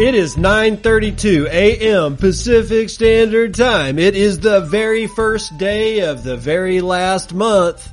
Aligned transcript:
It 0.00 0.14
is 0.14 0.34
9:32 0.34 1.46
a.m. 1.48 2.16
Pacific 2.16 2.88
Standard 2.88 3.54
Time. 3.54 3.98
It 3.98 4.16
is 4.16 4.40
the 4.40 4.62
very 4.62 5.06
first 5.06 5.58
day 5.58 6.00
of 6.00 6.24
the 6.24 6.38
very 6.38 6.80
last 6.80 7.34
month 7.34 7.86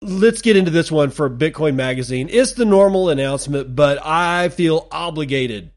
let's 0.00 0.40
get 0.42 0.56
into 0.56 0.70
this 0.70 0.90
one 0.90 1.10
for 1.10 1.30
Bitcoin 1.30 1.74
Magazine. 1.74 2.28
It's 2.30 2.52
the 2.52 2.64
normal 2.64 3.10
announcement, 3.10 3.76
but 3.76 3.98
I 4.04 4.48
feel 4.48 4.88
obligated 4.90 5.70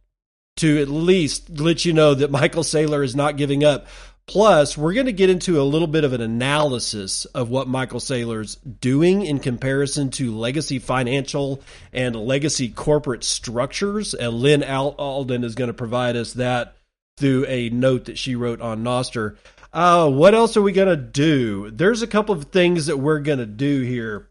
to 0.57 0.81
at 0.81 0.87
least 0.87 1.59
let 1.59 1.85
you 1.85 1.93
know 1.93 2.15
that 2.15 2.31
Michael 2.31 2.63
Saylor 2.63 3.03
is 3.03 3.15
not 3.15 3.37
giving 3.37 3.63
up. 3.63 3.87
Plus, 4.27 4.77
we're 4.77 4.93
going 4.93 5.05
to 5.05 5.13
get 5.13 5.29
into 5.29 5.61
a 5.61 5.63
little 5.63 5.87
bit 5.87 6.03
of 6.03 6.11
an 6.11 6.19
analysis 6.19 7.23
of 7.25 7.49
what 7.49 7.69
Michael 7.69 8.01
Saylor's 8.01 8.55
doing 8.55 9.25
in 9.25 9.39
comparison 9.39 10.09
to 10.11 10.35
legacy 10.35 10.79
financial 10.79 11.61
and 11.93 12.13
legacy 12.13 12.67
corporate 12.67 13.23
structures. 13.23 14.13
And 14.13 14.33
Lynn 14.33 14.65
Alden 14.65 15.45
is 15.45 15.55
going 15.55 15.69
to 15.69 15.73
provide 15.73 16.17
us 16.17 16.33
that 16.33 16.75
through 17.15 17.45
a 17.47 17.69
note 17.69 18.05
that 18.05 18.17
she 18.17 18.35
wrote 18.35 18.59
on 18.59 18.83
Nostr. 18.83 19.37
Uh, 19.71 20.09
what 20.09 20.35
else 20.35 20.57
are 20.57 20.61
we 20.61 20.73
going 20.73 20.89
to 20.89 20.97
do? 20.97 21.71
There's 21.71 22.01
a 22.01 22.07
couple 22.07 22.35
of 22.35 22.45
things 22.45 22.87
that 22.87 22.97
we're 22.97 23.19
going 23.19 23.39
to 23.39 23.45
do 23.45 23.81
here. 23.81 24.27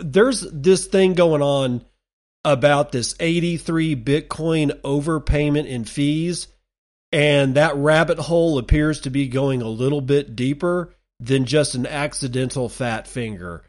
There's 0.00 0.42
this 0.42 0.86
thing 0.86 1.14
going 1.14 1.40
on 1.40 1.82
about 2.44 2.92
this 2.92 3.14
83 3.18 3.96
Bitcoin 3.96 4.78
overpayment 4.82 5.66
in 5.66 5.86
fees 5.86 6.48
and 7.12 7.54
that 7.54 7.76
rabbit 7.76 8.18
hole 8.18 8.58
appears 8.58 9.00
to 9.00 9.10
be 9.10 9.28
going 9.28 9.62
a 9.62 9.68
little 9.68 10.00
bit 10.00 10.36
deeper 10.36 10.94
than 11.20 11.46
just 11.46 11.74
an 11.74 11.86
accidental 11.86 12.68
fat 12.68 13.06
finger. 13.06 13.64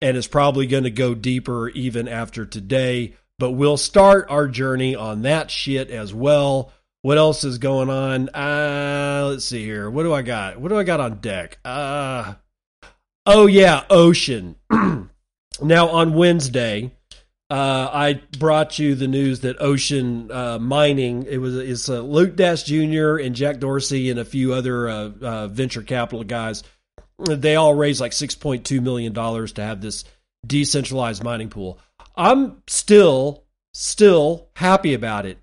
And 0.00 0.16
it's 0.16 0.26
probably 0.26 0.66
going 0.66 0.84
to 0.84 0.90
go 0.90 1.14
deeper 1.14 1.68
even 1.70 2.08
after 2.08 2.44
today. 2.46 3.14
But 3.38 3.52
we'll 3.52 3.76
start 3.76 4.26
our 4.28 4.46
journey 4.46 4.94
on 4.94 5.22
that 5.22 5.50
shit 5.50 5.90
as 5.90 6.14
well. 6.14 6.72
What 7.02 7.18
else 7.18 7.44
is 7.44 7.58
going 7.58 7.90
on? 7.90 8.28
Uh, 8.30 9.26
let's 9.28 9.44
see 9.44 9.64
here. 9.64 9.90
What 9.90 10.04
do 10.04 10.14
I 10.14 10.22
got? 10.22 10.58
What 10.60 10.68
do 10.68 10.78
I 10.78 10.84
got 10.84 11.00
on 11.00 11.18
deck? 11.18 11.58
Uh, 11.64 12.34
oh, 13.26 13.46
yeah, 13.46 13.84
Ocean. 13.90 14.56
now, 15.62 15.88
on 15.88 16.14
Wednesday, 16.14 16.92
uh, 17.54 17.88
I 17.92 18.20
brought 18.36 18.80
you 18.80 18.96
the 18.96 19.06
news 19.06 19.40
that 19.40 19.62
Ocean 19.62 20.28
uh, 20.32 20.58
Mining 20.58 21.22
it 21.22 21.38
was 21.38 21.54
it's 21.54 21.88
uh, 21.88 22.00
Luke 22.00 22.34
Dash 22.34 22.64
Jr. 22.64 23.18
and 23.18 23.32
Jack 23.32 23.60
Dorsey 23.60 24.10
and 24.10 24.18
a 24.18 24.24
few 24.24 24.52
other 24.52 24.88
uh, 24.88 25.10
uh, 25.22 25.46
venture 25.46 25.82
capital 25.82 26.24
guys. 26.24 26.64
They 27.24 27.54
all 27.54 27.72
raised 27.72 28.00
like 28.00 28.12
six 28.12 28.34
point 28.34 28.64
two 28.64 28.80
million 28.80 29.12
dollars 29.12 29.52
to 29.52 29.62
have 29.62 29.80
this 29.80 30.04
decentralized 30.44 31.22
mining 31.22 31.48
pool. 31.48 31.78
I'm 32.16 32.60
still 32.66 33.44
still 33.72 34.48
happy 34.56 34.92
about 34.92 35.24
it. 35.24 35.38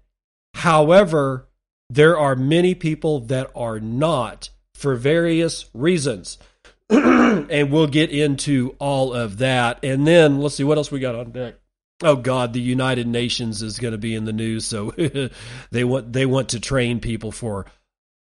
However, 0.53 1.47
there 1.89 2.17
are 2.17 2.35
many 2.35 2.75
people 2.75 3.21
that 3.21 3.51
are 3.55 3.79
not 3.79 4.49
for 4.75 4.95
various 4.95 5.69
reasons. 5.73 6.39
and 6.89 7.71
we'll 7.71 7.87
get 7.87 8.09
into 8.09 8.75
all 8.79 9.13
of 9.13 9.37
that. 9.37 9.79
And 9.81 10.05
then 10.05 10.41
let's 10.41 10.55
see 10.55 10.65
what 10.65 10.77
else 10.77 10.91
we 10.91 10.99
got 10.99 11.15
on 11.15 11.31
deck. 11.31 11.55
Oh 12.03 12.15
God, 12.15 12.53
the 12.53 12.61
United 12.61 13.07
Nations 13.07 13.61
is 13.61 13.79
going 13.79 13.91
to 13.91 13.97
be 13.97 14.15
in 14.15 14.25
the 14.25 14.33
news, 14.33 14.65
so 14.65 14.91
they 15.71 15.83
want 15.83 16.13
they 16.13 16.25
want 16.25 16.49
to 16.49 16.59
train 16.59 16.99
people 16.99 17.31
for 17.31 17.65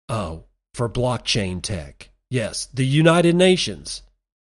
oh 0.09 0.45
for 0.73 0.89
blockchain 0.89 1.61
tech. 1.61 2.09
Yes, 2.29 2.67
the 2.73 2.85
United 2.85 3.35
Nations. 3.35 4.01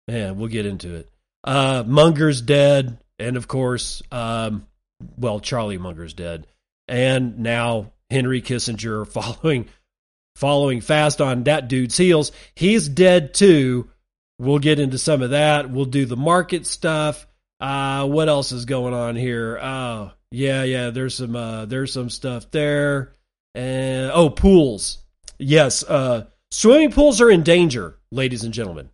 Yeah, 0.08 0.30
we'll 0.32 0.48
get 0.48 0.66
into 0.66 0.94
it. 0.94 1.10
Uh, 1.44 1.84
Munger's 1.86 2.40
dead, 2.40 2.98
and 3.18 3.36
of 3.36 3.48
course, 3.48 4.02
um, 4.10 4.66
well, 5.16 5.40
Charlie 5.40 5.78
Munger's 5.78 6.14
dead, 6.14 6.46
and 6.88 7.40
now 7.40 7.92
Henry 8.10 8.40
Kissinger 8.42 9.06
following 9.12 9.68
following 10.36 10.80
fast 10.80 11.20
on 11.20 11.44
that 11.44 11.68
dude's 11.68 11.96
heels. 11.96 12.32
He's 12.54 12.88
dead 12.88 13.34
too. 13.34 13.90
We'll 14.38 14.58
get 14.58 14.80
into 14.80 14.98
some 14.98 15.22
of 15.22 15.30
that. 15.30 15.70
We'll 15.70 15.84
do 15.84 16.06
the 16.06 16.16
market 16.16 16.66
stuff. 16.66 17.26
Uh, 17.62 18.08
what 18.08 18.28
else 18.28 18.50
is 18.50 18.64
going 18.64 18.92
on 18.92 19.14
here? 19.14 19.56
Oh, 19.62 20.10
yeah, 20.32 20.64
yeah. 20.64 20.90
There's 20.90 21.14
some 21.14 21.36
uh, 21.36 21.66
there's 21.66 21.92
some 21.92 22.10
stuff 22.10 22.50
there. 22.50 23.12
And 23.54 24.10
oh, 24.12 24.30
pools. 24.30 24.98
Yes, 25.38 25.84
uh, 25.84 26.26
swimming 26.50 26.90
pools 26.90 27.20
are 27.20 27.30
in 27.30 27.44
danger, 27.44 27.98
ladies 28.10 28.42
and 28.42 28.52
gentlemen. 28.52 28.90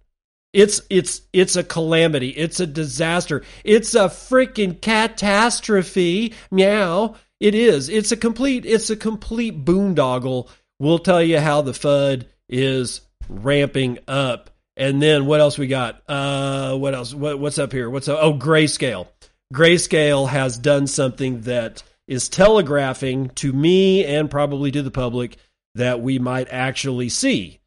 It's 0.52 0.82
it's 0.90 1.22
it's 1.32 1.56
a 1.56 1.64
calamity. 1.64 2.28
It's 2.28 2.60
a 2.60 2.66
disaster. 2.66 3.42
It's 3.64 3.94
a 3.94 4.08
freaking 4.08 4.78
catastrophe. 4.80 6.34
Meow. 6.50 7.14
It 7.40 7.54
is. 7.54 7.88
It's 7.88 8.12
a 8.12 8.16
complete 8.18 8.66
it's 8.66 8.90
a 8.90 8.96
complete 8.96 9.64
boondoggle. 9.64 10.48
We'll 10.78 10.98
tell 10.98 11.22
you 11.22 11.38
how 11.38 11.62
the 11.62 11.72
FUD 11.72 12.26
is 12.50 13.00
ramping 13.30 13.98
up. 14.06 14.50
And 14.78 15.02
then 15.02 15.26
what 15.26 15.40
else 15.40 15.58
we 15.58 15.66
got? 15.66 16.00
Uh, 16.08 16.76
what 16.76 16.94
else? 16.94 17.12
What, 17.12 17.40
what's 17.40 17.58
up 17.58 17.72
here? 17.72 17.90
What's 17.90 18.06
up? 18.06 18.20
Oh, 18.22 18.32
Grayscale. 18.32 19.08
Grayscale 19.52 20.28
has 20.28 20.56
done 20.56 20.86
something 20.86 21.40
that 21.42 21.82
is 22.06 22.28
telegraphing 22.28 23.30
to 23.30 23.52
me 23.52 24.04
and 24.04 24.30
probably 24.30 24.70
to 24.70 24.82
the 24.82 24.92
public 24.92 25.36
that 25.74 26.00
we 26.00 26.20
might 26.20 26.48
actually 26.50 27.08
see 27.08 27.58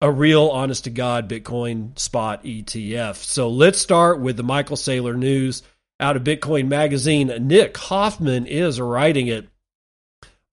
a 0.00 0.10
real 0.10 0.48
honest 0.48 0.84
to 0.84 0.90
God 0.90 1.30
Bitcoin 1.30 1.96
spot 1.98 2.44
ETF. 2.44 3.16
So 3.16 3.48
let's 3.48 3.78
start 3.78 4.20
with 4.20 4.36
the 4.36 4.42
Michael 4.42 4.76
Saylor 4.76 5.16
news 5.16 5.62
out 6.00 6.16
of 6.16 6.24
Bitcoin 6.24 6.66
Magazine. 6.66 7.32
Nick 7.46 7.76
Hoffman 7.76 8.46
is 8.46 8.80
writing 8.80 9.28
it. 9.28 9.48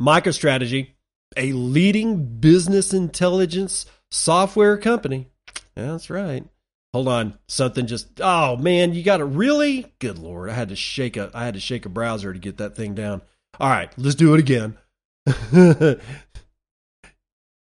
MicroStrategy, 0.01 0.91
a 1.35 1.51
leading 1.53 2.39
business 2.39 2.93
intelligence 2.93 3.85
software 4.11 4.77
company, 4.77 5.27
that's 5.75 6.09
right. 6.09 6.45
Hold 6.93 7.07
on, 7.07 7.37
something 7.47 7.87
just 7.87 8.21
oh 8.21 8.55
man, 8.55 8.93
you 8.93 9.03
got 9.03 9.19
it 9.19 9.25
really? 9.25 9.91
Good 9.99 10.19
lord, 10.19 10.49
I 10.49 10.53
had 10.53 10.69
to 10.69 10.75
shake 10.75 11.17
a 11.17 11.31
I 11.33 11.45
had 11.45 11.55
to 11.55 11.59
shake 11.59 11.85
a 11.85 11.89
browser 11.89 12.31
to 12.31 12.39
get 12.39 12.57
that 12.57 12.75
thing 12.75 12.93
down. 12.93 13.21
All 13.59 13.69
right, 13.69 13.91
let's 13.97 14.15
do 14.15 14.33
it 14.35 14.39
again. 14.39 14.77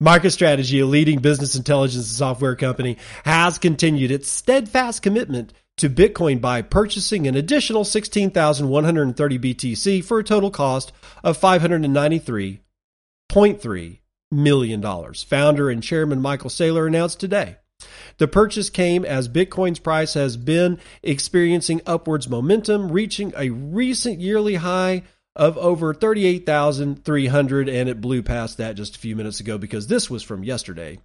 MicroStrategy, 0.03 0.83
a 0.83 0.85
leading 0.85 1.21
business 1.21 1.55
intelligence 1.55 2.09
software 2.09 2.57
company, 2.57 2.99
has 3.25 3.59
continued 3.59 4.11
its 4.11 4.29
steadfast 4.29 5.01
commitment 5.01 5.53
to 5.77 5.89
Bitcoin 5.89 6.41
by 6.41 6.61
purchasing 6.61 7.29
an 7.29 7.37
additional 7.37 7.85
16,130 7.85 9.39
BTC 9.39 10.05
for 10.05 10.19
a 10.19 10.25
total 10.25 10.51
cost 10.51 10.91
of 11.23 11.41
$593.3 11.41 13.99
million. 14.31 15.15
Founder 15.15 15.71
and 15.71 15.83
chairman 15.83 16.21
Michael 16.21 16.51
Saylor 16.51 16.87
announced 16.87 17.19
today 17.21 17.57
The 18.19 18.29
purchase 18.29 18.71
came 18.71 19.05
as 19.05 19.29
Bitcoin's 19.29 19.79
price 19.79 20.15
has 20.15 20.37
been 20.37 20.79
experiencing 21.03 21.81
upwards 21.87 22.29
momentum, 22.29 22.93
reaching 22.93 23.33
a 23.37 23.51
recent 23.51 24.21
yearly 24.21 24.57
high 24.57 25.03
of 25.35 25.57
over 25.59 25.95
38,300 25.95 27.69
and 27.69 27.89
it 27.89 28.01
blew 28.01 28.23
past 28.23 28.59
that 28.59 28.77
just 28.77 28.97
a 28.97 28.99
few 28.99 29.17
minutes 29.17 29.41
ago 29.41 29.59
because 29.59 29.87
this 29.87 30.11
was 30.11 30.23
from 30.23 30.45
yesterday. 30.45 30.99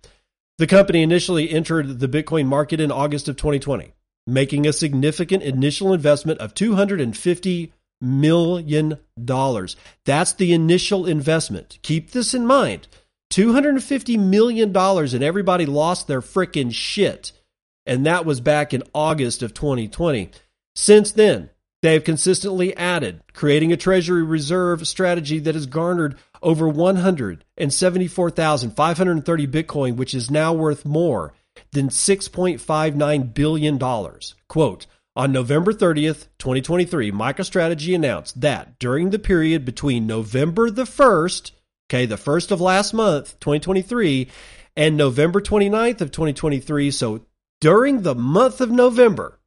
The 0.58 0.68
company 0.68 1.04
initially 1.04 1.50
entered 1.50 2.00
the 2.00 2.08
Bitcoin 2.08 2.48
market 2.48 2.80
in 2.80 2.92
August 2.92 3.28
of 3.28 3.38
2020, 3.38 3.94
making 4.26 4.66
a 4.66 4.74
significant 4.74 5.44
initial 5.44 5.94
investment 5.94 6.40
of 6.40 6.54
250 6.56 7.74
million 8.02 8.98
dollars. 9.24 9.76
That's 10.06 10.34
the 10.34 10.54
initial 10.54 11.06
investment. 11.06 11.80
Keep 11.82 12.12
this 12.12 12.34
in 12.34 12.46
mind. 12.46 12.88
250 13.30 14.18
million 14.18 14.72
dollars 14.72 15.14
and 15.14 15.24
everybody 15.24 15.66
lost 15.66 16.08
their 16.08 16.22
frickin' 16.22 16.74
shit. 16.74 17.32
And 17.86 18.06
that 18.06 18.26
was 18.26 18.42
back 18.42 18.74
in 18.74 18.84
August 18.94 19.44
of 19.44 19.54
2020. 19.54 20.32
Since 20.76 21.14
then, 21.14 21.50
they 21.82 21.94
have 21.94 22.04
consistently 22.04 22.76
added, 22.76 23.22
creating 23.34 23.72
a 23.72 23.78
treasury 23.78 24.24
reserve 24.24 24.86
strategy 24.88 25.40
that 25.40 25.56
has 25.56 25.68
garnered 25.68 26.18
over 26.42 26.68
174,530 26.68 29.48
Bitcoin, 29.48 29.96
which 29.96 30.14
is 30.14 30.30
now 30.32 30.52
worth 30.54 30.86
more 30.86 31.34
than 31.72 31.90
$6.59 31.90 33.34
billion. 33.34 33.80
Quote, 34.48 34.86
on 35.16 35.32
November 35.32 35.74
30th, 35.74 36.28
2023, 36.38 37.12
MicroStrategy 37.12 37.96
announced 37.96 38.40
that 38.42 38.78
during 38.78 39.10
the 39.10 39.18
period 39.18 39.66
between 39.66 40.06
November 40.06 40.70
the 40.70 40.84
1st, 40.84 41.54
okay, 41.90 42.06
the 42.06 42.18
first 42.18 42.52
of 42.52 42.62
last 42.62 42.94
month, 42.94 43.40
2023, 43.40 44.30
and 44.76 44.98
November 44.98 45.42
29th 45.42 46.02
of 46.02 46.12
2023, 46.12 46.92
so 46.92 47.22
during 47.62 48.02
the 48.02 48.16
month 48.16 48.62
of 48.62 48.70
November, 48.70 49.40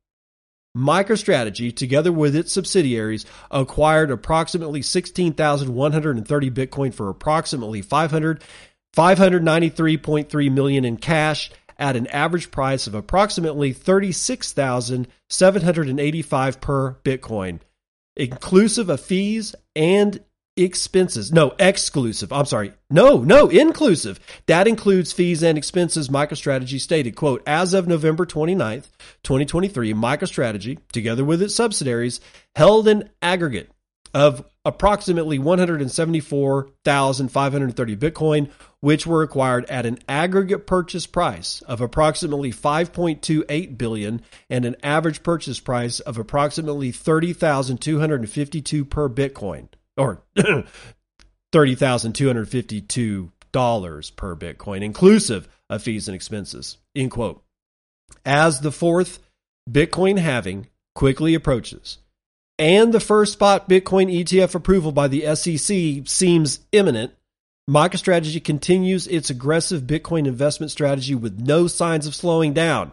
MicroStrategy, 0.76 1.74
together 1.74 2.12
with 2.12 2.36
its 2.36 2.52
subsidiaries, 2.52 3.24
acquired 3.50 4.10
approximately 4.10 4.82
16,130 4.82 6.50
Bitcoin 6.50 6.92
for 6.94 7.08
approximately 7.08 7.82
500, 7.82 8.42
593.3 8.96 10.52
million 10.52 10.84
in 10.84 10.96
cash 10.96 11.50
at 11.78 11.96
an 11.96 12.06
average 12.08 12.50
price 12.50 12.86
of 12.86 12.94
approximately 12.94 13.72
36,785 13.72 16.60
per 16.60 16.94
Bitcoin, 17.04 17.60
inclusive 18.16 18.90
of 18.90 19.00
fees 19.00 19.54
and 19.74 20.20
expenses. 20.62 21.32
No, 21.32 21.54
exclusive. 21.58 22.32
I'm 22.32 22.46
sorry. 22.46 22.72
No, 22.90 23.18
no, 23.18 23.48
inclusive. 23.48 24.20
That 24.46 24.68
includes 24.68 25.12
fees 25.12 25.42
and 25.42 25.56
expenses. 25.56 26.08
MicroStrategy 26.08 26.80
stated, 26.80 27.16
quote, 27.16 27.42
as 27.46 27.74
of 27.74 27.88
November 27.88 28.26
29th, 28.26 28.88
2023, 29.22 29.94
MicroStrategy, 29.94 30.78
together 30.92 31.24
with 31.24 31.42
its 31.42 31.54
subsidiaries, 31.54 32.20
held 32.54 32.88
an 32.88 33.10
aggregate 33.22 33.70
of 34.12 34.44
approximately 34.64 35.38
174,530 35.38 37.96
Bitcoin, 37.96 38.50
which 38.80 39.06
were 39.06 39.22
acquired 39.22 39.64
at 39.66 39.86
an 39.86 39.98
aggregate 40.08 40.66
purchase 40.66 41.06
price 41.06 41.60
of 41.62 41.80
approximately 41.80 42.52
5.28 42.52 43.78
billion 43.78 44.20
and 44.48 44.64
an 44.64 44.74
average 44.82 45.22
purchase 45.22 45.60
price 45.60 46.00
of 46.00 46.18
approximately 46.18 46.90
30,252 46.90 48.84
per 48.84 49.08
Bitcoin 49.08 49.68
or 49.96 50.22
$30,252 51.52 54.16
per 54.16 54.36
Bitcoin 54.36 54.82
inclusive 54.82 55.48
of 55.68 55.82
fees 55.82 56.08
and 56.08 56.14
expenses. 56.14 56.78
End 56.94 57.10
quote. 57.10 57.42
As 58.24 58.60
the 58.60 58.72
fourth 58.72 59.18
Bitcoin 59.70 60.18
halving 60.18 60.68
quickly 60.94 61.34
approaches, 61.34 61.98
and 62.58 62.92
the 62.92 63.00
first 63.00 63.32
spot 63.32 63.68
Bitcoin 63.68 64.12
ETF 64.12 64.54
approval 64.54 64.92
by 64.92 65.08
the 65.08 65.34
SEC 65.34 66.06
seems 66.06 66.60
imminent, 66.72 67.12
MicroStrategy 67.70 68.44
continues 68.44 69.06
its 69.06 69.30
aggressive 69.30 69.82
Bitcoin 69.82 70.26
investment 70.26 70.70
strategy 70.70 71.14
with 71.14 71.40
no 71.40 71.68
signs 71.68 72.06
of 72.06 72.14
slowing 72.14 72.52
down. 72.52 72.92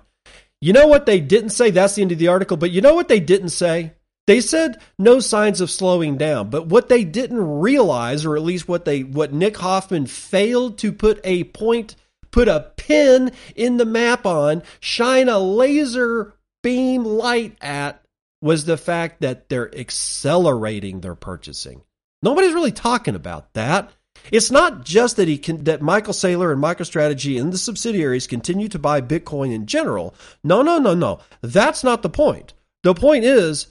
You 0.62 0.74
know 0.74 0.88
what 0.88 1.06
they 1.06 1.20
didn't 1.20 1.50
say? 1.50 1.72
That's 1.72 1.96
the 1.96 2.02
end 2.02 2.12
of 2.12 2.18
the 2.18 2.30
article. 2.30 2.58
But 2.58 2.72
you 2.72 2.82
know 2.82 2.96
what 2.96 3.08
they 3.08 3.20
didn't 3.20 3.50
say? 3.50 3.94
They 4.28 4.42
said 4.42 4.82
no 5.00 5.20
signs 5.22 5.62
of 5.62 5.72
slowing 5.72 6.18
down. 6.18 6.50
But 6.50 6.68
what 6.68 6.90
they 6.90 7.04
didn't 7.06 7.60
realize, 7.60 8.26
or 8.26 8.36
at 8.36 8.44
least 8.44 8.68
what 8.68 8.86
they 8.86 9.04
what 9.04 9.34
Nick 9.34 9.58
Hoffman 9.58 10.06
failed 10.06 10.78
to 10.80 10.92
put 10.92 11.20
a 11.24 11.46
point, 11.46 11.96
put 12.30 12.50
a 12.50 12.72
pin 12.76 13.32
in 13.56 13.78
the 13.78 13.86
map 13.86 14.26
on, 14.26 14.64
shine 14.82 15.30
a 15.30 15.40
laser 15.40 16.34
beam 16.62 17.06
light 17.06 17.56
at, 17.62 18.04
was 18.42 18.66
the 18.66 18.78
fact 18.78 19.22
that 19.22 19.48
they're 19.50 19.74
accelerating 19.74 21.00
their 21.00 21.16
purchasing. 21.16 21.82
Nobody's 22.22 22.54
really 22.54 22.72
talking 22.72 23.16
about 23.16 23.54
that. 23.54 23.92
It's 24.32 24.52
not 24.52 24.84
just 24.84 25.16
that 25.18 25.28
he 25.28 25.38
can, 25.38 25.64
that 25.66 25.82
Michael 25.82 26.14
Saylor 26.14 26.52
and 26.52 26.62
MicroStrategy 26.62 27.40
and 27.40 27.54
the 27.54 27.58
subsidiaries 27.58 28.28
continue 28.28 28.68
to 28.70 28.80
buy 28.80 29.00
Bitcoin 29.00 29.54
in 29.54 29.68
general. 29.68 30.16
No, 30.44 30.62
no, 30.64 30.80
no, 30.80 30.96
no. 30.96 31.20
That's 31.42 31.84
not 31.84 32.02
the 32.02 32.10
point. 32.10 32.54
The 32.84 32.94
point 32.94 33.24
is 33.24 33.68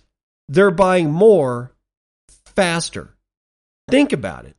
they're 0.49 0.71
buying 0.71 1.11
more 1.11 1.73
faster. 2.45 3.15
Think 3.89 4.13
about 4.13 4.45
it. 4.47 4.57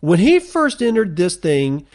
When 0.00 0.18
he 0.18 0.38
first 0.38 0.82
entered 0.82 1.16
this 1.16 1.36
thing 1.36 1.86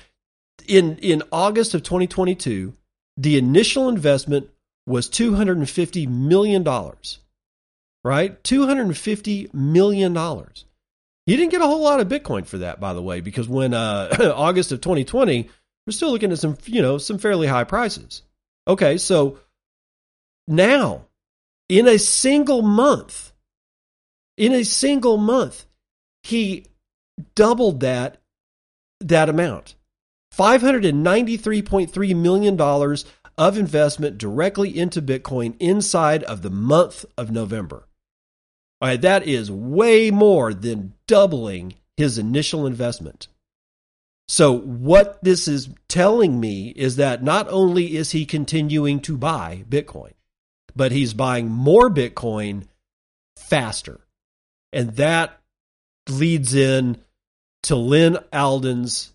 in 0.67 0.97
in 0.97 1.23
August 1.31 1.73
of 1.73 1.83
2022, 1.83 2.73
the 3.17 3.37
initial 3.37 3.89
investment 3.89 4.49
was 4.85 5.09
250 5.09 6.07
million 6.07 6.63
dollars 6.63 7.19
right? 8.03 8.41
$250 8.43 9.53
million. 9.53 10.15
You 10.15 11.37
didn't 11.37 11.51
get 11.51 11.61
a 11.61 11.67
whole 11.67 11.81
lot 11.81 11.99
of 11.99 12.07
Bitcoin 12.07 12.45
for 12.45 12.59
that, 12.59 12.79
by 12.79 12.93
the 12.93 13.01
way, 13.01 13.21
because 13.21 13.47
when 13.47 13.73
uh, 13.73 14.33
August 14.35 14.71
of 14.71 14.81
2020, 14.81 15.49
we're 15.85 15.91
still 15.91 16.11
looking 16.11 16.31
at 16.31 16.39
some, 16.39 16.57
you 16.65 16.81
know, 16.81 16.97
some 16.97 17.17
fairly 17.17 17.47
high 17.47 17.63
prices. 17.63 18.23
Okay, 18.67 18.97
so 18.97 19.39
now 20.47 21.05
in 21.67 21.87
a 21.87 21.99
single 21.99 22.61
month, 22.61 23.28
in 24.39 24.53
a 24.53 24.63
single 24.63 25.17
month, 25.17 25.65
he 26.23 26.65
doubled 27.35 27.81
that 27.81 28.17
that 29.01 29.29
amount. 29.29 29.75
$593.3 30.33 32.15
million 32.15 32.59
of 33.37 33.57
investment 33.57 34.17
directly 34.17 34.77
into 34.77 35.01
Bitcoin 35.01 35.55
inside 35.59 36.23
of 36.23 36.41
the 36.41 36.49
month 36.49 37.05
of 37.17 37.31
November. 37.31 37.87
All 38.81 38.87
right, 38.87 39.01
that 39.01 39.27
is 39.27 39.51
way 39.51 40.09
more 40.09 40.53
than 40.53 40.93
doubling 41.05 41.75
his 41.97 42.17
initial 42.17 42.65
investment. 42.65 43.27
So, 44.29 44.57
what 44.57 45.21
this 45.21 45.49
is 45.49 45.69
telling 45.89 46.39
me 46.39 46.69
is 46.69 46.95
that 46.95 47.23
not 47.23 47.49
only 47.49 47.97
is 47.97 48.11
he 48.11 48.25
continuing 48.25 49.01
to 49.01 49.17
buy 49.17 49.65
Bitcoin, 49.67 50.13
but 50.75 50.93
he's 50.93 51.13
buying 51.13 51.49
more 51.49 51.89
Bitcoin 51.89 52.67
faster. 53.35 53.99
And 54.71 54.95
that 54.97 55.39
leads 56.07 56.53
in 56.53 56.97
to 57.63 57.75
Lynn 57.75 58.17
Alden's. 58.31 59.11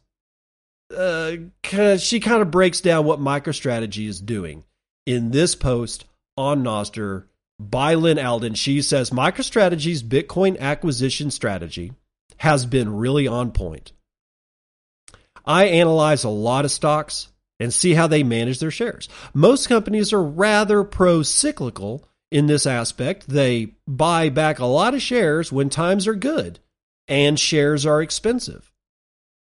Uh, 0.94 1.32
kinda, 1.62 1.99
she 1.99 2.20
kind 2.20 2.42
of 2.42 2.50
breaks 2.50 2.80
down 2.80 3.04
what 3.04 3.18
MicroStrategy 3.18 4.06
is 4.06 4.20
doing 4.20 4.64
in 5.06 5.30
this 5.30 5.54
post 5.54 6.04
on 6.37 6.62
Nostr 6.62 7.25
by 7.58 7.94
Lynn 7.94 8.18
Alden. 8.18 8.54
She 8.54 8.82
says 8.82 9.11
MicroStrategy's 9.11 10.02
Bitcoin 10.02 10.58
acquisition 10.58 11.30
strategy 11.30 11.92
has 12.38 12.66
been 12.66 12.96
really 12.96 13.26
on 13.26 13.52
point. 13.52 13.92
I 15.46 15.66
analyze 15.66 16.25
a 16.25 16.30
lot 16.30 16.64
of 16.64 16.70
stocks 16.70 17.28
and 17.61 17.73
see 17.73 17.94
how 17.94 18.06
they 18.06 18.23
manage 18.23 18.58
their 18.58 18.70
shares. 18.70 19.08
Most 19.32 19.68
companies 19.68 20.12
are 20.12 20.23
rather 20.23 20.84
pro 20.84 21.23
cyclical 21.23 22.08
in 22.35 22.49
this 22.49 22.67
aspect. 22.67 23.29
They 23.29 23.69
buy 23.87 24.29
back 24.29 24.59
a 24.59 24.67
lot 24.67 24.93
of 24.93 25.00
shares 25.00 25.53
when 25.53 25.71
times 25.71 26.09
are 26.09 26.17
good 26.17 26.59
and 27.07 27.38
shares 27.38 27.87
are 27.87 28.03
expensive. 28.03 28.73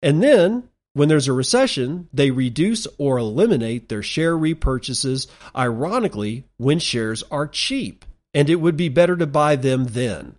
And 0.02 0.22
then 0.22 0.68
when 0.92 1.08
there's 1.08 1.26
a 1.26 1.32
recession, 1.32 2.08
they 2.12 2.30
reduce 2.30 2.86
or 2.96 3.18
eliminate 3.18 3.88
their 3.88 4.04
share 4.04 4.36
repurchases, 4.38 5.26
ironically, 5.54 6.44
when 6.58 6.78
shares 6.78 7.24
are 7.28 7.48
cheap, 7.48 8.04
and 8.32 8.48
it 8.48 8.60
would 8.60 8.76
be 8.76 8.88
better 8.88 9.16
to 9.16 9.26
buy 9.26 9.56
them 9.56 9.86
then. 9.86 10.36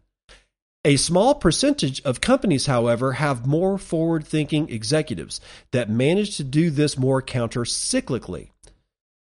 A 0.85 0.95
small 0.95 1.35
percentage 1.35 2.01
of 2.03 2.21
companies, 2.21 2.65
however, 2.65 3.13
have 3.13 3.45
more 3.45 3.77
forward 3.77 4.25
thinking 4.25 4.69
executives 4.69 5.41
that 5.73 5.89
manage 5.89 6.37
to 6.37 6.45
do 6.45 6.69
this 6.69 6.97
more 6.97 7.21
counter 7.21 7.65
cyclically. 7.65 8.51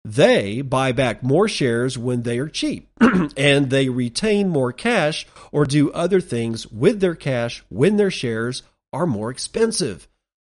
They 0.04 0.62
buy 0.62 0.92
back 0.92 1.22
more 1.22 1.46
shares 1.46 1.98
when 1.98 2.22
they 2.22 2.38
are 2.38 2.48
cheap, 2.48 2.88
and 3.36 3.68
they 3.68 3.88
retain 3.88 4.48
more 4.48 4.72
cash 4.72 5.26
or 5.52 5.66
do 5.66 5.90
other 5.92 6.20
things 6.20 6.66
with 6.66 7.00
their 7.00 7.14
cash 7.14 7.62
when 7.68 7.96
their 7.96 8.10
shares 8.10 8.62
are 8.92 9.06
more 9.06 9.30
expensive. 9.30 10.08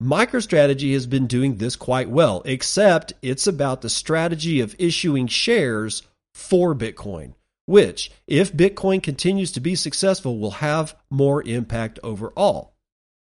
MicroStrategy 0.03 0.93
has 0.95 1.07
been 1.07 1.27
doing 1.27 1.57
this 1.57 1.77
quite 1.77 2.11
well, 2.11 2.43
except 2.45 3.13
it's 3.23 3.47
about 3.47 3.83
the 3.83 3.91
strategy 3.91 4.61
of 4.61 4.77
issuing 4.79 5.27
shares 5.27 6.03
for 6.35 6.75
Bitcoin, 6.75 7.35
which, 7.67 8.11
if 8.27 8.53
Bitcoin 8.53 9.03
continues 9.03 9.53
to 9.53 9.61
be 9.61 9.75
successful, 9.75 10.39
will 10.39 10.51
have 10.53 10.97
more 11.11 11.43
impact 11.43 11.99
overall. 12.03 12.75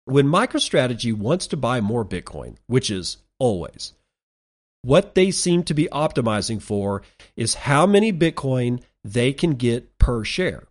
When 0.05 0.27
MicroStrategy 0.27 1.15
wants 1.15 1.47
to 1.49 1.57
buy 1.57 1.81
more 1.81 2.05
Bitcoin, 2.05 2.57
which 2.67 2.91
is 2.91 3.19
always, 3.39 3.93
what 4.83 5.15
they 5.15 5.31
seem 5.31 5.63
to 5.65 5.75
be 5.75 5.89
optimizing 5.91 6.63
for 6.63 7.03
is 7.37 7.55
how 7.55 7.87
many 7.87 8.13
Bitcoin 8.13 8.83
they 9.05 9.33
can 9.33 9.55
get 9.55 9.99
per 9.99 10.25
share. 10.25 10.65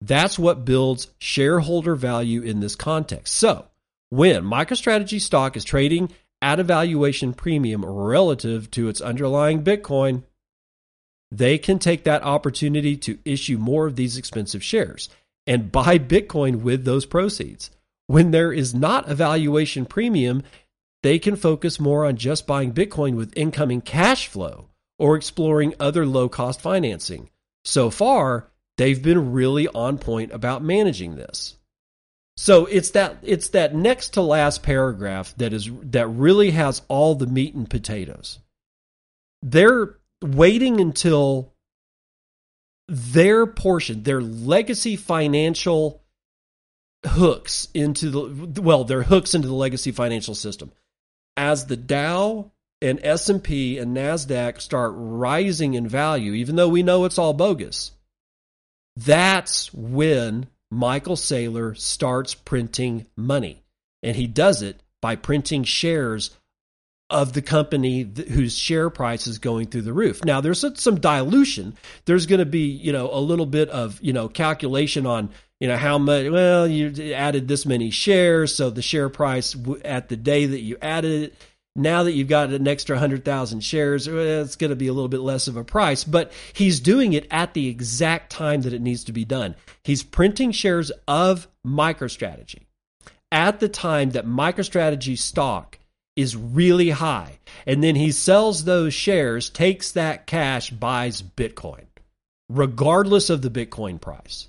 That's 0.00 0.38
what 0.38 0.64
builds 0.64 1.08
shareholder 1.18 1.94
value 1.94 2.42
in 2.42 2.60
this 2.60 2.76
context. 2.76 3.34
So, 3.34 3.66
when 4.10 4.44
MicroStrategy 4.44 5.20
stock 5.20 5.56
is 5.56 5.64
trading 5.64 6.10
at 6.40 6.60
a 6.60 6.64
valuation 6.64 7.34
premium 7.34 7.84
relative 7.84 8.70
to 8.72 8.88
its 8.88 9.00
underlying 9.00 9.64
Bitcoin, 9.64 10.22
they 11.30 11.58
can 11.58 11.78
take 11.78 12.04
that 12.04 12.22
opportunity 12.22 12.96
to 12.96 13.18
issue 13.24 13.58
more 13.58 13.86
of 13.86 13.96
these 13.96 14.16
expensive 14.16 14.62
shares 14.62 15.08
and 15.46 15.72
buy 15.72 15.98
Bitcoin 15.98 16.62
with 16.62 16.84
those 16.84 17.06
proceeds. 17.06 17.70
When 18.06 18.30
there 18.30 18.52
is 18.52 18.74
not 18.74 19.10
a 19.10 19.14
valuation 19.14 19.84
premium, 19.84 20.42
they 21.02 21.18
can 21.18 21.36
focus 21.36 21.78
more 21.78 22.04
on 22.04 22.16
just 22.16 22.46
buying 22.46 22.72
Bitcoin 22.72 23.14
with 23.14 23.36
incoming 23.36 23.80
cash 23.80 24.28
flow 24.28 24.68
or 24.98 25.16
exploring 25.16 25.74
other 25.78 26.04
low 26.04 26.28
cost 26.28 26.60
financing. 26.60 27.30
So 27.64 27.90
far, 27.90 28.50
they've 28.76 29.00
been 29.00 29.32
really 29.32 29.68
on 29.68 29.98
point 29.98 30.32
about 30.32 30.62
managing 30.62 31.16
this. 31.16 31.54
So 32.36 32.66
it's 32.66 32.90
that 32.90 33.18
it's 33.22 33.48
that 33.48 33.74
next 33.74 34.10
to 34.10 34.22
last 34.22 34.62
paragraph 34.62 35.34
that 35.38 35.52
is 35.52 35.68
that 35.82 36.06
really 36.06 36.52
has 36.52 36.82
all 36.86 37.16
the 37.16 37.26
meat 37.26 37.54
and 37.54 37.68
potatoes. 37.68 38.38
They're 39.42 39.98
waiting 40.22 40.80
until 40.80 41.52
their 42.86 43.44
portion, 43.44 44.04
their 44.04 44.22
legacy 44.22 44.94
financial 44.94 46.02
hooks 47.04 47.68
into 47.74 48.10
the 48.10 48.62
well, 48.62 48.84
their 48.84 49.02
hooks 49.02 49.34
into 49.34 49.48
the 49.48 49.54
legacy 49.54 49.90
financial 49.90 50.36
system. 50.36 50.70
As 51.38 51.66
the 51.66 51.76
Dow 51.76 52.50
and 52.82 52.98
S&P 53.00 53.78
and 53.78 53.96
Nasdaq 53.96 54.60
start 54.60 54.92
rising 54.96 55.74
in 55.74 55.86
value, 55.86 56.32
even 56.32 56.56
though 56.56 56.68
we 56.68 56.82
know 56.82 57.04
it's 57.04 57.16
all 57.16 57.32
bogus. 57.32 57.92
That's 58.96 59.72
when 59.72 60.48
Michael 60.68 61.14
Saylor 61.14 61.78
starts 61.78 62.34
printing 62.34 63.06
money. 63.16 63.62
And 64.02 64.16
he 64.16 64.26
does 64.26 64.62
it 64.62 64.82
by 65.00 65.14
printing 65.14 65.62
shares 65.62 66.36
of 67.10 67.32
the 67.32 67.42
company 67.42 68.04
th- 68.04 68.28
whose 68.28 68.56
share 68.56 68.90
price 68.90 69.26
is 69.26 69.38
going 69.38 69.66
through 69.66 69.82
the 69.82 69.92
roof. 69.92 70.24
Now 70.24 70.40
there's 70.40 70.64
some 70.80 71.00
dilution. 71.00 71.74
There's 72.04 72.26
going 72.26 72.40
to 72.40 72.46
be, 72.46 72.66
you 72.66 72.92
know, 72.92 73.10
a 73.12 73.20
little 73.20 73.46
bit 73.46 73.68
of, 73.70 73.98
you 74.02 74.12
know, 74.12 74.28
calculation 74.28 75.06
on, 75.06 75.30
you 75.60 75.68
know, 75.68 75.76
how 75.76 75.98
much 75.98 76.30
well, 76.30 76.66
you 76.66 77.14
added 77.14 77.48
this 77.48 77.66
many 77.66 77.90
shares, 77.90 78.54
so 78.54 78.70
the 78.70 78.82
share 78.82 79.08
price 79.08 79.56
at 79.84 80.08
the 80.08 80.16
day 80.16 80.46
that 80.46 80.60
you 80.60 80.76
added 80.82 81.22
it 81.22 81.34
now 81.78 82.02
that 82.02 82.12
you've 82.12 82.28
got 82.28 82.50
an 82.50 82.66
extra 82.66 82.96
100,000 82.96 83.60
shares, 83.60 84.08
it's 84.08 84.56
going 84.56 84.70
to 84.70 84.76
be 84.76 84.88
a 84.88 84.92
little 84.92 85.08
bit 85.08 85.20
less 85.20 85.46
of 85.46 85.56
a 85.56 85.64
price, 85.64 86.02
but 86.04 86.32
he's 86.52 86.80
doing 86.80 87.12
it 87.12 87.26
at 87.30 87.54
the 87.54 87.68
exact 87.68 88.32
time 88.32 88.62
that 88.62 88.72
it 88.72 88.82
needs 88.82 89.04
to 89.04 89.12
be 89.12 89.24
done. 89.24 89.54
He's 89.84 90.02
printing 90.02 90.50
shares 90.50 90.90
of 91.06 91.46
MicroStrategy 91.64 92.62
at 93.30 93.60
the 93.60 93.68
time 93.68 94.10
that 94.10 94.26
MicroStrategy 94.26 95.16
stock 95.16 95.77
is 96.18 96.34
really 96.34 96.90
high. 96.90 97.38
And 97.64 97.82
then 97.82 97.94
he 97.94 98.10
sells 98.10 98.64
those 98.64 98.92
shares, 98.92 99.48
takes 99.48 99.92
that 99.92 100.26
cash, 100.26 100.70
buys 100.70 101.22
Bitcoin, 101.22 101.86
regardless 102.48 103.30
of 103.30 103.40
the 103.40 103.50
Bitcoin 103.50 104.00
price. 104.00 104.48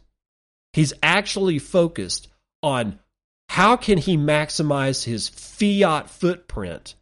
He's 0.73 0.93
actually 1.03 1.59
focused 1.59 2.27
on 2.63 2.97
how 3.49 3.77
can 3.77 3.99
he 3.99 4.17
maximize 4.17 5.03
his 5.03 5.29
fiat 5.29 6.09
footprint 6.09 6.95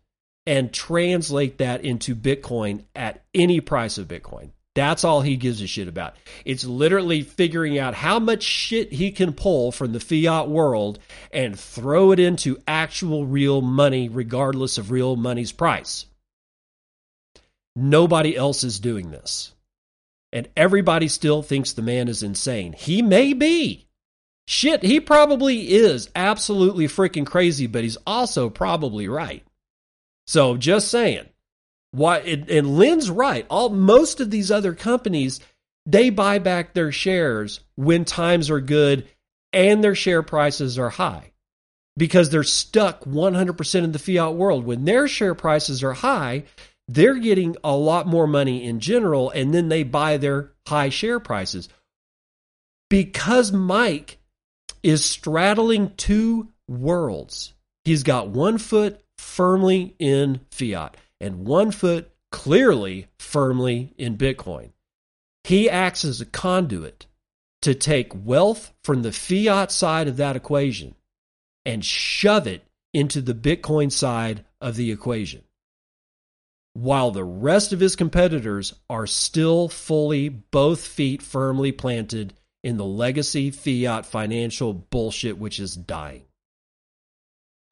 and 0.45 0.73
translate 0.73 1.59
that 1.59 1.85
into 1.85 2.13
Bitcoin 2.13 2.83
at 2.93 3.23
any 3.33 3.61
price 3.61 3.97
of 3.97 4.09
Bitcoin. 4.09 4.51
That's 4.77 5.03
all 5.03 5.21
he 5.21 5.37
gives 5.37 5.59
a 5.63 5.65
shit 5.65 5.87
about. 5.87 6.17
It's 6.45 6.63
literally 6.63 7.23
figuring 7.23 7.79
out 7.79 7.95
how 7.95 8.19
much 8.19 8.43
shit 8.43 8.93
he 8.93 9.09
can 9.09 9.33
pull 9.33 9.71
from 9.71 9.91
the 9.91 9.99
fiat 9.99 10.49
world 10.49 10.99
and 11.31 11.59
throw 11.59 12.11
it 12.11 12.19
into 12.19 12.61
actual 12.67 13.25
real 13.25 13.63
money, 13.63 14.07
regardless 14.07 14.77
of 14.77 14.91
real 14.91 15.15
money's 15.15 15.51
price. 15.51 16.05
Nobody 17.75 18.37
else 18.37 18.63
is 18.63 18.79
doing 18.79 19.09
this. 19.09 19.51
And 20.31 20.47
everybody 20.55 21.07
still 21.07 21.41
thinks 21.41 21.73
the 21.73 21.81
man 21.81 22.07
is 22.07 22.21
insane. 22.21 22.73
He 22.73 23.01
may 23.01 23.33
be. 23.33 23.87
Shit, 24.45 24.83
he 24.83 24.99
probably 24.99 25.71
is 25.71 26.07
absolutely 26.15 26.85
freaking 26.87 27.25
crazy, 27.25 27.65
but 27.65 27.81
he's 27.81 27.97
also 28.05 28.47
probably 28.51 29.07
right. 29.07 29.43
So 30.27 30.55
just 30.55 30.89
saying. 30.89 31.25
Why 31.91 32.17
and 32.19 32.77
Lynn's 32.77 33.09
right. 33.09 33.45
All 33.49 33.69
most 33.69 34.19
of 34.19 34.29
these 34.29 34.51
other 34.51 34.73
companies, 34.73 35.39
they 35.85 36.09
buy 36.09 36.39
back 36.39 36.73
their 36.73 36.91
shares 36.91 37.61
when 37.75 38.05
times 38.05 38.49
are 38.49 38.61
good 38.61 39.07
and 39.53 39.83
their 39.83 39.95
share 39.95 40.23
prices 40.23 40.77
are 40.77 40.89
high. 40.89 41.31
Because 41.97 42.29
they're 42.29 42.43
stuck 42.43 43.03
100% 43.05 43.83
in 43.83 43.91
the 43.91 43.99
fiat 43.99 44.35
world. 44.35 44.65
When 44.65 44.85
their 44.85 45.07
share 45.07 45.33
prices 45.33 45.83
are 45.83 45.93
high, 45.93 46.43
they're 46.87 47.17
getting 47.17 47.55
a 47.63 47.75
lot 47.75 48.05
more 48.05 48.27
money 48.27 48.63
in 48.63 48.79
general, 48.79 49.31
and 49.31 49.51
then 49.53 49.69
they 49.69 49.81
buy 49.81 50.17
their 50.17 50.51
high 50.67 50.89
share 50.89 51.19
prices. 51.19 51.69
Because 52.89 53.51
Mike 53.51 54.19
is 54.83 55.03
straddling 55.03 55.93
two 55.97 56.49
worlds, 56.67 57.53
he's 57.83 58.03
got 58.03 58.29
one 58.29 58.59
foot 58.59 59.01
firmly 59.17 59.95
in 59.97 60.41
fiat 60.51 60.95
and 61.19 61.45
one 61.45 61.71
foot 61.71 62.11
clearly 62.31 63.07
firmly 63.17 63.93
in 63.97 64.17
Bitcoin. 64.17 64.71
He 65.43 65.69
acts 65.69 66.03
as 66.03 66.21
a 66.21 66.25
conduit 66.25 67.05
to 67.61 67.73
take 67.73 68.25
wealth 68.25 68.73
from 68.83 69.01
the 69.01 69.11
fiat 69.11 69.71
side 69.71 70.07
of 70.07 70.17
that 70.17 70.35
equation 70.35 70.95
and 71.65 71.83
shove 71.83 72.47
it 72.47 72.63
into 72.93 73.21
the 73.21 73.33
Bitcoin 73.33 73.91
side 73.91 74.43
of 74.61 74.75
the 74.75 74.91
equation. 74.91 75.43
While 76.73 77.11
the 77.11 77.23
rest 77.23 77.73
of 77.73 77.79
his 77.79 77.95
competitors 77.95 78.73
are 78.89 79.07
still 79.07 79.67
fully, 79.67 80.29
both 80.29 80.85
feet 80.85 81.21
firmly 81.21 81.71
planted 81.71 82.33
in 82.63 82.77
the 82.77 82.85
legacy 82.85 83.49
fiat 83.49 84.05
financial 84.05 84.73
bullshit 84.73 85.37
which 85.37 85.59
is 85.59 85.75
dying. 85.75 86.25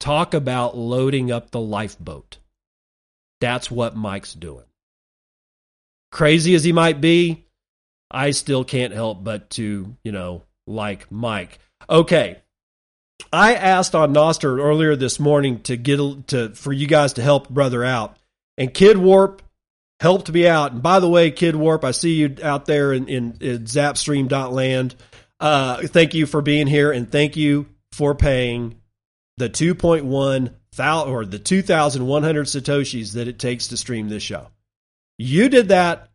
Talk 0.00 0.34
about 0.34 0.76
loading 0.76 1.30
up 1.30 1.50
the 1.50 1.60
lifeboat. 1.60 2.38
That's 3.40 3.70
what 3.70 3.96
Mike's 3.96 4.34
doing. 4.34 4.64
Crazy 6.12 6.54
as 6.54 6.64
he 6.64 6.72
might 6.72 7.00
be, 7.00 7.46
I 8.10 8.30
still 8.30 8.64
can't 8.64 8.92
help 8.92 9.22
but 9.22 9.50
to, 9.50 9.94
you 10.02 10.12
know, 10.12 10.42
like 10.66 11.10
Mike. 11.10 11.58
Okay. 11.88 12.40
I 13.32 13.54
asked 13.54 13.94
on 13.94 14.14
Nostr 14.14 14.62
earlier 14.62 14.94
this 14.94 15.18
morning 15.18 15.60
to 15.62 15.76
get 15.76 16.28
to 16.28 16.50
for 16.50 16.72
you 16.72 16.86
guys 16.86 17.14
to 17.14 17.22
help 17.22 17.48
brother 17.48 17.84
out. 17.84 18.16
And 18.58 18.72
Kid 18.72 18.98
Warp 18.98 19.42
helped 20.00 20.30
me 20.30 20.46
out. 20.46 20.72
And 20.72 20.82
by 20.82 21.00
the 21.00 21.08
way, 21.08 21.30
Kid 21.30 21.56
Warp, 21.56 21.84
I 21.84 21.90
see 21.90 22.14
you 22.14 22.36
out 22.42 22.66
there 22.66 22.92
in, 22.92 23.08
in, 23.08 23.36
in 23.40 23.64
zapstream.land. 23.64 24.94
Uh, 25.40 25.82
thank 25.86 26.14
you 26.14 26.26
for 26.26 26.40
being 26.40 26.66
here 26.66 26.92
and 26.92 27.10
thank 27.10 27.36
you 27.36 27.66
for 27.92 28.14
paying 28.14 28.80
the 29.36 29.50
2.1 29.50 30.50
thousand 30.76 31.12
or 31.12 31.24
the 31.24 31.38
2,100 31.38 32.46
satoshis 32.46 33.14
that 33.14 33.28
it 33.28 33.38
takes 33.38 33.68
to 33.68 33.76
stream 33.76 34.08
this 34.08 34.22
show. 34.22 34.48
You 35.18 35.48
did 35.48 35.68
that. 35.68 36.10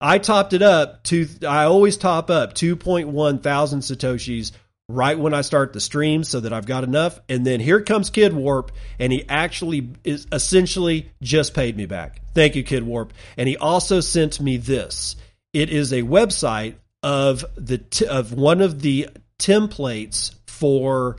I 0.00 0.18
topped 0.18 0.54
it 0.54 0.62
up 0.62 1.04
to. 1.04 1.28
I 1.46 1.64
always 1.64 1.96
top 1.96 2.30
up 2.30 2.54
2.1 2.54 3.42
thousand 3.42 3.80
satoshis 3.80 4.52
right 4.88 5.18
when 5.18 5.34
I 5.34 5.42
start 5.42 5.72
the 5.72 5.80
stream 5.80 6.24
so 6.24 6.40
that 6.40 6.52
I've 6.52 6.66
got 6.66 6.84
enough. 6.84 7.20
And 7.28 7.46
then 7.46 7.60
here 7.60 7.80
comes 7.82 8.10
Kid 8.10 8.32
Warp, 8.32 8.72
and 8.98 9.12
he 9.12 9.28
actually 9.28 9.90
is 10.02 10.26
essentially 10.32 11.10
just 11.22 11.54
paid 11.54 11.76
me 11.76 11.86
back. 11.86 12.22
Thank 12.34 12.56
you, 12.56 12.62
Kid 12.62 12.82
Warp. 12.82 13.12
And 13.36 13.48
he 13.48 13.56
also 13.56 14.00
sent 14.00 14.40
me 14.40 14.56
this. 14.56 15.16
It 15.52 15.70
is 15.70 15.92
a 15.92 16.02
website 16.02 16.76
of 17.02 17.44
the 17.56 17.82
of 18.08 18.32
one 18.32 18.60
of 18.60 18.80
the 18.80 19.08
templates 19.38 20.34
for 20.46 21.16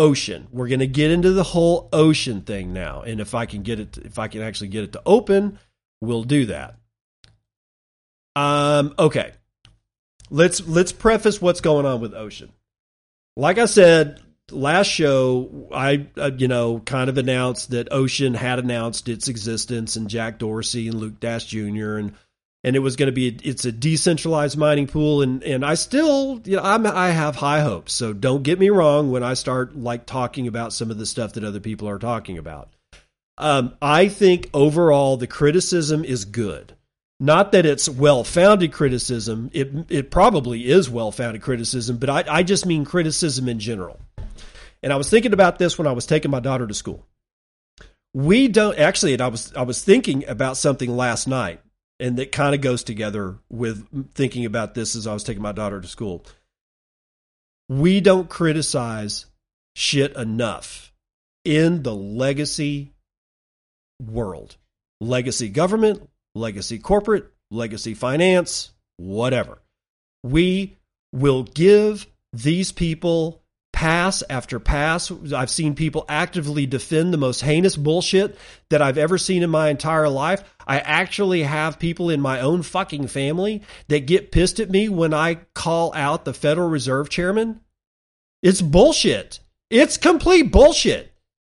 ocean. 0.00 0.48
We're 0.50 0.68
going 0.68 0.80
to 0.80 0.86
get 0.86 1.10
into 1.10 1.32
the 1.32 1.42
whole 1.42 1.90
ocean 1.92 2.40
thing 2.40 2.72
now. 2.72 3.02
And 3.02 3.20
if 3.20 3.34
I 3.34 3.44
can 3.44 3.62
get 3.62 3.78
it, 3.78 3.92
to, 3.92 4.04
if 4.04 4.18
I 4.18 4.28
can 4.28 4.40
actually 4.40 4.68
get 4.68 4.84
it 4.84 4.92
to 4.94 5.02
open, 5.04 5.58
we'll 6.00 6.24
do 6.24 6.46
that. 6.46 6.76
Um, 8.34 8.94
okay. 8.98 9.32
Let's 10.30 10.66
let's 10.66 10.92
preface 10.92 11.42
what's 11.42 11.60
going 11.60 11.84
on 11.84 12.00
with 12.00 12.14
ocean. 12.14 12.52
Like 13.36 13.58
I 13.58 13.66
said, 13.66 14.20
last 14.50 14.86
show, 14.86 15.68
I 15.72 16.06
uh, 16.16 16.30
you 16.36 16.48
know 16.48 16.78
kind 16.78 17.10
of 17.10 17.18
announced 17.18 17.70
that 17.70 17.92
Ocean 17.92 18.34
had 18.34 18.60
announced 18.60 19.08
its 19.08 19.28
existence, 19.28 19.96
and 19.96 20.08
Jack 20.08 20.38
Dorsey 20.38 20.86
and 20.86 20.98
Luke 20.98 21.18
Dash 21.18 21.46
Jr. 21.46 21.96
and 21.96 22.14
and 22.62 22.76
it 22.76 22.80
was 22.80 22.96
going 22.96 23.06
to 23.06 23.12
be 23.12 23.28
it's 23.28 23.64
a 23.64 23.72
decentralized 23.72 24.56
mining 24.56 24.86
pool, 24.86 25.22
and 25.22 25.42
and 25.42 25.64
I 25.64 25.74
still 25.74 26.40
you 26.44 26.56
know 26.56 26.62
I'm, 26.62 26.86
I 26.86 27.10
have 27.10 27.36
high 27.36 27.60
hopes. 27.60 27.92
So 27.92 28.12
don't 28.12 28.42
get 28.42 28.58
me 28.58 28.70
wrong 28.70 29.10
when 29.10 29.22
I 29.22 29.34
start 29.34 29.76
like 29.76 30.06
talking 30.06 30.46
about 30.46 30.72
some 30.72 30.90
of 30.90 30.98
the 30.98 31.06
stuff 31.06 31.34
that 31.34 31.44
other 31.44 31.60
people 31.60 31.88
are 31.88 31.98
talking 31.98 32.38
about. 32.38 32.70
Um, 33.38 33.74
I 33.80 34.08
think 34.08 34.50
overall 34.52 35.16
the 35.16 35.26
criticism 35.26 36.04
is 36.04 36.26
good. 36.26 36.74
Not 37.18 37.52
that 37.52 37.66
it's 37.66 37.88
well 37.88 38.24
founded 38.24 38.72
criticism. 38.72 39.50
It 39.52 39.70
it 39.88 40.10
probably 40.10 40.70
is 40.70 40.90
well 40.90 41.12
founded 41.12 41.42
criticism, 41.42 41.96
but 41.96 42.10
I, 42.10 42.24
I 42.28 42.42
just 42.42 42.66
mean 42.66 42.84
criticism 42.84 43.48
in 43.48 43.58
general. 43.58 44.00
And 44.82 44.92
I 44.92 44.96
was 44.96 45.10
thinking 45.10 45.32
about 45.32 45.58
this 45.58 45.78
when 45.78 45.86
I 45.86 45.92
was 45.92 46.06
taking 46.06 46.30
my 46.30 46.40
daughter 46.40 46.66
to 46.66 46.74
school. 46.74 47.06
We 48.14 48.48
don't 48.48 48.78
actually, 48.78 49.12
and 49.12 49.22
I 49.22 49.28
was 49.28 49.52
I 49.54 49.62
was 49.62 49.84
thinking 49.84 50.26
about 50.28 50.56
something 50.56 50.94
last 50.94 51.28
night, 51.28 51.60
and 52.00 52.16
that 52.16 52.32
kind 52.32 52.54
of 52.54 52.60
goes 52.62 52.82
together 52.82 53.38
with 53.50 54.12
thinking 54.14 54.46
about 54.46 54.74
this 54.74 54.96
as 54.96 55.06
I 55.06 55.12
was 55.12 55.22
taking 55.22 55.42
my 55.42 55.52
daughter 55.52 55.80
to 55.80 55.86
school. 55.86 56.24
We 57.68 58.00
don't 58.00 58.28
criticize 58.28 59.26
shit 59.76 60.16
enough 60.16 60.92
in 61.44 61.82
the 61.82 61.94
legacy 61.94 62.92
world. 64.02 64.56
Legacy 65.00 65.48
government, 65.48 66.08
legacy 66.34 66.78
corporate, 66.78 67.30
legacy 67.50 67.94
finance, 67.94 68.72
whatever. 68.96 69.58
We 70.22 70.76
will 71.12 71.44
give 71.44 72.06
these 72.32 72.72
people 72.72 73.39
pass 73.80 74.22
after 74.28 74.60
pass. 74.60 75.10
I've 75.34 75.48
seen 75.48 75.74
people 75.74 76.04
actively 76.06 76.66
defend 76.66 77.14
the 77.14 77.16
most 77.16 77.40
heinous 77.40 77.76
bullshit 77.76 78.36
that 78.68 78.82
I've 78.82 78.98
ever 78.98 79.16
seen 79.16 79.42
in 79.42 79.48
my 79.48 79.70
entire 79.70 80.10
life. 80.10 80.44
I 80.66 80.80
actually 80.80 81.44
have 81.44 81.78
people 81.78 82.10
in 82.10 82.20
my 82.20 82.42
own 82.42 82.60
fucking 82.60 83.06
family 83.06 83.62
that 83.88 84.04
get 84.04 84.32
pissed 84.32 84.60
at 84.60 84.68
me 84.68 84.90
when 84.90 85.14
I 85.14 85.36
call 85.54 85.94
out 85.94 86.26
the 86.26 86.34
Federal 86.34 86.68
Reserve 86.68 87.08
chairman. 87.08 87.62
It's 88.42 88.60
bullshit. 88.60 89.40
It's 89.70 89.96
complete 89.96 90.52
bullshit 90.52 91.06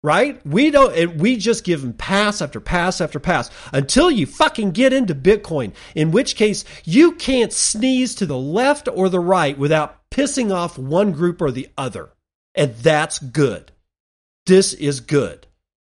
right? 0.02 0.44
We 0.46 0.70
don't, 0.70 0.96
and 0.96 1.20
we 1.20 1.36
just 1.36 1.64
give 1.64 1.82
them 1.82 1.92
pass 1.92 2.40
after 2.40 2.60
pass 2.60 3.00
after 3.00 3.18
pass 3.18 3.50
until 3.72 4.08
you 4.08 4.24
fucking 4.24 4.70
get 4.70 4.92
into 4.92 5.16
Bitcoin, 5.16 5.72
in 5.96 6.12
which 6.12 6.36
case 6.36 6.64
you 6.84 7.12
can't 7.12 7.52
sneeze 7.52 8.14
to 8.16 8.26
the 8.26 8.38
left 8.38 8.88
or 8.92 9.08
the 9.08 9.18
right 9.18 9.58
without 9.58 10.08
pissing 10.12 10.54
off 10.54 10.78
one 10.78 11.10
group 11.10 11.42
or 11.42 11.50
the 11.50 11.68
other. 11.76 12.10
And 12.56 12.74
that's 12.76 13.18
good. 13.18 13.72
This 14.46 14.72
is 14.72 15.00
good. 15.00 15.46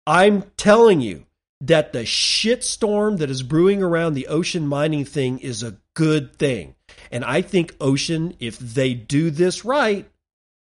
I'm 0.05 0.43
telling 0.57 1.01
you 1.01 1.25
that 1.61 1.93
the 1.93 2.03
shitstorm 2.03 3.19
that 3.19 3.29
is 3.29 3.43
brewing 3.43 3.83
around 3.83 4.13
the 4.13 4.27
ocean 4.27 4.67
mining 4.67 5.05
thing 5.05 5.39
is 5.39 5.63
a 5.63 5.77
good 5.95 6.35
thing. 6.35 6.75
And 7.11 7.23
I 7.23 7.41
think 7.41 7.75
Ocean, 7.79 8.35
if 8.39 8.57
they 8.57 8.93
do 8.93 9.29
this 9.29 9.65
right, 9.65 10.09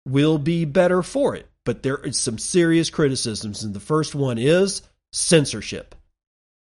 will 0.06 0.38
be 0.38 0.64
better 0.64 1.02
for 1.02 1.36
it 1.36 1.48
but 1.68 1.82
there 1.82 1.98
is 1.98 2.18
some 2.18 2.38
serious 2.38 2.88
criticisms. 2.88 3.62
And 3.62 3.74
the 3.74 3.78
first 3.78 4.14
one 4.14 4.38
is 4.38 4.80
censorship. 5.12 5.94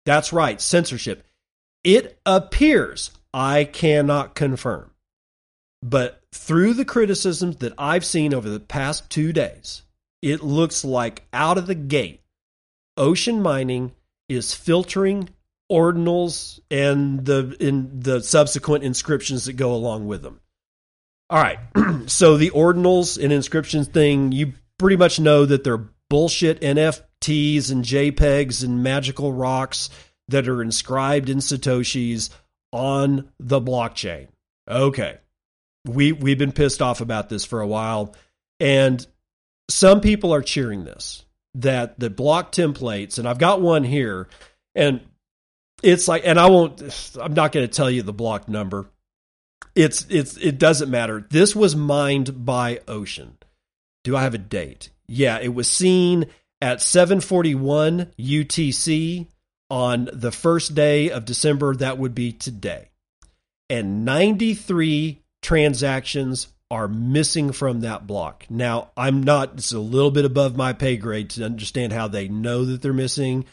That's 0.04 0.34
right, 0.34 0.60
censorship. 0.60 1.24
It 1.84 2.20
appears, 2.26 3.12
I 3.32 3.66
cannot 3.66 4.34
confirm, 4.34 4.90
but 5.84 6.24
through 6.36 6.74
the 6.74 6.86
criticisms 6.86 7.58
that 7.58 7.74
I've 7.78 8.06
seen 8.06 8.34
over 8.34 8.50
the 8.50 8.60
past 8.60 9.10
two 9.10 9.32
days, 9.32 9.84
it 10.22 10.44
looks 10.44 10.84
like 10.84 11.24
out 11.32 11.58
of 11.58 11.66
the 11.66 11.76
gate, 11.76 12.22
ocean 12.98 13.42
mining 13.42 13.94
is 14.28 14.54
filtering 14.54 15.30
ordinals 15.72 16.60
and 16.70 17.26
the 17.26 17.56
in 17.60 18.00
the 18.02 18.22
subsequent 18.22 18.84
inscriptions 18.84 19.46
that 19.46 19.54
go 19.54 19.74
along 19.74 20.08
with 20.08 20.22
them. 20.22 20.42
All 21.30 21.42
right. 21.42 21.58
so 22.08 22.38
the 22.38 22.52
ordinals 22.52 23.22
and 23.22 23.34
inscriptions 23.34 23.88
thing, 23.88 24.32
you 24.32 24.54
pretty 24.78 24.98
much 24.98 25.20
know 25.20 25.46
that 25.46 25.64
they're 25.64 25.86
bullshit 26.10 26.62
NFTs 26.62 27.72
and 27.72 27.84
JPEGs 27.84 28.64
and 28.64 28.84
magical 28.84 29.32
rocks 29.32 29.90
that 30.28 30.48
are 30.48 30.62
inscribed 30.62 31.30
in 31.30 31.38
Satoshis 31.38 32.30
on 32.72 33.30
the 33.40 33.62
blockchain. 33.62 34.28
Okay. 34.70 35.18
We 35.86 36.12
we've 36.12 36.38
been 36.38 36.52
pissed 36.52 36.82
off 36.82 37.02
about 37.02 37.30
this 37.30 37.46
for 37.46 37.62
a 37.62 37.68
while 37.68 38.16
and 38.60 39.06
some 39.70 40.02
people 40.02 40.34
are 40.34 40.42
cheering 40.42 40.84
this 40.84 41.24
that 41.56 42.00
the 42.00 42.10
block 42.10 42.52
templates 42.52 43.18
and 43.18 43.28
I've 43.28 43.40
got 43.40 43.62
one 43.62 43.84
here 43.84 44.28
and 44.74 45.02
it's 45.84 46.08
like 46.08 46.24
and 46.26 46.40
I 46.40 46.50
won't 46.50 46.82
I'm 47.22 47.34
not 47.34 47.52
going 47.52 47.68
to 47.68 47.74
tell 47.74 47.90
you 47.90 48.02
the 48.02 48.14
block 48.14 48.50
number. 48.50 48.88
It's 49.76 50.06
it's 50.10 50.38
it 50.38 50.58
doesn't 50.58 50.90
matter. 50.90 51.26
This 51.30 51.56
was 51.56 51.76
mined 51.76 52.46
by 52.46 52.82
Ocean. 52.88 53.38
Do 54.04 54.16
I 54.16 54.24
have 54.24 54.34
a 54.34 54.40
date? 54.40 54.90
Yeah, 55.08 55.40
it 55.40 55.54
was 55.54 55.70
seen 55.70 56.28
at 56.62 56.82
741 56.82 58.12
UTC 58.18 59.28
on 59.70 60.10
the 60.14 60.32
first 60.32 60.76
day 60.76 61.12
of 61.12 61.26
December. 61.26 61.76
That 61.76 61.98
would 61.98 62.16
be 62.16 62.32
today. 62.32 62.90
And 63.70 64.06
93 64.06 65.22
transactions 65.46 66.48
are 66.72 66.88
missing 66.88 67.52
from 67.52 67.82
that 67.82 68.08
block. 68.08 68.46
Now, 68.50 68.90
I'm 68.98 69.22
not, 69.22 69.54
it's 69.54 69.74
a 69.74 69.80
little 69.80 70.10
bit 70.10 70.26
above 70.26 70.58
my 70.58 70.74
pay 70.74 70.98
grade 70.98 71.30
to 71.32 71.46
understand 71.46 71.94
how 71.94 72.08
they 72.08 72.28
know 72.28 72.66
that 72.66 72.82
they're 72.82 72.94
missing. 72.94 73.46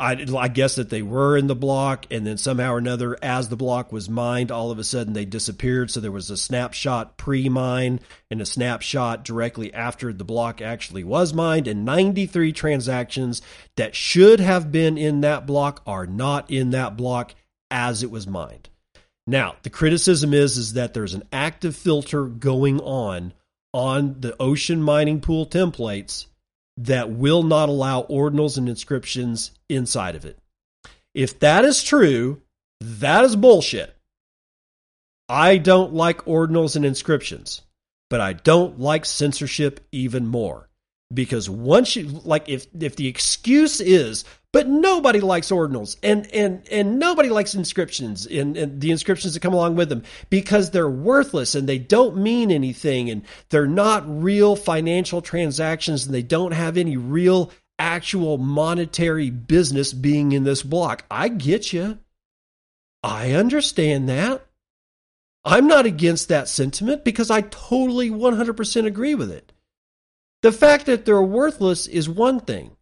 I, 0.00 0.24
I 0.36 0.48
guess 0.48 0.76
that 0.76 0.88
they 0.88 1.02
were 1.02 1.36
in 1.36 1.48
the 1.48 1.54
block, 1.54 2.06
and 2.10 2.26
then 2.26 2.38
somehow 2.38 2.72
or 2.72 2.78
another, 2.78 3.18
as 3.22 3.50
the 3.50 3.56
block 3.56 3.92
was 3.92 4.08
mined, 4.08 4.50
all 4.50 4.70
of 4.70 4.78
a 4.78 4.84
sudden 4.84 5.12
they 5.12 5.26
disappeared. 5.26 5.90
So 5.90 6.00
there 6.00 6.10
was 6.10 6.30
a 6.30 6.36
snapshot 6.36 7.18
pre 7.18 7.50
mine 7.50 8.00
and 8.30 8.40
a 8.40 8.46
snapshot 8.46 9.22
directly 9.22 9.72
after 9.74 10.14
the 10.14 10.24
block 10.24 10.62
actually 10.62 11.04
was 11.04 11.34
mined, 11.34 11.68
and 11.68 11.84
93 11.84 12.52
transactions 12.52 13.42
that 13.76 13.94
should 13.94 14.40
have 14.40 14.72
been 14.72 14.96
in 14.96 15.20
that 15.20 15.46
block 15.46 15.82
are 15.86 16.06
not 16.06 16.50
in 16.50 16.70
that 16.70 16.96
block 16.96 17.34
as 17.70 18.02
it 18.02 18.10
was 18.10 18.26
mined. 18.26 18.70
Now, 19.26 19.56
the 19.62 19.70
criticism 19.70 20.34
is 20.34 20.56
is 20.56 20.72
that 20.72 20.94
there's 20.94 21.14
an 21.14 21.22
active 21.32 21.76
filter 21.76 22.24
going 22.24 22.80
on 22.80 23.32
on 23.72 24.20
the 24.20 24.36
ocean 24.40 24.82
mining 24.82 25.20
pool 25.20 25.46
templates 25.46 26.26
that 26.76 27.10
will 27.10 27.42
not 27.42 27.68
allow 27.68 28.02
ordinals 28.02 28.58
and 28.58 28.68
inscriptions 28.68 29.52
inside 29.68 30.16
of 30.16 30.24
it. 30.24 30.38
If 31.14 31.38
that 31.40 31.64
is 31.64 31.82
true, 31.82 32.42
that 32.80 33.24
is 33.24 33.36
bullshit. 33.36 33.94
I 35.28 35.58
don't 35.58 35.94
like 35.94 36.24
ordinals 36.24 36.76
and 36.76 36.84
inscriptions, 36.84 37.62
but 38.10 38.20
I 38.20 38.32
don't 38.32 38.80
like 38.80 39.04
censorship 39.04 39.80
even 39.92 40.26
more. 40.26 40.68
Because 41.12 41.48
once 41.48 41.96
you 41.96 42.04
like 42.24 42.48
if 42.48 42.66
if 42.78 42.96
the 42.96 43.08
excuse 43.08 43.80
is 43.80 44.24
but 44.52 44.68
nobody 44.68 45.20
likes 45.20 45.50
ordinals 45.50 45.96
and 46.02 46.32
and 46.32 46.66
and 46.70 46.98
nobody 46.98 47.30
likes 47.30 47.54
inscriptions 47.54 48.26
and, 48.26 48.56
and, 48.56 48.80
the 48.80 48.90
inscriptions 48.90 49.32
that 49.34 49.40
come 49.40 49.54
along 49.54 49.76
with 49.76 49.88
them 49.88 50.02
because 50.28 50.70
they're 50.70 50.90
worthless 50.90 51.54
and 51.54 51.68
they 51.68 51.78
don't 51.78 52.16
mean 52.16 52.50
anything 52.50 53.10
and 53.10 53.22
they're 53.48 53.66
not 53.66 54.04
real 54.06 54.54
financial 54.54 55.22
transactions 55.22 56.04
and 56.04 56.14
they 56.14 56.22
don't 56.22 56.52
have 56.52 56.76
any 56.76 56.96
real 56.96 57.50
actual 57.78 58.36
monetary 58.38 59.30
business 59.30 59.92
being 59.92 60.32
in 60.32 60.44
this 60.44 60.62
block. 60.62 61.04
I 61.10 61.28
get 61.28 61.72
you 61.72 61.98
i 63.02 63.32
understand 63.32 64.08
that. 64.08 64.46
I'm 65.44 65.66
not 65.66 65.86
against 65.86 66.28
that 66.28 66.48
sentiment 66.48 67.04
because 67.04 67.30
i 67.30 67.40
totally 67.40 68.10
100% 68.10 68.86
agree 68.86 69.14
with 69.14 69.30
it 69.30 69.51
the 70.42 70.52
fact 70.52 70.86
that 70.86 71.04
they're 71.04 71.22
worthless 71.22 71.86
is 71.86 72.08
one 72.08 72.40
thing 72.40 72.76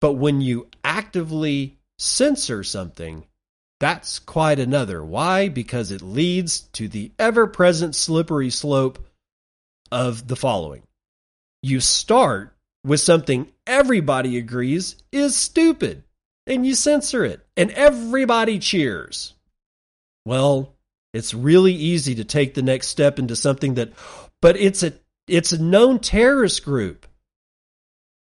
but 0.00 0.14
when 0.14 0.40
you 0.40 0.68
actively 0.84 1.78
censor 1.98 2.62
something, 2.62 3.26
that's 3.80 4.18
quite 4.18 4.58
another. 4.58 5.04
Why? 5.04 5.48
Because 5.48 5.90
it 5.90 6.02
leads 6.02 6.60
to 6.74 6.88
the 6.88 7.12
ever 7.18 7.46
present 7.46 7.94
slippery 7.94 8.50
slope 8.50 9.04
of 9.90 10.26
the 10.26 10.36
following. 10.36 10.82
You 11.62 11.80
start 11.80 12.54
with 12.84 13.00
something 13.00 13.48
everybody 13.66 14.38
agrees 14.38 14.96
is 15.12 15.36
stupid, 15.36 16.04
and 16.46 16.66
you 16.66 16.74
censor 16.74 17.24
it, 17.24 17.44
and 17.56 17.70
everybody 17.72 18.58
cheers. 18.58 19.34
Well, 20.24 20.74
it's 21.12 21.34
really 21.34 21.72
easy 21.72 22.16
to 22.16 22.24
take 22.24 22.54
the 22.54 22.62
next 22.62 22.88
step 22.88 23.18
into 23.18 23.36
something 23.36 23.74
that, 23.74 23.92
but 24.42 24.56
it's 24.56 24.82
a 24.82 24.92
it's 25.28 25.52
a 25.52 25.62
known 25.62 25.98
terrorist 25.98 26.64
group. 26.64 27.06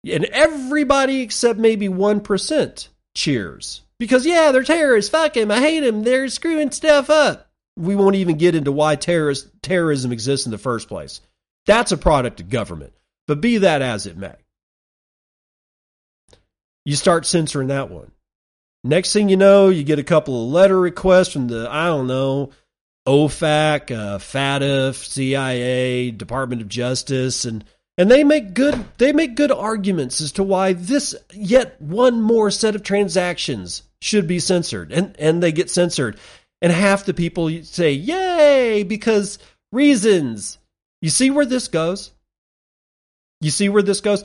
And 0.09 0.25
everybody 0.25 1.21
except 1.21 1.59
maybe 1.59 1.87
1% 1.87 2.87
cheers. 3.15 3.81
Because, 3.99 4.25
yeah, 4.25 4.51
they're 4.51 4.63
terrorists. 4.63 5.11
Fuck 5.11 5.33
them. 5.33 5.51
I 5.51 5.59
hate 5.59 5.81
them. 5.81 6.03
They're 6.03 6.27
screwing 6.27 6.71
stuff 6.71 7.09
up. 7.09 7.49
We 7.77 7.95
won't 7.95 8.15
even 8.15 8.37
get 8.37 8.55
into 8.55 8.71
why 8.71 8.95
terrorist, 8.95 9.47
terrorism 9.61 10.11
exists 10.11 10.47
in 10.47 10.51
the 10.51 10.57
first 10.57 10.87
place. 10.87 11.21
That's 11.67 11.91
a 11.91 11.97
product 11.97 12.39
of 12.39 12.49
government. 12.49 12.93
But 13.27 13.41
be 13.41 13.59
that 13.59 13.81
as 13.81 14.07
it 14.07 14.17
may, 14.17 14.33
you 16.83 16.95
start 16.95 17.27
censoring 17.27 17.67
that 17.67 17.91
one. 17.91 18.11
Next 18.83 19.13
thing 19.13 19.29
you 19.29 19.37
know, 19.37 19.69
you 19.69 19.83
get 19.83 19.99
a 19.99 20.03
couple 20.03 20.43
of 20.43 20.51
letter 20.51 20.79
requests 20.79 21.31
from 21.31 21.47
the, 21.47 21.67
I 21.69 21.85
don't 21.85 22.07
know, 22.07 22.49
OFAC, 23.07 23.91
uh, 23.91 24.17
FATF, 24.19 24.95
CIA, 24.95 26.11
Department 26.11 26.61
of 26.61 26.67
Justice, 26.67 27.45
and 27.45 27.63
and 27.97 28.09
they 28.09 28.23
make 28.23 28.53
good 28.53 28.85
they 28.97 29.11
make 29.11 29.35
good 29.35 29.51
arguments 29.51 30.21
as 30.21 30.31
to 30.33 30.43
why 30.43 30.73
this 30.73 31.15
yet 31.33 31.81
one 31.81 32.21
more 32.21 32.51
set 32.51 32.75
of 32.75 32.83
transactions 32.83 33.83
should 34.01 34.27
be 34.27 34.39
censored, 34.39 34.91
and 34.91 35.15
and 35.19 35.41
they 35.41 35.51
get 35.51 35.69
censored, 35.69 36.19
and 36.61 36.71
half 36.71 37.05
the 37.05 37.13
people 37.13 37.49
say 37.63 37.91
yay 37.91 38.83
because 38.83 39.39
reasons. 39.71 40.57
You 41.01 41.09
see 41.09 41.31
where 41.31 41.45
this 41.45 41.67
goes. 41.67 42.11
You 43.41 43.49
see 43.49 43.69
where 43.69 43.81
this 43.81 44.01
goes. 44.01 44.23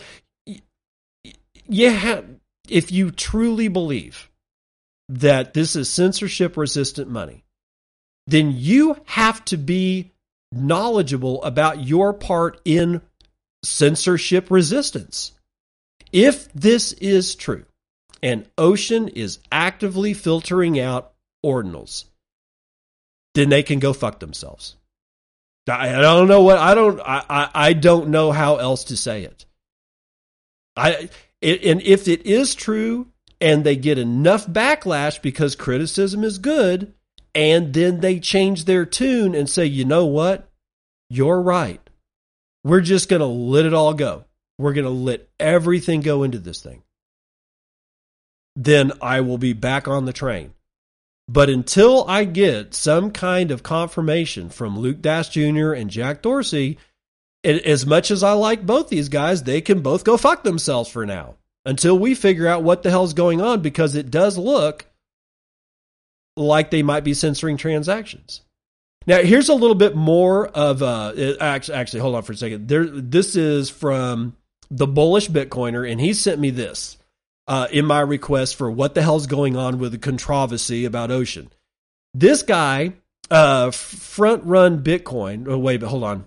Have, 1.70 2.26
if 2.68 2.92
you 2.92 3.10
truly 3.10 3.68
believe 3.68 4.30
that 5.08 5.54
this 5.54 5.74
is 5.74 5.88
censorship 5.88 6.58
resistant 6.58 7.10
money, 7.10 7.45
then 8.26 8.52
you 8.56 8.96
have 9.04 9.44
to 9.46 9.56
be 9.56 10.12
knowledgeable 10.52 11.42
about 11.44 11.84
your 11.84 12.12
part 12.12 12.60
in 12.64 13.00
censorship 13.62 14.50
resistance. 14.50 15.32
If 16.12 16.52
this 16.52 16.92
is 16.92 17.34
true, 17.34 17.64
and 18.22 18.48
Ocean 18.56 19.08
is 19.08 19.38
actively 19.52 20.14
filtering 20.14 20.80
out 20.80 21.12
ordinals, 21.44 22.04
then 23.34 23.50
they 23.50 23.62
can 23.62 23.78
go 23.78 23.92
fuck 23.92 24.18
themselves. 24.20 24.76
I, 25.68 25.92
don't 26.00 26.28
know 26.28 26.42
what 26.42 26.58
I 26.58 26.74
don't 26.74 27.00
I, 27.00 27.24
I, 27.28 27.50
I 27.54 27.72
don't 27.72 28.08
know 28.08 28.30
how 28.30 28.56
else 28.56 28.84
to 28.84 28.96
say 28.96 29.24
it. 29.24 29.46
I 30.76 31.08
it, 31.40 31.64
and 31.64 31.82
if 31.82 32.06
it 32.06 32.24
is 32.24 32.54
true 32.54 33.08
and 33.40 33.64
they 33.64 33.76
get 33.76 33.98
enough 33.98 34.46
backlash 34.46 35.20
because 35.20 35.56
criticism 35.56 36.22
is 36.22 36.38
good, 36.38 36.94
and 37.36 37.74
then 37.74 38.00
they 38.00 38.18
change 38.18 38.64
their 38.64 38.86
tune 38.86 39.34
and 39.34 39.48
say, 39.48 39.66
you 39.66 39.84
know 39.84 40.06
what? 40.06 40.48
You're 41.10 41.40
right. 41.40 41.80
We're 42.64 42.80
just 42.80 43.10
going 43.10 43.20
to 43.20 43.26
let 43.26 43.66
it 43.66 43.74
all 43.74 43.92
go. 43.92 44.24
We're 44.58 44.72
going 44.72 44.86
to 44.86 44.90
let 44.90 45.28
everything 45.38 46.00
go 46.00 46.22
into 46.22 46.38
this 46.38 46.62
thing. 46.62 46.82
Then 48.56 48.90
I 49.02 49.20
will 49.20 49.36
be 49.36 49.52
back 49.52 49.86
on 49.86 50.06
the 50.06 50.14
train. 50.14 50.54
But 51.28 51.50
until 51.50 52.08
I 52.08 52.24
get 52.24 52.72
some 52.72 53.10
kind 53.10 53.50
of 53.50 53.62
confirmation 53.62 54.48
from 54.48 54.78
Luke 54.78 55.02
Dash 55.02 55.28
Jr. 55.28 55.72
and 55.72 55.90
Jack 55.90 56.22
Dorsey, 56.22 56.78
as 57.44 57.84
much 57.84 58.10
as 58.10 58.22
I 58.22 58.32
like 58.32 58.64
both 58.64 58.88
these 58.88 59.10
guys, 59.10 59.42
they 59.42 59.60
can 59.60 59.80
both 59.82 60.04
go 60.04 60.16
fuck 60.16 60.42
themselves 60.42 60.88
for 60.88 61.04
now 61.04 61.34
until 61.66 61.98
we 61.98 62.14
figure 62.14 62.46
out 62.46 62.62
what 62.62 62.82
the 62.82 62.88
hell's 62.88 63.12
going 63.12 63.42
on 63.42 63.60
because 63.60 63.94
it 63.94 64.10
does 64.10 64.38
look 64.38 64.86
like 66.36 66.70
they 66.70 66.82
might 66.82 67.04
be 67.04 67.14
censoring 67.14 67.56
transactions. 67.56 68.42
Now, 69.06 69.18
here's 69.18 69.48
a 69.48 69.54
little 69.54 69.76
bit 69.76 69.94
more 69.94 70.48
of 70.48 70.82
uh, 70.82 71.12
actually, 71.40 72.00
hold 72.00 72.16
on 72.16 72.22
for 72.22 72.32
a 72.32 72.36
second. 72.36 72.68
There, 72.68 72.84
this 72.86 73.36
is 73.36 73.70
from 73.70 74.36
the 74.70 74.86
bullish 74.86 75.28
Bitcoiner, 75.28 75.90
and 75.90 76.00
he 76.00 76.12
sent 76.12 76.40
me 76.40 76.50
this 76.50 76.98
uh, 77.46 77.68
in 77.70 77.86
my 77.86 78.00
request 78.00 78.56
for 78.56 78.70
what 78.70 78.94
the 78.94 79.02
hell's 79.02 79.28
going 79.28 79.56
on 79.56 79.78
with 79.78 79.92
the 79.92 79.98
controversy 79.98 80.84
about 80.84 81.12
Ocean. 81.12 81.50
This 82.14 82.42
guy, 82.42 82.94
uh, 83.30 83.70
front 83.70 84.44
run 84.44 84.82
Bitcoin. 84.82 85.46
Oh, 85.48 85.58
wait, 85.58 85.80
but 85.80 85.88
hold 85.88 86.04
on. 86.04 86.24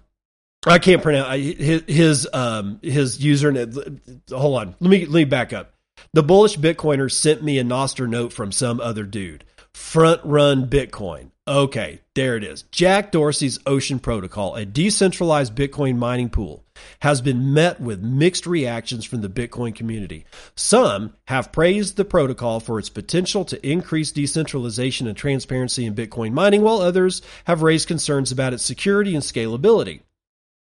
I 0.66 0.80
can't 0.80 1.02
pronounce 1.02 1.34
his 1.34 1.84
his 1.88 2.28
um 2.34 2.80
his 2.82 3.18
username. 3.20 4.22
Hold 4.30 4.60
on, 4.60 4.76
let 4.82 4.90
me 4.90 5.06
let 5.06 5.20
me 5.20 5.24
back 5.24 5.54
up. 5.54 5.74
The 6.14 6.24
bullish 6.24 6.58
Bitcoiner 6.58 7.10
sent 7.10 7.42
me 7.42 7.60
a 7.60 7.64
Nostr 7.64 8.10
note 8.10 8.34
from 8.34 8.52
some 8.52 8.82
other 8.82 9.04
dude 9.04 9.46
front 9.80 10.22
run 10.26 10.68
Bitcoin. 10.68 11.32
Okay, 11.48 12.02
there 12.14 12.36
it 12.36 12.44
is. 12.44 12.64
Jack 12.64 13.12
Dorsey's 13.12 13.58
Ocean 13.66 13.98
Protocol, 13.98 14.54
a 14.56 14.66
decentralized 14.66 15.56
Bitcoin 15.56 15.98
mining 15.98 16.30
pool, 16.30 16.64
has 17.00 17.22
been 17.22 17.54
met 17.54 17.80
with 17.80 18.04
mixed 18.04 18.46
reactions 18.46 19.04
from 19.06 19.22
the 19.22 19.30
Bitcoin 19.30 19.74
community. 19.74 20.26
Some 20.54 21.16
have 21.26 21.52
praised 21.52 21.96
the 21.96 22.06
protocol 22.06 22.60
for 22.60 22.78
its 22.78 22.90
potential 22.90 23.46
to 23.46 23.68
increase 23.68 24.12
decentralization 24.12 25.08
and 25.08 25.18
transparency 25.18 25.86
in 25.86 25.96
Bitcoin 25.96 26.34
mining, 26.34 26.62
while 26.62 26.82
others 26.82 27.24
have 27.46 27.64
raised 27.64 27.88
concerns 27.88 28.32
about 28.32 28.54
its 28.54 28.66
security 28.66 29.16
and 29.16 29.24
scalability. 29.24 30.02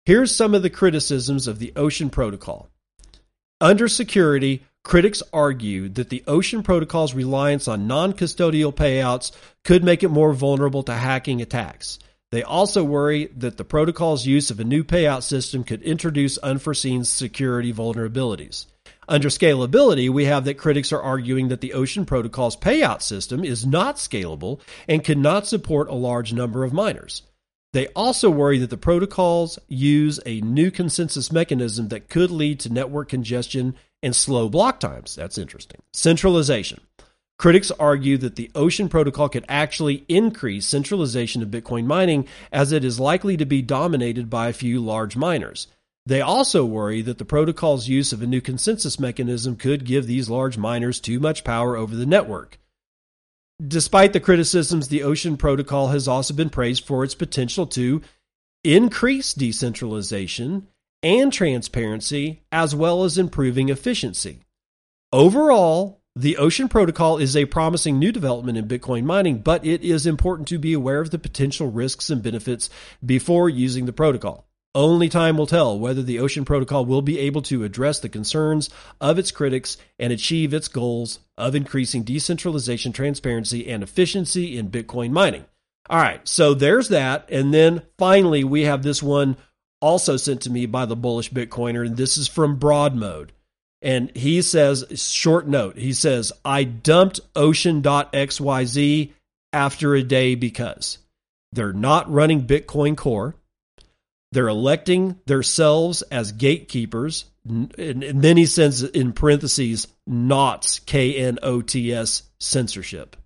Here's 0.05 0.37
some 0.37 0.55
of 0.55 0.63
the 0.63 0.71
criticisms 0.71 1.49
of 1.49 1.59
the 1.59 1.73
Ocean 1.75 2.11
Protocol. 2.11 2.69
Under 3.61 3.89
security, 3.89 4.63
Critics 4.89 5.23
argue 5.35 5.91
that 5.91 6.09
the 6.09 6.25
Ocean 6.27 6.63
Protocol's 6.63 7.13
reliance 7.13 7.69
on 7.69 7.87
non 7.87 8.15
custodial 8.15 8.75
payouts 8.75 9.33
could 9.63 9.85
make 9.85 10.03
it 10.03 10.09
more 10.09 10.33
vulnerable 10.33 10.83
to 10.85 10.95
hacking 10.95 11.43
attacks. 11.43 11.99
They 12.31 12.43
also 12.43 12.83
worry 12.83 13.27
that 13.37 13.59
the 13.59 13.67
protocol's 13.67 14.25
use 14.25 14.51
of 14.51 14.61
a 14.61 14.65
new 14.65 14.83
payout 14.83 15.25
system 15.25 15.63
could 15.63 15.83
introduce 15.83 16.39
unforeseen 16.39 17.05
security 17.05 17.71
vulnerabilities. 17.71 18.65
Under 19.07 19.29
scalability, 19.29 20.09
we 20.09 20.25
have 20.25 20.47
that 20.47 20.57
critics 20.57 20.91
are 20.91 21.03
arguing 21.03 21.49
that 21.49 21.61
the 21.61 21.75
Ocean 21.75 22.07
Protocol's 22.07 22.57
payout 22.57 23.03
system 23.03 23.45
is 23.45 23.67
not 23.67 23.97
scalable 23.97 24.59
and 24.89 25.05
cannot 25.05 25.47
support 25.47 25.91
a 25.91 25.95
large 25.95 26.33
number 26.33 26.65
of 26.65 26.73
miners. 26.73 27.25
They 27.73 27.89
also 27.89 28.31
worry 28.31 28.59
that 28.59 28.71
the 28.71 28.79
protocols 28.79 29.59
use 29.69 30.21
a 30.25 30.41
new 30.41 30.71
consensus 30.71 31.31
mechanism 31.31 31.89
that 31.89 32.09
could 32.09 32.31
lead 32.31 32.61
to 32.61 32.73
network 32.73 33.11
congestion 33.11 33.75
and 34.03 34.17
slow 34.17 34.49
block 34.49 34.81
times. 34.81 35.15
That's 35.15 35.39
interesting. 35.39 35.83
Centralization. 35.93 36.81
Critics 37.39 37.71
argue 37.79 38.17
that 38.19 38.37
the 38.37 38.51
Ocean 38.55 38.89
Protocol 38.89 39.29
could 39.29 39.45
actually 39.49 40.05
increase 40.09 40.67
centralization 40.67 41.43
of 41.43 41.51
Bitcoin 41.51 41.85
mining 41.85 42.27
as 42.51 42.73
it 42.73 42.85
is 42.85 42.99
likely 42.99 43.37
to 43.37 43.47
be 43.47 43.63
dominated 43.63 44.29
by 44.29 44.49
a 44.49 44.53
few 44.53 44.81
large 44.81 45.17
miners. 45.17 45.69
They 46.05 46.21
also 46.21 46.65
worry 46.65 47.03
that 47.03 47.19
the 47.19 47.25
protocol's 47.25 47.87
use 47.87 48.13
of 48.13 48.23
a 48.23 48.27
new 48.27 48.41
consensus 48.41 48.99
mechanism 48.99 49.57
could 49.57 49.85
give 49.85 50.07
these 50.07 50.31
large 50.31 50.57
miners 50.57 50.99
too 51.01 51.21
much 51.21 51.45
power 51.45 51.77
over 51.77 51.95
the 51.95 52.07
network. 52.07 52.59
Despite 53.67 54.13
the 54.13 54.21
criticisms, 54.21 54.87
the 54.87 55.03
Ocean 55.03 55.37
Protocol 55.37 55.89
has 55.89 56.07
also 56.07 56.33
been 56.33 56.49
praised 56.49 56.85
for 56.87 57.03
its 57.03 57.17
potential 57.17 57.67
to 57.69 58.03
increase 58.63 59.35
decentralization 59.35 60.69
and 61.03 61.33
transparency, 61.33 62.43
as 62.53 62.75
well 62.75 63.03
as 63.03 63.19
improving 63.19 63.69
efficiency. 63.69 64.41
Overall, 65.13 66.01
the 66.15 66.37
Ocean 66.37 66.69
Protocol 66.69 67.19
is 67.19 67.37
a 67.37 67.47
promising 67.47 67.99
new 67.99 68.13
development 68.13 68.59
in 68.59 68.69
Bitcoin 68.69 69.05
mining, 69.05 69.39
but 69.39 69.65
it 69.65 69.83
is 69.83 70.07
important 70.07 70.49
to 70.49 70.59
be 70.59 70.73
aware 70.73 71.01
of 71.01 71.11
the 71.11 71.19
potential 71.19 71.71
risks 71.71 72.11
and 72.11 72.23
benefits 72.23 72.71
before 73.05 73.49
using 73.49 73.87
the 73.87 73.93
protocol. 73.93 74.48
Only 74.79 75.09
time 75.09 75.37
will 75.37 75.49
tell 75.49 75.77
whether 75.77 76.05
the 76.05 76.21
Ocean 76.21 76.45
Protocol 76.45 76.87
will 76.87 77.03
be 77.03 77.19
able 77.19 77.43
to 77.43 77.65
address 77.65 77.99
the 77.99 78.09
concerns 78.09 78.71
of 79.01 79.19
its 79.19 79.33
critics 79.33 79.77
and 79.99 80.13
achieve 80.13 80.55
its 80.55 80.69
goals 80.69 81.19
of 81.37 81.57
increasing 81.57 82.05
decentralization, 82.05 82.93
transparency, 82.93 83.69
and 83.69 83.83
efficiency 83.83 84.57
in 84.57 84.71
Bitcoin 84.71 85.11
mining. 85.11 85.47
All 85.91 85.99
right, 85.99 86.21
so 86.29 86.55
there's 86.55 86.91
that. 86.91 87.29
And 87.29 87.53
then 87.53 87.83
finally, 87.99 88.45
we 88.45 88.63
have 88.67 88.85
this 88.85 89.03
one 89.03 89.37
also 89.81 90.17
sent 90.17 90.43
to 90.43 90.51
me 90.51 90.65
by 90.65 90.87
the 90.87 90.95
bullish 90.95 91.33
Bitcoiner, 91.33 91.85
and 91.85 91.97
this 91.97 92.17
is 92.17 92.29
from 92.29 92.55
Broad 92.55 92.95
Mode. 92.95 93.33
And 93.83 94.17
he 94.17 94.41
says, 94.43 94.85
short 94.95 95.49
note, 95.49 95.77
he 95.77 95.93
says, 95.93 96.33
I 96.45 96.63
dumped 96.63 97.19
ocean.xyz 97.35 99.13
after 99.53 99.95
a 99.97 100.03
day 100.05 100.37
because 100.37 100.99
they're 101.51 101.73
not 101.73 102.09
running 102.09 102.47
Bitcoin 102.47 102.97
Core. 102.97 103.35
They're 104.33 104.49
electing 104.49 105.19
themselves 105.27 106.03
as 106.03 106.33
gatekeepers. 106.33 107.25
And, 107.49 107.73
then 108.23 108.37
he 108.37 108.47
sends 108.47 108.83
in 108.83 109.13
parentheses, 109.13 109.89
NOTS, 110.07 110.81
K 110.81 111.15
N 111.17 111.39
O 111.43 111.63
T 111.63 111.93
S 111.95 112.25
censorship. 112.39 113.17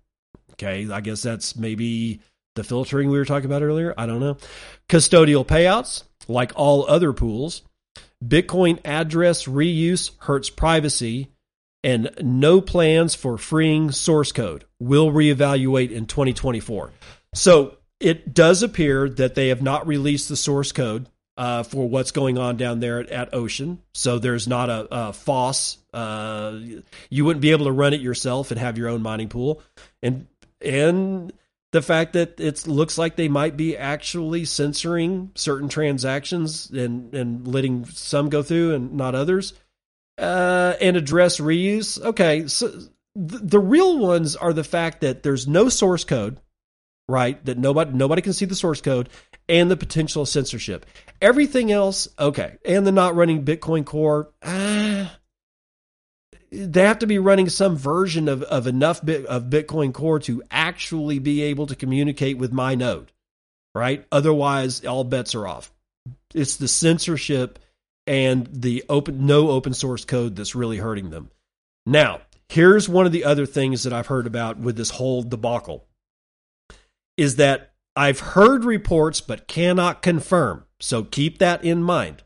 Okay, 0.53 0.89
I 0.89 1.01
guess 1.01 1.21
that's 1.21 1.55
maybe 1.57 2.21
the 2.55 2.63
filtering 2.63 3.09
we 3.09 3.17
were 3.17 3.25
talking 3.25 3.47
about 3.47 3.63
earlier. 3.63 3.93
I 3.97 4.05
don't 4.05 4.19
know. 4.19 4.37
Custodial 4.87 5.45
payouts 5.45 6.03
like 6.27 6.53
all 6.55 6.85
other 6.87 7.11
pools, 7.11 7.63
Bitcoin 8.23 8.79
address 8.85 9.45
reuse 9.45 10.11
hurts 10.19 10.49
privacy, 10.49 11.29
and 11.83 12.11
no 12.21 12.61
plans 12.61 13.15
for 13.15 13.37
freeing 13.37 13.91
source 13.91 14.31
code 14.31 14.63
will 14.79 15.11
reevaluate 15.11 15.91
in 15.91 16.05
2024. 16.05 16.91
So 17.33 17.77
it 18.03 18.33
does 18.33 18.63
appear 18.63 19.09
that 19.09 19.33
they 19.33 19.47
have 19.47 19.61
not 19.61 19.87
released 19.87 20.27
the 20.29 20.35
source 20.35 20.71
code 20.71 21.07
uh, 21.37 21.63
for 21.63 21.87
what's 21.87 22.11
going 22.11 22.37
on 22.37 22.57
down 22.57 22.79
there 22.79 22.99
at, 22.99 23.09
at 23.09 23.33
Ocean. 23.33 23.81
So 23.93 24.19
there's 24.19 24.47
not 24.47 24.69
a, 24.69 24.87
a 24.91 25.13
FOSS. 25.13 25.77
Uh, 25.93 26.59
you 27.09 27.25
wouldn't 27.25 27.41
be 27.41 27.51
able 27.51 27.65
to 27.65 27.71
run 27.71 27.93
it 27.93 28.01
yourself 28.01 28.51
and 28.51 28.59
have 28.59 28.77
your 28.77 28.89
own 28.89 29.01
mining 29.01 29.29
pool. 29.29 29.61
And 30.01 30.27
and 30.61 31.33
the 31.71 31.81
fact 31.81 32.13
that 32.13 32.39
it 32.39 32.67
looks 32.67 32.97
like 32.97 33.15
they 33.15 33.29
might 33.29 33.57
be 33.57 33.75
actually 33.75 34.45
censoring 34.45 35.31
certain 35.35 35.69
transactions 35.69 36.69
and 36.69 37.13
and 37.15 37.47
letting 37.47 37.85
some 37.85 38.29
go 38.29 38.43
through 38.43 38.75
and 38.75 38.93
not 38.93 39.15
others, 39.15 39.53
uh, 40.17 40.75
and 40.79 40.97
address 40.97 41.39
reuse. 41.39 42.01
Okay, 42.01 42.47
so 42.47 42.69
th- 42.69 42.89
the 43.15 43.59
real 43.59 43.97
ones 43.97 44.35
are 44.35 44.53
the 44.53 44.63
fact 44.63 45.01
that 45.01 45.23
there's 45.23 45.47
no 45.47 45.69
source 45.69 46.03
code, 46.03 46.39
right? 47.07 47.43
That 47.45 47.57
nobody 47.57 47.91
nobody 47.91 48.21
can 48.21 48.33
see 48.33 48.45
the 48.45 48.55
source 48.55 48.81
code, 48.81 49.09
and 49.49 49.69
the 49.69 49.77
potential 49.77 50.25
censorship. 50.25 50.85
Everything 51.21 51.71
else, 51.71 52.07
okay, 52.17 52.57
and 52.65 52.85
the 52.85 52.91
not 52.91 53.15
running 53.15 53.45
Bitcoin 53.45 53.85
Core. 53.85 54.31
Ah, 54.43 55.17
they 56.51 56.83
have 56.83 56.99
to 56.99 57.07
be 57.07 57.17
running 57.17 57.49
some 57.49 57.75
version 57.75 58.27
of, 58.27 58.43
of 58.43 58.67
enough 58.67 59.03
bit 59.03 59.25
of 59.25 59.45
Bitcoin 59.45 59.93
Core 59.93 60.19
to 60.19 60.43
actually 60.51 61.19
be 61.19 61.41
able 61.43 61.67
to 61.67 61.75
communicate 61.75 62.37
with 62.37 62.51
my 62.51 62.75
node, 62.75 63.11
right? 63.73 64.05
Otherwise, 64.11 64.85
all 64.85 65.03
bets 65.03 65.33
are 65.35 65.47
off. 65.47 65.71
It's 66.33 66.57
the 66.57 66.67
censorship 66.67 67.59
and 68.05 68.47
the 68.51 68.83
open 68.89 69.25
no 69.25 69.49
open 69.49 69.73
source 69.73 70.05
code 70.05 70.35
that's 70.35 70.55
really 70.55 70.77
hurting 70.77 71.09
them. 71.09 71.31
Now, 71.85 72.21
here's 72.49 72.87
one 72.87 73.05
of 73.05 73.11
the 73.11 73.25
other 73.25 73.45
things 73.45 73.83
that 73.83 73.93
I've 73.93 74.07
heard 74.07 74.27
about 74.27 74.57
with 74.57 74.75
this 74.75 74.89
whole 74.89 75.23
debacle 75.23 75.85
is 77.17 77.37
that 77.37 77.73
I've 77.95 78.19
heard 78.19 78.65
reports 78.65 79.21
but 79.21 79.47
cannot 79.47 80.01
confirm. 80.01 80.65
So 80.79 81.03
keep 81.03 81.39
that 81.39 81.63
in 81.63 81.83
mind. 81.83 82.23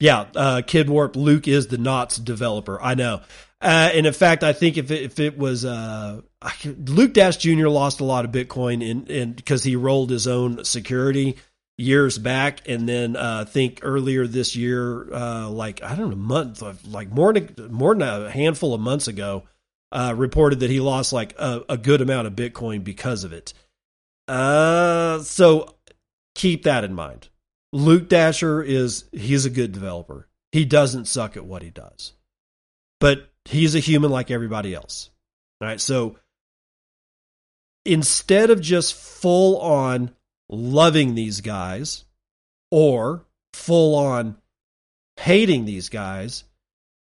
Yeah, 0.00 0.26
uh, 0.34 0.62
Kid 0.66 0.90
Warp 0.90 1.14
Luke 1.14 1.46
is 1.46 1.68
the 1.68 1.78
Knots 1.78 2.16
developer. 2.16 2.82
I 2.82 2.94
know. 2.94 3.20
Uh, 3.60 3.90
and 3.94 4.06
in 4.06 4.12
fact, 4.12 4.42
I 4.42 4.52
think 4.52 4.76
if 4.76 4.90
it, 4.90 5.02
if 5.02 5.20
it 5.20 5.38
was 5.38 5.64
uh, 5.64 6.22
Luke 6.64 7.12
Dash 7.12 7.36
Jr. 7.36 7.68
lost 7.68 8.00
a 8.00 8.04
lot 8.04 8.24
of 8.24 8.32
Bitcoin 8.32 8.84
in, 8.84 9.06
in 9.06 9.32
because 9.34 9.62
he 9.62 9.76
rolled 9.76 10.10
his 10.10 10.26
own 10.26 10.64
security 10.64 11.36
years 11.78 12.18
back, 12.18 12.68
and 12.68 12.88
then 12.88 13.14
uh, 13.14 13.44
I 13.46 13.50
think 13.50 13.78
earlier 13.82 14.26
this 14.26 14.56
year, 14.56 15.12
uh, 15.14 15.48
like 15.48 15.80
I 15.82 15.94
don't 15.94 16.10
know, 16.10 16.16
month 16.16 16.62
like 16.88 17.10
more 17.12 17.32
than 17.32 17.54
more 17.70 17.94
than 17.94 18.02
a 18.02 18.28
handful 18.28 18.74
of 18.74 18.80
months 18.80 19.06
ago, 19.06 19.44
uh, 19.92 20.14
reported 20.16 20.60
that 20.60 20.70
he 20.70 20.80
lost 20.80 21.12
like 21.12 21.34
a, 21.38 21.62
a, 21.68 21.76
good 21.76 22.00
amount 22.00 22.26
of 22.26 22.34
Bitcoin 22.34 22.82
because 22.82 23.24
of 23.24 23.32
it. 23.32 23.52
Uh, 24.26 25.20
so 25.20 25.76
keep 26.34 26.62
that 26.62 26.82
in 26.82 26.94
mind. 26.94 27.28
Luke 27.72 28.08
Dash 28.08 28.40
Jr. 28.40 28.62
is 28.62 29.04
he's 29.12 29.44
a 29.44 29.50
good 29.50 29.72
developer. 29.72 30.28
He 30.50 30.64
doesn't 30.64 31.06
suck 31.06 31.36
at 31.36 31.44
what 31.44 31.62
he 31.62 31.70
does. 31.70 32.14
But 33.00 33.30
he's 33.44 33.74
a 33.74 33.80
human 33.80 34.10
like 34.10 34.30
everybody 34.30 34.74
else. 34.74 35.10
All 35.60 35.68
right. 35.68 35.80
So 35.80 36.16
instead 37.84 38.50
of 38.50 38.60
just 38.60 38.94
full 38.94 39.58
on 39.60 40.14
loving 40.48 41.14
these 41.14 41.40
guys 41.40 42.04
or 42.70 43.26
full 43.52 43.94
on 43.94 44.36
hating 45.16 45.64
these 45.64 45.88
guys, 45.88 46.44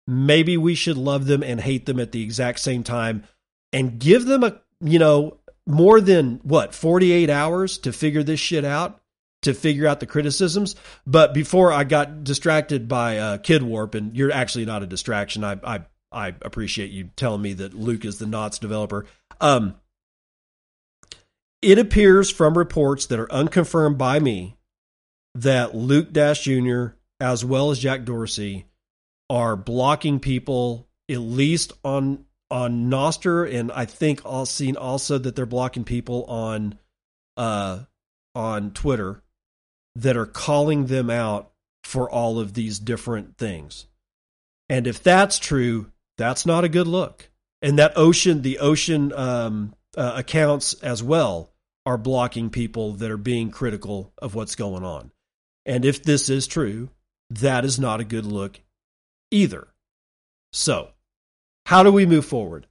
maybe 0.07 0.57
we 0.57 0.75
should 0.75 0.97
love 0.97 1.25
them 1.25 1.43
and 1.43 1.61
hate 1.61 1.85
them 1.85 1.99
at 1.99 2.11
the 2.11 2.23
exact 2.23 2.59
same 2.59 2.83
time 2.83 3.23
and 3.71 3.99
give 3.99 4.25
them 4.25 4.43
a, 4.43 4.59
you 4.81 4.99
know, 4.99 5.37
more 5.65 6.01
than 6.01 6.39
what, 6.43 6.75
48 6.75 7.29
hours 7.29 7.77
to 7.79 7.93
figure 7.93 8.23
this 8.23 8.39
shit 8.39 8.65
out 8.65 8.99
to 9.43 9.53
figure 9.53 9.87
out 9.87 9.99
the 9.99 10.05
criticisms. 10.05 10.75
But 11.05 11.33
before 11.33 11.71
I 11.71 11.83
got 11.83 12.23
distracted 12.23 12.87
by 12.87 13.17
uh, 13.17 13.37
Kid 13.37 13.61
Warp, 13.63 13.95
and 13.95 14.15
you're 14.17 14.31
actually 14.31 14.65
not 14.65 14.83
a 14.83 14.87
distraction. 14.87 15.43
I 15.43 15.59
I 15.63 15.81
I 16.11 16.27
appreciate 16.41 16.91
you 16.91 17.09
telling 17.15 17.41
me 17.41 17.53
that 17.53 17.73
Luke 17.73 18.05
is 18.05 18.17
the 18.17 18.25
Knots 18.25 18.59
developer. 18.59 19.05
Um, 19.39 19.75
it 21.61 21.79
appears 21.79 22.29
from 22.29 22.57
reports 22.57 23.05
that 23.07 23.19
are 23.19 23.31
unconfirmed 23.31 23.97
by 23.97 24.19
me 24.19 24.57
that 25.35 25.73
Luke 25.75 26.11
Dash 26.11 26.41
Jr. 26.41 26.87
as 27.19 27.45
well 27.45 27.71
as 27.71 27.79
Jack 27.79 28.03
Dorsey 28.03 28.65
are 29.29 29.55
blocking 29.55 30.19
people 30.19 30.87
at 31.09 31.19
least 31.19 31.73
on 31.83 32.25
on 32.51 32.89
Nostr, 32.89 33.51
and 33.51 33.71
I 33.71 33.85
think 33.85 34.21
I've 34.25 34.47
seen 34.47 34.77
also 34.77 35.17
that 35.17 35.35
they're 35.35 35.45
blocking 35.45 35.83
people 35.83 36.25
on 36.25 36.77
uh 37.37 37.79
on 38.35 38.71
Twitter 38.71 39.21
that 39.95 40.17
are 40.17 40.25
calling 40.25 40.87
them 40.87 41.09
out 41.09 41.51
for 41.83 42.09
all 42.09 42.39
of 42.39 42.53
these 42.53 42.79
different 42.79 43.37
things. 43.37 43.85
And 44.69 44.87
if 44.87 45.03
that's 45.03 45.37
true, 45.37 45.91
that's 46.17 46.45
not 46.45 46.63
a 46.63 46.69
good 46.69 46.87
look. 46.87 47.29
And 47.61 47.77
that 47.79 47.93
ocean, 47.95 48.41
the 48.41 48.59
ocean 48.59 49.13
um, 49.13 49.75
uh, 49.95 50.13
accounts 50.15 50.73
as 50.75 51.03
well 51.03 51.51
are 51.85 51.97
blocking 51.97 52.49
people 52.49 52.93
that 52.93 53.11
are 53.11 53.17
being 53.17 53.51
critical 53.51 54.11
of 54.17 54.35
what's 54.35 54.55
going 54.55 54.83
on. 54.83 55.11
And 55.65 55.85
if 55.85 56.03
this 56.03 56.29
is 56.29 56.47
true, 56.47 56.89
that 57.29 57.65
is 57.65 57.79
not 57.79 57.99
a 57.99 58.05
good 58.05 58.25
look 58.25 58.59
either. 59.33 59.67
So, 60.53 60.89
how 61.65 61.83
do 61.83 61.91
we 61.91 62.05
move 62.05 62.25
forward? 62.25 62.67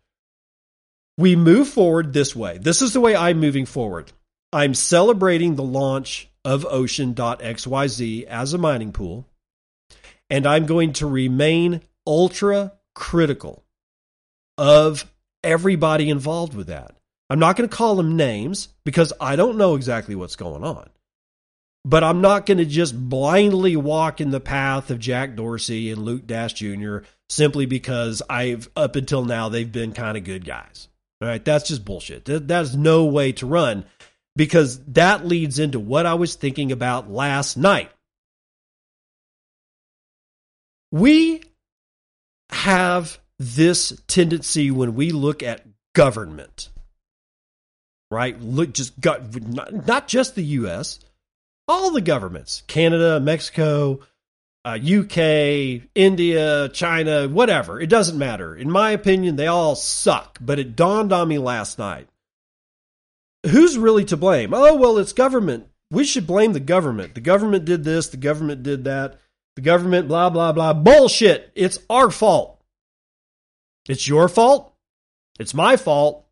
We 1.19 1.37
move 1.37 1.69
forward 1.69 2.13
this 2.13 2.35
way. 2.35 2.59
This 2.59 2.81
is 2.81 2.93
the 2.93 3.01
way 3.01 3.15
I'm 3.15 3.41
moving 3.41 3.67
forward. 3.67 4.13
I'm 4.53 4.75
celebrating 4.75 5.57
the 5.57 5.63
launch 5.63 6.29
of 6.45 6.65
ocean.xyz 6.67 8.25
as 8.25 8.55
a 8.55 8.59
mining 8.59 8.93
pool, 8.93 9.27
and 10.31 10.47
I'm 10.47 10.67
going 10.67 10.95
to 10.95 11.07
remain 11.07 11.83
ultra 12.07 12.73
critical 12.95 13.65
of 14.59 15.11
everybody 15.43 16.11
involved 16.11 16.55
with 16.55 16.69
that. 16.69 16.97
I'm 17.31 17.39
not 17.39 17.57
going 17.57 17.69
to 17.69 17.77
call 17.77 17.97
them 17.97 18.17
names 18.17 18.69
because 18.85 19.13
I 19.21 19.37
don't 19.37 19.57
know 19.57 19.75
exactly 19.75 20.15
what's 20.15 20.37
going 20.37 20.65
on. 20.65 20.91
But 21.85 22.05
I'm 22.05 22.21
not 22.21 22.47
going 22.47 22.59
to 22.59 22.65
just 22.65 22.97
blindly 23.09 23.77
walk 23.77 24.21
in 24.21 24.31
the 24.31 24.41
path 24.41 24.91
of 24.91 25.01
Jack 25.01 25.35
Dorsey 25.35 25.91
and 25.91 26.05
Luke 26.05 26.27
Dash 26.27 26.53
Jr. 26.53 26.99
simply 27.29 27.67
because 27.67 28.23
I've 28.31 28.69
up 28.77 28.95
until 28.95 29.25
now 29.25 29.49
they've 29.49 29.71
been 29.71 29.93
kind 29.93 30.17
of 30.17 30.25
good 30.25 30.45
guys. 30.45 30.89
All 31.21 31.29
right, 31.29 31.45
that's 31.45 31.69
just 31.69 31.85
bullshit. 31.85 32.25
That's 32.25 32.75
no 32.75 33.05
way 33.07 33.33
to 33.33 33.47
run 33.47 33.85
because 34.37 34.79
that 34.87 35.27
leads 35.27 35.59
into 35.59 35.79
what 35.79 36.07
I 36.07 36.15
was 36.15 36.35
thinking 36.35 36.73
about 36.73 37.11
last 37.11 37.57
night. 37.57 37.91
We 40.91 41.43
have 42.51 43.19
this 43.39 44.01
tendency 44.07 44.71
when 44.71 44.95
we 44.95 45.11
look 45.11 45.43
at 45.43 45.67
government, 45.95 46.69
right? 48.11 48.41
Look, 48.41 48.73
just 48.73 49.01
got 49.01 49.35
not, 49.49 49.87
not 49.87 50.09
just 50.09 50.35
the 50.35 50.45
U.S., 50.45 51.01
all 51.69 51.91
the 51.91 52.01
governments, 52.01 52.63
Canada, 52.67 53.21
Mexico, 53.21 54.01
uh, 54.65 54.79
UK, 54.81 55.89
India, 55.95 56.69
China, 56.71 57.29
whatever. 57.29 57.81
It 57.81 57.89
doesn't 57.89 58.19
matter. 58.19 58.55
In 58.55 58.71
my 58.71 58.91
opinion, 58.91 59.37
they 59.37 59.47
all 59.47 59.75
suck. 59.75 60.39
But 60.41 60.59
it 60.59 60.77
dawned 60.77 61.13
on 61.13 61.29
me 61.29 61.39
last 61.39 61.79
night 61.79 62.09
who's 63.47 63.79
really 63.79 64.05
to 64.07 64.17
blame? 64.17 64.55
Oh, 64.55 64.77
well, 64.77 64.99
it's 64.99 65.13
government. 65.13 65.69
We 65.91 66.05
should 66.05 66.27
blame 66.27 66.53
the 66.53 66.61
government. 66.61 67.15
The 67.15 67.21
government 67.21 67.65
did 67.65 67.85
this, 67.85 68.09
the 68.09 68.17
government 68.17 68.63
did 68.63 68.85
that, 68.85 69.19
the 69.57 69.63
government, 69.63 70.09
blah, 70.09 70.31
blah, 70.31 70.53
blah. 70.53 70.73
Bullshit. 70.73 71.51
It's 71.55 71.79
our 71.91 72.11
fault. 72.11 72.63
It's 73.89 74.09
your 74.09 74.29
fault. 74.29 74.73
It's 75.39 75.55
my 75.55 75.77
fault. 75.77 76.27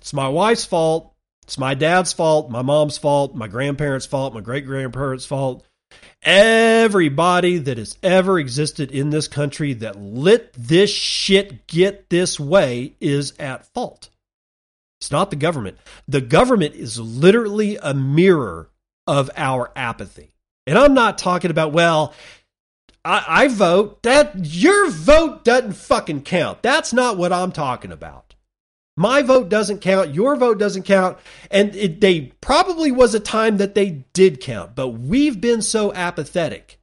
It's 0.00 0.12
my 0.12 0.28
wife's 0.28 0.64
fault. 0.64 1.11
It's 1.42 1.58
my 1.58 1.74
dad's 1.74 2.12
fault, 2.12 2.50
my 2.50 2.62
mom's 2.62 2.98
fault, 2.98 3.34
my 3.34 3.48
grandparents' 3.48 4.06
fault, 4.06 4.34
my 4.34 4.40
great 4.40 4.64
grandparents' 4.64 5.26
fault. 5.26 5.64
Everybody 6.22 7.58
that 7.58 7.78
has 7.78 7.98
ever 8.02 8.38
existed 8.38 8.92
in 8.92 9.10
this 9.10 9.26
country 9.26 9.72
that 9.74 10.00
let 10.00 10.52
this 10.52 10.90
shit 10.90 11.66
get 11.66 12.08
this 12.10 12.38
way 12.38 12.94
is 13.00 13.34
at 13.38 13.66
fault. 13.74 14.08
It's 15.00 15.10
not 15.10 15.30
the 15.30 15.36
government. 15.36 15.78
The 16.06 16.20
government 16.20 16.76
is 16.76 17.00
literally 17.00 17.76
a 17.76 17.92
mirror 17.92 18.70
of 19.08 19.30
our 19.36 19.72
apathy. 19.74 20.32
And 20.66 20.78
I'm 20.78 20.94
not 20.94 21.18
talking 21.18 21.50
about, 21.50 21.72
well, 21.72 22.14
I, 23.04 23.24
I, 23.26 23.48
vote. 23.48 24.04
That 24.04 24.32
your 24.36 24.90
vote 24.90 25.42
doesn't 25.42 25.72
fucking 25.72 26.22
count. 26.22 26.62
That's 26.62 26.92
not 26.92 27.16
what 27.16 27.32
I'm 27.32 27.50
talking 27.50 27.90
about. 27.90 28.31
My 28.96 29.22
vote 29.22 29.48
doesn't 29.48 29.80
count. 29.80 30.14
Your 30.14 30.36
vote 30.36 30.58
doesn't 30.58 30.82
count. 30.82 31.18
And 31.50 31.74
it, 31.74 32.00
they 32.00 32.32
probably 32.40 32.92
was 32.92 33.14
a 33.14 33.20
time 33.20 33.56
that 33.56 33.74
they 33.74 34.04
did 34.12 34.40
count, 34.40 34.74
but 34.74 34.88
we've 34.88 35.40
been 35.40 35.62
so 35.62 35.92
apathetic 35.92 36.78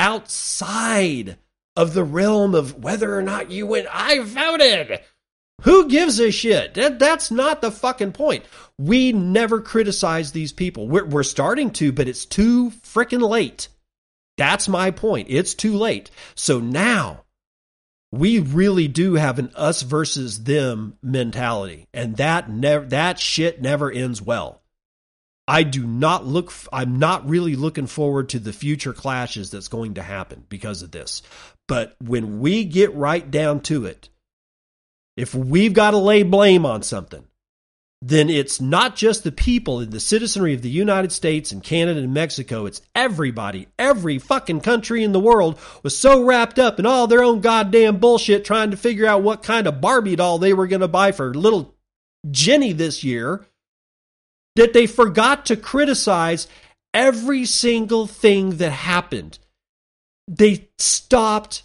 outside 0.00 1.38
of 1.76 1.94
the 1.94 2.04
realm 2.04 2.54
of 2.54 2.82
whether 2.82 3.16
or 3.16 3.22
not 3.22 3.50
you 3.50 3.66
went, 3.66 3.88
I 3.92 4.20
voted. 4.20 5.00
Who 5.62 5.88
gives 5.88 6.20
a 6.20 6.30
shit? 6.30 6.74
That, 6.74 6.98
that's 6.98 7.30
not 7.30 7.60
the 7.60 7.72
fucking 7.72 8.12
point. 8.12 8.44
We 8.78 9.12
never 9.12 9.60
criticize 9.60 10.30
these 10.30 10.52
people. 10.52 10.86
We're, 10.86 11.04
we're 11.04 11.24
starting 11.24 11.70
to, 11.72 11.90
but 11.90 12.08
it's 12.08 12.26
too 12.26 12.70
freaking 12.84 13.28
late. 13.28 13.68
That's 14.36 14.68
my 14.68 14.92
point. 14.92 15.28
It's 15.30 15.54
too 15.54 15.76
late. 15.76 16.12
So 16.36 16.60
now 16.60 17.24
we 18.10 18.38
really 18.38 18.88
do 18.88 19.14
have 19.14 19.38
an 19.38 19.50
us 19.54 19.82
versus 19.82 20.44
them 20.44 20.96
mentality 21.02 21.86
and 21.92 22.16
that 22.16 22.48
never 22.48 22.86
that 22.86 23.18
shit 23.18 23.60
never 23.60 23.90
ends 23.90 24.22
well. 24.22 24.62
I 25.46 25.62
do 25.62 25.86
not 25.86 26.26
look 26.26 26.52
i'm 26.72 26.98
not 26.98 27.28
really 27.28 27.56
looking 27.56 27.86
forward 27.86 28.30
to 28.30 28.38
the 28.38 28.52
future 28.52 28.92
clashes 28.92 29.50
that's 29.50 29.68
going 29.68 29.94
to 29.94 30.02
happen 30.02 30.44
because 30.48 30.82
of 30.82 30.90
this. 30.90 31.22
But 31.66 31.96
when 32.02 32.40
we 32.40 32.64
get 32.64 32.94
right 32.94 33.30
down 33.30 33.60
to 33.62 33.84
it 33.86 34.08
if 35.16 35.34
we've 35.34 35.74
got 35.74 35.90
to 35.90 35.98
lay 35.98 36.22
blame 36.22 36.64
on 36.64 36.82
something 36.82 37.27
then 38.00 38.30
it's 38.30 38.60
not 38.60 38.94
just 38.94 39.24
the 39.24 39.32
people 39.32 39.80
in 39.80 39.90
the 39.90 39.98
citizenry 39.98 40.54
of 40.54 40.62
the 40.62 40.70
United 40.70 41.10
States 41.10 41.50
and 41.50 41.64
Canada 41.64 41.98
and 41.98 42.14
Mexico. 42.14 42.66
It's 42.66 42.80
everybody. 42.94 43.66
Every 43.76 44.18
fucking 44.18 44.60
country 44.60 45.02
in 45.02 45.12
the 45.12 45.18
world 45.18 45.58
was 45.82 45.98
so 45.98 46.22
wrapped 46.22 46.60
up 46.60 46.78
in 46.78 46.86
all 46.86 47.08
their 47.08 47.24
own 47.24 47.40
goddamn 47.40 47.96
bullshit 47.96 48.44
trying 48.44 48.70
to 48.70 48.76
figure 48.76 49.06
out 49.06 49.22
what 49.22 49.42
kind 49.42 49.66
of 49.66 49.80
Barbie 49.80 50.16
doll 50.16 50.38
they 50.38 50.52
were 50.52 50.68
going 50.68 50.80
to 50.80 50.88
buy 50.88 51.10
for 51.10 51.34
little 51.34 51.74
Jenny 52.30 52.72
this 52.72 53.02
year 53.02 53.44
that 54.54 54.72
they 54.72 54.86
forgot 54.86 55.46
to 55.46 55.56
criticize 55.56 56.46
every 56.94 57.44
single 57.44 58.06
thing 58.06 58.58
that 58.58 58.70
happened. 58.70 59.38
They 60.28 60.68
stopped 60.78 61.64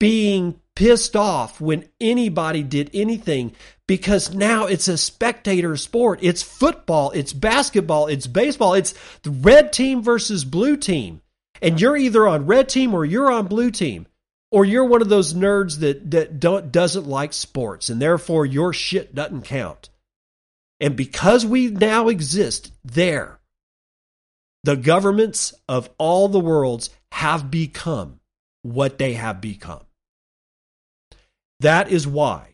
being 0.00 0.60
pissed 0.74 1.14
off 1.14 1.60
when 1.60 1.88
anybody 2.00 2.62
did 2.62 2.90
anything 2.92 3.52
because 3.86 4.34
now 4.34 4.66
it's 4.66 4.88
a 4.88 4.96
spectator 4.96 5.76
sport. 5.76 6.20
It's 6.22 6.42
football, 6.42 7.10
it's 7.10 7.32
basketball, 7.32 8.06
it's 8.06 8.26
baseball, 8.26 8.74
it's 8.74 8.94
the 9.22 9.30
red 9.30 9.72
team 9.72 10.02
versus 10.02 10.44
blue 10.44 10.76
team. 10.76 11.20
And 11.60 11.80
you're 11.80 11.96
either 11.96 12.26
on 12.26 12.46
red 12.46 12.68
team 12.68 12.94
or 12.94 13.04
you're 13.04 13.30
on 13.30 13.46
blue 13.46 13.70
team. 13.70 14.06
Or 14.50 14.64
you're 14.64 14.84
one 14.84 15.02
of 15.02 15.08
those 15.08 15.34
nerds 15.34 15.80
that, 15.80 16.12
that 16.12 16.38
don't 16.38 16.70
doesn't 16.70 17.08
like 17.08 17.32
sports 17.32 17.90
and 17.90 18.00
therefore 18.00 18.46
your 18.46 18.72
shit 18.72 19.12
doesn't 19.12 19.42
count. 19.42 19.90
And 20.78 20.94
because 20.94 21.44
we 21.44 21.68
now 21.68 22.06
exist 22.06 22.70
there, 22.84 23.40
the 24.62 24.76
governments 24.76 25.54
of 25.68 25.90
all 25.98 26.28
the 26.28 26.38
worlds 26.38 26.90
have 27.10 27.50
become 27.50 28.20
what 28.62 28.98
they 28.98 29.14
have 29.14 29.40
become. 29.40 29.82
That 31.60 31.90
is 31.90 32.06
why 32.06 32.53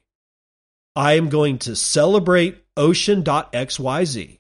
I 1.00 1.14
am 1.14 1.30
going 1.30 1.56
to 1.60 1.76
celebrate 1.76 2.62
ocean.xyz 2.76 4.38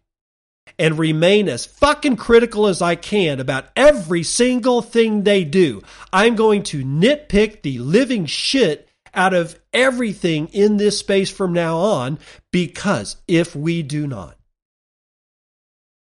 and 0.78 0.98
remain 0.98 1.48
as 1.48 1.64
fucking 1.64 2.16
critical 2.18 2.66
as 2.66 2.82
I 2.82 2.96
can 2.96 3.40
about 3.40 3.70
every 3.74 4.22
single 4.24 4.82
thing 4.82 5.22
they 5.22 5.42
do. 5.44 5.82
I'm 6.12 6.36
going 6.36 6.64
to 6.64 6.84
nitpick 6.84 7.62
the 7.62 7.78
living 7.78 8.26
shit 8.26 8.90
out 9.14 9.32
of 9.32 9.58
everything 9.72 10.48
in 10.48 10.76
this 10.76 10.98
space 10.98 11.30
from 11.30 11.54
now 11.54 11.78
on 11.78 12.18
because 12.52 13.16
if 13.26 13.56
we 13.56 13.82
do 13.82 14.06
not, 14.06 14.36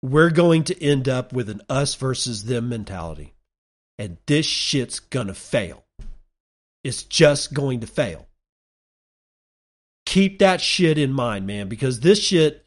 we're 0.03 0.31
going 0.31 0.65
to 0.65 0.83
end 0.85 1.09
up 1.09 1.33
with 1.33 1.51
an 1.51 1.63
us 1.69 1.95
versus 1.95 2.47
them 2.47 2.69
mentality. 2.69 3.33
And 3.97 4.17
this 4.27 4.45
shit's 4.45 4.99
gonna 4.99 5.35
fail. 5.35 5.85
It's 6.83 7.05
just 7.05 7.55
going 7.55 7.79
to 7.79 7.87
fail 7.87 8.28
keep 10.09 10.39
that 10.39 10.59
shit 10.63 10.97
in 10.97 11.13
mind, 11.13 11.47
man, 11.47 11.69
because 11.69 12.01
this 12.01 12.19
shit, 12.19 12.65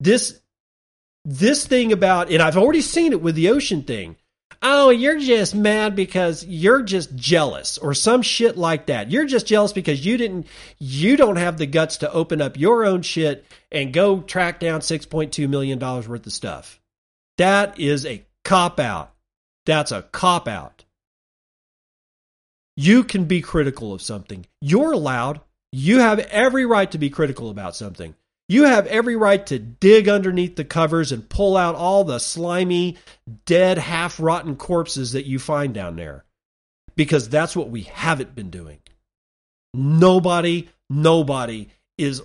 this, 0.00 0.40
this 1.24 1.64
thing 1.64 1.92
about, 1.92 2.32
and 2.32 2.42
I've 2.42 2.56
already 2.56 2.80
seen 2.80 3.12
it 3.12 3.22
with 3.22 3.36
the 3.36 3.50
ocean 3.50 3.84
thing. 3.84 4.16
Oh, 4.60 4.90
you're 4.90 5.20
just 5.20 5.54
mad 5.54 5.94
because 5.94 6.44
you're 6.44 6.82
just 6.82 7.14
jealous 7.14 7.78
or 7.78 7.94
some 7.94 8.22
shit 8.22 8.58
like 8.58 8.86
that. 8.86 9.08
You're 9.08 9.24
just 9.24 9.46
jealous 9.46 9.72
because 9.72 10.04
you 10.04 10.16
didn't, 10.16 10.48
you 10.80 11.16
don't 11.16 11.36
have 11.36 11.58
the 11.58 11.66
guts 11.66 11.98
to 11.98 12.12
open 12.12 12.42
up 12.42 12.58
your 12.58 12.84
own 12.84 13.02
shit 13.02 13.46
and 13.70 13.92
go 13.92 14.20
track 14.20 14.58
down 14.58 14.80
$6.2 14.80 15.48
million 15.48 15.78
worth 15.78 16.26
of 16.26 16.32
stuff. 16.32 16.80
That 17.38 17.78
is 17.78 18.04
a 18.04 18.26
cop 18.44 18.80
out. 18.80 19.14
That's 19.64 19.92
a 19.92 20.02
cop 20.02 20.48
out. 20.48 20.84
You 22.76 23.04
can 23.04 23.26
be 23.26 23.42
critical 23.42 23.94
of 23.94 24.02
something. 24.02 24.44
You're 24.60 24.92
allowed. 24.92 25.40
You 25.72 26.00
have 26.00 26.18
every 26.18 26.66
right 26.66 26.90
to 26.90 26.98
be 26.98 27.10
critical 27.10 27.50
about 27.50 27.76
something. 27.76 28.14
You 28.48 28.64
have 28.64 28.88
every 28.88 29.14
right 29.14 29.46
to 29.46 29.60
dig 29.60 30.08
underneath 30.08 30.56
the 30.56 30.64
covers 30.64 31.12
and 31.12 31.28
pull 31.28 31.56
out 31.56 31.76
all 31.76 32.02
the 32.02 32.18
slimy, 32.18 32.96
dead, 33.44 33.78
half 33.78 34.18
rotten 34.18 34.56
corpses 34.56 35.12
that 35.12 35.26
you 35.26 35.38
find 35.38 35.72
down 35.72 35.94
there. 35.94 36.24
Because 36.96 37.28
that's 37.28 37.54
what 37.54 37.70
we 37.70 37.82
haven't 37.82 38.34
been 38.34 38.50
doing. 38.50 38.80
Nobody, 39.72 40.68
nobody 40.88 41.68
is 41.96 42.22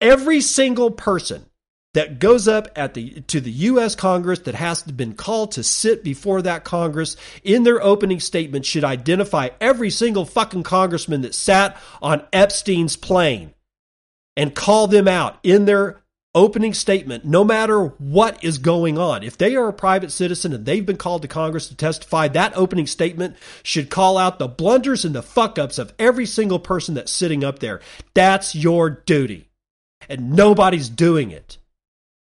every 0.00 0.40
single 0.40 0.90
person 0.90 1.46
that 1.94 2.18
goes 2.18 2.46
up 2.46 2.68
at 2.76 2.94
the 2.94 3.22
to 3.22 3.40
the 3.40 3.50
US 3.50 3.94
Congress 3.94 4.40
that 4.40 4.54
has 4.54 4.82
been 4.82 5.14
called 5.14 5.52
to 5.52 5.62
sit 5.62 6.04
before 6.04 6.42
that 6.42 6.64
Congress 6.64 7.16
in 7.42 7.62
their 7.62 7.82
opening 7.82 8.20
statement 8.20 8.66
should 8.66 8.84
identify 8.84 9.48
every 9.60 9.90
single 9.90 10.26
fucking 10.26 10.64
congressman 10.64 11.22
that 11.22 11.34
sat 11.34 11.76
on 12.02 12.24
Epstein's 12.32 12.96
plane 12.96 13.54
and 14.36 14.54
call 14.54 14.86
them 14.86 15.08
out 15.08 15.38
in 15.42 15.64
their 15.64 16.02
opening 16.36 16.74
statement 16.74 17.24
no 17.24 17.44
matter 17.44 17.84
what 17.84 18.42
is 18.42 18.58
going 18.58 18.98
on. 18.98 19.22
If 19.22 19.38
they 19.38 19.54
are 19.54 19.68
a 19.68 19.72
private 19.72 20.10
citizen 20.10 20.52
and 20.52 20.66
they've 20.66 20.84
been 20.84 20.96
called 20.96 21.22
to 21.22 21.28
Congress 21.28 21.68
to 21.68 21.76
testify 21.76 22.26
that 22.28 22.56
opening 22.56 22.88
statement 22.88 23.36
should 23.62 23.88
call 23.88 24.18
out 24.18 24.40
the 24.40 24.48
blunders 24.48 25.04
and 25.04 25.14
the 25.14 25.22
fuck 25.22 25.60
ups 25.60 25.78
of 25.78 25.94
every 25.96 26.26
single 26.26 26.58
person 26.58 26.94
that's 26.94 27.12
sitting 27.12 27.44
up 27.44 27.60
there. 27.60 27.80
That's 28.14 28.56
your 28.56 28.90
duty. 28.90 29.48
And 30.08 30.32
nobody's 30.32 30.88
doing 30.88 31.30
it 31.30 31.58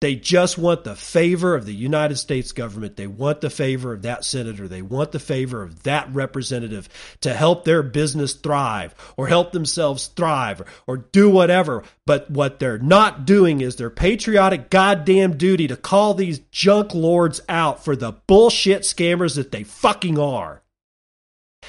they 0.00 0.16
just 0.16 0.56
want 0.56 0.84
the 0.84 0.96
favor 0.96 1.54
of 1.54 1.66
the 1.66 1.74
United 1.74 2.16
States 2.16 2.52
government. 2.52 2.96
They 2.96 3.06
want 3.06 3.42
the 3.42 3.50
favor 3.50 3.92
of 3.92 4.02
that 4.02 4.24
senator. 4.24 4.66
They 4.66 4.80
want 4.80 5.12
the 5.12 5.18
favor 5.18 5.62
of 5.62 5.82
that 5.82 6.12
representative 6.14 6.88
to 7.20 7.34
help 7.34 7.64
their 7.64 7.82
business 7.82 8.32
thrive 8.32 8.94
or 9.18 9.28
help 9.28 9.52
themselves 9.52 10.06
thrive 10.06 10.62
or, 10.62 10.66
or 10.86 10.96
do 10.96 11.28
whatever. 11.28 11.84
But 12.06 12.30
what 12.30 12.58
they're 12.58 12.78
not 12.78 13.26
doing 13.26 13.60
is 13.60 13.76
their 13.76 13.90
patriotic 13.90 14.70
goddamn 14.70 15.36
duty 15.36 15.68
to 15.68 15.76
call 15.76 16.14
these 16.14 16.38
junk 16.50 16.94
lords 16.94 17.42
out 17.46 17.84
for 17.84 17.94
the 17.94 18.12
bullshit 18.26 18.82
scammers 18.82 19.36
that 19.36 19.52
they 19.52 19.64
fucking 19.64 20.18
are. 20.18 20.62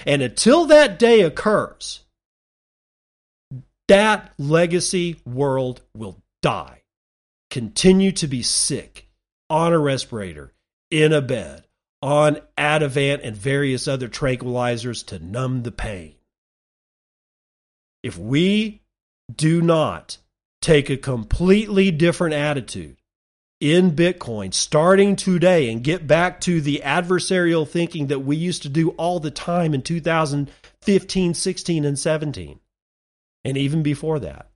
And 0.06 0.22
until 0.22 0.68
that 0.68 0.98
day 0.98 1.20
occurs, 1.20 2.06
that 3.90 4.32
legacy 4.38 5.20
world 5.26 5.82
will 5.94 6.24
die 6.42 6.81
continue 7.52 8.12
to 8.14 8.28
be 8.28 8.42
sick 8.42 9.08
on 9.50 9.74
a 9.74 9.80
respirator, 9.80 10.54
in 10.90 11.14
a 11.14 11.22
bed, 11.22 11.68
on 12.02 12.40
Ativan 12.58 13.20
and 13.22 13.36
various 13.36 13.88
other 13.88 14.08
tranquilizers 14.08 15.06
to 15.06 15.20
numb 15.20 15.62
the 15.62 15.72
pain. 15.72 16.16
If 18.02 18.18
we 18.18 18.82
do 19.34 19.62
not 19.62 20.18
take 20.62 20.90
a 20.90 20.98
completely 20.98 21.92
different 21.92 22.34
attitude 22.34 22.98
in 23.60 23.92
Bitcoin 23.92 24.54
starting 24.54 25.16
today 25.16 25.72
and 25.72 25.84
get 25.84 26.08
back 26.08 26.42
to 26.42 26.62
the 26.62 26.82
adversarial 26.84 27.68
thinking 27.68 28.08
that 28.08 28.20
we 28.20 28.36
used 28.36 28.64
to 28.64 28.70
do 28.70 28.90
all 28.92 29.20
the 29.20 29.30
time 29.30 29.74
in 29.74 29.84
2015, 29.84 31.34
16, 31.34 31.86
and 31.86 32.00
17, 32.00 32.60
and 33.44 33.58
even 33.58 33.84
before 33.84 34.20
that, 34.20 34.50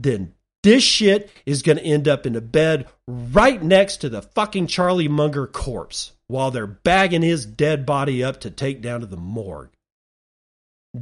then 0.00 0.34
this 0.62 0.82
shit 0.82 1.30
is 1.46 1.62
going 1.62 1.78
to 1.78 1.84
end 1.84 2.06
up 2.06 2.26
in 2.26 2.36
a 2.36 2.40
bed 2.40 2.86
right 3.06 3.62
next 3.62 3.98
to 3.98 4.08
the 4.08 4.22
fucking 4.22 4.66
Charlie 4.66 5.08
Munger 5.08 5.46
corpse 5.46 6.12
while 6.26 6.50
they're 6.50 6.66
bagging 6.66 7.22
his 7.22 7.46
dead 7.46 7.86
body 7.86 8.22
up 8.22 8.40
to 8.40 8.50
take 8.50 8.82
down 8.82 9.00
to 9.00 9.06
the 9.06 9.16
morgue. 9.16 9.70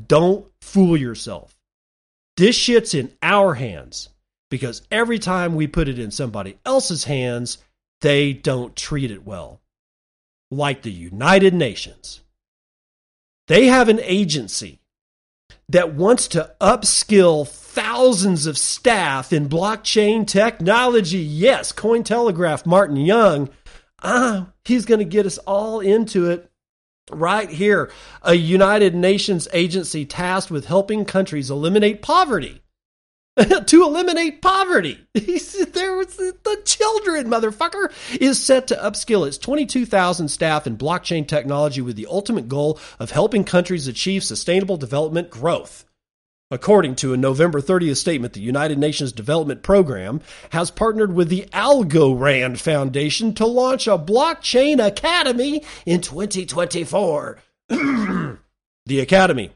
Don't 0.06 0.46
fool 0.60 0.96
yourself. 0.96 1.56
This 2.36 2.54
shit's 2.54 2.94
in 2.94 3.12
our 3.22 3.54
hands 3.54 4.10
because 4.50 4.82
every 4.90 5.18
time 5.18 5.54
we 5.54 5.66
put 5.66 5.88
it 5.88 5.98
in 5.98 6.10
somebody 6.10 6.58
else's 6.64 7.04
hands, 7.04 7.58
they 8.00 8.32
don't 8.32 8.76
treat 8.76 9.10
it 9.10 9.26
well. 9.26 9.60
Like 10.50 10.82
the 10.82 10.92
United 10.92 11.52
Nations. 11.52 12.20
They 13.48 13.66
have 13.66 13.88
an 13.88 14.00
agency 14.00 14.78
that 15.68 15.94
wants 15.94 16.28
to 16.28 16.54
upskill 16.60 17.46
thousands 17.46 18.46
of 18.46 18.56
staff 18.56 19.32
in 19.32 19.48
blockchain 19.48 20.26
technology. 20.26 21.18
Yes, 21.18 21.72
Cointelegraph, 21.72 22.64
Martin 22.66 22.96
Young, 22.96 23.50
ah, 24.02 24.48
he's 24.64 24.86
going 24.86 25.00
to 25.00 25.04
get 25.04 25.26
us 25.26 25.38
all 25.38 25.80
into 25.80 26.30
it 26.30 26.50
right 27.10 27.50
here. 27.50 27.90
A 28.22 28.34
United 28.34 28.94
Nations 28.94 29.48
agency 29.52 30.04
tasked 30.06 30.50
with 30.50 30.66
helping 30.66 31.04
countries 31.04 31.50
eliminate 31.50 32.02
poverty. 32.02 32.62
to 33.66 33.84
eliminate 33.84 34.42
poverty. 34.42 34.98
there 35.14 35.96
was 35.96 36.16
the 36.16 36.62
children, 36.64 37.28
motherfucker, 37.28 37.92
is 38.20 38.42
set 38.42 38.66
to 38.68 38.74
upskill 38.74 39.26
its 39.26 39.38
22,000 39.38 40.28
staff 40.28 40.66
in 40.66 40.76
blockchain 40.76 41.26
technology 41.26 41.80
with 41.80 41.96
the 41.96 42.08
ultimate 42.10 42.48
goal 42.48 42.80
of 42.98 43.10
helping 43.10 43.44
countries 43.44 43.86
achieve 43.86 44.24
sustainable 44.24 44.76
development 44.76 45.30
growth. 45.30 45.84
According 46.50 46.96
to 46.96 47.12
a 47.12 47.18
November 47.18 47.60
30th 47.60 47.98
statement, 47.98 48.32
the 48.32 48.40
United 48.40 48.78
Nations 48.78 49.12
Development 49.12 49.62
Program 49.62 50.22
has 50.50 50.70
partnered 50.70 51.12
with 51.12 51.28
the 51.28 51.46
Algorand 51.52 52.58
Foundation 52.58 53.34
to 53.34 53.46
launch 53.46 53.86
a 53.86 53.98
blockchain 53.98 54.84
academy 54.84 55.62
in 55.84 56.00
2024. 56.00 57.38
the 57.68 58.38
academy 59.00 59.52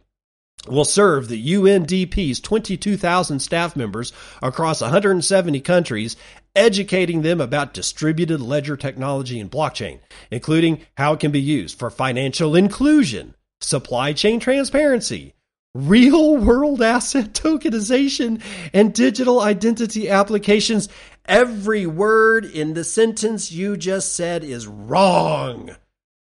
will 0.69 0.85
serve 0.85 1.29
the 1.29 1.55
UNDP's 1.55 2.41
22,000 2.41 3.41
staff 3.41 3.75
members 3.75 4.13
across 4.41 4.81
170 4.81 5.61
countries, 5.61 6.17
educating 6.55 7.23
them 7.23 7.41
about 7.41 7.75
distributed 7.75 8.41
ledger 8.41 8.77
technology 8.77 9.41
and 9.41 9.51
blockchain, 9.51 9.99
including 10.31 10.81
how 10.97 11.15
it 11.15 11.21
can 11.21 11.33
be 11.33 11.41
used 11.41 11.79
for 11.79 11.91
financial 11.91 12.55
inclusion, 12.55 13.35
supply 13.61 14.13
chain 14.13 14.39
transparency, 14.39 15.35
real 15.75 16.37
world 16.37 16.81
asset 16.81 17.27
tokenization, 17.33 18.41
and 18.73 18.95
digital 18.95 19.41
identity 19.41 20.09
applications. 20.09 20.89
Every 21.25 21.87
word 21.87 22.45
in 22.45 22.75
the 22.75 22.85
sentence 22.85 23.51
you 23.51 23.77
just 23.77 24.15
said 24.15 24.45
is 24.45 24.67
wrong. 24.67 25.71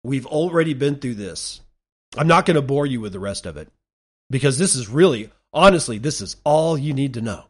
We've 0.02 0.26
already 0.26 0.74
been 0.74 0.96
through 0.96 1.14
this. 1.14 1.60
I'm 2.16 2.28
not 2.28 2.46
going 2.46 2.54
to 2.54 2.62
bore 2.62 2.86
you 2.86 3.00
with 3.00 3.12
the 3.12 3.18
rest 3.18 3.46
of 3.46 3.56
it 3.56 3.68
because 4.30 4.58
this 4.58 4.74
is 4.74 4.88
really, 4.88 5.30
honestly, 5.52 5.98
this 5.98 6.20
is 6.20 6.36
all 6.44 6.76
you 6.76 6.92
need 6.92 7.14
to 7.14 7.20
know. 7.20 7.44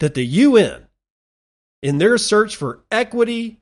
That 0.00 0.14
the 0.14 0.26
UN, 0.26 0.86
in 1.82 1.98
their 1.98 2.18
search 2.18 2.56
for 2.56 2.84
equity, 2.90 3.60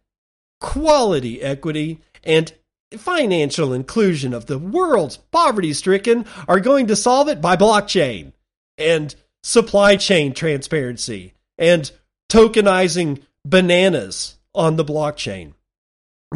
quality 0.60 1.42
equity, 1.42 2.00
and 2.24 2.52
financial 2.96 3.72
inclusion 3.72 4.32
of 4.34 4.46
the 4.46 4.58
world's 4.58 5.16
poverty 5.16 5.72
stricken, 5.72 6.24
are 6.48 6.60
going 6.60 6.86
to 6.88 6.96
solve 6.96 7.28
it 7.28 7.40
by 7.40 7.56
blockchain 7.56 8.32
and 8.78 9.14
supply 9.42 9.96
chain 9.96 10.32
transparency 10.32 11.34
and 11.58 11.90
tokenizing 12.30 13.22
bananas 13.44 14.36
on 14.54 14.76
the 14.76 14.84
blockchain. 14.84 15.52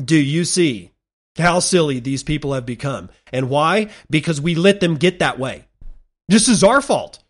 Do 0.03 0.17
you 0.17 0.45
see 0.45 0.91
how 1.37 1.61
silly 1.61 2.01
these 2.01 2.23
people 2.23 2.53
have 2.53 2.67
become? 2.67 3.11
And 3.33 3.49
why? 3.49 3.91
Because 4.11 4.41
we 4.41 4.55
let 4.55 4.81
them 4.81 4.97
get 4.97 5.21
that 5.21 5.39
way. 5.39 5.66
This 6.29 6.49
is 6.49 6.65
our 6.65 6.81
fault. 6.81 7.21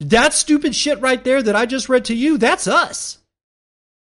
That 0.00 0.32
stupid 0.32 0.74
shit 0.74 1.00
right 1.00 1.22
there 1.22 1.42
that 1.42 1.56
I 1.56 1.66
just 1.66 1.88
read 1.88 2.06
to 2.06 2.14
you, 2.14 2.38
that's 2.38 2.66
us. 2.66 3.18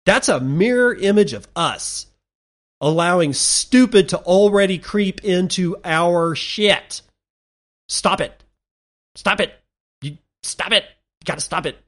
That's 0.06 0.28
a 0.28 0.40
mirror 0.40 0.94
image 0.94 1.32
of 1.32 1.46
us 1.54 2.06
allowing 2.80 3.32
stupid 3.32 4.08
to 4.08 4.18
already 4.18 4.76
creep 4.76 5.24
into 5.24 5.76
our 5.84 6.34
shit. 6.34 7.02
Stop 7.88 8.20
it. 8.20 8.42
Stop 9.14 9.40
it. 9.40 9.54
You 10.02 10.18
stop 10.42 10.72
it. 10.72 10.82
You 10.82 11.24
got 11.24 11.36
to 11.36 11.40
stop 11.40 11.64
it. 11.64 11.78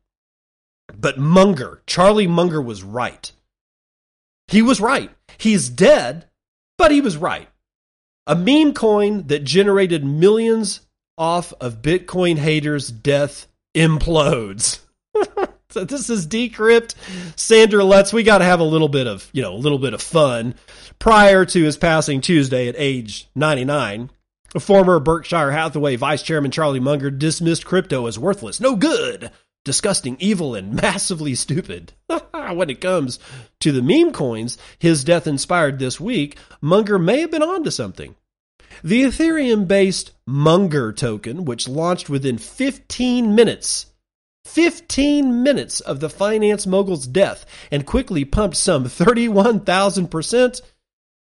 But 0.97 1.19
Munger, 1.19 1.83
Charlie 1.87 2.29
Munger 2.29 2.63
was 2.63 2.83
right. 2.83 3.33
He 4.49 4.63
was 4.63 4.81
right. 4.81 5.11
He's 5.39 5.69
dead, 5.69 6.27
but 6.79 6.93
he 6.93 7.01
was 7.01 7.17
right. 7.17 7.49
A 8.27 8.37
meme 8.37 8.75
coin 8.75 9.27
that 9.27 9.45
generated 9.45 10.05
millions 10.05 10.81
off 11.17 11.53
of 11.61 11.83
Bitcoin 11.83 12.37
haters' 12.37 12.89
death 12.91 13.47
implodes. 13.75 14.81
so 15.71 15.85
this 15.85 16.11
is 16.11 16.27
Decrypt. 16.27 16.95
Sander 17.37 17.83
Lutz, 17.83 18.13
we 18.13 18.23
got 18.23 18.39
to 18.39 18.45
have 18.45 18.61
a 18.61 18.65
little 18.65 18.89
bit 18.89 19.07
of, 19.07 19.29
you 19.33 19.43
know, 19.43 19.55
a 19.55 19.57
little 19.57 19.79
bit 19.79 19.95
of 19.95 20.03
fun. 20.03 20.55
Prior 20.99 21.45
to 21.45 21.63
his 21.63 21.77
passing 21.77 22.21
Tuesday 22.21 22.69
at 22.69 22.75
age 22.79 23.29
99, 23.35 24.11
A 24.55 24.61
former 24.61 25.01
Berkshire 25.01 25.51
Hathaway 25.51 25.97
vice 25.97 26.23
chairman 26.23 26.51
Charlie 26.51 26.81
Munger 26.81 27.11
dismissed 27.11 27.65
crypto 27.65 28.07
as 28.07 28.19
worthless, 28.19 28.61
no 28.61 28.77
good, 28.77 29.31
disgusting, 29.65 30.17
evil, 30.21 30.55
and 30.55 30.75
massively 30.83 31.35
stupid. 31.35 31.93
when 32.33 32.71
it 32.71 32.81
comes 32.81 33.19
to 33.61 33.73
the 33.73 33.83
meme 33.83 34.13
coins 34.13 34.59
his 34.79 35.05
death 35.05 35.27
inspired 35.27 35.79
this 35.79 35.99
week, 36.01 36.39
Munger 36.61 36.99
may 36.99 37.21
have 37.21 37.31
been 37.31 37.43
onto 37.43 37.71
something. 37.71 38.15
The 38.83 39.05
Ethereum 39.05 39.69
based 39.69 40.13
Munger 40.27 40.93
token, 40.93 41.45
which 41.45 41.69
launched 41.69 42.09
within 42.09 42.39
15 42.39 43.35
minutes, 43.35 43.87
15 44.47 45.43
minutes 45.43 45.81
of 45.81 46.01
the 46.01 46.11
finance 46.11 46.67
mogul's 46.67 47.07
death 47.07 47.47
and 47.71 47.87
quickly 47.87 48.25
pumped 48.25 48.57
some 48.57 48.85
31,000%, 48.85 50.63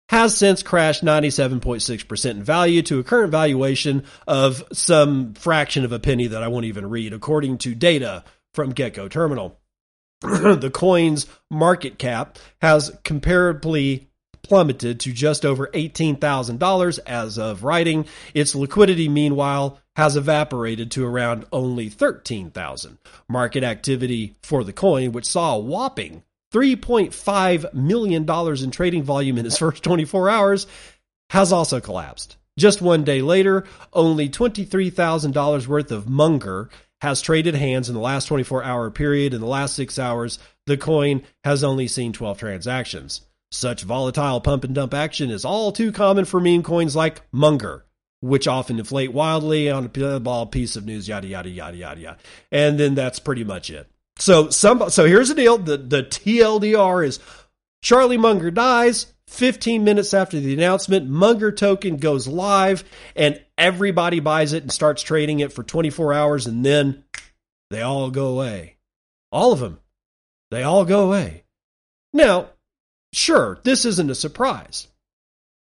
has 0.09 0.36
since 0.36 0.62
crashed 0.62 1.05
97.6% 1.05 2.30
in 2.30 2.43
value 2.43 2.82
to 2.82 2.99
a 2.99 3.05
current 3.05 3.30
valuation 3.30 4.05
of 4.26 4.64
some 4.72 5.34
fraction 5.34 5.84
of 5.84 5.93
a 5.93 5.99
penny 5.99 6.26
that 6.26 6.43
I 6.43 6.49
won't 6.49 6.64
even 6.64 6.89
read, 6.89 7.12
according 7.12 7.59
to 7.59 7.74
data 7.74 8.24
from 8.55 8.72
Gecko 8.72 9.09
Terminal. 9.09 9.61
the 10.20 10.70
coin's 10.72 11.26
market 11.51 11.99
cap 11.99 12.39
has 12.61 12.91
comparably 13.05 14.08
plummeted 14.49 15.01
to 15.01 15.13
just 15.13 15.45
over 15.45 15.69
$18,000 15.69 16.99
as 17.07 17.39
of 17.39 17.65
writing. 17.65 18.07
Its 18.35 18.55
liquidity, 18.55 19.09
meanwhile, 19.09 19.79
has 19.97 20.17
evaporated 20.17 20.91
to 20.93 21.05
around 21.05 21.45
only 21.53 21.89
13,000. 21.89 22.99
Market 23.29 23.63
activity 23.63 24.35
for 24.43 24.65
the 24.65 24.73
coin, 24.73 25.13
which 25.13 25.27
saw 25.27 25.57
a 25.57 25.59
whopping 25.59 26.23
$3.5 26.53 27.75
million 27.75 28.65
in 28.65 28.71
trading 28.71 29.03
volume 29.03 29.39
in 29.39 29.47
its 29.47 29.59
first 29.59 29.83
24 29.83 30.31
hours, 30.31 30.67
has 31.31 31.53
also 31.53 31.81
collapsed. 31.81 32.37
Just 32.59 32.83
one 32.83 33.05
day 33.05 33.23
later, 33.23 33.65
only 33.93 34.29
$23,000 34.29 35.67
worth 35.67 35.93
of 35.93 36.09
Munger 36.09 36.71
has 37.01 37.21
traded 37.21 37.55
hands 37.55 37.89
in 37.89 37.95
the 37.95 38.01
last 38.01 38.27
24 38.27 38.65
hour 38.65 38.91
period. 38.91 39.35
In 39.35 39.41
the 39.41 39.47
last 39.47 39.75
six 39.75 39.99
hours, 39.99 40.39
the 40.67 40.77
coin 40.77 41.23
has 41.45 41.63
only 41.63 41.87
seen 41.87 42.13
12 42.13 42.39
transactions. 42.39 43.21
Such 43.51 43.83
volatile 43.83 44.41
pump 44.41 44.65
and 44.65 44.75
dump 44.75 44.93
action 44.93 45.31
is 45.31 45.45
all 45.45 45.73
too 45.73 45.91
common 45.91 46.27
for 46.27 46.41
meme 46.41 46.63
coins 46.63 46.95
like 46.95 47.23
Munger, 47.33 47.87
which 48.21 48.47
often 48.47 48.79
inflate 48.79 49.13
wildly 49.13 49.71
on 49.71 49.91
a 49.95 50.47
piece 50.47 50.77
of 50.77 50.85
news, 50.85 51.09
yada 51.09 51.27
yada 51.27 51.49
yada 51.49 51.77
yada 51.77 52.01
yada. 52.01 52.19
And 52.53 52.79
then 52.79 52.95
that's 52.95 53.19
pretty 53.19 53.45
much 53.45 53.71
it. 53.71 53.91
So 54.19 54.51
some 54.51 54.91
so 54.91 55.07
here's 55.07 55.29
the 55.29 55.35
deal. 55.35 55.57
The 55.57 55.79
the 55.79 56.03
TLDR 56.03 57.07
is 57.07 57.21
Charlie 57.83 58.19
Munger 58.19 58.51
dies. 58.51 59.13
15 59.29 59.85
minutes 59.85 60.15
after 60.15 60.41
the 60.41 60.55
announcement, 60.55 61.07
Munger 61.07 61.53
token 61.53 61.99
goes 61.99 62.27
live 62.27 62.83
and 63.15 63.39
everybody 63.59 64.21
buys 64.21 64.55
it 64.55 64.63
and 64.63 64.73
starts 64.73 65.03
trading 65.03 65.41
it 65.41 65.53
for 65.53 65.63
24 65.63 66.15
hours 66.15 66.47
and 66.47 66.65
then 66.65 67.05
they 67.69 67.83
all 67.83 68.11
go 68.11 68.29
away. 68.29 68.79
All 69.31 69.53
of 69.53 69.61
them. 69.61 69.81
They 70.51 70.63
all 70.63 70.87
go 70.87 71.05
away. 71.05 71.45
Now, 72.15 72.49
Sure, 73.13 73.59
this 73.65 73.85
isn't 73.85 74.11
a 74.11 74.15
surprise, 74.15 74.89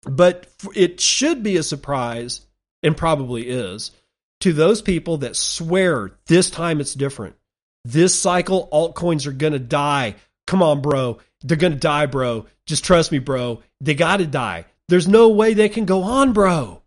but 0.02 0.46
it 0.74 1.00
should 1.00 1.42
be 1.42 1.56
a 1.56 1.62
surprise, 1.62 2.40
and 2.82 2.96
probably 2.96 3.48
is, 3.48 3.92
to 4.40 4.52
those 4.52 4.82
people 4.82 5.18
that 5.18 5.36
swear 5.36 6.12
this 6.26 6.50
time 6.50 6.80
it's 6.80 6.94
different. 6.94 7.36
This 7.84 8.20
cycle, 8.20 8.68
altcoins 8.72 9.26
are 9.26 9.32
going 9.32 9.52
to 9.52 9.58
die. 9.58 10.16
Come 10.46 10.62
on, 10.62 10.82
bro. 10.82 11.18
They're 11.42 11.56
going 11.56 11.72
to 11.72 11.78
die, 11.78 12.06
bro. 12.06 12.46
Just 12.66 12.84
trust 12.84 13.12
me, 13.12 13.18
bro. 13.20 13.62
They 13.80 13.94
got 13.94 14.16
to 14.18 14.26
die. 14.26 14.66
There's 14.88 15.08
no 15.08 15.28
way 15.28 15.54
they 15.54 15.68
can 15.68 15.84
go 15.84 16.02
on, 16.02 16.32
bro. 16.32 16.82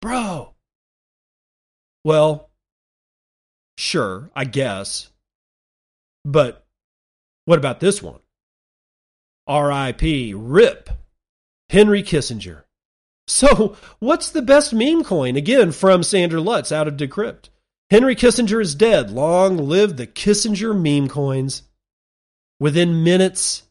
Bro. 0.00 0.54
Well, 2.04 2.50
sure, 3.76 4.30
I 4.34 4.44
guess. 4.44 5.10
But 6.24 6.64
what 7.44 7.58
about 7.58 7.80
this 7.80 8.02
one? 8.02 8.20
R.I.P. 9.46 10.34
RIP. 10.34 10.90
Henry 11.70 12.02
Kissinger. 12.02 12.64
So, 13.26 13.76
what's 13.98 14.30
the 14.30 14.42
best 14.42 14.74
meme 14.74 15.02
coin? 15.02 15.36
Again, 15.36 15.72
from 15.72 16.02
Sander 16.02 16.40
Lutz 16.40 16.70
out 16.70 16.88
of 16.88 16.96
Decrypt. 16.96 17.48
Henry 17.90 18.16
Kissinger 18.16 18.60
is 18.60 18.74
dead. 18.74 19.10
Long 19.10 19.56
live 19.56 19.96
the 19.96 20.06
Kissinger 20.06 20.74
meme 20.74 21.08
coins. 21.08 21.62
Within 22.60 23.02
minutes 23.02 23.64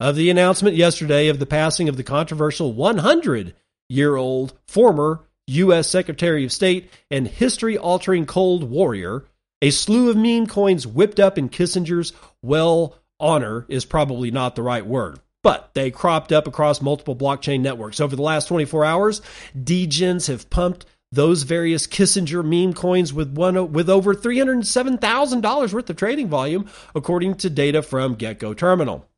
of 0.00 0.16
the 0.16 0.30
announcement 0.30 0.76
yesterday 0.76 1.28
of 1.28 1.38
the 1.38 1.46
passing 1.46 1.88
of 1.88 1.96
the 1.96 2.02
controversial 2.02 2.72
100 2.72 3.54
year 3.88 4.16
old 4.16 4.58
former 4.66 5.20
U.S. 5.48 5.88
Secretary 5.88 6.44
of 6.44 6.52
State 6.52 6.90
and 7.10 7.26
history 7.26 7.78
altering 7.78 8.26
Cold 8.26 8.64
Warrior, 8.64 9.24
a 9.62 9.70
slew 9.70 10.10
of 10.10 10.16
meme 10.16 10.46
coins 10.46 10.86
whipped 10.86 11.20
up 11.20 11.38
in 11.38 11.48
Kissinger's 11.48 12.12
well 12.42 12.96
honor 13.20 13.66
is 13.68 13.84
probably 13.84 14.30
not 14.30 14.56
the 14.56 14.62
right 14.62 14.86
word. 14.86 15.20
But 15.42 15.70
they 15.74 15.90
cropped 15.90 16.32
up 16.32 16.48
across 16.48 16.82
multiple 16.82 17.14
blockchain 17.14 17.60
networks. 17.60 18.00
Over 18.00 18.16
the 18.16 18.22
last 18.22 18.48
24 18.48 18.84
hours, 18.84 19.22
degens 19.56 20.26
have 20.26 20.50
pumped 20.50 20.86
those 21.12 21.44
various 21.44 21.86
Kissinger 21.86 22.44
meme 22.44 22.74
coins 22.74 23.12
with 23.12 23.32
one 23.32 23.72
with 23.72 23.88
over 23.88 24.14
$307,000 24.14 25.72
worth 25.72 25.90
of 25.90 25.96
trading 25.96 26.28
volume, 26.28 26.68
according 26.94 27.36
to 27.36 27.50
data 27.50 27.82
from 27.82 28.14
Gecko 28.14 28.54
Terminal. 28.54 29.08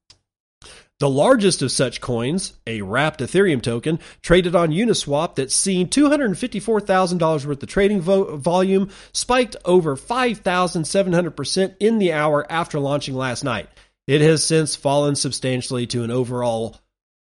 The 1.00 1.08
largest 1.08 1.62
of 1.62 1.70
such 1.70 2.00
coins, 2.00 2.54
a 2.66 2.82
wrapped 2.82 3.20
Ethereum 3.20 3.62
token, 3.62 4.00
traded 4.20 4.56
on 4.56 4.72
Uniswap 4.72 5.36
that's 5.36 5.54
seen 5.54 5.88
$254,000 5.88 7.46
worth 7.46 7.62
of 7.62 7.68
trading 7.68 8.00
vo- 8.00 8.36
volume, 8.36 8.90
spiked 9.12 9.54
over 9.64 9.96
5,700% 9.96 11.76
in 11.78 11.98
the 11.98 12.12
hour 12.12 12.44
after 12.50 12.80
launching 12.80 13.14
last 13.14 13.44
night. 13.44 13.68
It 14.08 14.22
has 14.22 14.42
since 14.42 14.74
fallen 14.74 15.16
substantially 15.16 15.86
to 15.88 16.02
an 16.02 16.10
overall 16.10 16.78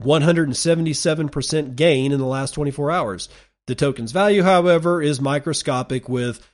177% 0.02 1.74
gain 1.74 2.12
in 2.12 2.20
the 2.20 2.26
last 2.26 2.52
24 2.52 2.90
hours. 2.90 3.30
The 3.66 3.74
token's 3.74 4.12
value, 4.12 4.42
however, 4.42 5.00
is 5.00 5.18
microscopic 5.18 6.06
with 6.06 6.46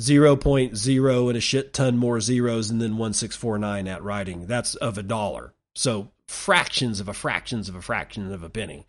0.0 0.00 1.28
and 1.28 1.36
a 1.36 1.40
shit 1.40 1.72
ton 1.72 1.96
more 1.96 2.20
zeros 2.20 2.70
and 2.70 2.82
then 2.82 2.98
1649 2.98 3.86
at 3.86 4.02
writing. 4.02 4.46
That's 4.46 4.74
of 4.74 4.98
a 4.98 5.04
dollar. 5.04 5.54
So 5.76 6.10
fractions 6.26 6.98
of 6.98 7.06
a 7.06 7.14
fractions 7.14 7.68
of 7.68 7.76
a 7.76 7.82
fraction 7.82 8.32
of 8.32 8.42
a 8.42 8.50
penny. 8.50 8.88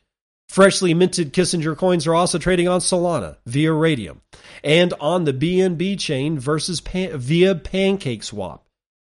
Freshly 0.50 0.96
minted 0.96 1.32
Kissinger 1.32 1.78
coins 1.78 2.08
are 2.08 2.16
also 2.16 2.40
trading 2.40 2.68
on 2.68 2.80
Solana 2.80 3.38
via 3.46 3.70
Raydium 3.70 4.18
and 4.64 4.94
on 5.00 5.26
the 5.26 5.34
BNB 5.34 6.00
chain 6.00 6.40
versus 6.40 6.82
pan- 6.82 7.18
via 7.20 7.54
Pancake 7.54 8.24
Swap. 8.24 8.66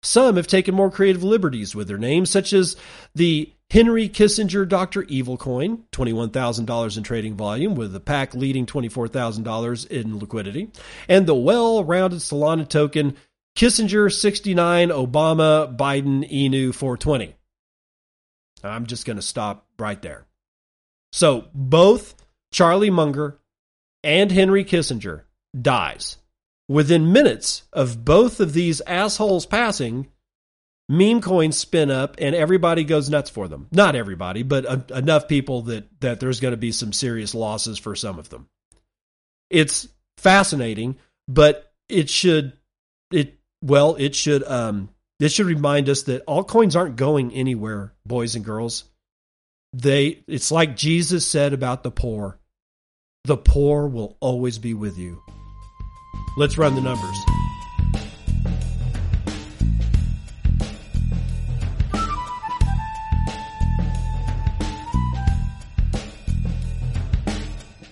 Some 0.04 0.38
have 0.38 0.48
taken 0.48 0.74
more 0.74 0.90
creative 0.90 1.24
liberties 1.24 1.76
with 1.76 1.88
their 1.88 1.98
names, 1.98 2.30
such 2.30 2.54
as 2.54 2.76
the 3.14 3.52
Henry 3.70 4.10
Kissinger 4.10 4.68
Dr. 4.68 5.04
Evil 5.04 5.38
coin, 5.38 5.84
$21,000 5.92 6.98
in 6.98 7.04
trading 7.04 7.36
volume, 7.36 7.76
with 7.76 7.94
the 7.94 8.00
pack 8.00 8.34
leading 8.34 8.66
$24,000 8.66 9.88
in 9.88 10.20
liquidity, 10.20 10.70
and 11.08 11.26
the 11.28 11.36
well 11.36 11.84
rounded 11.84 12.20
Solana 12.20 12.68
token 12.68 13.16
Kissinger 13.56 14.12
69 14.12 14.90
Obama 14.90 15.76
Biden 15.76 16.30
Enu 16.32 16.72
420. 16.72 17.36
I'm 18.64 18.86
just 18.88 19.06
going 19.06 19.18
to 19.18 19.22
stop 19.24 19.66
right 19.80 20.02
there. 20.02 20.26
So 21.12 21.48
both 21.54 22.16
Charlie 22.52 22.90
Munger 22.90 23.40
and 24.04 24.32
Henry 24.32 24.66
Kissinger 24.66 25.24
dies. 25.60 26.18
Within 26.72 27.12
minutes 27.12 27.64
of 27.74 28.06
both 28.06 28.40
of 28.40 28.54
these 28.54 28.80
assholes 28.88 29.46
passing, 29.46 30.08
meme 30.88 31.20
coins 31.20 31.58
spin 31.58 31.92
up 31.92 32.16
and 32.18 32.34
everybody 32.34 32.86
goes 32.86 33.10
nuts 33.10 33.30
for 33.30 33.50
them. 33.50 33.68
Not 33.74 33.94
everybody, 33.94 34.42
but 34.44 34.64
a, 34.64 34.98
enough 34.98 35.28
people 35.28 35.64
that 35.64 36.00
that 36.00 36.22
there's 36.22 36.40
going 36.40 36.54
to 36.54 36.58
be 36.58 36.72
some 36.72 36.94
serious 36.94 37.36
losses 37.36 37.78
for 37.78 37.94
some 37.94 38.18
of 38.18 38.30
them. 38.30 38.48
It's 39.50 39.90
fascinating, 40.18 40.96
but 41.28 41.74
it 41.90 42.10
should 42.10 42.54
it 43.12 43.38
well, 43.62 43.98
it 44.00 44.16
should 44.16 44.44
um 44.46 44.92
this 45.20 45.34
should 45.34 45.48
remind 45.48 45.90
us 45.90 46.04
that 46.04 46.26
altcoins 46.26 46.78
aren't 46.78 46.96
going 46.96 47.34
anywhere, 47.34 47.94
boys 48.06 48.38
and 48.38 48.46
girls. 48.46 48.86
They 49.74 50.24
it's 50.26 50.54
like 50.54 50.78
Jesus 50.78 51.28
said 51.28 51.52
about 51.52 51.84
the 51.84 51.92
poor. 51.92 52.40
The 53.26 53.36
poor 53.36 53.90
will 53.90 54.16
always 54.22 54.58
be 54.58 54.74
with 54.74 54.98
you. 54.98 55.22
Let's 56.38 56.58
run 56.58 56.76
the 56.76 56.82
numbers. 56.82 57.18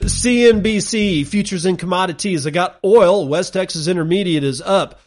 CNBC 0.02 1.26
futures 1.28 1.66
and 1.66 1.80
commodities. 1.80 2.46
I 2.46 2.50
got 2.50 2.80
oil. 2.84 3.28
West 3.28 3.54
Texas 3.54 3.88
Intermediate 3.88 4.44
is 4.44 4.62
up 4.62 5.00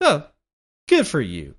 Oh, 0.00 0.26
good 0.88 1.06
for 1.06 1.20
you. 1.20 1.54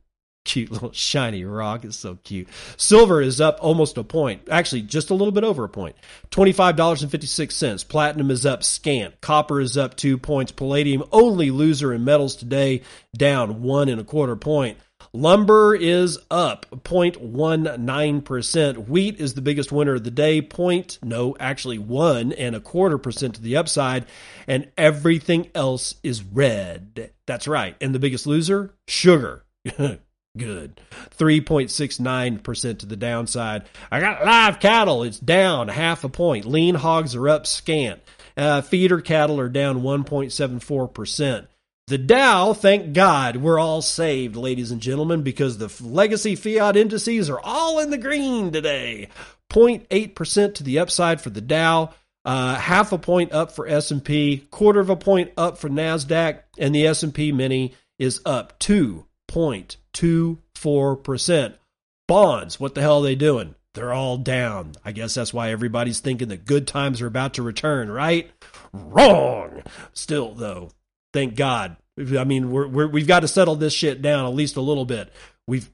Cute 0.46 0.72
little 0.72 0.92
shiny 0.92 1.46
rock 1.46 1.86
is 1.86 1.96
so 1.96 2.18
cute. 2.26 2.50
Silver 2.76 3.22
is 3.22 3.40
up 3.40 3.60
almost 3.62 3.98
a 3.98 4.04
point, 4.04 4.42
actually 4.52 4.82
just 4.82 5.10
a 5.10 5.14
little 5.14 5.32
bit 5.32 5.46
over 5.46 5.64
a 5.64 5.70
point. 5.70 5.96
$25.56. 6.32 7.88
Platinum 7.88 8.30
is 8.30 8.46
up 8.46 8.62
scant. 8.62 9.22
Copper 9.22 9.62
is 9.62 9.78
up 9.78 9.96
two 9.96 10.18
points. 10.18 10.52
Palladium, 10.52 11.02
only 11.14 11.50
loser 11.50 11.94
in 11.94 12.04
metals 12.04 12.36
today, 12.36 12.82
down 13.16 13.62
one 13.62 13.88
and 13.88 14.02
a 14.02 14.04
quarter 14.04 14.36
point. 14.36 14.78
Lumber 15.16 15.76
is 15.76 16.18
up 16.32 16.66
0.19%. 16.72 18.88
Wheat 18.88 19.20
is 19.20 19.36
the 19.36 19.44
biggest 19.44 19.72
winner 19.72 19.94
of 19.94 20.04
the 20.04 20.10
day, 20.10 20.42
point, 20.42 20.98
no, 21.04 21.38
actually 21.40 21.78
one 21.78 22.32
and 22.32 22.56
a 22.56 22.60
quarter 22.60 22.98
percent 22.98 23.36
to 23.36 23.42
the 23.42 23.58
upside, 23.58 24.08
and 24.48 24.72
everything 24.76 25.52
else 25.54 25.94
is 26.02 26.24
red. 26.24 27.12
That's 27.28 27.48
right. 27.48 27.76
And 27.80 27.94
the 27.94 28.00
biggest 28.00 28.26
loser, 28.26 28.74
sugar. 28.88 29.44
Good. 30.36 30.82
3.69% 31.20 32.80
to 32.80 32.86
the 32.88 32.96
downside. 32.96 33.66
I 33.92 34.00
got 34.00 34.26
live 34.26 34.60
cattle. 34.60 35.04
It's 35.04 35.20
down 35.20 35.68
half 35.68 36.04
a 36.04 36.10
point. 36.10 36.46
Lean 36.46 36.74
hogs 36.74 37.14
are 37.14 37.30
up 37.30 37.46
scant. 37.46 38.02
Uh, 38.36 38.62
feeder 38.62 39.00
cattle 39.00 39.40
are 39.40 39.50
down 39.50 39.84
1.74%. 39.84 41.46
The 41.88 41.98
Dow, 41.98 42.54
thank 42.54 42.94
God, 42.94 43.36
we're 43.36 43.60
all 43.60 43.82
saved, 43.82 44.38
ladies 44.38 44.72
and 44.72 44.80
gentlemen, 44.80 45.22
because 45.22 45.58
the 45.58 45.70
legacy 45.86 46.34
fiat 46.36 46.78
indices 46.78 47.30
are 47.30 47.42
all 47.42 47.80
in 47.80 47.90
the 47.90 47.98
green 47.98 48.54
today. 48.54 49.10
0.8% 49.52 50.56
to 50.56 50.64
the 50.64 50.80
upside 50.80 51.20
for 51.20 51.30
the 51.30 51.42
Dow, 51.42 51.90
uh, 52.24 52.56
half 52.56 52.94
a 52.94 52.98
point 52.98 53.34
up 53.34 53.52
for 53.52 53.68
S&P, 53.68 54.48
quarter 54.50 54.80
of 54.80 54.90
a 54.90 54.96
point 54.96 55.34
up 55.36 55.58
for 55.58 55.68
Nasdaq, 55.68 56.44
and 56.58 56.74
the 56.74 56.88
S&P 56.88 57.34
mini 57.34 57.74
is 58.00 58.22
up 58.26 58.58
2.24%. 58.60 61.54
Bonds, 62.08 62.60
what 62.62 62.76
the 62.76 62.82
hell 62.82 63.00
are 63.00 63.04
they 63.04 63.16
doing? 63.16 63.56
They're 63.74 63.92
all 63.92 64.16
down. 64.18 64.76
I 64.86 64.94
guess 64.94 65.16
that's 65.16 65.34
why 65.34 65.52
everybody's 65.52 66.00
thinking 66.00 66.30
that 66.30 66.46
good 66.46 66.66
times 66.66 67.02
are 67.02 67.08
about 67.08 67.34
to 67.34 67.44
return, 67.44 67.92
right? 67.92 68.32
Wrong. 68.72 69.64
Still, 69.94 70.34
though, 70.34 70.70
Thank 71.14 71.36
God. 71.36 71.78
I 71.98 72.24
mean, 72.24 72.52
we're, 72.52 72.68
we're 72.68 72.88
we've 72.88 73.08
got 73.08 73.22
to 73.22 73.28
settle 73.28 73.56
this 73.56 73.74
shit 73.74 74.02
down 74.02 74.26
at 74.26 74.34
least 74.34 74.56
a 74.56 74.62
little 74.62 74.86
bit. 74.86 75.12
We've 75.48 75.70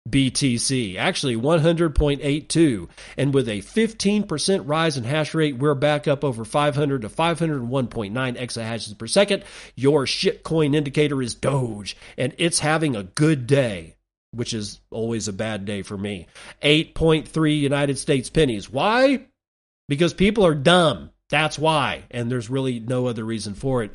BTC, 0.10 0.98
actually 0.98 1.36
100.82. 1.36 2.88
And 3.18 3.34
with 3.34 3.50
a 3.50 3.62
15% 3.62 4.64
rise 4.66 4.98
in 4.98 5.04
hash 5.04 5.34
rate, 5.34 5.58
we're 5.58 5.74
back 5.74 6.08
up 6.08 6.24
over 6.24 6.46
500 6.46 7.02
to 7.02 7.10
501.9 7.10 8.12
exahashes 8.38 8.98
per 8.98 9.08
second. 9.08 9.44
Your 9.76 10.06
shitcoin 10.06 10.76
indicator 10.76 11.22
is 11.22 11.34
Doge, 11.34 11.98
and 12.18 12.34
it's 12.38 12.60
having 12.60 12.96
a 12.96 13.04
good 13.04 13.48
day, 13.48 13.96
which 14.32 14.54
is 14.54 14.80
always 14.92 15.28
a 15.28 15.34
bad 15.34 15.66
day 15.66 15.82
for 15.82 15.98
me. 15.98 16.28
8.3 16.62 17.60
United 17.60 17.98
States 17.98 18.30
pennies. 18.30 18.70
Why? 18.70 19.26
Because 19.88 20.14
people 20.14 20.46
are 20.46 20.56
dumb. 20.56 21.10
That's 21.30 21.58
why. 21.58 22.04
And 22.12 22.32
there's 22.32 22.50
really 22.50 22.80
no 22.80 23.08
other 23.08 23.24
reason 23.24 23.56
for 23.56 23.84
it. 23.84 23.92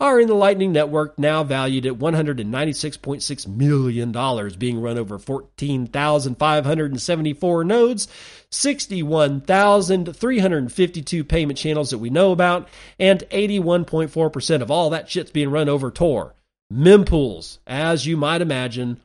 are 0.00 0.18
in 0.20 0.28
the 0.28 0.34
Lightning 0.34 0.72
Network, 0.72 1.18
now 1.18 1.42
valued 1.44 1.86
at 1.86 1.94
$196.6 1.94 3.48
million, 3.48 4.12
being 4.58 4.80
run 4.80 4.98
over 4.98 5.18
14,574 5.18 7.64
nodes, 7.64 8.08
61,352 8.50 11.24
payment 11.24 11.58
channels 11.58 11.90
that 11.90 11.98
we 11.98 12.10
know 12.10 12.32
about, 12.32 12.68
and 12.98 13.20
81.4% 13.30 14.62
of 14.62 14.70
all 14.70 14.90
that 14.90 15.10
shit's 15.10 15.30
being 15.30 15.50
run 15.50 15.68
over 15.68 15.90
Tor. 15.90 16.34
Mempools, 16.72 17.58
as 17.66 18.06
you 18.06 18.16
might 18.16 18.40
imagine, 18.40 19.00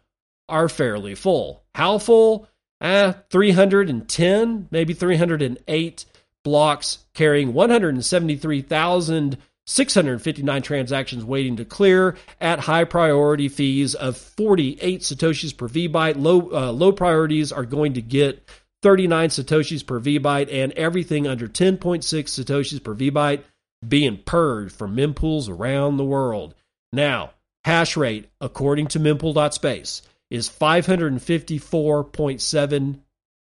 are 0.48 0.70
fairly 0.70 1.16
full. 1.16 1.64
How 1.76 1.98
full? 1.98 2.48
Eh, 2.80 3.12
310, 3.30 4.68
maybe 4.72 4.94
308 4.94 6.06
blocks 6.44 7.00
carrying 7.14 7.54
173,000 7.54 9.38
659 9.68 10.62
transactions 10.62 11.26
waiting 11.26 11.58
to 11.58 11.66
clear 11.66 12.16
at 12.40 12.60
high 12.60 12.86
priority 12.86 13.50
fees 13.50 13.96
of 13.96 14.16
48 14.18 15.02
satoshis 15.02 15.56
per 15.56 15.68
vbyte. 15.68 16.16
Low 16.18 16.50
uh, 16.52 16.72
low 16.72 16.94
priorities 16.94 17.52
are 17.52 17.66
going 17.66 17.94
to 17.94 18.02
get 18.02 18.44
39 18.82 19.30
satoshis 19.30 19.86
per 19.86 20.00
vbyte, 20.00 20.52
and 20.52 20.72
everything 20.74 21.28
under 21.28 21.48
10.6 21.48 22.02
satoshis 22.02 22.84
per 22.84 22.96
vbyte 22.96 23.44
being 23.88 24.18
purged 24.26 24.74
from 24.74 24.96
mempools 24.96 25.48
around 25.50 25.98
the 25.98 26.06
world. 26.06 26.56
Now, 26.94 27.34
hash 27.66 27.98
rate 27.98 28.30
according 28.40 28.88
to 28.88 29.00
mempool.space 29.00 30.02
is 30.30 30.50
554.7 30.50 33.00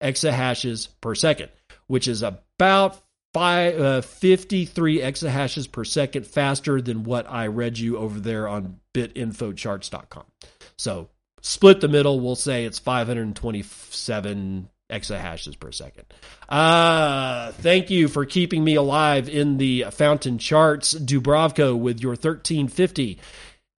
exahashes 0.03 0.89
per 1.01 1.15
second, 1.15 1.51
which 1.87 2.09
is 2.09 2.23
about 2.23 3.01
five, 3.33 3.81
uh, 3.81 4.01
53 4.01 5.01
exahashes 5.01 5.71
per 5.71 5.85
second 5.85 6.27
faster 6.27 6.81
than 6.81 7.05
what 7.05 7.31
I 7.31 7.47
read 7.47 7.79
you 7.79 7.99
over 7.99 8.19
there 8.19 8.49
on 8.49 8.81
bitinfocharts.com. 8.95 10.25
So 10.77 11.09
split 11.41 11.81
the 11.81 11.89
middle, 11.89 12.21
we'll 12.21 12.37
say 12.37 12.65
it's 12.65 12.79
527 12.79 14.69
exahashes 14.91 15.59
per 15.59 15.73
second. 15.73 16.07
Uh, 16.49 17.53
thank 17.53 17.91
you 17.91 18.09
for 18.09 18.27
keeping 18.27 18.65
me 18.65 18.75
alive 18.75 19.29
in 19.29 19.57
the 19.57 19.87
fountain 19.91 20.39
charts, 20.39 20.95
Dubrovko, 20.95 21.79
with 21.79 22.01
your 22.01 22.13
1350. 22.13 23.19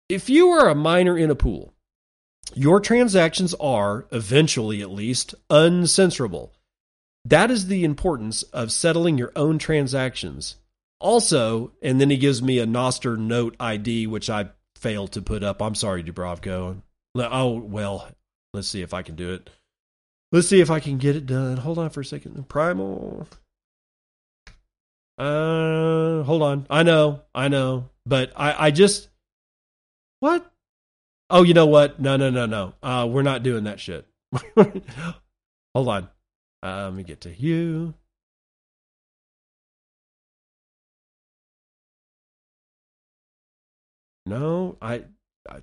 If 0.09 0.29
you 0.29 0.49
are 0.49 0.69
a 0.69 0.75
miner 0.75 1.17
in 1.17 1.29
a 1.29 1.35
pool, 1.35 1.73
your 2.53 2.79
transactions 2.79 3.53
are, 3.55 4.07
eventually 4.11 4.81
at 4.81 4.91
least, 4.91 5.35
uncensorable. 5.49 6.51
That 7.25 7.51
is 7.51 7.67
the 7.67 7.83
importance 7.83 8.43
of 8.43 8.71
settling 8.71 9.17
your 9.17 9.31
own 9.35 9.59
transactions. 9.59 10.55
Also, 10.99 11.71
and 11.81 11.99
then 11.99 12.09
he 12.09 12.17
gives 12.17 12.41
me 12.41 12.59
a 12.59 12.65
Nostr 12.65 13.17
note 13.17 13.55
ID, 13.59 14.07
which 14.07 14.29
I 14.29 14.49
failed 14.75 15.13
to 15.13 15.21
put 15.21 15.43
up. 15.43 15.61
I'm 15.61 15.75
sorry, 15.75 16.03
Dubrovko. 16.03 16.81
Oh, 17.15 17.57
well, 17.57 18.07
let's 18.53 18.67
see 18.67 18.81
if 18.81 18.93
I 18.93 19.01
can 19.01 19.15
do 19.15 19.33
it. 19.33 19.49
Let's 20.31 20.47
see 20.47 20.61
if 20.61 20.71
I 20.71 20.79
can 20.79 20.97
get 20.97 21.15
it 21.15 21.25
done. 21.25 21.57
Hold 21.57 21.77
on 21.77 21.89
for 21.89 22.01
a 22.01 22.05
second. 22.05 22.47
Primal. 22.47 23.27
Uh, 25.17 26.23
hold 26.23 26.41
on. 26.41 26.65
I 26.69 26.83
know, 26.83 27.21
I 27.35 27.47
know, 27.47 27.89
but 28.05 28.31
I, 28.35 28.67
I 28.67 28.71
just 28.71 29.09
what? 30.19 30.51
Oh, 31.29 31.43
you 31.43 31.53
know 31.53 31.65
what? 31.65 31.99
No, 31.99 32.17
no, 32.17 32.29
no, 32.29 32.45
no. 32.45 32.73
Uh, 32.81 33.07
we're 33.09 33.21
not 33.21 33.43
doing 33.43 33.65
that 33.65 33.79
shit. 33.79 34.07
hold 34.55 35.87
on. 35.87 36.09
Let 36.63 36.93
me 36.93 37.03
get 37.03 37.21
to 37.21 37.33
you. 37.35 37.93
No, 44.25 44.77
I, 44.81 45.03
I 45.49 45.61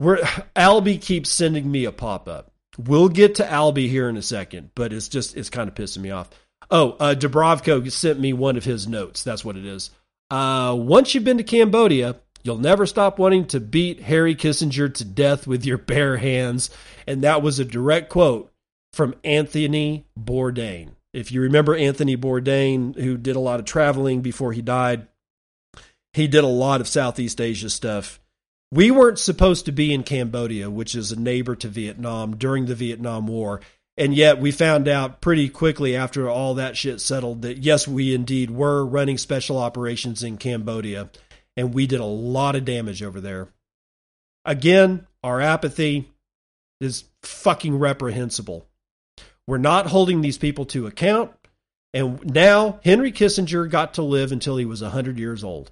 we're 0.00 0.18
Alby 0.56 0.98
keeps 0.98 1.30
sending 1.30 1.70
me 1.70 1.84
a 1.84 1.92
pop 1.92 2.26
up. 2.28 2.50
We'll 2.78 3.10
get 3.10 3.36
to 3.36 3.50
Alby 3.50 3.88
here 3.88 4.08
in 4.08 4.16
a 4.16 4.22
second, 4.22 4.70
but 4.74 4.92
it's 4.92 5.08
just 5.08 5.36
it's 5.36 5.50
kind 5.50 5.68
of 5.68 5.74
pissing 5.74 5.98
me 5.98 6.10
off. 6.10 6.30
Oh, 6.70 6.92
uh, 6.92 7.14
Dubrovko 7.14 7.90
sent 7.92 8.18
me 8.18 8.32
one 8.32 8.56
of 8.56 8.64
his 8.64 8.88
notes. 8.88 9.22
That's 9.24 9.44
what 9.44 9.56
it 9.56 9.66
is. 9.66 9.90
Uh, 10.30 10.74
once 10.78 11.14
you've 11.14 11.24
been 11.24 11.36
to 11.36 11.44
Cambodia, 11.44 12.16
you'll 12.42 12.58
never 12.58 12.86
stop 12.86 13.18
wanting 13.18 13.46
to 13.48 13.60
beat 13.60 14.00
Harry 14.00 14.34
Kissinger 14.34 14.92
to 14.94 15.04
death 15.04 15.46
with 15.46 15.66
your 15.66 15.78
bare 15.78 16.16
hands. 16.16 16.70
And 17.06 17.22
that 17.22 17.42
was 17.42 17.58
a 17.58 17.64
direct 17.64 18.08
quote 18.08 18.51
from 18.92 19.14
Anthony 19.24 20.06
Bourdain. 20.18 20.90
If 21.12 21.30
you 21.30 21.42
remember 21.42 21.76
Anthony 21.76 22.16
Bourdain, 22.16 22.96
who 22.96 23.16
did 23.16 23.36
a 23.36 23.40
lot 23.40 23.60
of 23.60 23.66
traveling 23.66 24.22
before 24.22 24.52
he 24.52 24.62
died, 24.62 25.06
he 26.14 26.26
did 26.26 26.44
a 26.44 26.48
lot 26.48 26.80
of 26.80 26.88
Southeast 26.88 27.40
Asia 27.40 27.70
stuff. 27.70 28.20
We 28.70 28.90
weren't 28.90 29.18
supposed 29.18 29.66
to 29.66 29.72
be 29.72 29.92
in 29.92 30.02
Cambodia, 30.02 30.70
which 30.70 30.94
is 30.94 31.12
a 31.12 31.20
neighbor 31.20 31.54
to 31.56 31.68
Vietnam, 31.68 32.36
during 32.36 32.66
the 32.66 32.74
Vietnam 32.74 33.26
War. 33.26 33.60
And 33.98 34.14
yet 34.14 34.40
we 34.40 34.50
found 34.50 34.88
out 34.88 35.20
pretty 35.20 35.50
quickly 35.50 35.94
after 35.94 36.28
all 36.28 36.54
that 36.54 36.78
shit 36.78 37.00
settled 37.00 37.42
that 37.42 37.58
yes, 37.58 37.86
we 37.86 38.14
indeed 38.14 38.50
were 38.50 38.84
running 38.84 39.18
special 39.18 39.58
operations 39.58 40.22
in 40.22 40.38
Cambodia. 40.38 41.10
And 41.56 41.74
we 41.74 41.86
did 41.86 42.00
a 42.00 42.06
lot 42.06 42.56
of 42.56 42.64
damage 42.64 43.02
over 43.02 43.20
there. 43.20 43.48
Again, 44.46 45.06
our 45.22 45.40
apathy 45.40 46.10
is 46.80 47.04
fucking 47.22 47.78
reprehensible. 47.78 48.66
We're 49.46 49.58
not 49.58 49.86
holding 49.86 50.20
these 50.20 50.38
people 50.38 50.66
to 50.66 50.86
account. 50.86 51.32
And 51.94 52.24
now 52.24 52.80
Henry 52.84 53.12
Kissinger 53.12 53.68
got 53.68 53.94
to 53.94 54.02
live 54.02 54.32
until 54.32 54.56
he 54.56 54.64
was 54.64 54.82
100 54.82 55.18
years 55.18 55.44
old. 55.44 55.70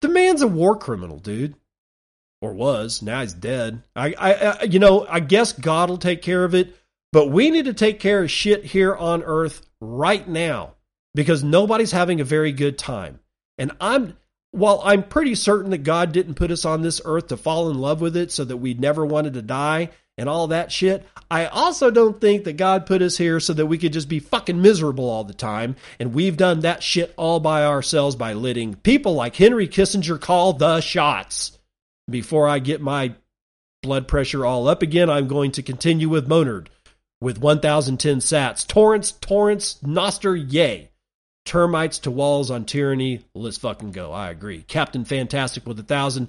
The 0.00 0.08
man's 0.08 0.42
a 0.42 0.48
war 0.48 0.76
criminal, 0.76 1.18
dude. 1.18 1.54
Or 2.40 2.52
was. 2.52 3.02
Now 3.02 3.20
he's 3.20 3.34
dead. 3.34 3.82
I, 3.94 4.14
I, 4.18 4.32
I 4.32 4.62
you 4.64 4.78
know, 4.78 5.06
I 5.08 5.20
guess 5.20 5.52
God 5.52 5.90
will 5.90 5.98
take 5.98 6.22
care 6.22 6.44
of 6.44 6.54
it. 6.54 6.76
But 7.12 7.28
we 7.28 7.50
need 7.50 7.66
to 7.66 7.74
take 7.74 8.00
care 8.00 8.22
of 8.22 8.30
shit 8.30 8.64
here 8.64 8.94
on 8.94 9.22
earth 9.22 9.62
right 9.80 10.26
now 10.26 10.74
because 11.14 11.44
nobody's 11.44 11.92
having 11.92 12.20
a 12.20 12.24
very 12.24 12.52
good 12.52 12.78
time. 12.78 13.20
And 13.58 13.72
I'm, 13.80 14.16
while 14.50 14.80
I'm 14.82 15.02
pretty 15.02 15.34
certain 15.34 15.70
that 15.70 15.78
God 15.78 16.12
didn't 16.12 16.34
put 16.34 16.50
us 16.50 16.64
on 16.64 16.80
this 16.80 17.02
earth 17.04 17.28
to 17.28 17.36
fall 17.36 17.70
in 17.70 17.78
love 17.78 18.00
with 18.00 18.16
it 18.16 18.32
so 18.32 18.44
that 18.44 18.56
we 18.56 18.72
never 18.72 19.04
wanted 19.04 19.34
to 19.34 19.42
die, 19.42 19.90
and 20.18 20.28
all 20.28 20.48
that 20.48 20.70
shit. 20.70 21.06
I 21.30 21.46
also 21.46 21.90
don't 21.90 22.20
think 22.20 22.44
that 22.44 22.56
God 22.56 22.86
put 22.86 23.02
us 23.02 23.16
here 23.16 23.40
so 23.40 23.52
that 23.54 23.66
we 23.66 23.78
could 23.78 23.92
just 23.92 24.08
be 24.08 24.18
fucking 24.18 24.60
miserable 24.60 25.08
all 25.08 25.24
the 25.24 25.32
time. 25.32 25.76
And 25.98 26.14
we've 26.14 26.36
done 26.36 26.60
that 26.60 26.82
shit 26.82 27.14
all 27.16 27.40
by 27.40 27.64
ourselves 27.64 28.16
by 28.16 28.34
letting 28.34 28.74
people 28.76 29.14
like 29.14 29.36
Henry 29.36 29.68
Kissinger 29.68 30.20
call 30.20 30.52
the 30.52 30.80
shots. 30.80 31.58
Before 32.10 32.48
I 32.48 32.58
get 32.58 32.80
my 32.80 33.14
blood 33.82 34.08
pressure 34.08 34.44
all 34.44 34.68
up 34.68 34.82
again, 34.82 35.08
I'm 35.08 35.28
going 35.28 35.52
to 35.52 35.62
continue 35.62 36.08
with 36.08 36.28
Monard 36.28 36.68
with 37.20 37.38
1010 37.38 38.18
sats. 38.18 38.66
Torrance, 38.66 39.12
Torrance, 39.12 39.78
Nostr, 39.82 40.36
yay. 40.52 40.90
Termites 41.44 42.00
to 42.00 42.10
walls 42.10 42.50
on 42.50 42.64
tyranny. 42.64 43.24
Let's 43.34 43.58
fucking 43.58 43.92
go. 43.92 44.12
I 44.12 44.30
agree. 44.30 44.62
Captain 44.62 45.04
Fantastic 45.04 45.66
with 45.66 45.78
a 45.80 45.84
thousand. 45.84 46.28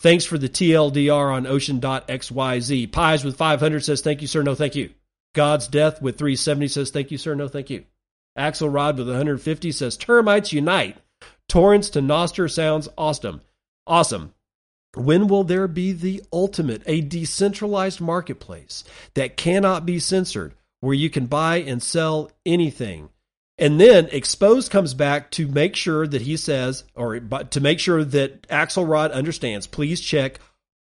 Thanks 0.00 0.24
for 0.24 0.38
the 0.38 0.48
TLDR 0.48 1.34
on 1.34 1.46
ocean.xyz. 1.46 2.90
Pies 2.90 3.22
with 3.22 3.36
500 3.36 3.84
says, 3.84 4.00
thank 4.00 4.22
you, 4.22 4.26
sir. 4.26 4.42
No, 4.42 4.54
thank 4.54 4.74
you. 4.74 4.90
God's 5.34 5.68
Death 5.68 6.00
with 6.00 6.16
370 6.16 6.68
says, 6.68 6.90
thank 6.90 7.10
you, 7.10 7.18
sir. 7.18 7.34
No, 7.34 7.48
thank 7.48 7.68
you. 7.68 7.84
Axelrod 8.38 8.96
with 8.96 9.08
150 9.08 9.72
says, 9.72 9.98
termites 9.98 10.54
unite. 10.54 10.96
Torrents 11.48 11.90
to 11.90 12.00
Nostr 12.00 12.50
sounds 12.50 12.88
awesome. 12.96 13.42
Awesome. 13.86 14.32
When 14.94 15.28
will 15.28 15.44
there 15.44 15.68
be 15.68 15.92
the 15.92 16.22
ultimate, 16.32 16.82
a 16.86 17.02
decentralized 17.02 18.00
marketplace 18.00 18.84
that 19.14 19.36
cannot 19.36 19.84
be 19.84 19.98
censored, 19.98 20.54
where 20.80 20.94
you 20.94 21.10
can 21.10 21.26
buy 21.26 21.58
and 21.58 21.82
sell 21.82 22.30
anything? 22.46 23.10
And 23.60 23.78
then 23.78 24.08
Exposed 24.10 24.72
comes 24.72 24.94
back 24.94 25.30
to 25.32 25.46
make 25.46 25.76
sure 25.76 26.06
that 26.06 26.22
he 26.22 26.38
says, 26.38 26.84
or 26.94 27.20
to 27.20 27.60
make 27.60 27.78
sure 27.78 28.02
that 28.02 28.48
Axelrod 28.48 29.12
understands, 29.12 29.66
please 29.66 30.00
check 30.00 30.40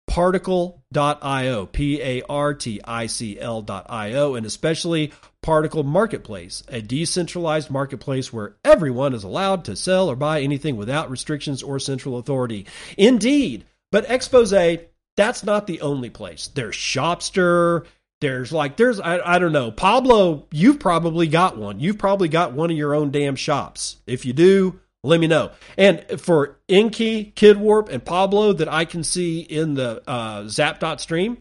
particl.io, 0.09 1.67
P 1.67 2.01
A 2.01 2.23
R 2.29 2.55
T 2.55 2.81
I 2.85 3.07
C 3.07 3.39
L.io, 3.39 4.35
and 4.37 4.47
especially 4.47 5.13
Particl 5.45 5.85
Marketplace, 5.85 6.63
a 6.69 6.81
decentralized 6.81 7.69
marketplace 7.69 8.33
where 8.33 8.55
everyone 8.65 9.13
is 9.13 9.25
allowed 9.25 9.65
to 9.65 9.77
sell 9.77 10.09
or 10.09 10.17
buy 10.17 10.41
anything 10.41 10.77
without 10.77 11.11
restrictions 11.11 11.63
or 11.63 11.79
central 11.81 12.17
authority. 12.17 12.65
Indeed, 12.97 13.65
but 13.91 14.09
Expose, 14.09 14.79
that's 15.17 15.43
not 15.43 15.67
the 15.67 15.81
only 15.81 16.11
place. 16.11 16.47
There's 16.47 16.77
Shopstr. 16.77 17.85
There's 18.21 18.53
like, 18.53 18.77
there's, 18.77 18.99
I, 18.99 19.21
I 19.37 19.39
don't 19.39 19.53
know. 19.53 19.71
Pablo, 19.71 20.47
you've 20.51 20.81
probably 20.81 21.29
got 21.29 21.57
one. 21.57 21.79
You've 21.79 21.99
probably 21.99 22.29
got 22.29 22.53
one 22.53 22.71
of 22.71 22.77
your 22.77 22.95
own 22.95 23.11
damn 23.11 23.37
shops. 23.37 23.99
If 24.07 24.27
you 24.27 24.33
do, 24.33 24.81
let 25.05 25.21
me 25.21 25.29
know. 25.29 25.53
And 25.77 26.05
for 26.21 26.59
Inky, 26.67 27.25
Kid 27.25 27.59
Warp, 27.59 27.89
and 27.89 28.05
Pablo 28.05 28.53
that 28.55 28.69
I 28.69 28.85
can 28.85 29.05
see 29.05 29.41
in 29.41 29.75
the 29.75 30.03
uh, 30.09 30.49
Zap 30.49 30.83
stream, 31.01 31.39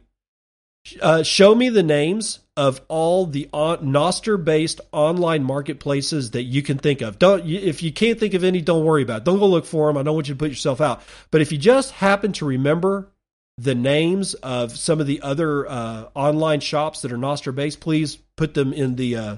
uh, 1.01 1.23
show 1.23 1.53
me 1.53 1.69
the 1.69 1.83
names 1.83 2.39
of 2.55 2.81
all 2.87 3.25
the 3.25 3.49
on, 3.51 3.79
Nostr 3.79 4.43
based 4.43 4.81
online 4.91 5.43
marketplaces 5.43 6.31
that 6.31 6.43
you 6.43 6.61
can 6.61 6.77
think 6.77 7.01
of. 7.01 7.19
Don't 7.19 7.47
if 7.47 7.83
you 7.83 7.91
can't 7.91 8.19
think 8.19 8.33
of 8.33 8.43
any, 8.43 8.61
don't 8.61 8.85
worry 8.85 9.03
about 9.03 9.17
it. 9.17 9.23
Don't 9.25 9.39
go 9.39 9.47
look 9.47 9.65
for 9.65 9.87
them. 9.87 9.97
I 9.97 10.03
don't 10.03 10.15
want 10.15 10.27
you 10.27 10.33
to 10.33 10.39
put 10.39 10.49
yourself 10.49 10.79
out. 10.79 11.01
But 11.29 11.41
if 11.41 11.51
you 11.51 11.57
just 11.57 11.91
happen 11.91 12.31
to 12.33 12.45
remember 12.45 13.11
the 13.59 13.73
names 13.73 14.35
of 14.35 14.77
some 14.77 14.99
of 14.99 15.07
the 15.07 15.21
other 15.21 15.67
uh, 15.67 16.09
online 16.13 16.59
shops 16.59 17.01
that 17.01 17.11
are 17.11 17.17
Nostr 17.17 17.53
based, 17.53 17.79
please 17.79 18.15
put 18.35 18.53
them 18.53 18.71
in 18.71 18.95
the 18.95 19.15
uh, 19.15 19.37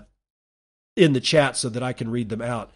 in 0.98 1.14
the 1.14 1.22
chat 1.22 1.56
so 1.56 1.70
that 1.70 1.84
I 1.84 1.94
can 1.94 2.12
read 2.12 2.28
them 2.30 2.42
out. 2.42 2.72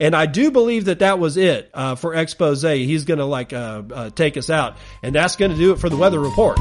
And 0.00 0.14
I 0.14 0.26
do 0.26 0.50
believe 0.50 0.86
that 0.86 1.00
that 1.00 1.18
was 1.18 1.36
it 1.36 1.70
uh, 1.72 1.94
for 1.94 2.14
expose. 2.14 2.62
He's 2.62 3.04
going 3.04 3.18
to 3.18 3.24
like 3.24 3.52
uh, 3.52 3.82
uh, 3.92 4.10
take 4.10 4.36
us 4.36 4.50
out, 4.50 4.76
and 5.02 5.14
that's 5.14 5.36
going 5.36 5.50
to 5.50 5.56
do 5.56 5.72
it 5.72 5.78
for 5.78 5.88
the 5.88 5.96
weather 5.96 6.20
report. 6.20 6.58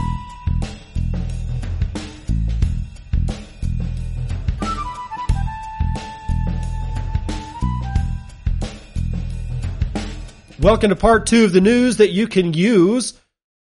Welcome 10.60 10.90
to 10.90 10.96
part 10.96 11.28
two 11.28 11.46
of 11.46 11.54
the 11.54 11.62
news 11.62 11.98
that 11.98 12.10
you 12.10 12.28
can 12.28 12.54
use. 12.54 13.14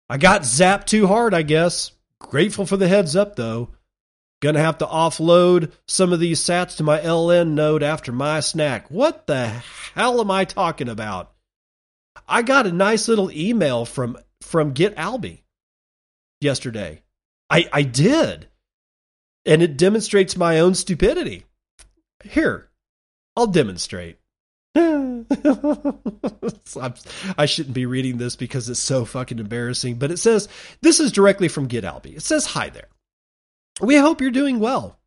I 0.10 0.18
got 0.18 0.41
zapped 0.41 0.86
too 0.86 1.07
hard, 1.07 1.34
I 1.34 1.43
guess. 1.43 1.91
Grateful 2.20 2.66
for 2.66 2.78
the 2.78 2.88
heads 2.88 3.16
up, 3.16 3.36
though. 3.36 3.70
Gonna 4.41 4.60
have 4.60 4.78
to 4.80 4.86
offload 4.86 5.74
some 5.88 6.14
of 6.14 6.20
these 6.20 6.41
sats 6.41 6.78
to 6.78 6.84
my 6.84 6.99
LN 6.99 7.49
node 7.49 7.84
after 7.84 8.12
my 8.12 8.39
snack. 8.39 8.89
What 8.89 9.28
the 9.28 9.47
hell 9.47 10.22
am 10.22 10.32
I 10.32 10.45
talking 10.45 10.88
about? 10.88 11.34
I 12.28 12.41
got 12.41 12.66
a 12.66 12.72
nice 12.72 13.07
little 13.07 13.32
email 13.32 13.86
from 13.86 14.18
from 14.41 14.72
Get 14.72 14.97
Alby 14.97 15.43
yesterday. 16.39 17.03
I 17.49 17.68
I 17.72 17.84
did. 17.84 18.47
And 19.45 19.62
it 19.62 19.78
demonstrates 19.78 20.38
my 20.38 20.60
own 20.60 20.76
stupidity. 20.76 21.45
Here, 22.24 22.70
I'll 23.36 23.47
demonstrate. 23.47 24.20
I 27.38 27.45
shouldn't 27.45 27.75
be 27.75 27.86
reading 27.86 28.17
this 28.17 28.36
because 28.36 28.69
it's 28.69 28.80
so 28.80 29.05
fucking 29.05 29.39
embarrassing, 29.39 29.95
but 29.95 30.11
it 30.11 30.17
says 30.17 30.47
this 30.82 30.99
is 30.99 31.11
directly 31.11 31.47
from 31.47 31.67
Get 31.67 31.84
Alby. 31.84 32.15
It 32.15 32.23
says, 32.23 32.45
Hi 32.47 32.69
there. 32.69 32.88
We 33.82 33.95
hope 33.95 34.21
you're 34.21 34.32
doing 34.32 34.59
well. 34.59 34.99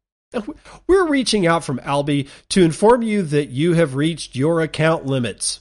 We're 0.87 1.09
reaching 1.09 1.47
out 1.47 1.65
from 1.65 1.81
Alby 1.81 2.29
to 2.51 2.63
inform 2.63 3.03
you 3.03 3.23
that 3.23 3.51
you 3.51 3.75
have 3.75 3.95
reached 3.95 4.35
your 4.35 4.63
account 4.63 5.07
limits. 5.07 5.61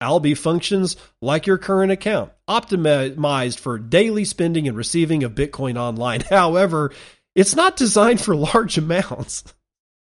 Alby 0.00 0.34
functions 0.34 0.96
like 1.20 1.46
your 1.46 1.58
current 1.58 1.92
account, 1.92 2.32
optimized 2.48 3.58
for 3.58 3.78
daily 3.78 4.24
spending 4.24 4.66
and 4.66 4.76
receiving 4.76 5.24
of 5.24 5.34
Bitcoin 5.34 5.76
online. 5.76 6.20
However, 6.30 6.92
it's 7.34 7.54
not 7.54 7.76
designed 7.76 8.20
for 8.20 8.34
large 8.34 8.78
amounts. 8.78 9.44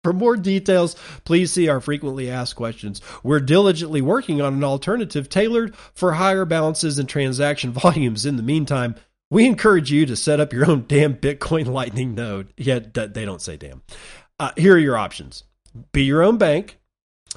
For 0.03 0.13
more 0.15 0.37
details, 0.37 0.97
please 1.25 1.53
see 1.53 1.69
our 1.69 1.81
frequently 1.81 2.31
asked 2.31 2.57
questions. 2.57 3.03
We're 3.23 3.41
diligently 3.41 4.01
working 4.01 4.41
on 4.41 4.55
an 4.55 4.65
alternative 4.65 5.29
tailored 5.29 5.77
for 5.77 6.13
higher 6.13 6.47
balances 6.47 6.99
and 6.99 7.09
transaction 7.09 7.73
volumes. 7.75 8.25
In 8.25 8.37
the 8.37 8.43
meantime, 8.43 8.95
we 9.31 9.47
encourage 9.47 9.93
you 9.93 10.07
to 10.07 10.17
set 10.17 10.41
up 10.41 10.53
your 10.53 10.71
own 10.71 10.87
damn 10.89 11.15
Bitcoin 11.15 11.67
Lightning 11.67 12.15
node. 12.15 12.53
Yeah, 12.57 12.79
they 12.79 13.25
don't 13.25 13.43
say 13.43 13.59
damn. 13.59 13.83
Uh, 14.39 14.53
here 14.57 14.75
are 14.75 14.79
your 14.79 14.97
options: 14.97 15.45
be 15.93 16.05
your 16.05 16.23
own 16.23 16.39
bank. 16.39 16.79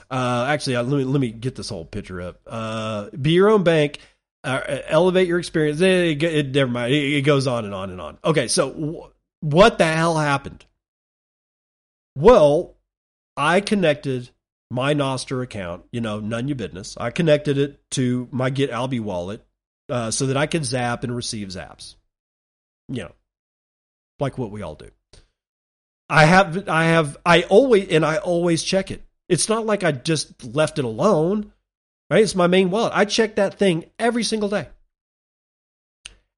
Uh, 0.09 0.45
actually, 0.47 0.77
uh, 0.77 0.83
let 0.83 0.97
me 0.97 1.03
let 1.03 1.19
me 1.19 1.31
get 1.31 1.55
this 1.55 1.69
whole 1.69 1.85
picture 1.85 2.21
up. 2.21 2.39
Uh, 2.47 3.09
be 3.09 3.31
your 3.31 3.49
own 3.49 3.63
bank. 3.63 3.99
Uh, 4.43 4.79
elevate 4.87 5.27
your 5.27 5.39
experience. 5.39 5.81
It, 5.81 6.21
it, 6.21 6.23
it, 6.23 6.55
never 6.55 6.71
mind. 6.71 6.93
It, 6.93 7.21
goes 7.21 7.47
on 7.47 7.65
and 7.65 7.73
on 7.73 7.89
and 7.89 8.01
on. 8.01 8.17
Okay, 8.25 8.47
so 8.47 8.71
w- 8.71 9.11
what 9.39 9.77
the 9.77 9.85
hell 9.85 10.17
happened? 10.17 10.65
Well, 12.15 12.75
I 13.35 13.61
connected 13.61 14.29
my 14.69 14.93
Nostr 14.93 15.43
account, 15.43 15.85
you 15.91 16.01
know, 16.01 16.19
none 16.19 16.47
your 16.47 16.55
business. 16.55 16.95
I 16.97 17.11
connected 17.11 17.57
it 17.57 17.79
to 17.91 18.27
my 18.31 18.49
Get 18.49 18.69
Alby 18.69 18.99
wallet 18.99 19.45
uh, 19.89 20.11
so 20.11 20.27
that 20.27 20.37
I 20.37 20.47
could 20.47 20.65
zap 20.65 21.03
and 21.03 21.15
receive 21.15 21.49
zaps. 21.49 21.95
You 22.87 23.03
know, 23.03 23.11
like 24.19 24.37
what 24.37 24.51
we 24.51 24.61
all 24.61 24.75
do. 24.75 24.89
I 26.09 26.25
have, 26.25 26.67
I 26.67 26.85
have, 26.85 27.17
I 27.25 27.43
always, 27.43 27.89
and 27.89 28.05
I 28.05 28.17
always 28.17 28.61
check 28.61 28.91
it. 28.91 29.03
It's 29.29 29.49
not 29.49 29.65
like 29.65 29.83
I 29.83 29.91
just 29.91 30.43
left 30.43 30.79
it 30.79 30.85
alone, 30.85 31.53
right? 32.09 32.21
It's 32.21 32.35
my 32.35 32.47
main 32.47 32.69
wallet. 32.69 32.93
I 32.93 33.05
check 33.05 33.35
that 33.35 33.57
thing 33.57 33.85
every 33.97 34.23
single 34.23 34.49
day. 34.49 34.67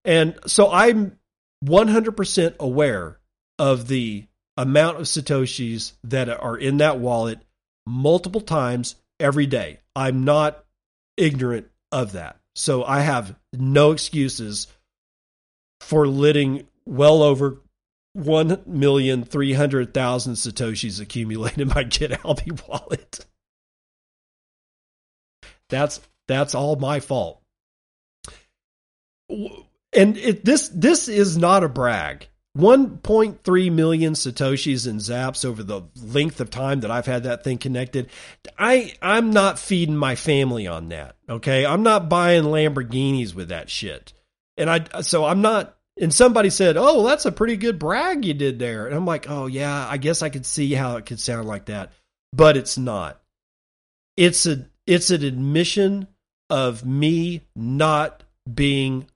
And 0.05 0.37
so 0.45 0.71
I'm 0.71 1.17
100% 1.65 2.57
aware 2.59 3.19
of 3.57 3.87
the 3.87 4.27
amount 4.57 4.97
of 4.97 5.03
Satoshis 5.03 5.93
that 6.03 6.29
are 6.29 6.57
in 6.57 6.77
that 6.77 6.99
wallet 6.99 7.39
multiple 7.85 8.41
times 8.41 8.95
every 9.19 9.45
day. 9.45 9.79
I'm 9.95 10.23
not 10.23 10.63
ignorant 11.17 11.67
of 11.91 12.13
that. 12.13 12.39
So 12.55 12.83
I 12.83 13.01
have 13.01 13.35
no 13.53 13.91
excuses 13.91 14.67
for 15.81 16.07
letting 16.07 16.67
well 16.85 17.21
over 17.21 17.61
1,300,000 18.17 19.91
Satoshis 19.91 21.01
accumulate 21.01 21.57
in 21.57 21.67
my 21.67 21.83
Get 21.89 22.25
Alby 22.25 22.51
wallet. 22.67 23.25
That's 25.69 25.99
that's 26.27 26.55
all 26.55 26.75
my 26.75 26.99
fault. 26.99 27.41
And 29.29 30.17
it, 30.17 30.45
this 30.45 30.69
this 30.69 31.07
is 31.07 31.37
not 31.37 31.63
a 31.63 31.69
brag. 31.69 32.27
1.3 32.57 33.71
million 33.71 34.13
satoshis 34.13 34.87
and 34.87 34.99
zaps 35.01 35.43
over 35.43 35.61
the 35.61 35.81
length 36.01 36.39
of 36.39 36.49
time 36.49 36.79
that 36.81 36.91
I've 36.91 37.05
had 37.05 37.23
that 37.23 37.43
thing 37.43 37.57
connected. 37.57 38.09
I 38.57 38.93
I'm 39.01 39.31
not 39.31 39.59
feeding 39.59 39.97
my 39.97 40.15
family 40.15 40.65
on 40.65 40.89
that. 40.89 41.15
Okay? 41.27 41.65
I'm 41.65 41.83
not 41.83 42.07
buying 42.07 42.43
Lamborghinis 42.43 43.35
with 43.35 43.49
that 43.49 43.69
shit. 43.69 44.13
And 44.57 44.69
I 44.69 45.01
so 45.01 45.25
I'm 45.25 45.41
not 45.41 45.75
and 45.99 46.13
somebody 46.13 46.49
said, 46.49 46.77
"Oh, 46.77 47.05
that's 47.05 47.25
a 47.25 47.31
pretty 47.31 47.57
good 47.57 47.79
brag 47.79 48.25
you 48.25 48.33
did 48.33 48.59
there." 48.59 48.85
And 48.85 48.95
I'm 48.95 49.05
like, 49.05 49.29
"Oh, 49.29 49.47
yeah, 49.47 49.87
I 49.89 49.97
guess 49.97 50.21
I 50.21 50.29
could 50.29 50.45
see 50.45 50.73
how 50.73 50.97
it 50.97 51.05
could 51.05 51.19
sound 51.19 51.47
like 51.47 51.65
that." 51.65 51.91
But 52.33 52.57
it's 52.57 52.77
not. 52.77 53.21
It's 54.17 54.45
a 54.45 54.65
it's 54.87 55.09
an 55.09 55.23
admission 55.23 56.07
of 56.49 56.85
me 56.85 57.41
not 57.55 58.23
being 58.51 59.07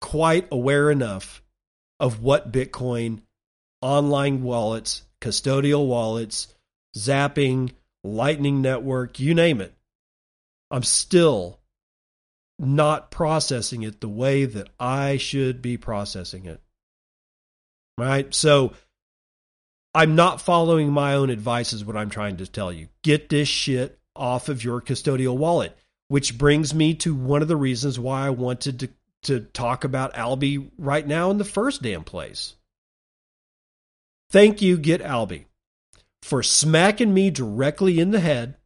quite 0.00 0.48
aware 0.50 0.90
enough 0.90 1.42
of 2.00 2.22
what 2.22 2.52
Bitcoin 2.52 3.20
online 3.80 4.42
wallets, 4.42 5.02
custodial 5.20 5.86
wallets, 5.86 6.48
zapping, 6.96 7.72
Lightning 8.04 8.62
Network, 8.62 9.20
you 9.20 9.34
name 9.34 9.60
it. 9.60 9.74
I'm 10.70 10.82
still 10.82 11.58
not 12.58 13.10
processing 13.10 13.82
it 13.82 14.00
the 14.00 14.08
way 14.08 14.44
that 14.44 14.68
I 14.78 15.16
should 15.16 15.62
be 15.62 15.76
processing 15.76 16.46
it. 16.46 16.60
Right? 17.96 18.32
So 18.34 18.74
I'm 19.94 20.14
not 20.14 20.40
following 20.40 20.92
my 20.92 21.14
own 21.14 21.30
advice, 21.30 21.72
is 21.72 21.84
what 21.84 21.96
I'm 21.96 22.10
trying 22.10 22.36
to 22.38 22.46
tell 22.46 22.72
you. 22.72 22.88
Get 23.02 23.28
this 23.28 23.48
shit 23.48 23.98
off 24.14 24.48
of 24.48 24.62
your 24.62 24.80
custodial 24.80 25.36
wallet, 25.36 25.76
which 26.08 26.36
brings 26.36 26.74
me 26.74 26.94
to 26.94 27.14
one 27.14 27.42
of 27.42 27.48
the 27.48 27.56
reasons 27.56 27.98
why 27.98 28.26
I 28.26 28.30
wanted 28.30 28.80
to 28.80 28.90
to 29.24 29.40
talk 29.40 29.84
about 29.84 30.16
Alby 30.16 30.70
right 30.78 31.06
now 31.06 31.30
in 31.30 31.38
the 31.38 31.44
first 31.44 31.82
damn 31.82 32.04
place. 32.04 32.54
Thank 34.30 34.62
you, 34.62 34.76
Get 34.78 35.00
Alby, 35.00 35.46
for 36.22 36.42
smacking 36.42 37.12
me 37.14 37.30
directly 37.30 37.98
in 38.00 38.10
the 38.10 38.20
head 38.20 38.56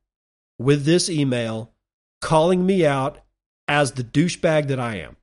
with 0.59 0.85
this 0.85 1.09
email, 1.09 1.73
calling 2.21 2.65
me 2.67 2.85
out 2.87 3.21
as 3.69 3.93
the 3.93 4.05
douchebag 4.05 4.69
that 4.69 4.81
I 4.81 4.97
am. 4.97 5.17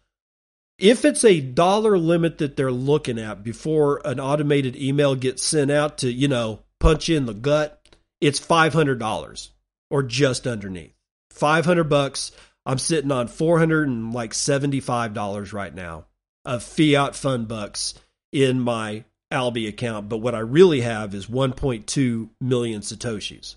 If 0.78 1.04
it's 1.04 1.24
a 1.24 1.40
dollar 1.40 1.98
limit 1.98 2.38
that 2.38 2.56
they're 2.56 2.70
looking 2.70 3.18
at 3.18 3.42
before 3.42 4.00
an 4.04 4.20
automated 4.20 4.76
email 4.76 5.14
gets 5.14 5.42
sent 5.42 5.70
out 5.70 5.98
to, 5.98 6.12
you 6.12 6.28
know, 6.28 6.60
punch 6.78 7.08
in 7.08 7.26
the 7.26 7.34
gut, 7.34 7.82
it's 8.20 8.38
$500 8.38 9.50
or 9.90 10.02
just 10.02 10.46
underneath. 10.46 10.94
500 11.30 11.84
bucks. 11.84 12.32
I'm 12.64 12.78
sitting 12.78 13.12
on 13.12 13.28
400 13.28 13.88
and 13.88 14.12
like 14.12 14.32
$75 14.32 15.52
right 15.52 15.74
now 15.74 16.06
of 16.44 16.62
fiat 16.62 17.16
fund 17.16 17.48
bucks 17.48 17.94
in 18.32 18.60
my 18.60 19.04
Alby 19.30 19.66
account, 19.66 20.08
but 20.08 20.18
what 20.18 20.34
I 20.34 20.40
really 20.40 20.80
have 20.82 21.14
is 21.14 21.26
1.2 21.26 22.28
million 22.40 22.80
satoshis. 22.80 23.56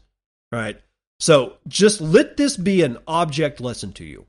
Right? 0.51 0.79
So, 1.19 1.57
just 1.67 2.01
let 2.01 2.37
this 2.37 2.57
be 2.57 2.81
an 2.81 2.97
object 3.07 3.59
lesson 3.61 3.91
to 3.93 4.05
you. 4.05 4.25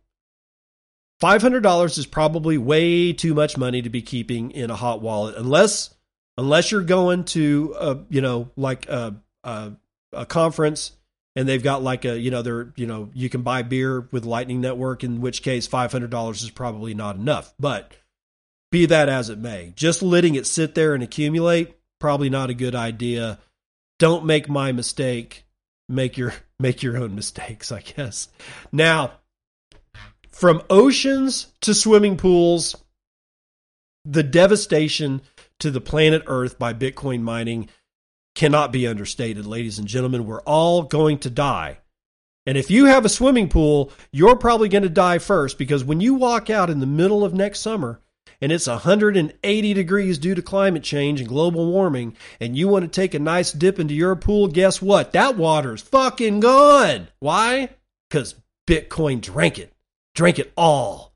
$500 1.22 1.98
is 1.98 2.06
probably 2.06 2.58
way 2.58 3.12
too 3.12 3.34
much 3.34 3.56
money 3.56 3.82
to 3.82 3.90
be 3.90 4.02
keeping 4.02 4.50
in 4.50 4.70
a 4.70 4.76
hot 4.76 5.02
wallet 5.02 5.36
unless 5.36 5.94
unless 6.38 6.72
you're 6.72 6.82
going 6.82 7.24
to 7.24 7.74
a, 7.78 7.98
you 8.08 8.22
know, 8.22 8.50
like 8.56 8.88
a, 8.88 9.16
a 9.44 9.72
a 10.12 10.26
conference 10.26 10.92
and 11.36 11.48
they've 11.48 11.62
got 11.62 11.82
like 11.82 12.04
a 12.04 12.18
you 12.18 12.30
know 12.30 12.42
they're 12.42 12.72
you 12.76 12.86
know 12.86 13.10
you 13.14 13.28
can 13.28 13.42
buy 13.42 13.62
beer 13.62 14.08
with 14.10 14.24
lightning 14.24 14.60
network 14.60 15.04
in 15.04 15.20
which 15.20 15.42
case 15.42 15.68
$500 15.68 16.42
is 16.42 16.50
probably 16.50 16.94
not 16.94 17.16
enough 17.16 17.54
but 17.58 17.92
be 18.70 18.86
that 18.86 19.08
as 19.08 19.28
it 19.28 19.38
may 19.38 19.72
just 19.76 20.02
letting 20.02 20.34
it 20.34 20.46
sit 20.46 20.74
there 20.74 20.94
and 20.94 21.02
accumulate 21.02 21.76
probably 21.98 22.30
not 22.30 22.50
a 22.50 22.54
good 22.54 22.74
idea 22.74 23.38
don't 23.98 24.24
make 24.24 24.48
my 24.48 24.72
mistake 24.72 25.44
make 25.88 26.16
your 26.16 26.32
make 26.58 26.82
your 26.82 26.96
own 26.96 27.14
mistakes 27.14 27.72
i 27.72 27.80
guess 27.80 28.28
now 28.72 29.12
from 30.30 30.62
oceans 30.70 31.48
to 31.60 31.74
swimming 31.74 32.16
pools 32.16 32.76
the 34.04 34.22
devastation 34.22 35.20
to 35.58 35.70
the 35.70 35.80
planet 35.80 36.22
earth 36.26 36.58
by 36.58 36.72
bitcoin 36.72 37.20
mining 37.20 37.68
cannot 38.34 38.72
be 38.72 38.86
understated, 38.86 39.46
ladies 39.46 39.78
and 39.78 39.88
gentlemen. 39.88 40.26
We're 40.26 40.40
all 40.42 40.82
going 40.82 41.18
to 41.18 41.30
die. 41.30 41.78
And 42.46 42.56
if 42.56 42.70
you 42.70 42.86
have 42.86 43.04
a 43.04 43.10
swimming 43.10 43.48
pool, 43.48 43.92
you're 44.12 44.36
probably 44.36 44.68
going 44.68 44.82
to 44.82 44.88
die 44.88 45.18
first 45.18 45.58
because 45.58 45.84
when 45.84 46.00
you 46.00 46.14
walk 46.14 46.48
out 46.48 46.70
in 46.70 46.80
the 46.80 46.86
middle 46.86 47.24
of 47.24 47.34
next 47.34 47.60
summer 47.60 48.00
and 48.40 48.50
it's 48.52 48.66
180 48.66 49.74
degrees 49.74 50.18
due 50.18 50.34
to 50.34 50.42
climate 50.42 50.82
change 50.82 51.20
and 51.20 51.28
global 51.28 51.70
warming, 51.70 52.16
and 52.40 52.56
you 52.56 52.68
want 52.68 52.84
to 52.84 53.00
take 53.00 53.14
a 53.14 53.18
nice 53.18 53.52
dip 53.52 53.78
into 53.78 53.94
your 53.94 54.16
pool, 54.16 54.48
guess 54.48 54.80
what? 54.80 55.12
That 55.12 55.36
water's 55.36 55.82
fucking 55.82 56.40
gone. 56.40 57.08
Why? 57.18 57.70
Because 58.08 58.34
Bitcoin 58.66 59.20
drank 59.20 59.58
it, 59.58 59.72
drank 60.14 60.38
it 60.38 60.52
all. 60.56 61.12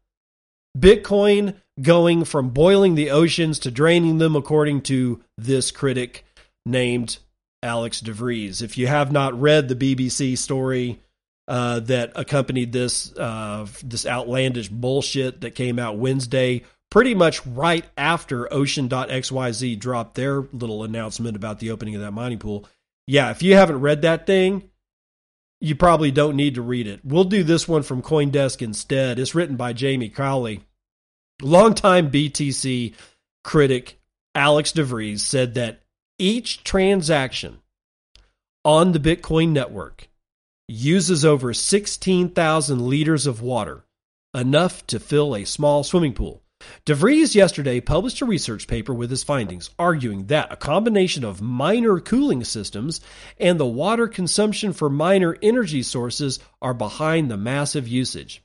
Bitcoin 0.77 1.55
going 1.81 2.25
from 2.25 2.51
boiling 2.51 2.95
the 2.95 3.11
oceans 3.11 3.59
to 3.61 3.71
draining 3.71 4.19
them, 4.19 4.37
according 4.37 4.83
to 4.83 5.23
this 5.39 5.71
critic 5.71 6.25
named 6.67 7.19
Alex 7.63 8.01
DeVries. 8.01 8.63
If 8.63 8.77
you 8.77 8.87
have 8.87 9.13
not 9.13 9.41
read 9.41 9.69
the 9.69 9.77
BBC 9.77 10.37
story 10.37 11.01
uh, 11.49 11.81
that 11.81 12.13
accompanied 12.15 12.73
this 12.73 13.13
uh, 13.17 13.67
this 13.83 14.07
outlandish 14.07 14.69
bullshit 14.69 15.41
that 15.43 15.55
came 15.55 15.79
out 15.79 15.99
Wednesday, 15.99 16.65
pretty 16.95 17.13
much 17.13 17.45
right 17.45 17.85
after 17.99 18.55
Ocean.xyz 18.55 19.77
dropped 19.81 20.15
their 20.15 20.43
little 20.53 20.85
announcement 20.85 21.35
about 21.35 21.59
the 21.59 21.73
opening 21.73 21.97
of 21.97 22.01
that 22.01 22.13
mining 22.13 22.39
pool. 22.39 22.69
Yeah, 23.09 23.33
if 23.33 23.43
you 23.43 23.57
haven't 23.57 23.81
read 23.81 24.03
that 24.03 24.29
thing, 24.29 24.71
you 25.61 25.75
probably 25.75 26.13
don't 26.13 26.37
need 26.37 26.55
to 26.55 26.63
read 26.63 26.87
it. 26.87 27.01
We'll 27.03 27.25
do 27.25 27.43
this 27.43 27.67
one 27.67 27.83
from 27.83 28.01
Coindesk 28.01 28.63
instead. 28.63 29.19
It's 29.19 29.35
written 29.35 29.57
by 29.57 29.73
Jamie 29.73 30.09
Crawley. 30.09 30.61
Longtime 31.43 32.13
BTC 32.13 32.95
critic 33.43 33.99
Alex 34.37 34.71
DeVries 34.71 35.19
said 35.19 35.55
that 35.55 35.83
each 36.21 36.63
transaction 36.63 37.59
on 38.65 38.93
the 38.93 39.01
Bitcoin 39.01 39.49
network 39.49 40.07
uses 40.69 41.25
over 41.25 41.53
16,000 41.53 42.87
liters 42.87 43.27
of 43.27 43.43
water, 43.43 43.85
enough 44.33 44.87
to 44.87 45.01
fill 45.01 45.35
a 45.35 45.45
small 45.45 45.83
swimming 45.83 46.13
pool. 46.13 46.44
DeVries 46.87 47.35
yesterday 47.35 47.81
published 47.81 48.21
a 48.21 48.27
research 48.27 48.67
paper 48.67 48.93
with 48.93 49.11
his 49.11 49.23
findings, 49.23 49.71
arguing 49.79 50.27
that 50.27 50.53
a 50.53 50.57
combination 50.57 51.25
of 51.25 51.41
miner 51.41 52.01
cooling 52.01 52.45
systems 52.45 53.01
and 53.39 53.59
the 53.59 53.67
water 53.67 54.09
consumption 54.09 54.73
for 54.73 54.91
miner 54.91 55.37
energy 55.43 55.83
sources 55.83 56.39
are 56.61 56.75
behind 56.75 57.31
the 57.31 57.37
massive 57.37 57.89
usage. 57.89 58.43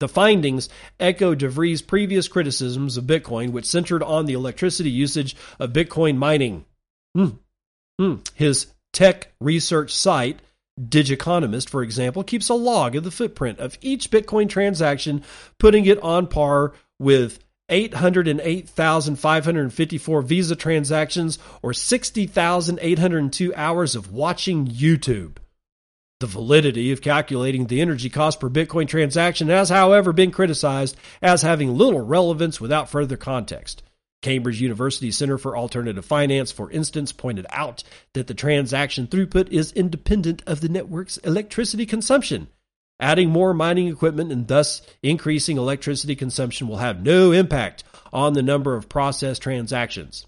The 0.00 0.08
findings 0.08 0.68
echo 1.00 1.34
DeVries' 1.34 1.84
previous 1.84 2.28
criticisms 2.28 2.96
of 2.96 3.04
Bitcoin, 3.04 3.50
which 3.50 3.66
centered 3.66 4.02
on 4.02 4.26
the 4.26 4.34
electricity 4.34 4.90
usage 4.90 5.34
of 5.58 5.72
Bitcoin 5.72 6.16
mining. 6.16 6.64
Hmm. 7.16 7.30
Hmm. 7.98 8.16
His 8.34 8.68
tech 8.92 9.32
research 9.40 9.92
site, 9.92 10.40
Digiconomist, 10.80 11.68
for 11.68 11.82
example, 11.82 12.22
keeps 12.22 12.48
a 12.48 12.54
log 12.54 12.94
of 12.94 13.02
the 13.02 13.10
footprint 13.10 13.58
of 13.58 13.76
each 13.80 14.10
Bitcoin 14.10 14.48
transaction, 14.48 15.24
putting 15.58 15.84
it 15.86 16.00
on 16.00 16.28
par 16.28 16.74
with 17.00 17.40
808,554 17.68 20.22
Visa 20.22 20.56
transactions 20.56 21.38
or 21.62 21.72
60,802 21.72 23.54
hours 23.54 23.94
of 23.94 24.12
watching 24.12 24.66
YouTube. 24.66 25.36
The 26.20 26.26
validity 26.26 26.90
of 26.90 27.00
calculating 27.00 27.66
the 27.66 27.80
energy 27.80 28.10
cost 28.10 28.40
per 28.40 28.50
Bitcoin 28.50 28.88
transaction 28.88 29.46
has, 29.48 29.68
however, 29.68 30.12
been 30.12 30.32
criticized 30.32 30.96
as 31.22 31.42
having 31.42 31.76
little 31.76 32.00
relevance 32.00 32.60
without 32.60 32.90
further 32.90 33.16
context. 33.16 33.84
Cambridge 34.20 34.60
University 34.60 35.12
Center 35.12 35.38
for 35.38 35.56
Alternative 35.56 36.04
Finance, 36.04 36.50
for 36.50 36.72
instance, 36.72 37.12
pointed 37.12 37.46
out 37.50 37.84
that 38.14 38.26
the 38.26 38.34
transaction 38.34 39.06
throughput 39.06 39.48
is 39.50 39.70
independent 39.72 40.42
of 40.44 40.60
the 40.60 40.68
network's 40.68 41.18
electricity 41.18 41.86
consumption. 41.86 42.48
Adding 43.00 43.30
more 43.30 43.54
mining 43.54 43.88
equipment 43.88 44.32
and 44.32 44.48
thus 44.48 44.82
increasing 45.02 45.56
electricity 45.56 46.16
consumption 46.16 46.66
will 46.66 46.78
have 46.78 47.02
no 47.02 47.32
impact 47.32 47.84
on 48.12 48.32
the 48.32 48.42
number 48.42 48.74
of 48.74 48.88
processed 48.88 49.42
transactions. 49.42 50.26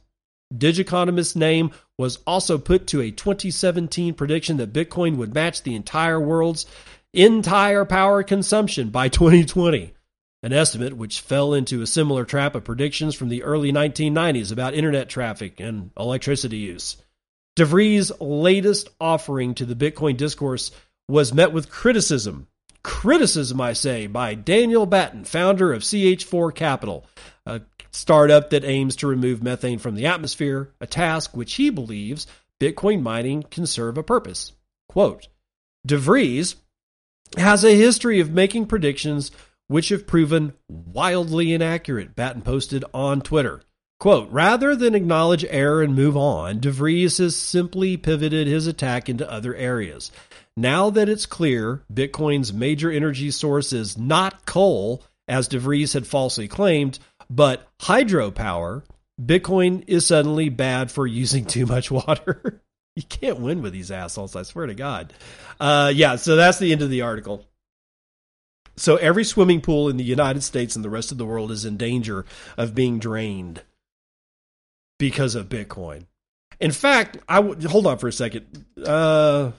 Digiconomist's 0.57 1.37
name 1.37 1.71
was 1.99 2.19
also 2.27 2.59
put 2.59 2.89
to 2.89 3.01
a 3.01 3.11
2017 3.11 4.15
prediction 4.15 4.57
that 4.59 4.73
Bitcoin 4.73 5.17
would 5.17 5.35
match 5.35 5.63
the 5.63 5.75
entire 5.75 6.21
world's 6.21 6.67
entire 7.13 7.85
power 7.85 8.23
consumption 8.23 8.91
by 8.91 9.09
2020 9.09 9.93
an 10.43 10.53
estimate 10.53 10.97
which 10.97 11.21
fell 11.21 11.55
into 11.55 11.83
a 11.83 11.87
similar 11.87 12.25
trap 12.25 12.55
of 12.55 12.65
predictions 12.65 13.15
from 13.15 13.29
the 13.29 13.43
early 13.43 13.73
1990s 13.73 14.53
about 14.53 14.75
internet 14.75 15.09
traffic 15.09 15.61
and 15.61 15.91
electricity 15.99 16.59
use. 16.59 16.97
DeVries' 17.57 18.13
latest 18.21 18.89
offering 19.01 19.55
to 19.55 19.67
the 19.67 19.75
Bitcoin 19.75 20.17
discourse 20.17 20.71
was 21.09 21.35
met 21.35 21.53
with 21.53 21.71
criticism. 21.71 22.47
Criticism, 22.83 23.61
I 23.61 23.75
say, 23.75 24.07
by 24.07 24.35
Daniel 24.35 24.87
Batten, 24.87 25.25
founder 25.25 25.73
of 25.73 25.83
CH4 25.83 26.55
Capital, 26.55 27.07
a 27.45 27.61
startup 27.91 28.51
that 28.51 28.65
aims 28.65 28.97
to 28.97 29.07
remove 29.07 29.43
methane 29.43 29.79
from 29.79 29.95
the 29.95 30.07
atmosphere, 30.07 30.73
a 30.81 30.87
task 30.87 31.37
which 31.37 31.55
he 31.55 31.71
believes 31.71 32.27
Bitcoin 32.61 33.03
mining 33.03 33.43
can 33.43 33.67
serve 33.67 33.99
a 33.99 34.03
purpose. 34.03 34.53
Quote, 34.89 35.29
DeVries 35.87 36.57
has 37.37 37.65
a 37.65 37.75
history 37.77 38.21
of 38.21 38.31
making 38.31 38.67
predictions 38.67 39.31
which 39.69 39.91
have 39.91 40.07
proven 40.07 40.53
wildly 40.69 41.53
inaccurate, 41.53 42.17
Batten 42.17 42.43
posted 42.43 42.85
on 42.93 43.21
Twitter. 43.21 43.63
Quote, 44.01 44.31
rather 44.31 44.75
than 44.75 44.95
acknowledge 44.95 45.45
error 45.49 45.83
and 45.83 45.95
move 45.95 46.17
on, 46.17 46.59
DeVries 46.59 47.19
has 47.19 47.37
simply 47.37 47.97
pivoted 47.99 48.47
his 48.47 48.67
attack 48.67 49.09
into 49.09 49.31
other 49.31 49.55
areas. 49.55 50.11
Now 50.57 50.91
that 50.91 51.09
it's 51.09 51.27
clear 51.27 51.83
Bitcoin's 51.93 52.53
major 52.53 52.91
energy 52.91 53.31
source 53.31 53.73
is 53.73 53.97
not 53.97 54.47
coal, 54.47 55.03
as 55.29 55.49
DeVries 55.49 55.95
had 55.95 56.07
falsely 56.07 56.49
claimed, 56.49 56.99
But 57.29 57.69
hydropower, 57.81 58.83
Bitcoin 59.21 59.85
is 59.87 60.07
suddenly 60.07 60.49
bad 60.49 60.91
for 60.91 61.07
using 61.07 61.45
too 61.45 61.67
much 61.67 61.91
water. 61.91 62.63
you 62.97 63.03
can't 63.03 63.41
win 63.41 63.63
with 63.63 63.73
these 63.73 63.91
assholes, 63.91 64.35
I 64.35 64.43
swear 64.43 64.67
to 64.67 64.75
God. 64.75 65.13
Uh, 65.59 65.93
yeah, 65.95 66.17
so 66.17 66.37
that's 66.37 66.59
the 66.59 66.73
end 66.73 66.83
of 66.83 66.91
the 66.91 67.03
article. 67.03 67.45
So 68.77 68.97
every 68.97 69.25
swimming 69.25 69.61
pool 69.61 69.89
in 69.89 69.99
the 69.99 70.05
United 70.05 70.43
States 70.43 70.75
and 70.75 70.85
the 70.85 70.91
rest 70.91 71.13
of 71.13 71.19
the 71.19 71.27
world 71.27 71.51
is 71.51 71.65
in 71.65 71.77
danger 71.77 72.25
of 72.57 72.75
being 72.75 72.99
drained 72.99 73.63
because 74.99 75.35
of 75.35 75.49
Bitcoin. 75.49 76.07
In 76.59 76.73
fact, 76.73 77.19
I 77.29 77.37
w- 77.37 77.69
hold 77.69 77.87
on 77.87 77.99
for 77.99 78.09
a 78.09 78.13
second. 78.13 78.65
Uh, 78.85 79.53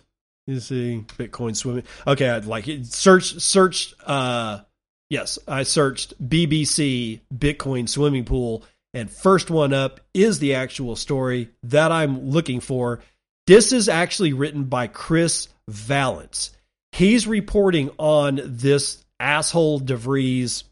you 0.51 0.59
see 0.59 1.05
Bitcoin 1.17 1.55
swimming. 1.55 1.83
Okay, 2.05 2.29
I'd 2.29 2.45
like 2.45 2.67
it. 2.67 2.85
Search 2.87 3.39
search. 3.39 3.93
Uh, 4.05 4.61
yes, 5.09 5.39
I 5.47 5.63
searched 5.63 6.21
BBC 6.23 7.21
Bitcoin 7.33 7.87
swimming 7.87 8.25
pool, 8.25 8.63
and 8.93 9.09
first 9.09 9.49
one 9.49 9.73
up 9.73 10.01
is 10.13 10.39
the 10.39 10.55
actual 10.55 10.95
story 10.95 11.49
that 11.63 11.91
I'm 11.91 12.29
looking 12.29 12.59
for. 12.59 13.01
This 13.47 13.71
is 13.71 13.89
actually 13.89 14.33
written 14.33 14.65
by 14.65 14.87
Chris 14.87 15.49
Vallance. 15.67 16.51
He's 16.91 17.25
reporting 17.25 17.89
on 17.97 18.39
this 18.43 19.03
asshole 19.19 19.81
DeVries 19.81 20.63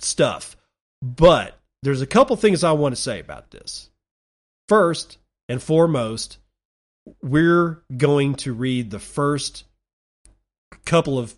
stuff, 0.00 0.56
but 1.02 1.58
there's 1.82 2.02
a 2.02 2.06
couple 2.06 2.36
things 2.36 2.64
I 2.64 2.72
want 2.72 2.94
to 2.94 3.00
say 3.00 3.20
about 3.20 3.50
this. 3.50 3.90
First 4.68 5.18
and 5.48 5.62
foremost, 5.62 6.38
we're 7.22 7.82
going 7.96 8.34
to 8.36 8.52
read 8.52 8.90
the 8.90 8.98
first 8.98 9.64
couple 10.84 11.18
of 11.18 11.34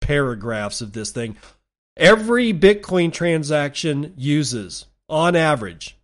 paragraphs 0.00 0.80
of 0.80 0.92
this 0.92 1.10
thing. 1.10 1.36
Every 1.96 2.52
Bitcoin 2.52 3.12
transaction 3.12 4.14
uses, 4.16 4.86
on 5.08 5.34
average, 5.36 5.96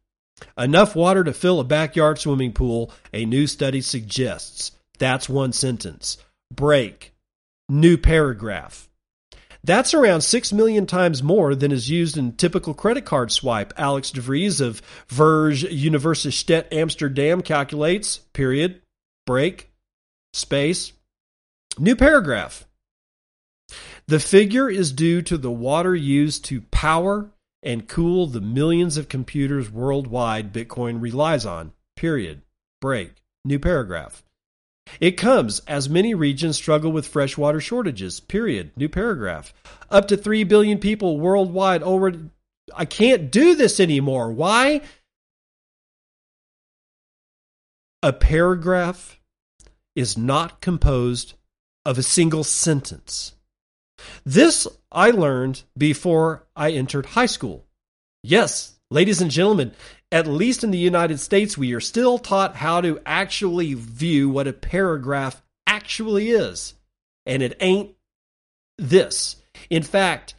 enough 0.59 0.97
water 0.97 1.25
to 1.25 1.33
fill 1.33 1.61
a 1.61 1.65
backyard 1.65 2.19
swimming 2.19 2.53
pool, 2.53 2.93
a 3.12 3.25
new 3.25 3.47
study 3.47 3.81
suggests. 3.81 4.73
That's 4.99 5.29
one 5.29 5.53
sentence. 5.53 6.19
Break. 6.53 7.15
New 7.69 7.97
paragraph. 7.97 8.89
That's 9.65 9.95
around 9.95 10.21
6 10.21 10.53
million 10.53 10.87
times 10.87 11.23
more 11.23 11.55
than 11.55 11.73
is 11.73 11.89
used 11.89 12.19
in 12.19 12.33
typical 12.33 12.75
credit 12.75 13.07
card 13.07 13.33
swipe. 13.33 13.73
Alex 13.79 14.11
DeVries 14.11 14.61
of 14.61 14.83
Vrije 15.09 15.71
Universiteit 15.71 16.67
Amsterdam 16.71 17.41
calculates, 17.41 18.19
period, 18.35 18.83
break, 19.27 19.70
space, 20.33 20.93
new 21.79 21.97
paragraph. 21.97 22.66
The 24.07 24.20
figure 24.20 24.68
is 24.68 24.93
due 24.93 25.22
to 25.22 25.39
the 25.39 25.51
water 25.51 25.95
used 25.95 26.45
to 26.47 26.61
power 26.61 27.31
and 27.62 27.89
cool 27.89 28.27
the 28.27 28.41
millions 28.41 28.99
of 28.99 29.09
computers 29.09 29.70
worldwide 29.70 30.53
Bitcoin 30.53 31.01
relies 31.01 31.47
on. 31.47 31.72
Period. 31.97 32.43
Break. 32.81 33.12
New 33.45 33.59
paragraph. 33.59 34.22
It 35.01 35.12
comes 35.12 35.61
as 35.61 35.89
many 35.89 36.14
regions 36.14 36.57
struggle 36.57 36.93
with 36.93 37.07
freshwater 37.07 37.61
shortages. 37.61 38.20
Period. 38.20 38.72
New 38.77 38.91
paragraph. 38.91 39.55
Up 39.91 40.09
to 40.09 40.16
3 40.16 40.45
billion 40.45 40.79
people 40.79 41.18
worldwide 41.18 41.83
already. 41.83 42.20
I 42.75 42.85
can't 42.85 43.31
do 43.31 43.55
this 43.55 43.81
anymore. 43.81 44.31
Why? 44.33 44.83
A 48.05 48.13
paragraph 48.13 49.19
is 49.97 50.19
not 50.19 50.61
composed 50.61 51.33
of 51.87 51.97
a 51.97 52.03
single 52.03 52.45
sentence. 52.45 53.33
This 54.27 54.69
I 54.93 55.11
learned 55.11 55.63
before 55.75 56.47
I 56.55 56.73
entered 56.73 57.07
high 57.07 57.25
school. 57.25 57.65
Yes, 58.23 58.79
ladies 58.91 59.23
and 59.23 59.31
gentlemen, 59.31 59.73
at 60.13 60.27
least 60.27 60.63
in 60.63 60.71
the 60.71 60.77
United 60.77 61.19
States, 61.19 61.57
we 61.57 61.73
are 61.73 61.81
still 61.81 62.19
taught 62.19 62.57
how 62.57 62.83
to 62.83 63.01
actually 63.07 63.73
view 63.73 64.29
what 64.29 64.47
a 64.47 64.53
paragraph 64.53 65.43
actually 65.67 66.29
is. 66.29 66.75
And 67.25 67.43
it 67.43 67.57
ain't 67.59 67.95
this. 68.77 69.37
In 69.71 69.83
fact, 69.83 70.35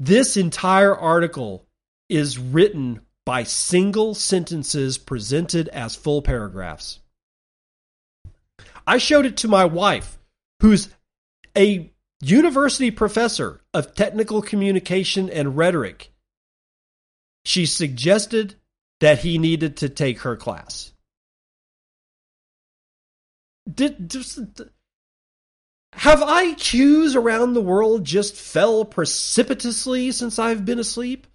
this 0.00 0.36
entire 0.36 0.96
article 0.96 1.64
is 2.08 2.40
written 2.40 3.02
by 3.28 3.42
single 3.42 4.14
sentences 4.14 4.96
presented 4.96 5.68
as 5.68 5.94
full 5.94 6.22
paragraphs. 6.22 6.98
I 8.86 8.96
showed 8.96 9.26
it 9.26 9.36
to 9.38 9.48
my 9.48 9.66
wife, 9.66 10.18
who's 10.62 10.88
a 11.54 11.92
university 12.22 12.90
professor 12.90 13.60
of 13.74 13.94
technical 13.94 14.40
communication 14.40 15.28
and 15.28 15.58
rhetoric. 15.58 16.10
She 17.44 17.66
suggested 17.66 18.54
that 19.00 19.18
he 19.18 19.36
needed 19.36 19.76
to 19.76 19.90
take 19.90 20.20
her 20.20 20.34
class. 20.34 20.94
Did, 23.70 24.08
just, 24.08 24.38
have 25.92 26.20
IQs 26.20 27.14
around 27.14 27.52
the 27.52 27.60
world 27.60 28.06
just 28.06 28.34
fell 28.36 28.86
precipitously 28.86 30.12
since 30.12 30.38
I've 30.38 30.64
been 30.64 30.78
asleep? 30.78 31.26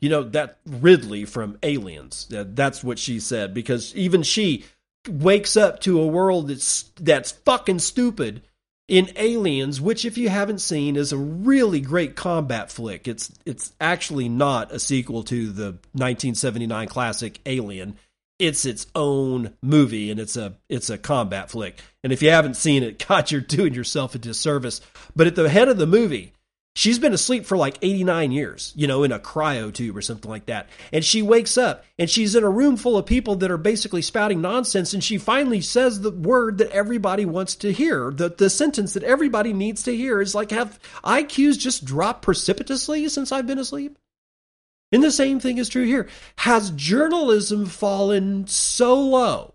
You 0.00 0.08
know, 0.08 0.22
that 0.24 0.58
Ridley 0.66 1.24
from 1.24 1.58
Aliens, 1.62 2.26
that's 2.30 2.84
what 2.84 2.98
she 2.98 3.20
said, 3.20 3.54
because 3.54 3.94
even 3.94 4.22
she 4.22 4.64
wakes 5.08 5.56
up 5.56 5.80
to 5.80 6.00
a 6.00 6.06
world 6.06 6.48
that's, 6.48 6.84
that's 7.00 7.32
fucking 7.32 7.78
stupid 7.78 8.42
in 8.88 9.10
Aliens, 9.16 9.80
which 9.80 10.04
if 10.04 10.18
you 10.18 10.28
haven't 10.28 10.60
seen 10.60 10.96
is 10.96 11.12
a 11.12 11.16
really 11.16 11.80
great 11.80 12.16
combat 12.16 12.70
flick. 12.70 13.08
It's 13.08 13.32
it's 13.46 13.72
actually 13.80 14.28
not 14.28 14.72
a 14.72 14.78
sequel 14.78 15.22
to 15.24 15.50
the 15.50 15.64
1979 15.92 16.88
classic 16.88 17.40
Alien. 17.46 17.96
It's 18.38 18.66
its 18.66 18.86
own 18.94 19.54
movie 19.62 20.10
and 20.10 20.20
it's 20.20 20.36
a 20.36 20.56
it's 20.68 20.90
a 20.90 20.98
combat 20.98 21.50
flick. 21.50 21.80
And 22.02 22.12
if 22.12 22.20
you 22.20 22.30
haven't 22.30 22.56
seen 22.56 22.82
it, 22.82 23.04
God, 23.08 23.30
you're 23.30 23.40
doing 23.40 23.74
yourself 23.74 24.14
a 24.14 24.18
disservice. 24.18 24.80
But 25.16 25.26
at 25.26 25.36
the 25.36 25.48
head 25.48 25.68
of 25.68 25.78
the 25.78 25.86
movie, 25.86 26.33
She's 26.76 26.98
been 26.98 27.12
asleep 27.12 27.46
for 27.46 27.56
like 27.56 27.78
89 27.82 28.32
years, 28.32 28.72
you 28.74 28.88
know, 28.88 29.04
in 29.04 29.12
a 29.12 29.20
cryo 29.20 29.72
tube 29.72 29.96
or 29.96 30.02
something 30.02 30.28
like 30.28 30.46
that. 30.46 30.68
And 30.92 31.04
she 31.04 31.22
wakes 31.22 31.56
up 31.56 31.84
and 32.00 32.10
she's 32.10 32.34
in 32.34 32.42
a 32.42 32.50
room 32.50 32.76
full 32.76 32.96
of 32.96 33.06
people 33.06 33.36
that 33.36 33.50
are 33.50 33.56
basically 33.56 34.02
spouting 34.02 34.40
nonsense. 34.40 34.92
And 34.92 35.02
she 35.02 35.16
finally 35.16 35.60
says 35.60 36.00
the 36.00 36.10
word 36.10 36.58
that 36.58 36.72
everybody 36.72 37.26
wants 37.26 37.54
to 37.56 37.72
hear. 37.72 38.10
The, 38.10 38.28
the 38.28 38.50
sentence 38.50 38.94
that 38.94 39.04
everybody 39.04 39.52
needs 39.52 39.84
to 39.84 39.96
hear 39.96 40.20
is 40.20 40.34
like, 40.34 40.50
have 40.50 40.80
IQs 41.04 41.56
just 41.56 41.84
dropped 41.84 42.22
precipitously 42.22 43.08
since 43.08 43.30
I've 43.30 43.46
been 43.46 43.60
asleep? 43.60 43.96
And 44.90 45.02
the 45.02 45.12
same 45.12 45.38
thing 45.38 45.58
is 45.58 45.68
true 45.68 45.84
here. 45.84 46.08
Has 46.38 46.70
journalism 46.70 47.66
fallen 47.66 48.48
so 48.48 49.00
low 49.00 49.54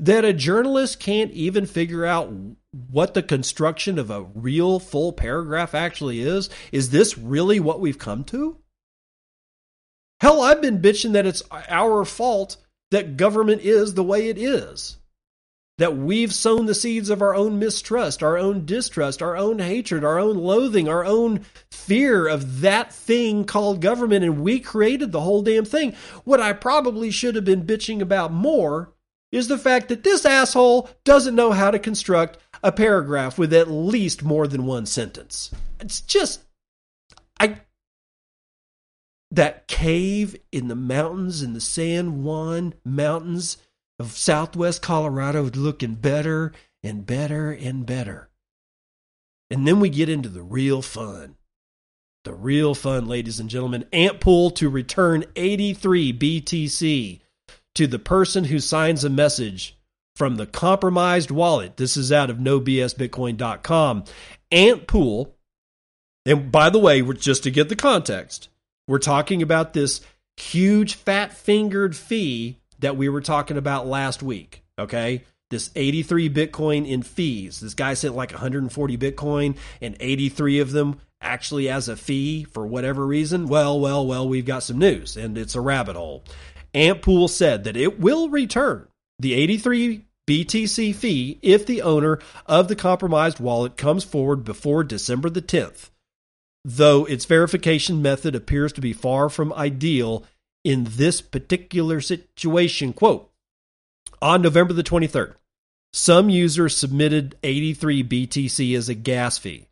that 0.00 0.24
a 0.24 0.32
journalist 0.32 0.98
can't 0.98 1.30
even 1.32 1.66
figure 1.66 2.04
out 2.04 2.32
what 2.72 3.14
the 3.14 3.22
construction 3.22 3.98
of 3.98 4.10
a 4.10 4.22
real 4.22 4.78
full 4.78 5.12
paragraph 5.12 5.74
actually 5.74 6.20
is? 6.20 6.48
Is 6.72 6.90
this 6.90 7.18
really 7.18 7.60
what 7.60 7.80
we've 7.80 7.98
come 7.98 8.24
to? 8.24 8.58
Hell, 10.20 10.42
I've 10.42 10.60
been 10.60 10.82
bitching 10.82 11.12
that 11.12 11.26
it's 11.26 11.42
our 11.50 12.04
fault 12.04 12.58
that 12.90 13.16
government 13.16 13.62
is 13.62 13.94
the 13.94 14.04
way 14.04 14.28
it 14.28 14.38
is. 14.38 14.98
That 15.78 15.96
we've 15.96 16.34
sown 16.34 16.66
the 16.66 16.74
seeds 16.74 17.08
of 17.08 17.22
our 17.22 17.34
own 17.34 17.58
mistrust, 17.58 18.22
our 18.22 18.36
own 18.36 18.66
distrust, 18.66 19.22
our 19.22 19.34
own 19.34 19.60
hatred, 19.60 20.04
our 20.04 20.18
own 20.18 20.36
loathing, 20.36 20.88
our 20.88 21.06
own 21.06 21.46
fear 21.70 22.28
of 22.28 22.60
that 22.60 22.92
thing 22.92 23.44
called 23.46 23.80
government, 23.80 24.22
and 24.22 24.42
we 24.42 24.60
created 24.60 25.10
the 25.10 25.22
whole 25.22 25.40
damn 25.40 25.64
thing. 25.64 25.94
What 26.24 26.38
I 26.38 26.52
probably 26.52 27.10
should 27.10 27.34
have 27.34 27.46
been 27.46 27.64
bitching 27.64 28.02
about 28.02 28.30
more 28.30 28.92
is 29.32 29.48
the 29.48 29.56
fact 29.56 29.88
that 29.88 30.04
this 30.04 30.26
asshole 30.26 30.90
doesn't 31.04 31.34
know 31.36 31.52
how 31.52 31.70
to 31.70 31.78
construct 31.78 32.36
a 32.62 32.72
paragraph 32.72 33.38
with 33.38 33.52
at 33.52 33.70
least 33.70 34.22
more 34.22 34.46
than 34.46 34.66
one 34.66 34.86
sentence. 34.86 35.50
It's 35.80 36.00
just 36.00 36.42
I 37.38 37.60
that 39.30 39.68
cave 39.68 40.36
in 40.52 40.68
the 40.68 40.76
mountains 40.76 41.42
in 41.42 41.52
the 41.52 41.60
San 41.60 42.22
Juan 42.22 42.74
Mountains 42.84 43.56
of 43.98 44.12
southwest 44.12 44.82
Colorado 44.82 45.44
looking 45.44 45.94
better 45.94 46.52
and 46.82 47.06
better 47.06 47.52
and 47.52 47.86
better. 47.86 48.28
And 49.50 49.66
then 49.66 49.80
we 49.80 49.88
get 49.88 50.08
into 50.08 50.28
the 50.28 50.42
real 50.42 50.82
fun. 50.82 51.36
The 52.24 52.34
real 52.34 52.74
fun, 52.74 53.06
ladies 53.06 53.40
and 53.40 53.48
gentlemen. 53.48 53.86
Antpool 53.92 54.54
to 54.56 54.68
return 54.68 55.24
83 55.36 56.12
BTC 56.12 57.20
to 57.74 57.86
the 57.86 57.98
person 57.98 58.44
who 58.44 58.58
signs 58.58 59.04
a 59.04 59.10
message 59.10 59.76
from 60.20 60.36
the 60.36 60.44
compromised 60.44 61.30
wallet. 61.30 61.78
This 61.78 61.96
is 61.96 62.12
out 62.12 62.28
of 62.28 62.36
nobsbitcoin.com. 62.36 64.04
Antpool, 64.52 65.32
and 66.26 66.52
by 66.52 66.68
the 66.68 66.78
way, 66.78 67.00
just 67.14 67.44
to 67.44 67.50
get 67.50 67.70
the 67.70 67.74
context, 67.74 68.50
we're 68.86 68.98
talking 68.98 69.40
about 69.40 69.72
this 69.72 70.02
huge 70.36 70.92
fat 70.96 71.32
fingered 71.32 71.96
fee 71.96 72.58
that 72.80 72.98
we 72.98 73.08
were 73.08 73.22
talking 73.22 73.56
about 73.56 73.86
last 73.86 74.22
week. 74.22 74.62
Okay. 74.78 75.24
This 75.48 75.70
83 75.74 76.28
Bitcoin 76.28 76.86
in 76.86 77.02
fees. 77.02 77.60
This 77.60 77.72
guy 77.72 77.94
sent 77.94 78.14
like 78.14 78.32
140 78.32 78.98
Bitcoin, 78.98 79.56
and 79.80 79.96
83 79.98 80.58
of 80.58 80.72
them 80.72 81.00
actually 81.22 81.70
as 81.70 81.88
a 81.88 81.96
fee 81.96 82.44
for 82.44 82.66
whatever 82.66 83.06
reason, 83.06 83.46
well, 83.46 83.80
well, 83.80 84.06
well, 84.06 84.28
we've 84.28 84.44
got 84.44 84.64
some 84.64 84.76
news 84.76 85.16
and 85.16 85.38
it's 85.38 85.54
a 85.54 85.62
rabbit 85.62 85.96
hole. 85.96 86.24
Antpool 86.74 87.30
said 87.30 87.64
that 87.64 87.78
it 87.78 87.98
will 87.98 88.28
return 88.28 88.86
the 89.18 89.32
83 89.32 90.04
BTC 90.26 90.94
fee 90.94 91.38
if 91.42 91.66
the 91.66 91.82
owner 91.82 92.18
of 92.46 92.68
the 92.68 92.76
compromised 92.76 93.40
wallet 93.40 93.76
comes 93.76 94.04
forward 94.04 94.44
before 94.44 94.84
December 94.84 95.28
the 95.28 95.42
10th, 95.42 95.90
though 96.64 97.04
its 97.04 97.24
verification 97.24 98.00
method 98.00 98.34
appears 98.34 98.72
to 98.74 98.80
be 98.80 98.92
far 98.92 99.28
from 99.28 99.52
ideal 99.52 100.24
in 100.64 100.86
this 100.90 101.20
particular 101.20 102.00
situation. 102.00 102.92
Quote, 102.92 103.30
on 104.22 104.42
November 104.42 104.72
the 104.72 104.82
23rd, 104.82 105.34
some 105.92 106.28
users 106.28 106.76
submitted 106.76 107.36
83 107.42 108.04
BTC 108.04 108.76
as 108.76 108.88
a 108.88 108.94
gas 108.94 109.38
fee. 109.38 109.66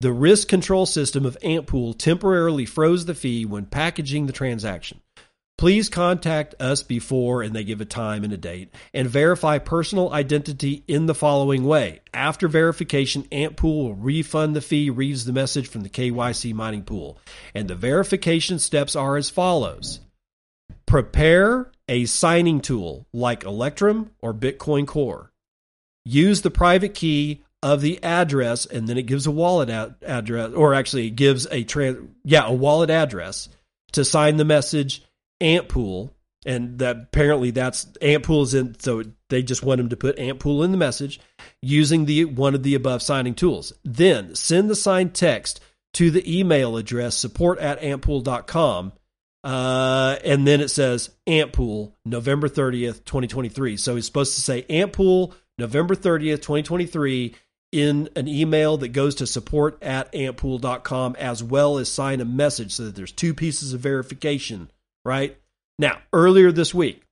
The 0.00 0.12
risk 0.12 0.48
control 0.48 0.86
system 0.86 1.26
of 1.26 1.38
Antpool 1.42 1.96
temporarily 1.96 2.64
froze 2.64 3.04
the 3.04 3.14
fee 3.14 3.44
when 3.44 3.66
packaging 3.66 4.26
the 4.26 4.32
transaction. 4.32 5.02
Please 5.60 5.90
contact 5.90 6.54
us 6.58 6.82
before, 6.82 7.42
and 7.42 7.54
they 7.54 7.64
give 7.64 7.82
a 7.82 7.84
time 7.84 8.24
and 8.24 8.32
a 8.32 8.38
date, 8.38 8.74
and 8.94 9.06
verify 9.06 9.58
personal 9.58 10.10
identity 10.10 10.82
in 10.88 11.04
the 11.04 11.14
following 11.14 11.66
way. 11.66 12.00
After 12.14 12.48
verification, 12.48 13.24
Antpool 13.24 13.82
will 13.82 13.94
refund 13.94 14.56
the 14.56 14.62
fee, 14.62 14.88
reads 14.88 15.26
the 15.26 15.34
message 15.34 15.68
from 15.68 15.82
the 15.82 15.90
KYC 15.90 16.54
mining 16.54 16.84
pool. 16.84 17.18
And 17.54 17.68
the 17.68 17.74
verification 17.74 18.58
steps 18.58 18.96
are 18.96 19.18
as 19.18 19.28
follows 19.28 20.00
Prepare 20.86 21.70
a 21.90 22.06
signing 22.06 22.62
tool 22.62 23.06
like 23.12 23.44
Electrum 23.44 24.12
or 24.22 24.32
Bitcoin 24.32 24.86
Core. 24.86 25.30
Use 26.06 26.40
the 26.40 26.50
private 26.50 26.94
key 26.94 27.42
of 27.62 27.82
the 27.82 28.02
address, 28.02 28.64
and 28.64 28.88
then 28.88 28.96
it 28.96 29.02
gives 29.02 29.26
a 29.26 29.30
wallet 29.30 29.68
ad- 29.68 29.96
address, 30.00 30.54
or 30.54 30.72
actually 30.72 31.08
it 31.08 31.16
gives 31.16 31.46
a 31.50 31.64
trans, 31.64 32.08
yeah, 32.24 32.46
a 32.46 32.52
wallet 32.54 32.88
address 32.88 33.50
to 33.92 34.06
sign 34.06 34.38
the 34.38 34.44
message 34.46 35.02
Antpool, 35.40 36.10
and 36.46 36.78
that 36.78 36.96
apparently 36.96 37.50
that's 37.50 37.86
Antpool 38.02 38.42
is 38.42 38.54
in. 38.54 38.78
So 38.80 39.04
they 39.28 39.42
just 39.42 39.62
want 39.62 39.80
him 39.80 39.88
to 39.90 39.96
put 39.96 40.16
Antpool 40.16 40.64
in 40.64 40.72
the 40.72 40.78
message 40.78 41.20
using 41.62 42.04
the 42.04 42.24
one 42.24 42.54
of 42.54 42.62
the 42.62 42.74
above 42.74 43.02
signing 43.02 43.34
tools. 43.34 43.72
Then 43.84 44.34
send 44.34 44.70
the 44.70 44.76
signed 44.76 45.14
text 45.14 45.60
to 45.94 46.10
the 46.10 46.38
email 46.38 46.76
address 46.76 47.16
support 47.16 47.58
at 47.58 47.80
antpool.com. 47.80 48.92
Uh, 49.42 50.16
and 50.22 50.46
then 50.46 50.60
it 50.60 50.68
says 50.68 51.10
Antpool, 51.26 51.94
November 52.04 52.48
30th, 52.48 53.04
2023. 53.04 53.76
So 53.76 53.94
he's 53.94 54.04
supposed 54.04 54.34
to 54.34 54.42
say 54.42 54.62
Antpool, 54.68 55.32
November 55.58 55.94
30th, 55.94 56.42
2023 56.42 57.34
in 57.72 58.08
an 58.16 58.26
email 58.26 58.76
that 58.78 58.88
goes 58.88 59.16
to 59.16 59.26
support 59.26 59.78
at 59.82 60.12
antpool.com 60.12 61.16
as 61.18 61.42
well 61.42 61.78
as 61.78 61.90
sign 61.90 62.20
a 62.20 62.24
message 62.24 62.72
so 62.74 62.84
that 62.84 62.96
there's 62.96 63.12
two 63.12 63.32
pieces 63.32 63.72
of 63.72 63.80
verification 63.80 64.70
right? 65.04 65.36
Now, 65.78 65.98
earlier 66.12 66.52
this 66.52 66.74
week, 66.74 67.02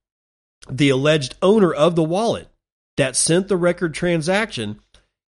the 0.70 0.90
alleged 0.90 1.36
owner 1.40 1.72
of 1.72 1.96
the 1.96 2.02
wallet 2.02 2.48
that 2.96 3.16
sent 3.16 3.48
the 3.48 3.56
record 3.56 3.94
transaction 3.94 4.80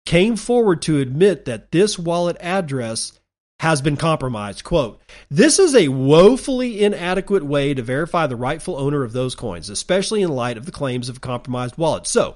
came 0.05 0.35
forward 0.35 0.81
to 0.83 0.99
admit 0.99 1.45
that 1.45 1.71
this 1.71 1.97
wallet 1.97 2.37
address 2.39 3.19
has 3.59 3.81
been 3.81 3.95
compromised. 3.95 4.63
Quote, 4.63 5.01
this 5.31 5.57
is 5.57 5.73
a 5.73 5.87
woefully 5.87 6.83
inadequate 6.83 7.43
way 7.43 7.73
to 7.73 7.81
verify 7.81 8.27
the 8.27 8.35
rightful 8.35 8.75
owner 8.75 9.03
of 9.03 9.13
those 9.13 9.35
coins, 9.35 9.69
especially 9.69 10.21
in 10.21 10.29
light 10.29 10.57
of 10.57 10.65
the 10.65 10.71
claims 10.71 11.07
of 11.07 11.17
a 11.17 11.21
compromised 11.21 11.77
wallet. 11.77 12.05
So, 12.05 12.35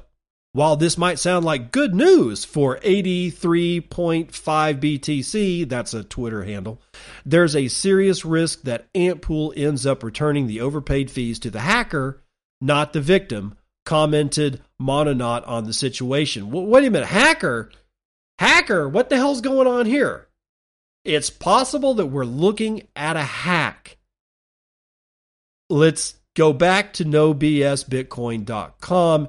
while 0.58 0.76
this 0.76 0.98
might 0.98 1.20
sound 1.20 1.46
like 1.46 1.72
good 1.72 1.94
news 1.94 2.44
for 2.44 2.80
83.5 2.80 4.32
BTC, 4.32 5.70
that's 5.70 5.94
a 5.94 6.04
Twitter 6.04 6.46
handle, 6.46 6.82
there's 7.24 7.56
a 7.56 7.68
serious 7.68 8.26
risk 8.26 8.64
that 8.64 8.92
Antpool 8.94 9.54
ends 9.56 9.86
up 9.86 10.02
returning 10.02 10.48
the 10.48 10.62
overpaid 10.62 11.12
fees 11.12 11.38
to 11.38 11.52
the 11.52 11.60
hacker, 11.60 12.24
not 12.60 12.92
the 12.92 13.02
victim, 13.02 13.56
commented 13.86 14.60
Mononaut 14.80 15.46
on 15.46 15.66
the 15.66 15.74
situation. 15.74 16.50
wait 16.50 16.86
a 16.86 16.90
minute, 16.90 17.06
hacker? 17.06 17.72
Hacker, 18.40 18.90
what 18.90 19.10
the 19.10 19.18
hell's 19.18 19.42
going 19.42 19.68
on 19.68 19.86
here? 19.86 20.28
It's 21.06 21.30
possible 21.30 21.94
that 21.94 22.08
we're 22.08 22.26
looking 22.26 22.88
at 22.96 23.16
a 23.16 23.22
hack. 23.22 23.98
Let's 25.70 26.16
go 26.36 26.52
back 26.52 26.94
to 26.94 27.06
nobsbitcoin.com 27.06 29.28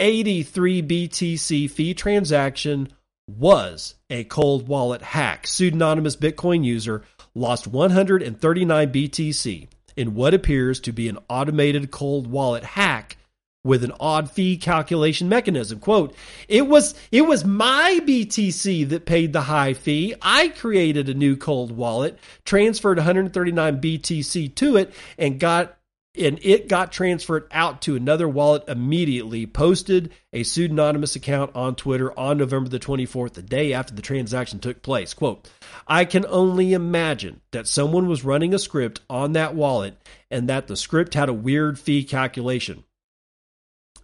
83 0.00 0.82
BTC 0.82 1.70
fee 1.70 1.94
transaction 1.94 2.88
was 3.28 3.94
a 4.08 4.24
cold 4.24 4.68
wallet 4.68 5.02
hack. 5.02 5.46
Pseudonymous 5.46 6.16
Bitcoin 6.16 6.64
user 6.64 7.02
lost 7.34 7.66
139 7.66 8.92
BTC 8.92 9.68
in 9.96 10.14
what 10.14 10.34
appears 10.34 10.80
to 10.80 10.92
be 10.92 11.08
an 11.08 11.18
automated 11.28 11.90
cold 11.90 12.26
wallet 12.28 12.64
hack 12.64 13.16
with 13.64 13.82
an 13.84 13.92
odd 13.98 14.30
fee 14.30 14.56
calculation 14.56 15.28
mechanism. 15.28 15.80
Quote, 15.80 16.14
it 16.48 16.66
was 16.66 16.94
it 17.10 17.22
was 17.22 17.44
my 17.44 18.00
BTC 18.02 18.88
that 18.88 19.04
paid 19.04 19.32
the 19.32 19.42
high 19.42 19.74
fee. 19.74 20.14
I 20.22 20.48
created 20.48 21.08
a 21.08 21.14
new 21.14 21.36
cold 21.36 21.72
wallet, 21.72 22.18
transferred 22.44 22.98
139 22.98 23.80
BTC 23.80 24.54
to 24.54 24.76
it 24.76 24.94
and 25.18 25.40
got 25.40 25.77
and 26.18 26.38
it 26.42 26.68
got 26.68 26.92
transferred 26.92 27.46
out 27.50 27.82
to 27.82 27.96
another 27.96 28.28
wallet 28.28 28.64
immediately, 28.68 29.46
posted 29.46 30.12
a 30.32 30.42
pseudonymous 30.42 31.16
account 31.16 31.52
on 31.54 31.74
Twitter 31.74 32.16
on 32.18 32.38
November 32.38 32.68
the 32.68 32.78
24th, 32.78 33.34
the 33.34 33.42
day 33.42 33.72
after 33.72 33.94
the 33.94 34.02
transaction 34.02 34.58
took 34.58 34.82
place. 34.82 35.14
Quote, 35.14 35.48
I 35.86 36.04
can 36.04 36.26
only 36.26 36.72
imagine 36.72 37.40
that 37.52 37.66
someone 37.66 38.08
was 38.08 38.24
running 38.24 38.54
a 38.54 38.58
script 38.58 39.00
on 39.08 39.32
that 39.32 39.54
wallet 39.54 39.96
and 40.30 40.48
that 40.48 40.66
the 40.66 40.76
script 40.76 41.14
had 41.14 41.28
a 41.28 41.34
weird 41.34 41.78
fee 41.78 42.04
calculation. 42.04 42.84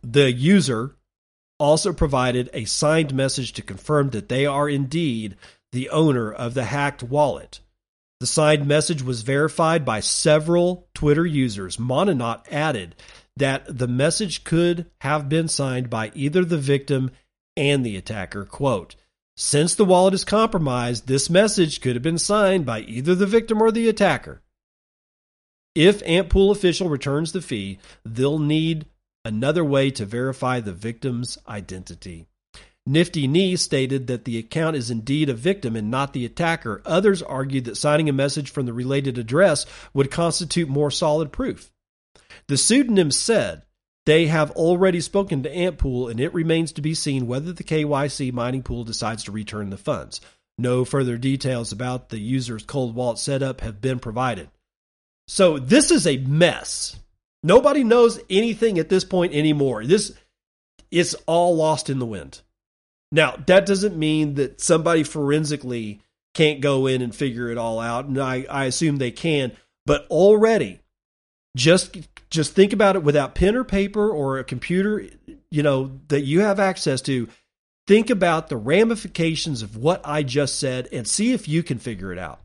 The 0.02 0.30
user 0.32 0.96
also 1.58 1.92
provided 1.92 2.50
a 2.52 2.64
signed 2.64 3.14
message 3.14 3.52
to 3.54 3.62
confirm 3.62 4.10
that 4.10 4.28
they 4.28 4.46
are 4.46 4.68
indeed 4.68 5.36
the 5.72 5.88
owner 5.90 6.32
of 6.32 6.54
the 6.54 6.64
hacked 6.64 7.02
wallet. 7.02 7.60
The 8.24 8.28
signed 8.28 8.64
message 8.64 9.02
was 9.02 9.20
verified 9.20 9.84
by 9.84 10.00
several 10.00 10.88
Twitter 10.94 11.26
users. 11.26 11.78
Mononaut 11.78 12.50
added 12.50 12.94
that 13.36 13.66
the 13.66 13.86
message 13.86 14.44
could 14.44 14.90
have 15.02 15.28
been 15.28 15.46
signed 15.46 15.90
by 15.90 16.10
either 16.14 16.42
the 16.42 16.56
victim 16.56 17.10
and 17.54 17.84
the 17.84 17.98
attacker. 17.98 18.46
Quote, 18.46 18.96
since 19.36 19.74
the 19.74 19.84
wallet 19.84 20.14
is 20.14 20.24
compromised, 20.24 21.06
this 21.06 21.28
message 21.28 21.82
could 21.82 21.96
have 21.96 22.02
been 22.02 22.16
signed 22.16 22.64
by 22.64 22.80
either 22.80 23.14
the 23.14 23.26
victim 23.26 23.60
or 23.60 23.70
the 23.70 23.90
attacker. 23.90 24.40
If 25.74 26.02
Antpool 26.04 26.50
official 26.50 26.88
returns 26.88 27.32
the 27.32 27.42
fee, 27.42 27.78
they'll 28.06 28.38
need 28.38 28.86
another 29.26 29.66
way 29.66 29.90
to 29.90 30.06
verify 30.06 30.60
the 30.60 30.72
victim's 30.72 31.36
identity. 31.46 32.26
Nifty 32.86 33.26
Knee 33.26 33.56
stated 33.56 34.08
that 34.08 34.26
the 34.26 34.36
account 34.36 34.76
is 34.76 34.90
indeed 34.90 35.30
a 35.30 35.34
victim 35.34 35.74
and 35.74 35.90
not 35.90 36.12
the 36.12 36.26
attacker. 36.26 36.82
Others 36.84 37.22
argued 37.22 37.64
that 37.64 37.76
signing 37.76 38.10
a 38.10 38.12
message 38.12 38.50
from 38.50 38.66
the 38.66 38.74
related 38.74 39.16
address 39.16 39.64
would 39.94 40.10
constitute 40.10 40.68
more 40.68 40.90
solid 40.90 41.32
proof. 41.32 41.72
The 42.46 42.58
pseudonym 42.58 43.10
said 43.10 43.62
they 44.04 44.26
have 44.26 44.50
already 44.50 45.00
spoken 45.00 45.42
to 45.42 45.54
Antpool 45.54 46.10
and 46.10 46.20
it 46.20 46.34
remains 46.34 46.72
to 46.72 46.82
be 46.82 46.94
seen 46.94 47.26
whether 47.26 47.54
the 47.54 47.64
KYC 47.64 48.32
mining 48.34 48.62
pool 48.62 48.84
decides 48.84 49.24
to 49.24 49.32
return 49.32 49.70
the 49.70 49.78
funds. 49.78 50.20
No 50.58 50.84
further 50.84 51.16
details 51.16 51.72
about 51.72 52.10
the 52.10 52.18
user's 52.18 52.64
cold 52.64 52.94
wallet 52.94 53.18
setup 53.18 53.62
have 53.62 53.80
been 53.80 53.98
provided. 53.98 54.50
So 55.26 55.58
this 55.58 55.90
is 55.90 56.06
a 56.06 56.18
mess. 56.18 56.96
Nobody 57.42 57.82
knows 57.82 58.20
anything 58.28 58.78
at 58.78 58.90
this 58.90 59.04
point 59.04 59.34
anymore. 59.34 59.86
This 59.86 60.12
is 60.90 61.16
all 61.26 61.56
lost 61.56 61.88
in 61.88 61.98
the 61.98 62.06
wind. 62.06 62.42
Now, 63.14 63.36
that 63.46 63.64
doesn't 63.64 63.96
mean 63.96 64.34
that 64.34 64.60
somebody 64.60 65.04
forensically 65.04 66.00
can't 66.34 66.60
go 66.60 66.88
in 66.88 67.00
and 67.00 67.14
figure 67.14 67.48
it 67.48 67.56
all 67.56 67.78
out, 67.78 68.06
and 68.06 68.18
I, 68.18 68.44
I 68.50 68.64
assume 68.64 68.96
they 68.96 69.12
can. 69.12 69.52
But 69.86 70.08
already, 70.10 70.80
just 71.56 71.96
just 72.28 72.54
think 72.54 72.72
about 72.72 72.96
it 72.96 73.04
without 73.04 73.36
pen 73.36 73.54
or 73.54 73.62
paper 73.62 74.10
or 74.10 74.38
a 74.38 74.44
computer, 74.44 75.06
you 75.48 75.62
know, 75.62 76.00
that 76.08 76.22
you 76.22 76.40
have 76.40 76.58
access 76.58 77.00
to. 77.02 77.28
Think 77.86 78.10
about 78.10 78.48
the 78.48 78.56
ramifications 78.56 79.62
of 79.62 79.76
what 79.76 80.00
I 80.04 80.24
just 80.24 80.58
said 80.58 80.88
and 80.90 81.06
see 81.06 81.32
if 81.34 81.46
you 81.46 81.62
can 81.62 81.78
figure 81.78 82.12
it 82.12 82.18
out. 82.18 82.40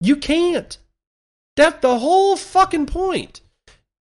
You 0.00 0.16
can't. 0.16 0.78
That's 1.56 1.80
the 1.80 1.98
whole 1.98 2.36
fucking 2.36 2.86
point. 2.86 3.42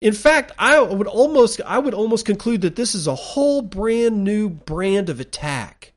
In 0.01 0.14
fact, 0.14 0.52
I 0.59 0.81
would 0.81 1.06
almost 1.06 1.60
I 1.66 1.78
would 1.78 1.94
almost 1.94 2.24
conclude 2.27 2.62
that 2.62 2.77
this 2.77 2.94
is 2.94 3.06
a 3.06 3.14
whole 3.14 3.62
brand 3.62 4.24
new 4.24 4.48
brand 4.48 5.10
of 5.10 5.20
attack. 5.20 5.93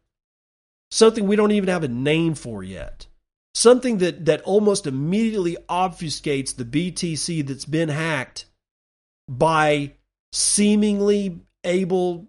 Something 0.92 1.28
we 1.28 1.36
don't 1.36 1.52
even 1.52 1.70
have 1.70 1.84
a 1.84 1.88
name 1.88 2.36
for 2.36 2.64
yet. 2.64 3.08
Something 3.54 4.00
that 4.00 4.26
that 4.26 4.42
almost 4.42 4.88
immediately 4.88 5.58
obfuscates 5.70 6.56
the 6.56 6.66
BTC 6.66 7.48
that's 7.48 7.66
been 7.66 7.90
hacked 7.90 8.46
by 9.30 9.94
seemingly 10.34 11.40
able 11.64 12.28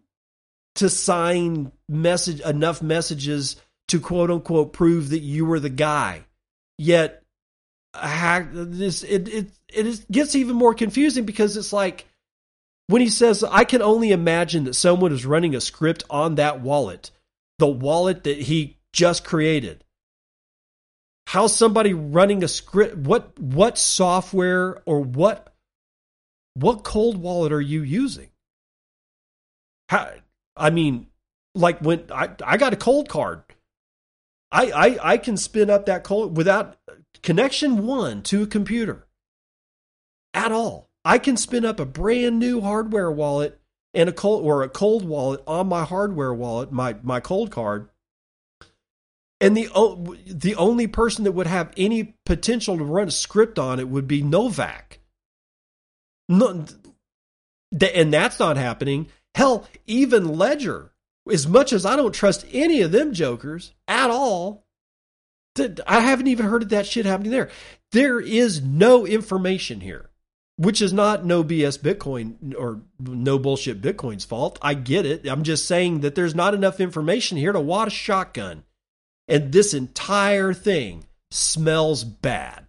to 0.77 0.89
sign 0.89 1.73
message 1.89 2.41
enough 2.41 2.83
messages 2.83 3.57
to 3.89 4.01
quote 4.01 4.31
unquote 4.31 4.73
prove 4.73 5.11
that 5.11 5.21
you 5.21 5.45
were 5.45 5.61
the 5.61 5.71
guy 5.71 6.25
Yet, 6.79 7.23
hack 7.95 8.49
this 8.53 9.05
it 9.05 9.29
it 9.29 9.51
it 9.75 9.87
is, 9.87 10.07
gets 10.11 10.35
even 10.35 10.57
more 10.57 10.75
confusing 10.75 11.25
because 11.25 11.57
it's 11.57 11.73
like 11.73 12.07
when 12.87 13.03
he 13.03 13.09
says, 13.09 13.43
"I 13.43 13.65
can 13.65 13.83
only 13.83 14.13
imagine 14.13 14.65
that 14.65 14.75
someone 14.75 15.13
is 15.13 15.27
running 15.27 15.55
a 15.55 15.61
script 15.61 16.05
on 16.11 16.37
that 16.37 16.61
wallet, 16.61 17.11
the 17.59 17.67
wallet 17.67 18.25
that 18.25 18.39
he 18.39 18.79
just 18.93 19.25
created." 19.25 19.85
How's 21.27 21.57
somebody 21.57 21.95
running 21.95 22.45
a 22.45 22.49
script? 22.49 22.97
What 22.97 23.39
what 23.39 23.79
software 23.79 24.83
or 24.87 25.01
what 25.01 25.55
what 26.55 26.85
cold 26.85 27.17
wallet 27.17 27.53
are 27.53 27.61
you 27.61 27.83
using? 27.83 28.29
How, 29.89 30.13
I 30.57 30.71
mean, 30.71 31.09
like 31.55 31.81
when 31.81 32.05
I, 32.13 32.31
I 32.45 32.57
got 32.57 32.73
a 32.73 32.77
Coldcard. 32.77 33.43
I, 34.53 34.71
I 34.71 35.13
I 35.15 35.17
can 35.19 35.37
spin 35.37 35.69
up 35.69 35.87
that 35.87 36.05
cold 36.05 36.37
without 36.37 36.77
connection 37.23 37.87
one 37.87 38.23
to 38.25 38.45
a 38.45 38.47
computer 38.47 39.05
at 40.35 40.53
all. 40.53 40.91
I 41.05 41.19
can 41.19 41.37
spin 41.37 41.65
up 41.65 41.81
a 41.81 41.87
brand 41.87 42.39
new 42.39 42.61
hardware 42.61 43.11
wallet 43.11 43.61
and 43.95 44.09
a 44.09 44.13
cold 44.13 44.45
or 44.45 44.63
a 44.63 44.69
cold 44.69 45.07
wallet 45.07 45.43
on 45.47 45.69
my 45.69 45.85
hardware 45.85 46.35
wallet, 46.35 46.73
my 46.73 46.97
my 47.03 47.21
cold 47.21 47.51
card. 47.51 47.89
And 49.41 49.57
the 49.57 49.69
the 50.27 50.55
only 50.57 50.87
person 50.87 51.25
that 51.25 51.33
would 51.33 51.47
have 51.47 51.73
any 51.77 52.17
potential 52.27 52.77
to 52.77 52.85
run 52.85 53.09
a 53.09 53.13
script 53.13 53.59
on 53.59 53.79
it 53.79 53.89
would 53.89 54.09
be 54.09 54.23
Novak. 54.23 55.01
No, 56.29 56.65
and 57.95 58.13
that's 58.13 58.39
not 58.39 58.57
happening. 58.57 59.09
Hell, 59.35 59.67
even 59.87 60.37
Ledger, 60.37 60.93
as 61.31 61.47
much 61.47 61.73
as 61.73 61.85
I 61.85 61.97
don't 61.97 62.15
trust 62.15 62.47
any 62.53 62.81
of 62.81 62.93
them 62.93 63.13
jokers 63.13 63.73
at 63.89 64.11
all, 64.11 64.67
I 65.87 66.01
haven't 66.01 66.29
even 66.29 66.47
heard 66.47 66.63
of 66.63 66.69
that 66.71 66.87
shit 66.87 67.07
happening 67.07 67.33
there. 67.33 67.51
There 67.93 68.21
is 68.21 68.63
no 68.63 69.07
information 69.07 69.81
here, 69.81 70.11
which 70.57 70.81
is 70.81 70.93
not 70.93 71.25
no 71.25 71.43
BS 71.43 71.79
Bitcoin 71.79 72.55
or 72.57 72.81
no 73.01 73.39
bullshit 73.39 73.81
Bitcoin's 73.81 74.25
fault. 74.25 74.59
I 74.63 74.75
get 74.75 75.07
it. 75.07 75.27
I'm 75.27 75.43
just 75.43 75.67
saying 75.67 76.01
that 76.01 76.15
there's 76.15 76.35
not 76.35 76.55
enough 76.55 76.81
information 76.81 77.39
here 77.39 77.53
to 77.53 77.61
wad 77.61 77.89
a 77.89 77.91
shotgun. 77.91 78.65
And 79.27 79.53
this 79.53 79.75
entire 79.75 80.53
thing 80.53 81.07
smells 81.31 82.05
bad. 82.05 82.67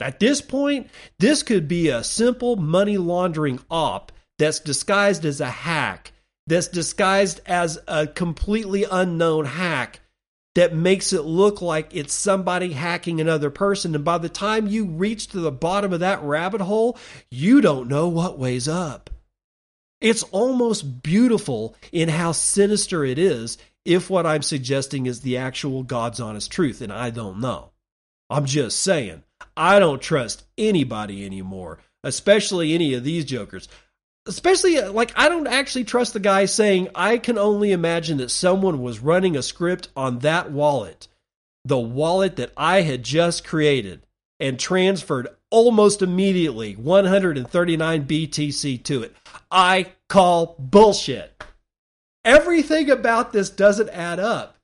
At 0.00 0.20
this 0.20 0.40
point, 0.40 0.90
this 1.18 1.42
could 1.42 1.66
be 1.66 1.88
a 1.88 2.04
simple 2.04 2.56
money 2.56 2.98
laundering 2.98 3.60
op 3.70 4.12
that's 4.38 4.60
disguised 4.60 5.24
as 5.24 5.40
a 5.40 5.50
hack, 5.50 6.12
that's 6.46 6.68
disguised 6.68 7.40
as 7.46 7.78
a 7.88 8.06
completely 8.06 8.84
unknown 8.84 9.46
hack 9.46 10.00
that 10.56 10.74
makes 10.74 11.12
it 11.12 11.22
look 11.22 11.60
like 11.60 11.94
it's 11.94 12.14
somebody 12.14 12.72
hacking 12.72 13.20
another 13.20 13.50
person. 13.50 13.94
And 13.94 14.02
by 14.02 14.16
the 14.16 14.30
time 14.30 14.66
you 14.66 14.86
reach 14.86 15.28
to 15.28 15.40
the 15.40 15.52
bottom 15.52 15.92
of 15.92 16.00
that 16.00 16.22
rabbit 16.22 16.62
hole, 16.62 16.98
you 17.30 17.60
don't 17.60 17.88
know 17.88 18.08
what 18.08 18.38
way's 18.38 18.66
up. 18.66 19.10
It's 20.00 20.22
almost 20.24 21.02
beautiful 21.02 21.76
in 21.92 22.08
how 22.08 22.32
sinister 22.32 23.04
it 23.04 23.18
is 23.18 23.58
if 23.84 24.08
what 24.08 24.24
I'm 24.24 24.40
suggesting 24.40 25.04
is 25.04 25.20
the 25.20 25.36
actual 25.36 25.82
God's 25.82 26.20
honest 26.20 26.50
truth, 26.50 26.80
and 26.80 26.90
I 26.90 27.10
don't 27.10 27.38
know. 27.38 27.72
I'm 28.30 28.46
just 28.46 28.80
saying. 28.80 29.24
I 29.58 29.78
don't 29.78 30.00
trust 30.00 30.44
anybody 30.56 31.26
anymore, 31.26 31.80
especially 32.02 32.72
any 32.72 32.94
of 32.94 33.04
these 33.04 33.26
jokers. 33.26 33.68
Especially, 34.26 34.78
uh, 34.78 34.92
like, 34.92 35.12
I 35.16 35.28
don't 35.28 35.46
actually 35.46 35.84
trust 35.84 36.12
the 36.12 36.20
guy 36.20 36.46
saying, 36.46 36.88
I 36.94 37.18
can 37.18 37.38
only 37.38 37.72
imagine 37.72 38.18
that 38.18 38.30
someone 38.30 38.82
was 38.82 39.00
running 39.00 39.36
a 39.36 39.42
script 39.42 39.88
on 39.96 40.20
that 40.20 40.50
wallet, 40.50 41.08
the 41.64 41.78
wallet 41.78 42.36
that 42.36 42.52
I 42.56 42.82
had 42.82 43.02
just 43.02 43.46
created, 43.46 44.02
and 44.40 44.58
transferred 44.58 45.28
almost 45.50 46.02
immediately 46.02 46.74
139 46.74 48.06
BTC 48.06 48.82
to 48.84 49.02
it. 49.02 49.16
I 49.50 49.92
call 50.08 50.56
bullshit. 50.58 51.42
Everything 52.24 52.90
about 52.90 53.32
this 53.32 53.50
doesn't 53.50 53.90
add 53.90 54.18
up. 54.18 54.56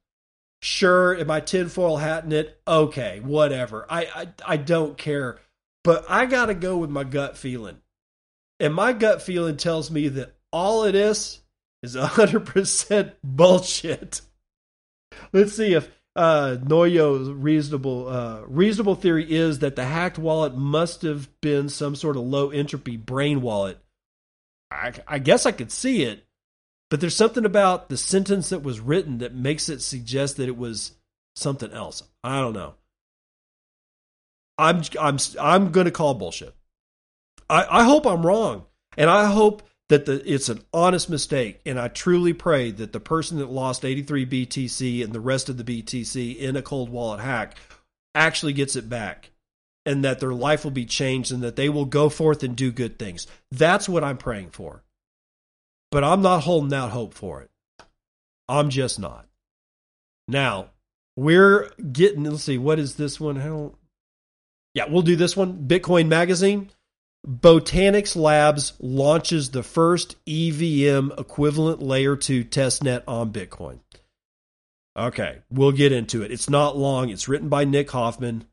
Sure, 0.63 1.17
am 1.17 1.31
I 1.31 1.41
tinfoil 1.41 1.97
hatting 1.97 2.33
it? 2.33 2.61
Okay, 2.67 3.21
whatever. 3.21 3.87
I, 3.89 4.07
I 4.15 4.29
I 4.47 4.57
don't 4.57 4.97
care. 4.97 5.41
But 5.83 6.05
I 6.09 6.27
gotta 6.27 6.55
go 6.55 6.77
with 6.77 6.91
my 6.91 7.03
gut 7.05 7.37
feeling. 7.37 7.79
And 8.63 8.75
my 8.75 8.93
gut 8.93 9.21
feeling 9.21 9.57
tells 9.57 9.91
me 9.91 10.07
that 10.07 10.37
all 10.53 10.85
it 10.85 10.95
is 10.95 11.41
is 11.83 11.97
hundred 11.97 12.47
percent 12.47 13.15
bullshit. 13.25 14.21
Let's 15.33 15.55
see 15.57 15.75
if 15.75 15.91
uh, 16.15 16.59
Noyo's 16.63 17.29
reasonable 17.29 18.07
uh, 18.09 18.43
reasonable 18.47 18.95
theory 18.95 19.27
is 19.29 19.59
that 19.59 19.75
the 19.75 19.85
hacked 19.85 20.17
wallet 20.17 20.55
must 20.55 21.03
have 21.03 21.29
been 21.41 21.69
some 21.69 21.97
sort 21.97 22.17
of 22.17 22.23
low 22.23 22.51
entropy 22.51 22.97
brain 22.97 23.43
wallet. 23.43 23.79
I, 24.71 24.93
I 25.09 25.19
guess 25.19 25.45
I 25.45 25.51
could 25.51 25.73
see 25.73 26.05
it, 26.05 26.25
but 26.89 27.01
there's 27.01 27.17
something 27.17 27.45
about 27.45 27.89
the 27.89 27.97
sentence 27.97 28.51
that 28.51 28.63
was 28.63 28.79
written 28.79 29.19
that 29.19 29.35
makes 29.35 29.69
it 29.69 29.83
suggest 29.83 30.37
that 30.37 30.49
it 30.49 30.57
was 30.57 30.93
something 31.35 31.73
else. 31.73 32.05
I 32.23 32.41
don't 32.41 32.55
know. 32.55 32.75
I'm 34.57 34.83
I'm 35.01 35.19
I'm 35.41 35.73
going 35.73 35.87
to 35.87 35.91
call 35.91 36.15
bullshit. 36.15 36.55
I, 37.53 37.81
I 37.81 37.85
hope 37.85 38.07
I'm 38.07 38.27
wrong, 38.27 38.67
and 38.97 39.11
I 39.11 39.27
hope 39.27 39.63
that 39.89 40.07
the, 40.07 40.23
it's 40.33 40.49
an 40.49 40.63
honest 40.73 41.11
mistake. 41.11 41.61
And 41.67 41.79
I 41.79 41.89
truly 41.89 42.33
pray 42.33 42.71
that 42.71 42.93
the 42.93 43.01
person 43.01 43.39
that 43.39 43.51
lost 43.51 43.85
83 43.85 44.27
BTC 44.27 45.05
and 45.05 45.13
the 45.13 45.21
rest 45.21 45.49
of 45.49 45.57
the 45.57 45.65
BTC 45.65 46.39
in 46.39 46.57
a 46.57 46.63
cold 46.63 46.89
wallet 46.89 47.21
hack 47.21 47.57
actually 48.15 48.55
gets 48.55 48.77
it 48.77 48.89
back, 48.89 49.31
and 49.85 50.05
that 50.05 50.21
their 50.21 50.35
life 50.35 50.65
will 50.65 50.71
be 50.71 50.87
changed, 50.87 51.31
and 51.31 51.43
that 51.43 51.57
they 51.57 51.69
will 51.69 51.85
go 51.85 52.09
forth 52.09 52.43
and 52.43 52.57
do 52.57 52.73
good 52.73 52.99
things. 52.99 53.27
That's 53.51 53.89
what 53.89 54.03
I'm 54.03 54.19
praying 54.19 54.51
for 54.51 54.83
but 55.93 56.03
I'm 56.03 56.23
not 56.23 56.41
holding 56.41 56.77
out 56.77 56.91
hope 56.91 57.15
for 57.15 57.43
it. 57.43 57.51
I'm 58.49 58.71
just 58.71 58.99
not. 58.99 59.27
Now, 60.27 60.71
we're 61.17 61.71
getting, 61.93 62.25
let's 62.25 62.43
see, 62.43 62.59
what 62.59 62.81
is 62.81 62.97
this 62.97 63.21
one? 63.21 63.37
Yeah, 64.75 64.87
we'll 64.89 65.03
do 65.03 65.17
this 65.17 65.37
one. 65.37 65.69
Bitcoin 65.69 66.09
Magazine. 66.09 66.71
Botanix 67.27 68.17
Labs 68.17 68.73
launches 68.81 69.51
the 69.51 69.63
first 69.63 70.17
EVM 70.27 71.13
equivalent 71.17 71.81
layer 71.81 72.17
2 72.17 72.45
testnet 72.45 73.05
on 73.07 73.33
Bitcoin. 73.33 73.79
Okay, 74.99 75.39
we'll 75.49 75.73
get 75.73 75.93
into 75.93 76.23
it. 76.23 76.33
It's 76.33 76.51
not 76.51 76.77
long. 76.77 77.11
It's 77.11 77.29
written 77.29 77.49
by 77.49 77.65
Nick 77.65 77.91
Hoffman. 77.93 78.45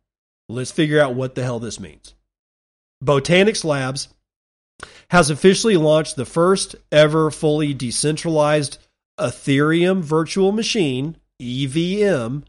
Let's 0.48 0.72
figure 0.72 1.02
out 1.02 1.16
what 1.16 1.34
the 1.36 1.44
hell 1.44 1.60
this 1.60 1.80
means. 1.80 2.14
Botanix 3.04 3.64
Labs 3.66 4.10
has 5.10 5.30
officially 5.30 5.76
launched 5.76 6.16
the 6.16 6.26
first 6.26 6.76
ever 6.91 7.32
fully 7.32 7.74
decentralized 7.74 8.78
Ethereum 9.20 10.02
virtual 10.02 10.52
machine, 10.52 11.18
EVM, 11.41 12.40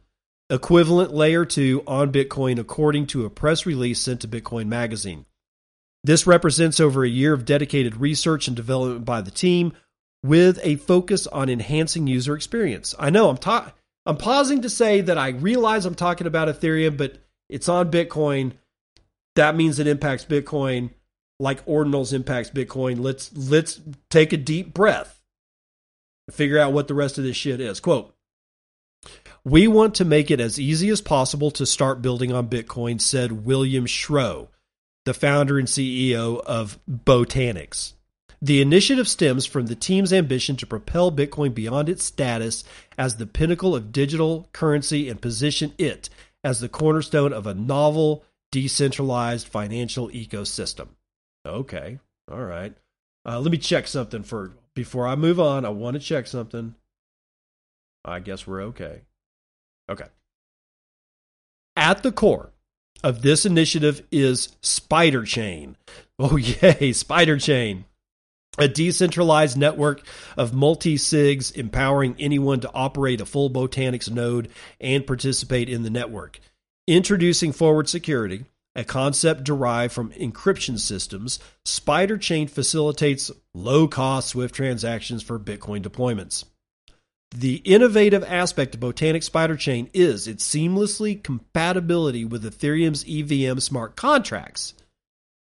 equivalent 0.50 1.14
layer 1.14 1.44
2 1.44 1.82
on 1.86 2.12
Bitcoin, 2.12 2.58
according 2.58 3.06
to 3.06 3.24
a 3.24 3.30
press 3.30 3.64
release 3.64 4.00
sent 4.00 4.20
to 4.20 4.28
Bitcoin 4.28 4.66
Magazine. 4.66 5.24
This 6.02 6.26
represents 6.26 6.80
over 6.80 7.04
a 7.04 7.08
year 7.08 7.32
of 7.32 7.44
dedicated 7.44 7.96
research 7.96 8.48
and 8.48 8.56
development 8.56 9.04
by 9.04 9.20
the 9.20 9.30
team 9.30 9.72
with 10.22 10.58
a 10.62 10.76
focus 10.76 11.26
on 11.26 11.48
enhancing 11.48 12.06
user 12.06 12.34
experience. 12.34 12.94
I 12.98 13.10
know 13.10 13.28
I'm 13.28 13.36
ta- 13.36 13.72
I'm 14.06 14.16
pausing 14.16 14.62
to 14.62 14.70
say 14.70 15.02
that 15.02 15.18
I 15.18 15.28
realize 15.28 15.84
I'm 15.84 15.94
talking 15.94 16.26
about 16.26 16.48
Ethereum, 16.48 16.96
but 16.96 17.18
it's 17.48 17.68
on 17.68 17.90
Bitcoin. 17.90 18.52
That 19.36 19.56
means 19.56 19.78
it 19.78 19.86
impacts 19.86 20.24
Bitcoin 20.24 20.90
like 21.40 21.64
ordinals 21.64 22.12
impacts 22.12 22.50
Bitcoin. 22.50 23.00
Let's 23.00 23.34
let's 23.34 23.80
take 24.10 24.32
a 24.32 24.36
deep 24.36 24.72
breath 24.72 25.20
and 26.28 26.34
figure 26.34 26.58
out 26.58 26.72
what 26.72 26.86
the 26.86 26.94
rest 26.94 27.18
of 27.18 27.24
this 27.24 27.36
shit 27.36 27.60
is. 27.60 27.80
Quote 27.80 28.14
We 29.42 29.66
want 29.66 29.96
to 29.96 30.04
make 30.04 30.30
it 30.30 30.40
as 30.40 30.60
easy 30.60 30.90
as 30.90 31.00
possible 31.00 31.50
to 31.52 31.66
start 31.66 32.02
building 32.02 32.32
on 32.32 32.48
Bitcoin, 32.48 33.00
said 33.00 33.44
William 33.44 33.86
Schroé, 33.86 34.48
the 35.04 35.14
founder 35.14 35.58
and 35.58 35.68
CEO 35.68 36.40
of 36.40 36.78
Botanix. 36.88 37.94
The 38.42 38.62
initiative 38.62 39.06
stems 39.06 39.44
from 39.44 39.66
the 39.66 39.74
team's 39.74 40.12
ambition 40.12 40.56
to 40.56 40.66
propel 40.66 41.12
Bitcoin 41.12 41.54
beyond 41.54 41.88
its 41.88 42.04
status 42.04 42.64
as 42.96 43.16
the 43.16 43.26
pinnacle 43.26 43.76
of 43.76 43.92
digital 43.92 44.48
currency 44.52 45.10
and 45.10 45.20
position 45.20 45.74
it 45.76 46.08
as 46.42 46.60
the 46.60 46.68
cornerstone 46.68 47.34
of 47.34 47.46
a 47.46 47.54
novel, 47.54 48.24
decentralized 48.50 49.46
financial 49.46 50.08
ecosystem. 50.08 50.88
Okay. 51.46 51.98
All 52.30 52.42
right. 52.42 52.74
Uh, 53.26 53.40
let 53.40 53.52
me 53.52 53.58
check 53.58 53.86
something 53.86 54.22
for 54.22 54.52
before 54.74 55.06
I 55.06 55.16
move 55.16 55.38
on. 55.38 55.66
I 55.66 55.70
want 55.70 55.94
to 55.94 56.00
check 56.00 56.26
something. 56.26 56.74
I 58.04 58.20
guess 58.20 58.46
we're 58.46 58.62
okay. 58.62 59.02
Okay. 59.90 60.06
At 61.76 62.02
the 62.02 62.12
core 62.12 62.52
of 63.02 63.22
this 63.22 63.46
initiative 63.46 64.02
is 64.10 64.56
Spider 64.62 65.24
Chain. 65.24 65.76
Oh, 66.18 66.36
yay, 66.62 66.92
Spider 66.92 67.38
Chain. 67.38 67.84
A 68.58 68.68
decentralized 68.68 69.56
network 69.56 70.02
of 70.36 70.52
multi 70.52 70.96
SIGs 70.96 71.56
empowering 71.56 72.16
anyone 72.18 72.60
to 72.60 72.72
operate 72.72 73.20
a 73.20 73.26
full 73.26 73.48
Botanix 73.48 74.10
node 74.10 74.50
and 74.80 75.06
participate 75.06 75.68
in 75.68 75.82
the 75.82 75.90
network. 75.90 76.40
Introducing 76.86 77.52
forward 77.52 77.88
security, 77.88 78.44
a 78.74 78.84
concept 78.84 79.44
derived 79.44 79.92
from 79.92 80.10
encryption 80.12 80.78
systems, 80.78 81.38
Spider 81.64 82.18
Chain 82.18 82.48
facilitates 82.48 83.30
low 83.54 83.86
cost 83.88 84.28
Swift 84.28 84.54
transactions 84.54 85.22
for 85.22 85.38
Bitcoin 85.38 85.82
deployments. 85.82 86.44
The 87.32 87.56
innovative 87.56 88.24
aspect 88.24 88.74
of 88.74 88.80
Botanix 88.80 89.24
Spider 89.24 89.56
Chain 89.56 89.88
is 89.94 90.26
its 90.26 90.48
seamlessly 90.48 91.22
compatibility 91.22 92.24
with 92.24 92.44
Ethereum's 92.44 93.04
EVM 93.08 93.60
smart 93.60 93.94
contracts. 93.94 94.74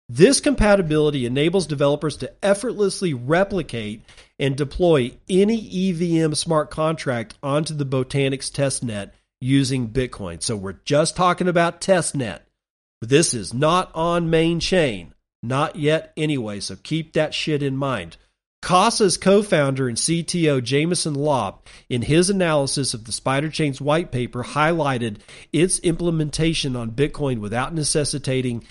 This 0.09 0.39
compatibility 0.39 1.25
enables 1.25 1.67
developers 1.67 2.17
to 2.17 2.31
effortlessly 2.43 3.13
replicate 3.13 4.03
and 4.39 4.55
deploy 4.55 5.11
any 5.29 5.89
EVM 5.91 6.33
smart 6.33 6.69
contract 6.69 7.35
onto 7.41 7.73
the 7.73 7.85
Botanix 7.85 8.51
testnet 8.51 9.11
using 9.39 9.89
Bitcoin. 9.89 10.41
So 10.41 10.55
we're 10.55 10.79
just 10.85 11.15
talking 11.15 11.47
about 11.47 11.81
testnet. 11.81 12.41
This 13.01 13.33
is 13.33 13.53
not 13.53 13.91
on 13.93 14.29
main 14.29 14.59
chain. 14.59 15.13
Not 15.43 15.75
yet 15.75 16.13
anyway, 16.17 16.59
so 16.59 16.75
keep 16.75 17.13
that 17.13 17.33
shit 17.33 17.61
in 17.61 17.77
mind. 17.77 18.17
Casa's 18.65 19.17
co-founder 19.17 19.87
and 19.87 19.95
CTO 19.95 20.59
Jameson 20.63 21.13
Lopp, 21.13 21.69
in 21.87 22.01
his 22.01 22.31
analysis 22.31 22.95
of 22.95 23.05
the 23.05 23.11
Spider 23.11 23.47
Chain's 23.47 23.79
white 23.79 24.11
paper, 24.11 24.43
highlighted 24.43 25.17
its 25.53 25.77
implementation 25.81 26.75
on 26.75 26.89
Bitcoin 26.89 27.41
without 27.41 27.75
necessitating 27.75 28.63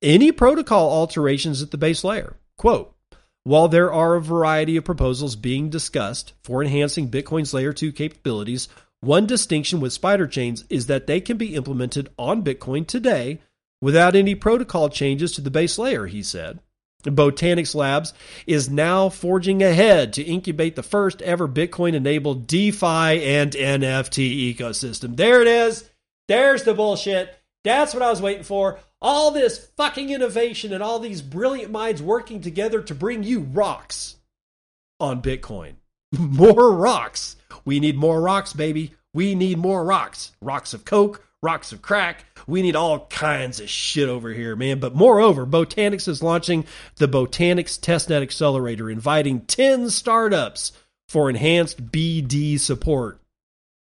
any 0.00 0.32
protocol 0.32 0.90
alterations 0.90 1.60
at 1.60 1.70
the 1.70 1.76
base 1.76 2.02
layer. 2.02 2.38
Quote, 2.56 2.96
while 3.44 3.68
there 3.68 3.92
are 3.92 4.14
a 4.14 4.22
variety 4.22 4.78
of 4.78 4.86
proposals 4.86 5.36
being 5.36 5.68
discussed 5.68 6.32
for 6.42 6.62
enhancing 6.62 7.10
Bitcoin's 7.10 7.52
layer 7.52 7.74
2 7.74 7.92
capabilities, 7.92 8.70
one 9.02 9.26
distinction 9.26 9.80
with 9.80 9.92
spider 9.92 10.26
chains 10.26 10.64
is 10.70 10.86
that 10.86 11.06
they 11.06 11.20
can 11.20 11.36
be 11.36 11.54
implemented 11.54 12.08
on 12.16 12.42
Bitcoin 12.42 12.86
today 12.86 13.38
without 13.82 14.16
any 14.16 14.34
protocol 14.34 14.88
changes 14.88 15.32
to 15.32 15.42
the 15.42 15.50
base 15.50 15.76
layer, 15.76 16.06
he 16.06 16.22
said. 16.22 16.58
Botanix 17.10 17.74
Labs 17.74 18.14
is 18.46 18.70
now 18.70 19.08
forging 19.08 19.62
ahead 19.62 20.12
to 20.14 20.22
incubate 20.22 20.76
the 20.76 20.82
first 20.82 21.20
ever 21.22 21.48
Bitcoin 21.48 21.94
enabled 21.94 22.46
DeFi 22.46 22.86
and 23.24 23.52
NFT 23.52 24.54
ecosystem. 24.54 25.16
There 25.16 25.42
it 25.42 25.48
is. 25.48 25.88
There's 26.28 26.62
the 26.62 26.74
bullshit. 26.74 27.36
That's 27.64 27.94
what 27.94 28.02
I 28.02 28.10
was 28.10 28.22
waiting 28.22 28.44
for. 28.44 28.78
All 29.00 29.30
this 29.30 29.66
fucking 29.76 30.10
innovation 30.10 30.72
and 30.72 30.82
all 30.82 30.98
these 30.98 31.22
brilliant 31.22 31.72
minds 31.72 32.00
working 32.00 32.40
together 32.40 32.80
to 32.82 32.94
bring 32.94 33.22
you 33.22 33.40
rocks 33.40 34.16
on 35.00 35.22
Bitcoin. 35.22 35.74
more 36.18 36.72
rocks. 36.72 37.36
We 37.64 37.80
need 37.80 37.96
more 37.96 38.20
rocks, 38.20 38.52
baby. 38.52 38.94
We 39.14 39.34
need 39.34 39.58
more 39.58 39.84
rocks. 39.84 40.32
Rocks 40.40 40.74
of 40.74 40.84
coke, 40.84 41.24
rocks 41.42 41.72
of 41.72 41.82
crack. 41.82 42.24
We 42.46 42.62
need 42.62 42.76
all 42.76 43.06
kinds 43.06 43.60
of 43.60 43.68
shit 43.68 44.08
over 44.08 44.30
here, 44.30 44.54
man. 44.54 44.78
But 44.78 44.94
moreover, 44.94 45.44
Botanix 45.44 46.06
is 46.06 46.22
launching 46.22 46.64
the 46.96 47.08
Botanix 47.08 47.78
Testnet 47.78 48.22
Accelerator, 48.22 48.88
inviting 48.88 49.40
10 49.40 49.90
startups 49.90 50.72
for 51.08 51.28
enhanced 51.28 51.90
BD 51.90 52.58
support. 52.58 53.18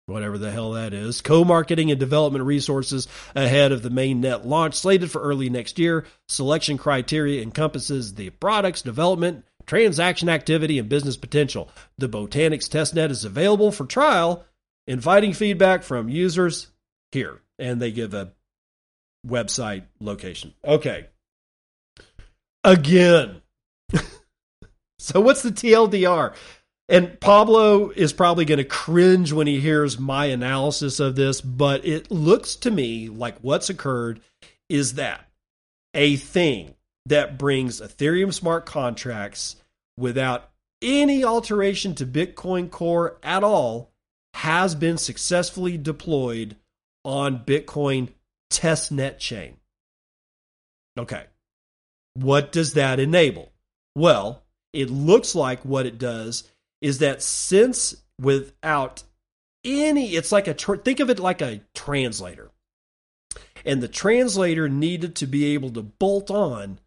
Whatever 0.07 0.37
the 0.37 0.51
hell 0.51 0.73
that 0.73 0.93
is. 0.93 1.21
Co 1.21 1.43
marketing 1.43 1.89
and 1.89 1.99
development 1.99 2.45
resources 2.45 3.07
ahead 3.35 3.71
of 3.71 3.81
the 3.81 3.89
mainnet 3.89 4.45
launch 4.45 4.75
slated 4.75 5.09
for 5.09 5.21
early 5.21 5.49
next 5.49 5.79
year. 5.79 6.05
Selection 6.27 6.77
criteria 6.77 7.41
encompasses 7.41 8.13
the 8.13 8.29
product's 8.29 8.83
development, 8.83 9.45
transaction 9.65 10.29
activity, 10.29 10.77
and 10.77 10.89
business 10.89 11.17
potential. 11.17 11.71
The 11.97 12.09
Botanix 12.09 12.69
testnet 12.69 13.09
is 13.09 13.25
available 13.25 13.71
for 13.71 13.85
trial, 13.87 14.45
inviting 14.85 15.33
feedback 15.33 15.81
from 15.81 16.07
users 16.07 16.67
here 17.11 17.41
and 17.59 17.81
they 17.81 17.91
give 17.91 18.13
a 18.13 18.31
website 19.25 19.83
location. 19.99 20.53
Okay. 20.63 21.07
Again. 22.63 23.41
so 24.99 25.21
what's 25.21 25.41
the 25.41 25.51
TLDR? 25.51 26.33
And 26.87 27.19
Pablo 27.19 27.89
is 27.89 28.13
probably 28.13 28.45
going 28.45 28.59
to 28.59 28.63
cringe 28.63 29.31
when 29.33 29.47
he 29.47 29.59
hears 29.59 29.97
my 29.97 30.25
analysis 30.25 30.99
of 30.99 31.15
this, 31.15 31.41
but 31.41 31.83
it 31.83 32.11
looks 32.11 32.55
to 32.57 32.71
me 32.71 33.09
like 33.09 33.39
what's 33.39 33.69
occurred 33.69 34.21
is 34.69 34.93
that 34.93 35.27
a 35.95 36.15
thing 36.15 36.75
that 37.07 37.37
brings 37.37 37.81
Ethereum 37.81 38.33
smart 38.33 38.65
contracts 38.65 39.55
without 39.97 40.51
any 40.81 41.23
alteration 41.23 41.95
to 41.95 42.05
Bitcoin 42.05 42.69
Core 42.69 43.17
at 43.23 43.43
all 43.43 43.91
has 44.35 44.75
been 44.75 44.97
successfully 44.97 45.77
deployed 45.77 46.55
on 47.05 47.45
Bitcoin 47.45 48.09
testnet 48.51 49.19
chain. 49.19 49.57
Okay. 50.97 51.23
What 52.15 52.51
does 52.51 52.73
that 52.73 52.99
enable? 52.99 53.51
Well, 53.95 54.43
it 54.73 54.89
looks 54.89 55.35
like 55.35 55.63
what 55.63 55.85
it 55.85 55.97
does 55.97 56.49
is 56.81 56.99
that 56.99 57.21
since 57.21 57.95
without 58.19 59.03
any, 59.63 60.15
it's 60.15 60.31
like 60.31 60.47
a, 60.47 60.53
think 60.53 60.99
of 60.99 61.09
it 61.09 61.19
like 61.19 61.41
a 61.41 61.61
translator. 61.73 62.51
And 63.65 63.81
the 63.81 63.87
translator 63.87 64.69
needed 64.69 65.15
to 65.15 65.27
be 65.27 65.53
able 65.53 65.71
to 65.71 65.81
bolt 65.81 66.29
on 66.29 66.79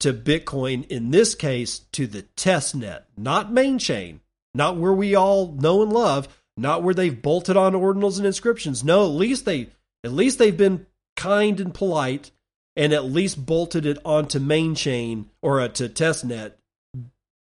to 0.00 0.12
Bitcoin, 0.12 0.86
in 0.88 1.10
this 1.10 1.34
case, 1.34 1.80
to 1.92 2.06
the 2.06 2.22
test 2.22 2.74
net, 2.74 3.06
not 3.16 3.52
main 3.52 3.78
chain, 3.78 4.20
not 4.54 4.76
where 4.76 4.92
we 4.92 5.14
all 5.14 5.52
know 5.52 5.82
and 5.82 5.92
love, 5.92 6.28
not 6.56 6.82
where 6.82 6.94
they've 6.94 7.20
bolted 7.20 7.56
on 7.56 7.72
ordinals 7.72 8.18
and 8.18 8.26
inscriptions. 8.26 8.84
No, 8.84 9.04
at 9.04 9.12
least 9.12 9.44
they 9.44 9.68
at 10.04 10.12
least 10.12 10.38
they've 10.38 10.56
been 10.56 10.86
kind 11.16 11.60
and 11.60 11.74
polite 11.74 12.30
and 12.76 12.92
at 12.92 13.04
least 13.04 13.44
bolted 13.44 13.84
it 13.86 13.98
onto 14.04 14.38
main 14.38 14.74
chain 14.74 15.28
or 15.42 15.60
uh, 15.60 15.68
to 15.68 15.88
testnet 15.88 16.52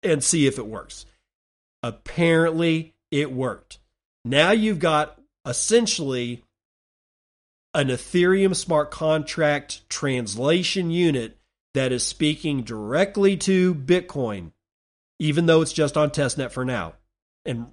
and 0.04 0.24
see 0.24 0.48
if 0.48 0.58
it 0.58 0.68
works. 0.68 1.06
Apparently, 1.84 2.94
it 3.12 3.32
worked. 3.32 3.80
Now 4.24 4.52
you've 4.52 4.80
got 4.80 5.20
essentially 5.46 6.44
an 7.74 7.88
Ethereum 7.90 8.56
smart 8.56 8.92
contract 8.92 9.88
translation 9.90 10.90
unit 10.92 11.38
that 11.74 11.92
is 11.92 12.08
speaking 12.08 12.64
directly 12.64 13.36
to 13.36 13.76
Bitcoin, 13.76 14.52
even 15.20 15.46
though 15.46 15.62
it's 15.62 15.74
just 15.74 15.98
on 15.98 16.10
testnet 16.10 16.52
for 16.52 16.64
now. 16.64 16.94
And 17.44 17.68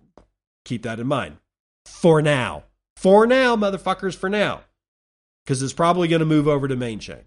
Keep 0.65 0.83
that 0.83 1.01
in 1.01 1.07
mind. 1.07 1.39
For 1.87 2.23
now. 2.23 2.65
For 2.97 3.27
now, 3.27 3.57
motherfuckers, 3.57 4.15
for 4.15 4.29
now. 4.29 4.63
Because 5.45 5.63
it's 5.63 5.73
probably 5.73 6.09
going 6.09 6.21
to 6.21 6.27
move 6.27 6.47
over 6.47 6.69
to 6.69 6.77
main 6.77 7.01
chain. 7.01 7.25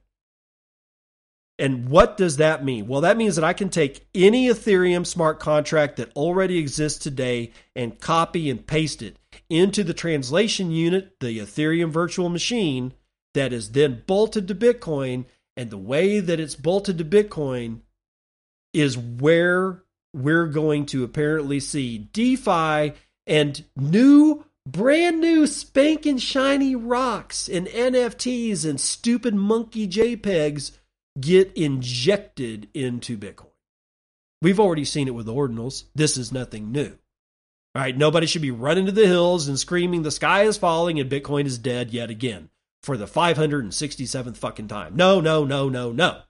And 1.58 1.88
what 1.88 2.18
does 2.18 2.38
that 2.38 2.66
mean? 2.66 2.88
Well, 2.88 3.02
that 3.02 3.18
means 3.18 3.36
that 3.36 3.46
I 3.46 3.54
can 3.54 3.70
take 3.70 4.08
any 4.14 4.48
Ethereum 4.48 5.06
smart 5.06 5.40
contract 5.40 5.98
that 5.98 6.14
already 6.16 6.58
exists 6.58 7.00
today 7.00 7.52
and 7.76 8.00
copy 8.00 8.50
and 8.50 8.66
paste 8.66 9.02
it 9.02 9.18
into 9.50 9.84
the 9.84 9.94
translation 9.94 10.72
unit, 10.72 11.20
the 11.22 11.40
Ethereum 11.40 11.92
virtual 11.92 12.28
machine, 12.28 12.94
that 13.34 13.54
is 13.54 13.72
then 13.72 14.04
bolted 14.06 14.48
to 14.50 14.56
Bitcoin. 14.56 15.26
And 15.56 15.70
the 15.70 15.78
way 15.78 16.20
that 16.20 16.42
it's 16.42 16.56
bolted 16.56 16.98
to 16.98 17.06
Bitcoin 17.06 17.82
is 18.74 18.98
where 18.98 19.82
we're 20.14 20.48
going 20.48 20.86
to 20.88 21.06
apparently 21.06 21.62
see 21.62 21.98
DeFi 21.98 22.94
and 23.28 23.64
new, 23.76 24.46
brand 24.66 25.20
new 25.20 25.48
spanking 25.48 26.18
shiny 26.18 26.76
rocks 26.76 27.48
and 27.48 27.68
NFTs 27.68 28.68
and 28.68 28.80
stupid 28.80 29.36
monkey 29.36 29.88
JPEGs 29.88 30.72
get 31.20 31.52
injected 31.54 32.68
into 32.74 33.18
Bitcoin. 33.18 33.50
We've 34.42 34.60
already 34.60 34.86
seen 34.86 35.08
it 35.08 35.16
with 35.16 35.28
ordinals. 35.28 35.86
This 35.96 36.18
is 36.18 36.32
nothing 36.32 36.72
new. 36.72 36.98
All 37.74 37.82
right, 37.82 37.98
nobody 37.98 38.28
should 38.28 38.42
be 38.42 38.52
running 38.52 38.86
to 38.86 38.92
the 38.92 39.08
hills 39.08 39.48
and 39.48 39.60
screaming, 39.60 40.04
the 40.04 40.12
sky 40.12 40.44
is 40.44 40.58
falling 40.58 41.00
and 41.00 41.10
Bitcoin 41.10 41.46
is 41.46 41.58
dead 41.58 41.92
yet 41.92 42.10
again 42.10 42.50
for 42.84 42.96
the 42.96 43.06
567th 43.06 44.38
fucking 44.38 44.68
time. 44.68 44.96
No, 44.96 45.20
no, 45.20 45.44
no, 45.44 45.68
no, 45.68 45.92
no. 45.92 46.22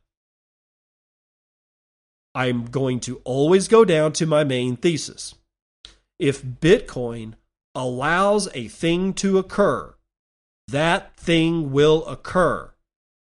I'm 2.33 2.65
going 2.65 2.99
to 3.01 3.21
always 3.23 3.67
go 3.67 3.85
down 3.85 4.13
to 4.13 4.25
my 4.25 4.43
main 4.43 4.75
thesis 4.75 5.35
if 6.19 6.43
Bitcoin 6.43 7.33
allows 7.73 8.47
a 8.53 8.67
thing 8.67 9.13
to 9.15 9.37
occur, 9.37 9.95
that 10.67 11.15
thing 11.17 11.71
will 11.71 12.05
occur. 12.05 12.71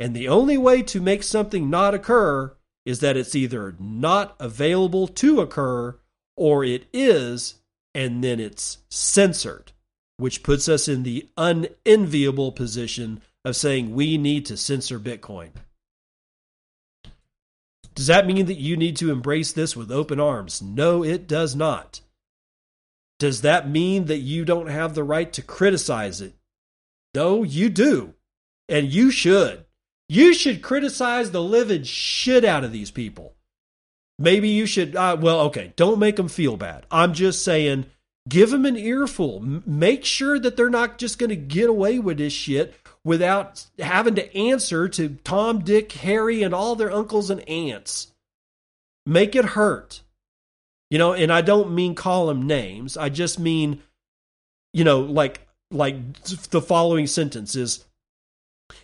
And 0.00 0.14
the 0.16 0.28
only 0.28 0.58
way 0.58 0.82
to 0.82 1.00
make 1.00 1.22
something 1.22 1.70
not 1.70 1.94
occur 1.94 2.54
is 2.84 3.00
that 3.00 3.16
it's 3.16 3.34
either 3.34 3.76
not 3.78 4.34
available 4.40 5.06
to 5.06 5.40
occur 5.40 5.96
or 6.36 6.64
it 6.64 6.86
is, 6.92 7.56
and 7.94 8.24
then 8.24 8.40
it's 8.40 8.78
censored, 8.90 9.72
which 10.16 10.42
puts 10.42 10.68
us 10.68 10.88
in 10.88 11.04
the 11.04 11.28
unenviable 11.36 12.50
position 12.50 13.22
of 13.44 13.54
saying 13.54 13.94
we 13.94 14.18
need 14.18 14.46
to 14.46 14.56
censor 14.56 14.98
Bitcoin. 14.98 15.50
Does 17.94 18.06
that 18.06 18.26
mean 18.26 18.46
that 18.46 18.58
you 18.58 18.76
need 18.76 18.96
to 18.96 19.12
embrace 19.12 19.52
this 19.52 19.76
with 19.76 19.92
open 19.92 20.18
arms? 20.18 20.62
No, 20.62 21.04
it 21.04 21.28
does 21.28 21.54
not. 21.54 22.00
Does 23.22 23.42
that 23.42 23.70
mean 23.70 24.06
that 24.06 24.18
you 24.18 24.44
don't 24.44 24.66
have 24.66 24.96
the 24.96 25.04
right 25.04 25.32
to 25.34 25.42
criticize 25.42 26.20
it? 26.20 26.34
No, 27.14 27.44
you 27.44 27.68
do. 27.68 28.14
And 28.68 28.92
you 28.92 29.12
should. 29.12 29.64
You 30.08 30.34
should 30.34 30.60
criticize 30.60 31.30
the 31.30 31.40
living 31.40 31.84
shit 31.84 32.44
out 32.44 32.64
of 32.64 32.72
these 32.72 32.90
people. 32.90 33.36
Maybe 34.18 34.48
you 34.48 34.66
should, 34.66 34.96
uh, 34.96 35.16
well, 35.20 35.42
okay, 35.42 35.72
don't 35.76 36.00
make 36.00 36.16
them 36.16 36.26
feel 36.26 36.56
bad. 36.56 36.84
I'm 36.90 37.12
just 37.12 37.44
saying, 37.44 37.86
give 38.28 38.50
them 38.50 38.66
an 38.66 38.76
earful. 38.76 39.36
M- 39.36 39.62
make 39.66 40.04
sure 40.04 40.40
that 40.40 40.56
they're 40.56 40.68
not 40.68 40.98
just 40.98 41.20
going 41.20 41.30
to 41.30 41.36
get 41.36 41.70
away 41.70 42.00
with 42.00 42.18
this 42.18 42.32
shit 42.32 42.74
without 43.04 43.66
having 43.78 44.16
to 44.16 44.36
answer 44.36 44.88
to 44.88 45.10
Tom, 45.22 45.60
Dick, 45.60 45.92
Harry, 45.92 46.42
and 46.42 46.52
all 46.52 46.74
their 46.74 46.90
uncles 46.90 47.30
and 47.30 47.48
aunts. 47.48 48.08
Make 49.06 49.36
it 49.36 49.44
hurt. 49.44 50.00
You 50.92 50.98
know, 50.98 51.14
and 51.14 51.32
I 51.32 51.40
don't 51.40 51.74
mean 51.74 51.94
call 51.94 52.26
them 52.26 52.46
names. 52.46 52.98
I 52.98 53.08
just 53.08 53.38
mean, 53.38 53.82
you 54.74 54.84
know, 54.84 55.00
like 55.00 55.40
like 55.70 55.96
the 56.50 56.60
following 56.60 57.06
sentence 57.06 57.56
is 57.56 57.86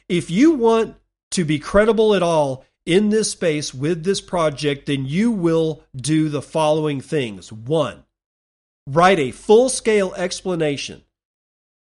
if 0.09 0.30
you 0.30 0.52
want 0.52 0.97
to 1.32 1.44
be 1.44 1.59
credible 1.59 2.14
at 2.14 2.22
all 2.22 2.64
in 2.86 3.10
this 3.10 3.32
space 3.32 3.74
with 3.74 4.05
this 4.05 4.22
project, 4.22 4.86
then 4.86 5.05
you 5.05 5.30
will 5.30 5.85
do 5.94 6.30
the 6.30 6.40
following 6.40 7.02
things. 7.02 7.52
One, 7.52 8.05
write 8.86 9.18
a 9.18 9.30
full 9.30 9.68
scale 9.68 10.14
explanation 10.14 11.02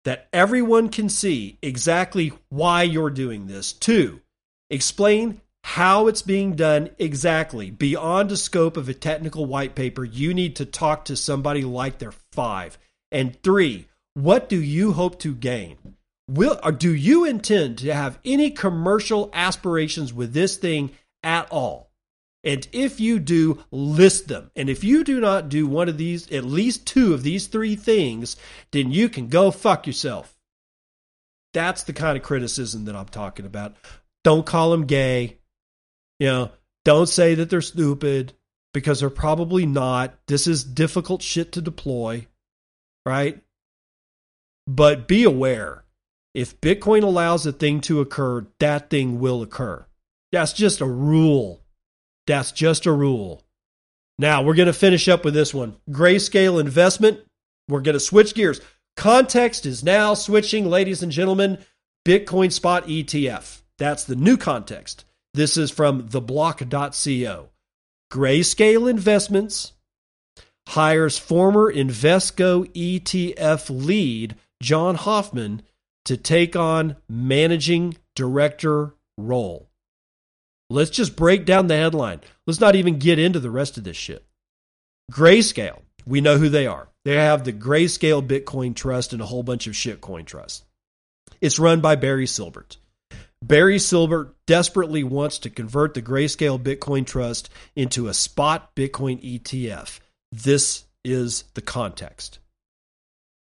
that 0.06 0.30
everyone 0.31 0.89
can 0.89 1.10
see 1.10 1.57
exactly 1.64 2.31
why 2.49 2.84
you're 2.84 3.10
doing 3.10 3.48
this. 3.48 3.73
Two, 3.73 4.22
explain 4.69 5.41
how 5.63 6.07
it's 6.07 6.21
being 6.21 6.55
done 6.55 6.89
exactly 6.97 7.69
beyond 7.69 8.29
the 8.29 8.38
scope 8.38 8.77
of 8.77 8.89
a 8.89 8.93
technical 8.93 9.45
white 9.45 9.75
paper. 9.75 10.03
You 10.03 10.33
need 10.33 10.55
to 10.57 10.65
talk 10.65 11.05
to 11.05 11.15
somebody 11.15 11.63
like 11.63 11.99
they're 11.99 12.13
five. 12.31 12.77
And 13.11 13.41
three, 13.43 13.88
what 14.13 14.49
do 14.49 14.61
you 14.61 14.93
hope 14.93 15.19
to 15.19 15.33
gain? 15.35 15.77
Will 16.27 16.59
or 16.63 16.71
do 16.71 16.93
you 16.93 17.25
intend 17.25 17.79
to 17.79 17.93
have 17.93 18.19
any 18.23 18.51
commercial 18.51 19.29
aspirations 19.33 20.13
with 20.13 20.33
this 20.33 20.57
thing 20.57 20.91
at 21.23 21.49
all? 21.51 21.91
And 22.43 22.67
if 22.71 22.99
you 22.99 23.19
do, 23.19 23.63
list 23.69 24.27
them. 24.27 24.49
And 24.55 24.69
if 24.69 24.83
you 24.83 25.03
do 25.03 25.19
not 25.19 25.49
do 25.49 25.67
one 25.67 25.89
of 25.89 25.97
these, 25.97 26.31
at 26.31 26.43
least 26.43 26.88
two 26.88 27.13
of 27.13 27.21
these 27.21 27.47
three 27.47 27.75
things, 27.75 28.35
then 28.71 28.91
you 28.91 29.09
can 29.09 29.27
go 29.27 29.51
fuck 29.51 29.85
yourself. 29.85 30.35
That's 31.53 31.83
the 31.83 31.93
kind 31.93 32.17
of 32.17 32.23
criticism 32.23 32.85
that 32.85 32.95
I'm 32.95 33.07
talking 33.07 33.45
about. 33.45 33.75
Don't 34.23 34.45
call 34.45 34.71
them 34.71 34.85
gay. 34.85 35.38
You 36.22 36.27
know, 36.27 36.52
don't 36.85 37.10
say 37.10 37.34
that 37.34 37.49
they're 37.49 37.61
stupid 37.61 38.34
because 38.76 38.99
they're 38.99 39.10
probably 39.10 39.65
not. 39.65 40.14
This 40.27 40.45
is 40.45 40.64
difficult 40.64 41.23
shit 41.23 41.53
to 41.53 41.64
deploy, 41.64 42.27
right? 43.07 43.41
But 44.68 45.07
be 45.07 45.23
aware 45.23 45.84
if 46.35 46.61
Bitcoin 46.61 47.02
allows 47.02 47.48
a 47.48 47.52
thing 47.52 47.81
to 47.81 48.02
occur, 48.02 48.45
that 48.60 48.91
thing 48.91 49.19
will 49.19 49.41
occur. 49.41 49.84
That's 50.31 50.53
just 50.53 50.80
a 50.80 50.85
rule. 50.85 51.64
That's 52.27 52.52
just 52.52 52.85
a 52.85 52.91
rule. 52.91 53.41
Now, 54.19 54.43
we're 54.43 54.53
going 54.53 54.68
to 54.68 54.73
finish 54.73 55.10
up 55.10 55.26
with 55.26 55.34
this 55.34 55.56
one 55.56 55.76
grayscale 55.89 56.61
investment. 56.61 57.22
We're 57.68 57.81
going 57.81 57.93
to 57.93 57.99
switch 57.99 58.35
gears. 58.35 58.61
Context 58.95 59.65
is 59.65 59.84
now 59.84 60.14
switching, 60.14 60.69
ladies 60.69 61.02
and 61.02 61.11
gentlemen. 61.11 61.57
Bitcoin 62.06 62.52
spot 62.52 62.85
ETF. 62.85 63.61
That's 63.80 64.03
the 64.03 64.15
new 64.15 64.38
context. 64.38 65.06
This 65.33 65.57
is 65.57 65.71
from 65.71 66.09
theblock.co. 66.09 67.49
Grayscale 68.11 68.89
Investments 68.89 69.71
hires 70.67 71.17
former 71.17 71.71
Invesco 71.71 72.65
ETF 72.73 73.69
lead 73.69 74.35
John 74.61 74.95
Hoffman 74.95 75.61
to 76.05 76.17
take 76.17 76.55
on 76.55 76.97
managing 77.07 77.97
director 78.15 78.93
role. 79.17 79.69
Let's 80.69 80.91
just 80.91 81.15
break 81.15 81.45
down 81.45 81.67
the 81.67 81.77
headline. 81.77 82.21
Let's 82.47 82.59
not 82.59 82.75
even 82.75 82.99
get 82.99 83.19
into 83.19 83.39
the 83.39 83.51
rest 83.51 83.77
of 83.77 83.83
this 83.83 83.97
shit. 83.97 84.25
Grayscale, 85.11 85.81
we 86.05 86.21
know 86.21 86.37
who 86.37 86.49
they 86.49 86.67
are. 86.67 86.89
They 87.03 87.15
have 87.15 87.43
the 87.43 87.53
Grayscale 87.53 88.25
Bitcoin 88.25 88.75
Trust 88.75 89.13
and 89.13 89.21
a 89.21 89.25
whole 89.25 89.43
bunch 89.43 89.67
of 89.67 89.73
shitcoin 89.73 90.25
trusts. 90.25 90.63
It's 91.41 91.59
run 91.59 91.81
by 91.81 91.95
Barry 91.95 92.25
Silbert. 92.25 92.77
Barry 93.43 93.77
Silbert 93.77 94.34
desperately 94.45 95.03
wants 95.03 95.39
to 95.39 95.49
convert 95.49 95.93
the 95.93 96.01
Grayscale 96.01 96.61
Bitcoin 96.61 97.05
Trust 97.05 97.49
into 97.76 98.07
a 98.07 98.13
spot 98.13 98.76
Bitcoin 98.76 99.22
ETF. 99.22 99.99
This 100.31 100.85
is 101.03 101.43
the 101.55 101.61
context. 101.61 102.39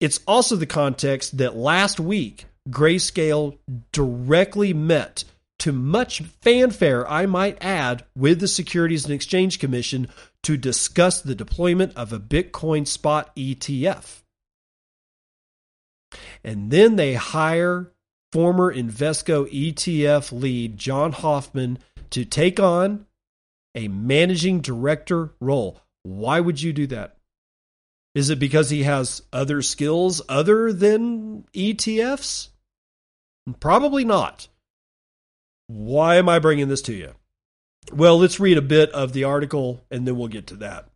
It's 0.01 0.21
also 0.27 0.57
the 0.57 0.67
context 0.67 1.39
that 1.39 1.57
last 1.57 1.99
week, 1.99 2.47
Grayscale 2.69 3.59
directly 3.93 4.75
met 4.75 5.25
to 5.61 5.73
much 5.73 6.21
fanfare, 6.41 7.09
I 7.11 7.27
might 7.27 7.59
add, 7.63 8.05
with 8.15 8.41
the 8.41 8.47
Securities 8.47 9.05
and 9.05 9.15
Exchange 9.15 9.59
Commission 9.59 10.09
to 10.45 10.57
discuss 10.57 11.21
the 11.21 11.35
deployment 11.35 11.97
of 11.97 12.13
a 12.13 12.21
Bitcoin 12.21 12.87
spot 12.87 13.35
ETF. 13.35 14.23
And 16.45 16.71
then 16.71 16.97
they 16.97 17.15
hire 17.15 17.93
former 18.33 18.75
Invesco 18.75 19.51
ETF 19.53 20.33
lead 20.33 20.77
John 20.77 21.13
Hoffman 21.13 21.79
to 22.11 22.25
take 22.25 22.59
on 22.61 23.07
a 23.75 23.89
managing 23.89 24.61
director 24.61 25.35
role. 25.41 25.81
Why 26.03 26.41
would 26.41 26.61
you 26.61 26.73
do 26.73 26.87
that? 26.89 27.17
Is 28.15 28.31
it 28.31 28.39
because 28.39 28.71
he 28.71 28.83
has 28.83 29.23
other 29.33 29.63
skills 29.63 30.23
other 30.29 30.73
than 30.73 31.45
ETFs? 31.55 32.49
Probably 33.61 34.05
not. 34.05 34.49
Why 35.69 36.17
am 36.17 36.29
I 36.29 36.39
bringing 36.39 36.69
this 36.69 36.83
to 36.83 36.95
you? 36.95 37.15
Well, 37.93 38.19
let's 38.19 38.41
read 38.41 38.59
a 38.59 38.63
bit 38.63 38.91
of 38.91 39.13
the 39.13 39.25
article 39.25 39.85
and 39.91 40.07
then 40.07 40.17
we'll 40.17 40.29
get 40.29 40.47
to 40.49 40.57
that. 40.57 40.89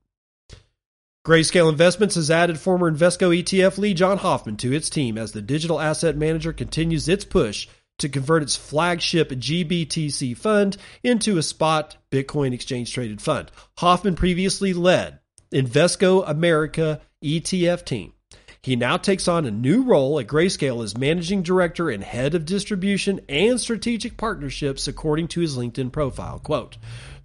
Grayscale 1.24 1.68
Investments 1.68 2.16
has 2.16 2.32
added 2.32 2.58
former 2.58 2.90
Invesco 2.90 3.30
ETF 3.30 3.78
lead 3.78 3.96
John 3.96 4.18
Hoffman 4.18 4.56
to 4.56 4.72
its 4.72 4.90
team 4.90 5.16
as 5.16 5.30
the 5.30 5.40
digital 5.40 5.80
asset 5.80 6.16
manager 6.16 6.52
continues 6.52 7.08
its 7.08 7.24
push 7.24 7.68
to 7.98 8.08
convert 8.08 8.42
its 8.42 8.56
flagship 8.56 9.30
GBTC 9.30 10.36
fund 10.36 10.76
into 11.04 11.38
a 11.38 11.42
spot 11.44 11.96
Bitcoin 12.10 12.52
exchange 12.52 12.92
traded 12.92 13.22
fund. 13.22 13.52
Hoffman 13.78 14.16
previously 14.16 14.72
led 14.72 15.20
Invesco 15.52 16.28
America 16.28 17.00
ETF 17.22 17.84
team. 17.84 18.14
He 18.60 18.74
now 18.74 18.96
takes 18.96 19.28
on 19.28 19.44
a 19.44 19.50
new 19.52 19.82
role 19.82 20.18
at 20.18 20.26
Grayscale 20.26 20.82
as 20.82 20.96
managing 20.96 21.42
director 21.42 21.90
and 21.90 22.02
head 22.02 22.34
of 22.34 22.46
distribution 22.46 23.20
and 23.28 23.60
strategic 23.60 24.16
partnerships, 24.16 24.88
according 24.88 25.28
to 25.28 25.40
his 25.40 25.56
LinkedIn 25.56 25.92
profile. 25.92 26.40
Quote, 26.40 26.78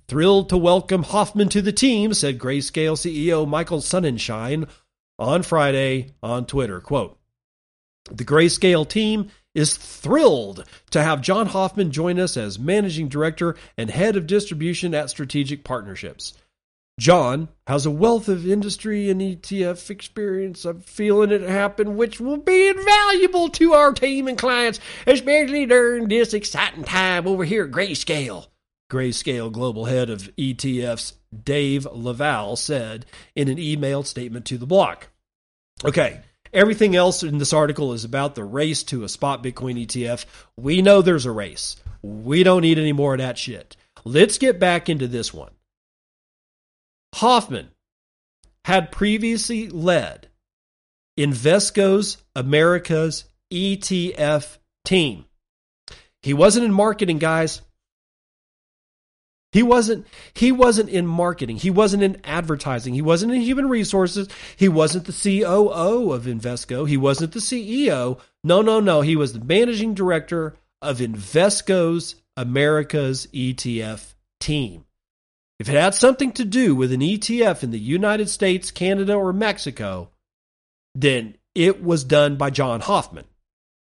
Thrilled 0.09 0.47
to 0.49 0.57
welcome 0.57 1.03
Hoffman 1.03 1.49
to 1.49 1.61
the 1.61 1.73
team, 1.73 2.13
said 2.13 2.39
Grayscale 2.39 2.95
CEO 2.95 3.45
Michael 3.45 3.79
Sonnenshein 3.79 4.69
on 5.19 5.43
Friday 5.43 6.13
on 6.23 6.45
Twitter. 6.45 6.79
Quote, 6.79 7.19
the 8.09 8.23
Grayscale 8.23 8.88
team 8.88 9.29
is 9.53 9.75
thrilled 9.75 10.63
to 10.91 11.03
have 11.03 11.21
John 11.21 11.47
Hoffman 11.47 11.91
join 11.91 12.21
us 12.21 12.38
as 12.38 12.57
managing 12.57 13.09
director 13.09 13.57
and 13.77 13.89
head 13.89 14.15
of 14.15 14.27
distribution 14.27 14.95
at 14.95 15.09
Strategic 15.09 15.65
Partnerships. 15.65 16.35
John 16.97 17.49
has 17.67 17.85
a 17.85 17.91
wealth 17.91 18.29
of 18.29 18.47
industry 18.47 19.09
and 19.09 19.19
ETF 19.19 19.89
experience. 19.89 20.63
I'm 20.63 20.79
feeling 20.79 21.31
it 21.31 21.41
happen, 21.41 21.97
which 21.97 22.21
will 22.21 22.38
be 22.38 22.69
invaluable 22.69 23.49
to 23.49 23.73
our 23.73 23.91
team 23.91 24.29
and 24.29 24.38
clients, 24.38 24.79
especially 25.05 25.65
during 25.65 26.07
this 26.07 26.34
exciting 26.34 26.85
time 26.85 27.27
over 27.27 27.43
here 27.43 27.65
at 27.65 27.71
Grayscale. 27.71 28.47
Grayscale 28.89 29.51
Global 29.51 29.85
Head 29.85 30.09
of 30.09 30.34
ETFs 30.35 31.14
Dave 31.43 31.85
LaValle 31.85 32.55
said 32.55 33.05
in 33.35 33.49
an 33.49 33.57
emailed 33.57 34.05
statement 34.05 34.45
to 34.45 34.57
the 34.57 34.65
block. 34.65 35.09
Okay, 35.84 36.22
everything 36.53 36.95
else 36.95 37.23
in 37.23 37.38
this 37.38 37.53
article 37.53 37.93
is 37.93 38.03
about 38.03 38.35
the 38.35 38.43
race 38.43 38.84
to 38.84 39.03
a 39.03 39.09
spot 39.09 39.43
Bitcoin 39.43 39.85
ETF. 39.85 40.26
We 40.55 40.81
know 40.81 41.01
there's 41.01 41.26
a 41.26 41.31
race. 41.31 41.76
We 42.01 42.43
don't 42.43 42.61
need 42.61 42.80
any 42.80 42.93
more 42.93 43.14
of 43.14 43.19
that 43.19 43.38
shit. 43.38 43.76
Let's 44.05 44.38
get 44.38 44.59
back 44.59 44.89
into 44.89 45.07
this 45.07 45.34
one. 45.34 45.51
Hoffman 47.15 47.69
had 48.65 48.91
previously 48.91 49.69
led 49.69 50.27
Invesco's 51.18 52.18
America's 52.35 53.26
ETF 53.51 54.57
team. 54.85 55.26
He 56.22 56.34
wasn't 56.34 56.65
in 56.65 56.73
marketing, 56.73 57.18
guys. 57.18 57.61
He 59.52 59.64
wasn't 59.64 60.06
he 60.34 60.52
wasn't 60.52 60.90
in 60.90 61.07
marketing. 61.07 61.57
He 61.57 61.69
wasn't 61.69 62.03
in 62.03 62.22
advertising. 62.24 62.94
He 62.94 63.02
wasn't 63.02 63.34
in 63.34 63.41
human 63.41 63.69
resources. 63.69 64.28
He 64.56 64.68
wasn't 64.68 65.06
the 65.06 65.14
COO 65.14 66.11
of 66.11 66.24
Invesco. 66.24 66.88
He 66.88 66.98
wasn't 66.98 67.32
the 67.32 67.40
CEO. 67.40 68.19
No, 68.44 68.61
no, 68.61 68.80
no. 68.80 69.02
He 69.02 69.15
was 69.15 69.34
the 69.34 69.44
managing 69.44 69.94
director 69.94 70.56
of 70.82 70.99
Invesco's 70.99 72.15
America's 72.36 73.28
ETF 73.34 74.14
team. 74.40 74.86
If 75.60 75.69
it 75.69 75.76
had 75.76 75.95
something 75.95 76.34
to 76.34 76.45
do 76.45 76.76
with 76.76 76.91
an 76.91 77.02
ETF 77.02 77.64
in 77.64 77.72
the 77.72 77.80
United 77.80 78.30
States, 78.30 78.69
Canada, 78.69 79.15
or 79.15 79.34
Mexico, 79.34 80.11
then 80.94 81.36
it 81.56 81.84
was 81.84 82.03
done 82.03 82.36
by 82.36 82.52
John 82.52 82.82
Hoffman. 82.82 83.26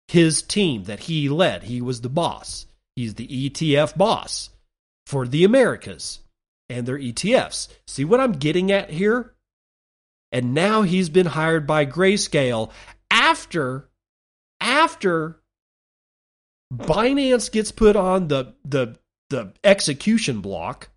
his 0.09 0.43
team 0.43 0.85
that 0.85 1.01
he 1.01 1.29
led. 1.29 1.63
He 1.63 1.81
was 1.81 2.01
the 2.01 2.09
boss. 2.09 2.67
He's 2.97 3.15
the 3.15 3.51
ETF 3.51 3.97
boss 3.97 4.51
for 5.13 5.29
the 5.29 5.45
Americas 5.45 6.21
and 6.71 6.87
their 6.87 6.99
ETFs. 6.99 7.69
See 7.87 8.03
what 8.03 8.19
I'm 8.19 8.33
getting 8.33 8.73
at 8.73 8.89
here? 8.89 9.35
And 10.33 10.55
now 10.55 10.81
he's 10.81 11.11
been 11.11 11.27
hired 11.27 11.67
by 11.67 11.85
Grayscale 11.85 12.71
after 13.11 13.91
after 14.59 15.37
Binance 16.73 17.53
gets 17.53 17.73
put 17.73 17.95
on 17.95 18.29
the 18.29 18.55
the 18.65 18.97
the 19.29 19.53
execution 19.63 20.41
block. 20.41 20.89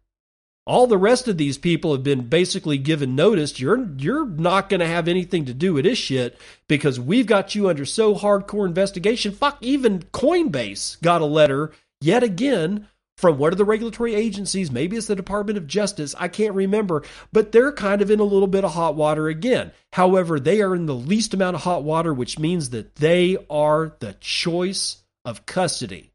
All 0.65 0.87
the 0.87 0.97
rest 0.97 1.27
of 1.27 1.37
these 1.37 1.57
people 1.57 1.91
have 1.91 2.03
been 2.03 2.29
basically 2.29 2.77
given 2.77 3.17
notice. 3.17 3.59
You're 3.59 3.85
you're 3.97 4.25
not 4.25 4.69
going 4.69 4.79
to 4.79 4.87
have 4.87 5.09
anything 5.09 5.43
to 5.43 5.53
do 5.53 5.73
with 5.73 5.83
this 5.83 5.97
shit 5.97 6.39
because 6.69 7.01
we've 7.01 7.27
got 7.27 7.53
you 7.53 7.67
under 7.67 7.83
so 7.83 8.15
hardcore 8.15 8.65
investigation. 8.65 9.33
Fuck, 9.33 9.57
even 9.59 9.99
Coinbase 10.13 11.01
got 11.01 11.21
a 11.21 11.25
letter 11.25 11.73
yet 11.99 12.23
again 12.23 12.87
from 13.17 13.37
what 13.37 13.53
are 13.53 13.55
the 13.55 13.65
regulatory 13.65 14.13
agencies? 14.13 14.71
Maybe 14.71 14.97
it's 14.97 15.07
the 15.07 15.15
Department 15.15 15.57
of 15.57 15.67
Justice. 15.67 16.15
I 16.17 16.27
can't 16.27 16.53
remember, 16.53 17.03
but 17.31 17.51
they're 17.51 17.71
kind 17.71 18.01
of 18.01 18.11
in 18.11 18.19
a 18.19 18.23
little 18.23 18.47
bit 18.47 18.65
of 18.65 18.73
hot 18.73 18.95
water 18.95 19.27
again. 19.27 19.71
However, 19.93 20.39
they 20.39 20.61
are 20.61 20.75
in 20.75 20.85
the 20.85 20.95
least 20.95 21.33
amount 21.33 21.55
of 21.55 21.63
hot 21.63 21.83
water, 21.83 22.13
which 22.13 22.39
means 22.39 22.71
that 22.71 22.95
they 22.95 23.37
are 23.49 23.95
the 23.99 24.13
choice 24.19 24.97
of 25.23 25.45
custody 25.45 26.11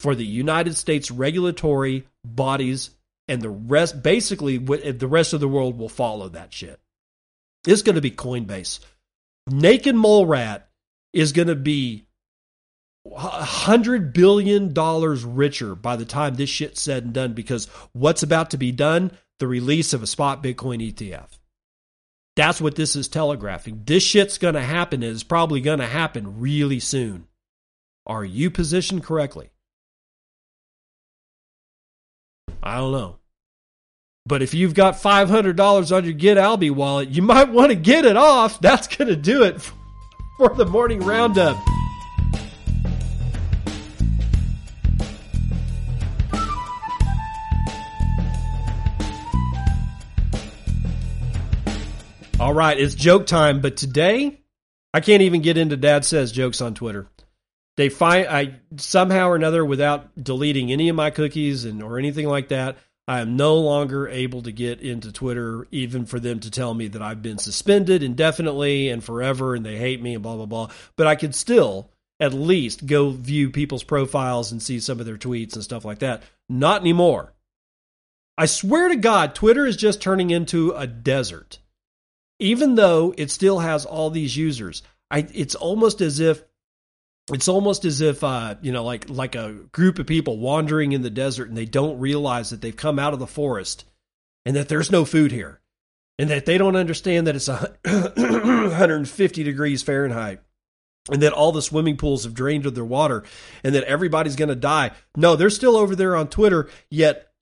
for 0.00 0.14
the 0.14 0.26
United 0.26 0.76
States 0.76 1.10
regulatory 1.10 2.06
bodies 2.24 2.90
and 3.28 3.42
the 3.42 3.50
rest 3.50 4.02
basically 4.02 4.56
the 4.56 5.08
rest 5.08 5.34
of 5.34 5.40
the 5.40 5.48
world 5.48 5.78
will 5.78 5.88
follow 5.88 6.30
that 6.30 6.52
shit. 6.52 6.80
It's 7.66 7.82
going 7.82 7.96
to 7.96 8.00
be 8.00 8.10
Coinbase. 8.10 8.80
Naked 9.48 9.94
Mole 9.94 10.26
Rat 10.26 10.68
is 11.12 11.32
going 11.32 11.48
to 11.48 11.54
be 11.54 12.06
hundred 13.16 14.12
billion 14.12 14.72
dollars 14.72 15.24
richer 15.24 15.74
by 15.74 15.96
the 15.96 16.04
time 16.04 16.34
this 16.34 16.50
shit's 16.50 16.80
said 16.80 17.04
and 17.04 17.12
done 17.12 17.32
because 17.32 17.66
what's 17.92 18.22
about 18.22 18.50
to 18.50 18.56
be 18.56 18.72
done? 18.72 19.12
The 19.38 19.46
release 19.46 19.92
of 19.92 20.02
a 20.02 20.06
spot 20.06 20.42
bitcoin 20.42 20.92
etf 20.92 21.38
that's 22.38 22.60
what 22.60 22.76
this 22.76 22.94
is 22.94 23.08
telegraphing. 23.08 23.82
This 23.84 24.04
shit's 24.04 24.38
going 24.38 24.54
to 24.54 24.60
happen 24.60 25.02
and 25.02 25.12
it's 25.12 25.24
probably 25.24 25.60
going 25.60 25.80
to 25.80 25.86
happen 25.86 26.38
really 26.38 26.78
soon. 26.78 27.26
Are 28.06 28.24
you 28.24 28.48
positioned 28.48 29.02
correctly? 29.02 29.50
I 32.62 32.76
don't 32.76 32.92
know. 32.92 33.16
But 34.24 34.42
if 34.42 34.54
you've 34.54 34.74
got 34.74 34.94
$500 34.94 35.96
on 35.96 36.04
your 36.04 36.12
Get 36.12 36.38
Alby 36.38 36.70
wallet, 36.70 37.08
you 37.08 37.22
might 37.22 37.50
want 37.50 37.70
to 37.70 37.74
get 37.74 38.04
it 38.04 38.16
off. 38.16 38.60
That's 38.60 38.86
going 38.86 39.08
to 39.08 39.16
do 39.16 39.42
it 39.42 39.60
for 40.38 40.54
the 40.54 40.64
morning 40.64 41.00
roundup. 41.00 41.56
All 52.40 52.54
right, 52.54 52.78
it's 52.78 52.94
joke 52.94 53.26
time, 53.26 53.60
but 53.60 53.76
today 53.76 54.40
I 54.94 55.00
can't 55.00 55.22
even 55.22 55.42
get 55.42 55.58
into 55.58 55.76
Dad 55.76 56.04
says 56.04 56.30
jokes 56.30 56.60
on 56.60 56.74
Twitter. 56.74 57.08
They 57.76 57.88
find 57.88 58.28
I 58.28 58.60
somehow 58.76 59.30
or 59.30 59.36
another 59.36 59.64
without 59.64 60.22
deleting 60.22 60.70
any 60.70 60.88
of 60.88 60.94
my 60.94 61.10
cookies 61.10 61.64
and 61.64 61.82
or 61.82 61.98
anything 61.98 62.28
like 62.28 62.48
that. 62.50 62.78
I 63.08 63.18
am 63.18 63.36
no 63.36 63.56
longer 63.56 64.06
able 64.06 64.42
to 64.42 64.52
get 64.52 64.80
into 64.80 65.10
Twitter, 65.10 65.66
even 65.72 66.06
for 66.06 66.20
them 66.20 66.38
to 66.40 66.50
tell 66.50 66.74
me 66.74 66.86
that 66.86 67.02
I've 67.02 67.22
been 67.22 67.38
suspended 67.38 68.04
indefinitely 68.04 68.88
and 68.88 69.02
forever 69.02 69.56
and 69.56 69.66
they 69.66 69.76
hate 69.76 70.00
me 70.00 70.14
and 70.14 70.22
blah, 70.22 70.36
blah, 70.36 70.46
blah. 70.46 70.68
But 70.94 71.08
I 71.08 71.16
could 71.16 71.34
still 71.34 71.90
at 72.20 72.34
least 72.34 72.86
go 72.86 73.10
view 73.10 73.50
people's 73.50 73.82
profiles 73.82 74.52
and 74.52 74.62
see 74.62 74.78
some 74.78 75.00
of 75.00 75.06
their 75.06 75.16
tweets 75.16 75.54
and 75.54 75.64
stuff 75.64 75.84
like 75.84 75.98
that. 76.00 76.22
Not 76.48 76.82
anymore. 76.82 77.32
I 78.36 78.46
swear 78.46 78.90
to 78.90 78.96
God, 78.96 79.34
Twitter 79.34 79.66
is 79.66 79.76
just 79.76 80.00
turning 80.00 80.30
into 80.30 80.70
a 80.70 80.86
desert 80.86 81.58
even 82.38 82.74
though 82.74 83.14
it 83.16 83.30
still 83.30 83.58
has 83.58 83.84
all 83.84 84.10
these 84.10 84.36
users, 84.36 84.82
I, 85.10 85.26
it's 85.32 85.54
almost 85.54 86.00
as 86.00 86.20
if 86.20 86.42
it's 87.32 87.48
almost 87.48 87.84
as 87.84 88.00
if 88.00 88.24
uh, 88.24 88.54
you 88.62 88.72
know, 88.72 88.84
like 88.84 89.08
like 89.08 89.34
a 89.34 89.52
group 89.72 89.98
of 89.98 90.06
people 90.06 90.38
wandering 90.38 90.92
in 90.92 91.02
the 91.02 91.10
desert 91.10 91.48
and 91.48 91.56
they 91.56 91.66
don't 91.66 91.98
realize 91.98 92.50
that 92.50 92.60
they've 92.60 92.76
come 92.76 92.98
out 92.98 93.12
of 93.12 93.18
the 93.18 93.26
forest 93.26 93.84
and 94.46 94.56
that 94.56 94.68
there's 94.68 94.90
no 94.90 95.04
food 95.04 95.30
here, 95.32 95.60
and 96.18 96.30
that 96.30 96.46
they 96.46 96.56
don't 96.58 96.76
understand 96.76 97.26
that 97.26 97.36
it's 97.36 97.48
150 97.48 99.42
degrees 99.44 99.82
Fahrenheit, 99.82 100.40
and 101.10 101.22
that 101.22 101.32
all 101.32 101.52
the 101.52 101.60
swimming 101.60 101.96
pools 101.96 102.24
have 102.24 102.34
drained 102.34 102.64
of 102.64 102.74
their 102.74 102.84
water, 102.84 103.24
and 103.62 103.74
that 103.74 103.84
everybody's 103.84 104.36
going 104.36 104.48
to 104.48 104.54
die. 104.54 104.92
No, 105.16 105.36
they're 105.36 105.50
still 105.50 105.76
over 105.76 105.94
there 105.94 106.16
on 106.16 106.28
Twitter, 106.28 106.70
yet 106.90 107.32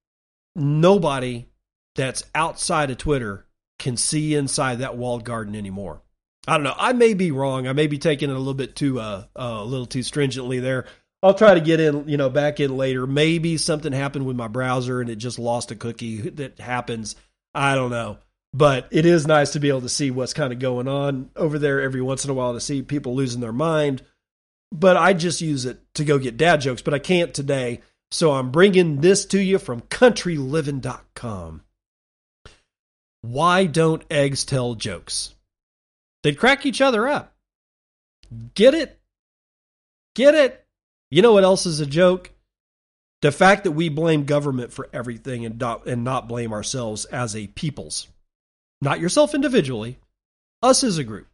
nobody 0.57 1.47
that's 1.95 2.25
outside 2.35 2.91
of 2.91 2.99
Twitter 2.99 3.46
can 3.79 3.97
see 3.97 4.35
inside 4.35 4.77
that 4.79 4.97
walled 4.97 5.25
garden 5.25 5.55
anymore. 5.55 6.03
I 6.49 6.55
don't 6.55 6.65
know. 6.65 6.75
I 6.77 6.93
may 6.93 7.15
be 7.15 7.31
wrong. 7.31 7.67
I 7.67 7.73
may 7.73 7.87
be 7.87 7.99
taking 7.99 8.31
it 8.31 8.35
a 8.35 8.39
little 8.39 8.55
bit 8.55 8.77
too 8.77 9.01
uh, 9.01 9.25
uh, 9.35 9.59
a 9.59 9.65
little 9.65 9.87
too 9.87 10.03
stringently 10.03 10.61
there. 10.61 10.87
I'll 11.23 11.35
try 11.35 11.55
to 11.55 11.61
get 11.61 11.81
in, 11.81 12.09
you 12.09 12.17
know, 12.17 12.31
back 12.31 12.61
in 12.61 12.77
later. 12.77 13.07
Maybe 13.07 13.57
something 13.57 13.93
happened 13.93 14.27
with 14.27 14.37
my 14.37 14.49
browser 14.49 15.01
and 15.01 15.11
it 15.11 15.17
just 15.17 15.39
lost 15.39 15.71
a 15.71 15.77
cookie. 15.77 16.31
That 16.37 16.61
happens. 16.61 17.17
I 17.55 17.75
don't 17.75 17.91
know. 17.91 18.19
But 18.53 18.89
it 18.91 19.05
is 19.05 19.27
nice 19.27 19.53
to 19.53 19.61
be 19.61 19.69
able 19.69 19.83
to 19.83 19.89
see 19.89 20.11
what's 20.11 20.33
kind 20.33 20.53
of 20.53 20.59
going 20.59 20.89
on 20.89 21.31
over 21.35 21.59
there 21.59 21.81
every 21.81 22.01
once 22.01 22.25
in 22.25 22.31
a 22.31 22.35
while 22.35 22.53
to 22.55 22.61
see 22.61 22.83
people 22.83 23.15
losing 23.15 23.41
their 23.41 23.53
mind. 23.53 24.03
But 24.73 24.97
I 24.97 25.13
just 25.15 25.41
use 25.41 25.65
it 25.65 25.81
to 25.95 26.05
go 26.05 26.19
get 26.19 26.37
dad 26.37 26.61
jokes, 26.61 26.83
but 26.83 26.95
I 26.95 26.99
can't 26.99 27.35
today. 27.35 27.81
So 28.11 28.33
I'm 28.33 28.51
bringing 28.51 29.01
this 29.01 29.27
to 29.27 29.41
you 29.41 29.59
from 29.59 29.83
countryliving.com. 29.83 31.63
Why 33.27 33.67
don't 33.67 34.05
eggs 34.09 34.45
tell 34.45 34.77
jokes? 34.77 35.35
They'd 36.23 36.39
crack 36.39 36.65
each 36.65 36.81
other 36.81 37.09
up. 37.09 37.35
Get 38.55 38.73
it? 38.73 39.01
Get 40.15 40.35
it? 40.35 40.65
You 41.11 41.23
know 41.23 41.33
what 41.33 41.43
else 41.43 41.67
is 41.67 41.81
a 41.81 41.87
joke? 41.87 42.31
The 43.23 43.33
fact 43.33 43.65
that 43.65 43.73
we 43.73 43.89
blame 43.89 44.27
government 44.27 44.73
for 44.73 44.89
everything 44.93 45.45
and 45.45 45.59
not, 45.59 45.87
and 45.87 46.05
not 46.05 46.29
blame 46.29 46.53
ourselves 46.53 47.05
as 47.07 47.35
a 47.35 47.49
peoples. 47.49 48.07
Not 48.81 49.01
yourself 49.01 49.35
individually, 49.35 49.99
us 50.63 50.85
as 50.85 50.99
a 50.99 51.05
group. 51.05 51.27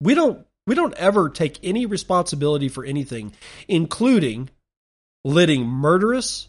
We 0.00 0.14
don't 0.14 0.46
we 0.66 0.74
don't 0.74 0.94
ever 0.94 1.28
take 1.28 1.58
any 1.62 1.86
responsibility 1.86 2.68
for 2.68 2.84
anything, 2.84 3.32
including 3.66 4.48
letting 5.24 5.66
murderous, 5.66 6.48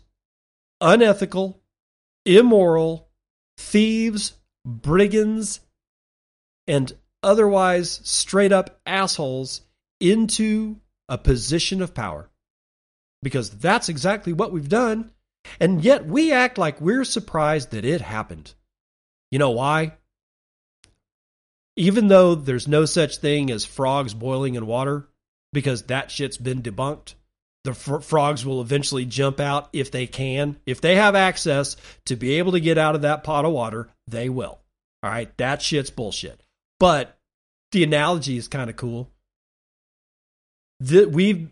unethical, 0.79 1.59
immoral, 2.25 3.09
thieves, 3.57 4.33
brigands, 4.69 5.59
and 6.67 6.93
otherwise 7.23 7.99
straight 8.03 8.51
up 8.51 8.79
assholes 8.85 9.61
into 9.99 10.77
a 11.07 11.17
position 11.17 11.81
of 11.81 11.93
power. 11.93 12.29
Because 13.21 13.49
that's 13.49 13.89
exactly 13.89 14.31
what 14.31 14.51
we've 14.51 14.69
done. 14.69 15.11
And 15.59 15.83
yet 15.83 16.05
we 16.05 16.31
act 16.31 16.57
like 16.57 16.79
we're 16.79 17.03
surprised 17.03 17.71
that 17.71 17.85
it 17.85 18.01
happened. 18.01 18.53
You 19.31 19.39
know 19.39 19.51
why? 19.51 19.93
Even 21.75 22.07
though 22.07 22.35
there's 22.35 22.67
no 22.67 22.85
such 22.85 23.17
thing 23.17 23.51
as 23.51 23.65
frogs 23.65 24.13
boiling 24.13 24.55
in 24.55 24.65
water, 24.65 25.07
because 25.53 25.83
that 25.83 26.11
shit's 26.11 26.37
been 26.37 26.61
debunked, 26.61 27.15
the 27.63 27.73
fr- 27.73 27.99
frogs 27.99 28.45
will 28.45 28.61
eventually 28.61 29.05
jump 29.05 29.39
out 29.39 29.69
if 29.73 29.91
they 29.91 30.07
can. 30.07 30.57
If 30.65 30.81
they 30.81 30.95
have 30.95 31.15
access 31.15 31.75
to 32.05 32.15
be 32.15 32.35
able 32.39 32.53
to 32.53 32.59
get 32.59 32.77
out 32.77 32.95
of 32.95 33.01
that 33.01 33.23
pot 33.23 33.45
of 33.45 33.51
water, 33.51 33.89
they 34.07 34.29
will. 34.29 34.59
All 35.03 35.09
right, 35.09 35.35
that 35.37 35.61
shit's 35.61 35.89
bullshit. 35.89 36.41
But 36.79 37.17
the 37.71 37.83
analogy 37.83 38.37
is 38.37 38.47
kind 38.47 38.69
of 38.69 38.75
cool. 38.75 39.09
That 40.81 41.11
we've 41.11 41.51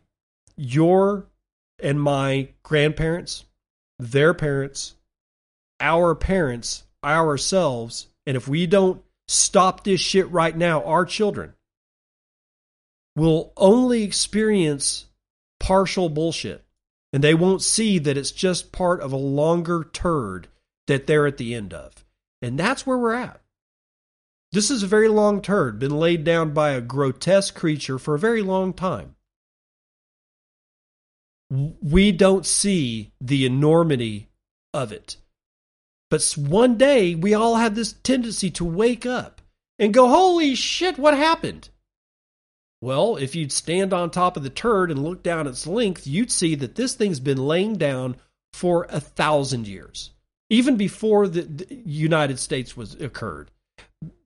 your 0.56 1.28
and 1.80 2.02
my 2.02 2.50
grandparents, 2.64 3.46
their 4.00 4.34
parents, 4.34 4.96
our 5.80 6.16
parents, 6.16 6.84
ourselves, 7.04 8.08
and 8.26 8.36
if 8.36 8.48
we 8.48 8.66
don't 8.66 9.02
stop 9.28 9.84
this 9.84 10.02
shit 10.02 10.30
right 10.32 10.56
now, 10.56 10.84
our 10.84 11.06
children 11.06 11.54
will 13.16 13.52
only 13.58 14.04
experience 14.04 15.06
partial 15.68 16.08
bullshit. 16.08 16.64
And 17.12 17.22
they 17.22 17.34
won't 17.34 17.62
see 17.62 18.00
that 18.00 18.18
it's 18.18 18.32
just 18.32 18.72
part 18.72 19.02
of 19.02 19.12
a 19.12 19.18
longer 19.18 19.90
turd 19.92 20.48
that 20.88 21.08
they're 21.08 21.28
at 21.28 21.36
the 21.36 21.54
end 21.54 21.74
of. 21.74 22.06
And 22.42 22.58
that's 22.58 22.88
where 22.88 22.98
we're 22.98 23.16
at. 23.16 23.42
This 24.54 24.72
is 24.72 24.82
a 24.82 24.88
very 24.88 25.10
long 25.10 25.42
turd, 25.42 25.78
been 25.78 26.00
laid 26.00 26.24
down 26.24 26.54
by 26.54 26.70
a 26.70 26.80
grotesque 26.80 27.54
creature 27.54 28.00
for 28.00 28.16
a 28.16 28.20
very 28.20 28.42
long 28.42 28.72
time. 28.72 29.16
We 31.50 32.14
don't 32.14 32.46
see 32.46 33.12
the 33.20 33.46
enormity 33.46 34.30
of 34.74 34.94
it. 34.94 35.18
But 36.10 36.24
one 36.38 36.78
day, 36.78 37.14
we 37.14 37.34
all 37.34 37.56
have 37.56 37.76
this 37.76 37.92
tendency 37.92 38.50
to 38.52 38.64
wake 38.64 39.06
up 39.06 39.42
and 39.78 39.94
go, 39.94 40.08
Holy 40.08 40.56
shit, 40.56 40.98
what 40.98 41.18
happened? 41.18 41.70
Well, 42.82 43.16
if 43.16 43.36
you'd 43.36 43.52
stand 43.52 43.94
on 43.94 44.12
top 44.12 44.38
of 44.38 44.44
the 44.44 44.50
turd 44.50 44.92
and 44.92 45.04
look 45.04 45.24
down 45.24 45.48
its 45.48 45.66
length, 45.66 46.06
you'd 46.06 46.32
see 46.32 46.56
that 46.56 46.76
this 46.76 46.94
thing's 46.94 47.20
been 47.20 47.38
laying 47.38 47.76
down 47.78 48.18
for 48.54 48.86
a 48.90 49.00
thousand 49.00 49.68
years, 49.68 50.12
even 50.50 50.78
before 50.78 51.28
the, 51.28 51.42
the 51.42 51.76
United 51.86 52.40
States 52.40 52.78
was 52.78 52.94
occurred, 52.96 53.52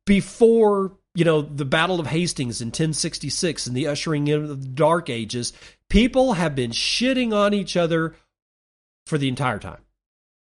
before 0.06 0.98
you 1.15 1.26
know 1.26 1.41
the 1.41 1.65
Battle 1.65 1.99
of 1.99 2.07
Hastings 2.07 2.61
in 2.61 2.68
1066 2.68 3.68
and 3.68 3.76
the 3.76 3.88
ushering 3.88 4.28
in 4.28 4.44
of 4.44 4.61
the 4.61 4.68
Dark 4.68 5.10
Ages. 5.10 5.53
People 5.90 6.34
have 6.34 6.56
been 6.56 6.72
shitting 6.72 7.34
on 7.34 7.53
each 7.53 7.76
other 7.76 8.15
for 9.06 9.18
the 9.18 9.28
entire 9.28 9.60
time. 9.60 9.82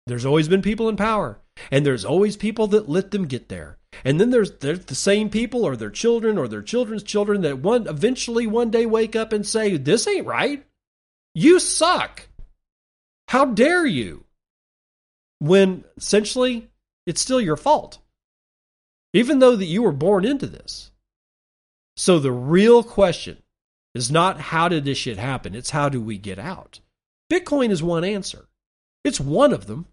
There's 0.06 0.26
always 0.26 0.48
been 0.48 0.62
people 0.62 0.89
in 0.89 0.97
power, 0.97 1.40
and 1.70 1.85
there's 1.85 2.05
always 2.05 2.36
people 2.36 2.66
that 2.68 2.89
let 2.89 3.10
them 3.10 3.26
get 3.26 3.48
there. 3.48 3.78
And 4.05 4.20
then 4.20 4.30
there's 4.30 4.52
there's 4.59 4.85
the 4.85 4.94
same 4.94 5.30
people 5.30 5.64
or 5.64 5.76
their 5.76 5.90
children 5.90 6.39
or 6.39 6.48
their 6.48 6.62
children's 6.62 7.02
children 7.02 7.43
that 7.43 7.59
one 7.59 7.86
eventually 7.86 8.47
one 8.47 8.70
day 8.70 8.86
wake 8.86 9.16
up 9.16 9.32
and 9.32 9.47
say, 9.47 9.76
"This 9.76 10.06
ain't 10.06 10.26
right. 10.26 10.64
You 11.35 11.59
suck. 11.59 12.28
How 13.28 13.47
dare 13.47 13.86
you?" 13.86 14.24
When 15.40 15.85
essentially 15.97 16.68
it's 17.06 17.20
still 17.20 17.40
your 17.40 17.56
fault. 17.56 17.98
Even 19.12 19.39
though 19.39 19.56
that 19.56 19.64
you 19.64 19.82
were 19.82 19.93
born 19.93 20.24
into 20.24 20.47
this. 20.47 20.90
So 21.97 22.18
the 22.18 22.32
real 22.32 22.82
question 22.82 23.43
is 23.94 24.10
not 24.10 24.40
how 24.40 24.68
did 24.68 24.85
this 24.85 24.98
shit 24.98 25.18
happen? 25.18 25.55
It's 25.55 25.70
how 25.70 25.89
do 25.89 26.01
we 26.01 26.18
get 26.18 26.39
out? 26.39 26.80
Bitcoin 27.30 27.70
is 27.70 27.82
one 27.82 28.05
answer. 28.05 28.47
It's 29.05 29.18
one 29.18 29.52
of 29.52 29.66
them. 29.66 29.86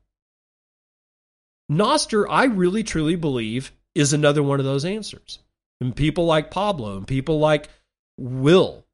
Nostr, 1.72 2.26
I 2.30 2.46
really 2.46 2.84
truly 2.84 3.16
believe, 3.16 3.72
is 3.96 4.14
another 4.14 4.44
one 4.44 4.60
of 4.60 4.66
those 4.66 4.86
answers. 4.86 5.40
And 5.82 5.96
people 5.96 6.26
like 6.26 6.52
Pablo 6.52 6.98
and 6.98 7.08
people 7.08 7.40
like 7.40 7.70
Will, 8.18 8.86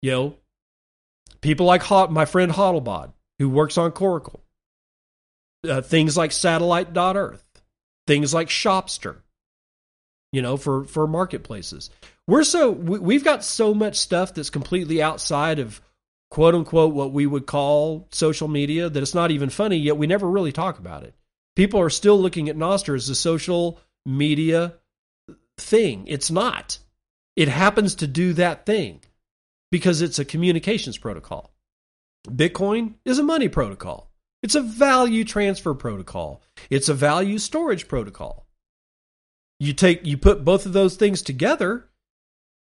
you 0.00 0.10
know, 0.10 0.34
people 1.40 1.66
like 1.66 1.88
my 2.10 2.24
friend 2.24 2.50
Hodlbod, 2.50 3.12
who 3.38 3.48
works 3.48 3.76
on 3.76 3.92
Coracle, 3.92 4.40
uh, 5.68 5.82
things 5.82 6.16
like 6.16 6.32
Satellite.earth, 6.32 7.44
things 8.06 8.32
like 8.32 8.48
Shopstr, 8.48 9.16
you 10.32 10.40
know, 10.40 10.56
for, 10.56 10.84
for 10.84 11.06
marketplaces. 11.06 11.90
We're 12.26 12.44
so, 12.44 12.70
we, 12.70 12.98
we've 12.98 13.24
got 13.24 13.44
so 13.44 13.74
much 13.74 13.96
stuff 13.96 14.34
that's 14.34 14.50
completely 14.50 15.02
outside 15.02 15.58
of 15.58 15.80
quote 16.30 16.54
unquote 16.54 16.94
what 16.94 17.12
we 17.12 17.26
would 17.26 17.46
call 17.46 18.08
social 18.12 18.48
media 18.48 18.88
that 18.88 19.02
it's 19.02 19.14
not 19.14 19.30
even 19.30 19.50
funny, 19.50 19.76
yet 19.76 19.96
we 19.96 20.06
never 20.06 20.28
really 20.28 20.52
talk 20.52 20.78
about 20.78 21.02
it. 21.04 21.14
People 21.58 21.80
are 21.80 21.90
still 21.90 22.16
looking 22.16 22.48
at 22.48 22.56
Nostr 22.56 22.94
as 22.94 23.08
a 23.08 23.16
social 23.16 23.80
media 24.06 24.74
thing. 25.56 26.06
It's 26.06 26.30
not. 26.30 26.78
It 27.34 27.48
happens 27.48 27.96
to 27.96 28.06
do 28.06 28.32
that 28.34 28.64
thing 28.64 29.00
because 29.72 30.00
it's 30.00 30.20
a 30.20 30.24
communications 30.24 30.98
protocol. 30.98 31.52
Bitcoin 32.28 32.94
is 33.04 33.18
a 33.18 33.24
money 33.24 33.48
protocol. 33.48 34.08
It's 34.40 34.54
a 34.54 34.60
value 34.60 35.24
transfer 35.24 35.74
protocol. 35.74 36.42
It's 36.70 36.88
a 36.88 36.94
value 36.94 37.38
storage 37.38 37.88
protocol. 37.88 38.46
You 39.58 39.72
take 39.72 40.06
you 40.06 40.16
put 40.16 40.44
both 40.44 40.64
of 40.64 40.72
those 40.72 40.94
things 40.94 41.22
together, 41.22 41.88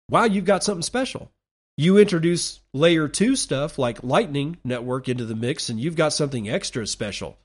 wow, 0.09 0.25
you've 0.25 0.43
got 0.43 0.61
something 0.61 0.83
special. 0.83 1.31
You 1.77 1.99
introduce 1.99 2.59
layer 2.73 3.07
2 3.07 3.37
stuff 3.37 3.79
like 3.79 4.03
Lightning 4.03 4.57
network 4.65 5.07
into 5.07 5.23
the 5.23 5.35
mix 5.35 5.69
and 5.69 5.79
you've 5.79 5.95
got 5.95 6.11
something 6.11 6.49
extra 6.49 6.85
special 6.85 7.37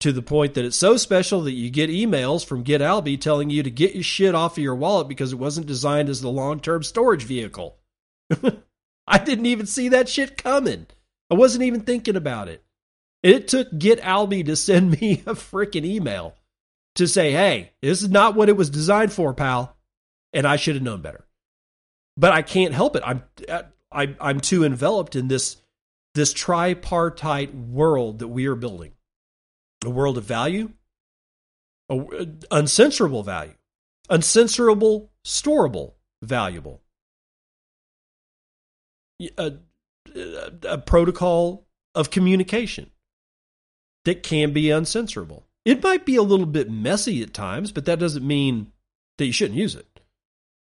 to 0.00 0.12
the 0.12 0.22
point 0.22 0.54
that 0.54 0.64
it's 0.64 0.76
so 0.76 0.96
special 0.96 1.42
that 1.42 1.52
you 1.52 1.70
get 1.70 1.90
emails 1.90 2.44
from 2.44 2.64
GetAlby 2.64 3.20
telling 3.20 3.50
you 3.50 3.62
to 3.62 3.70
get 3.70 3.94
your 3.94 4.04
shit 4.04 4.34
off 4.34 4.56
of 4.56 4.62
your 4.62 4.76
wallet 4.76 5.08
because 5.08 5.32
it 5.32 5.38
wasn't 5.38 5.66
designed 5.66 6.08
as 6.08 6.20
the 6.20 6.30
long 6.30 6.60
term 6.60 6.82
storage 6.82 7.24
vehicle. 7.24 7.76
I 9.06 9.18
didn't 9.18 9.46
even 9.46 9.66
see 9.66 9.88
that 9.88 10.08
shit 10.08 10.42
coming. 10.42 10.86
I 11.30 11.34
wasn't 11.34 11.64
even 11.64 11.80
thinking 11.80 12.16
about 12.16 12.48
it. 12.48 12.62
It 13.22 13.48
took 13.48 13.70
GetAlby 13.72 14.46
to 14.46 14.56
send 14.56 14.90
me 15.00 15.22
a 15.26 15.34
freaking 15.34 15.84
email 15.84 16.34
to 16.94 17.08
say, 17.08 17.32
hey, 17.32 17.72
this 17.82 18.02
is 18.02 18.08
not 18.08 18.34
what 18.34 18.48
it 18.48 18.56
was 18.56 18.70
designed 18.70 19.12
for, 19.12 19.34
pal. 19.34 19.76
And 20.32 20.46
I 20.46 20.56
should 20.56 20.74
have 20.74 20.84
known 20.84 21.00
better. 21.00 21.24
But 22.16 22.32
I 22.32 22.42
can't 22.42 22.74
help 22.74 22.96
it. 22.96 23.02
I'm 23.04 23.22
uh, 23.48 23.62
I, 23.90 24.14
I'm 24.20 24.40
too 24.40 24.64
enveloped 24.64 25.16
in 25.16 25.28
this 25.28 25.56
this 26.14 26.34
tripartite 26.34 27.54
world 27.54 28.18
that 28.18 28.28
we 28.28 28.46
are 28.46 28.56
building 28.56 28.92
a 29.84 29.90
world 29.90 30.18
of 30.18 30.24
value, 30.24 30.72
a, 31.88 31.96
uncensorable 31.96 33.24
value, 33.24 33.54
uncensorable, 34.10 35.08
storable, 35.24 35.92
valuable, 36.22 36.82
a, 39.38 39.54
a, 40.14 40.52
a 40.68 40.78
protocol 40.78 41.66
of 41.94 42.10
communication 42.10 42.90
that 44.04 44.22
can 44.22 44.52
be 44.52 44.64
uncensorable. 44.64 45.42
It 45.64 45.82
might 45.82 46.06
be 46.06 46.16
a 46.16 46.22
little 46.22 46.46
bit 46.46 46.70
messy 46.70 47.22
at 47.22 47.34
times, 47.34 47.72
but 47.72 47.84
that 47.86 47.98
doesn't 47.98 48.26
mean 48.26 48.72
that 49.18 49.26
you 49.26 49.32
shouldn't 49.32 49.58
use 49.58 49.74
it. 49.74 50.00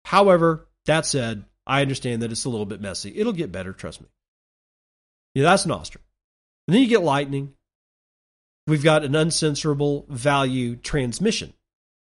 However, 0.06 0.68
that 0.86 1.06
said, 1.06 1.46
I 1.68 1.82
understand 1.82 2.22
that 2.22 2.32
it's 2.32 2.46
a 2.46 2.50
little 2.50 2.66
bit 2.66 2.82
messy. 2.82 3.14
It'll 3.16 3.34
get 3.34 3.52
better, 3.52 3.74
trust 3.74 4.02
me. 4.02 4.08
Yeah, 5.36 5.44
that's 5.44 5.66
Nostr. 5.66 5.98
And 6.68 6.74
then 6.74 6.82
you 6.82 6.88
get 6.88 7.04
Lightning, 7.04 7.54
we've 8.68 8.84
got 8.84 9.04
an 9.04 9.14
uncensorable 9.14 10.08
value 10.08 10.76
transmission 10.76 11.54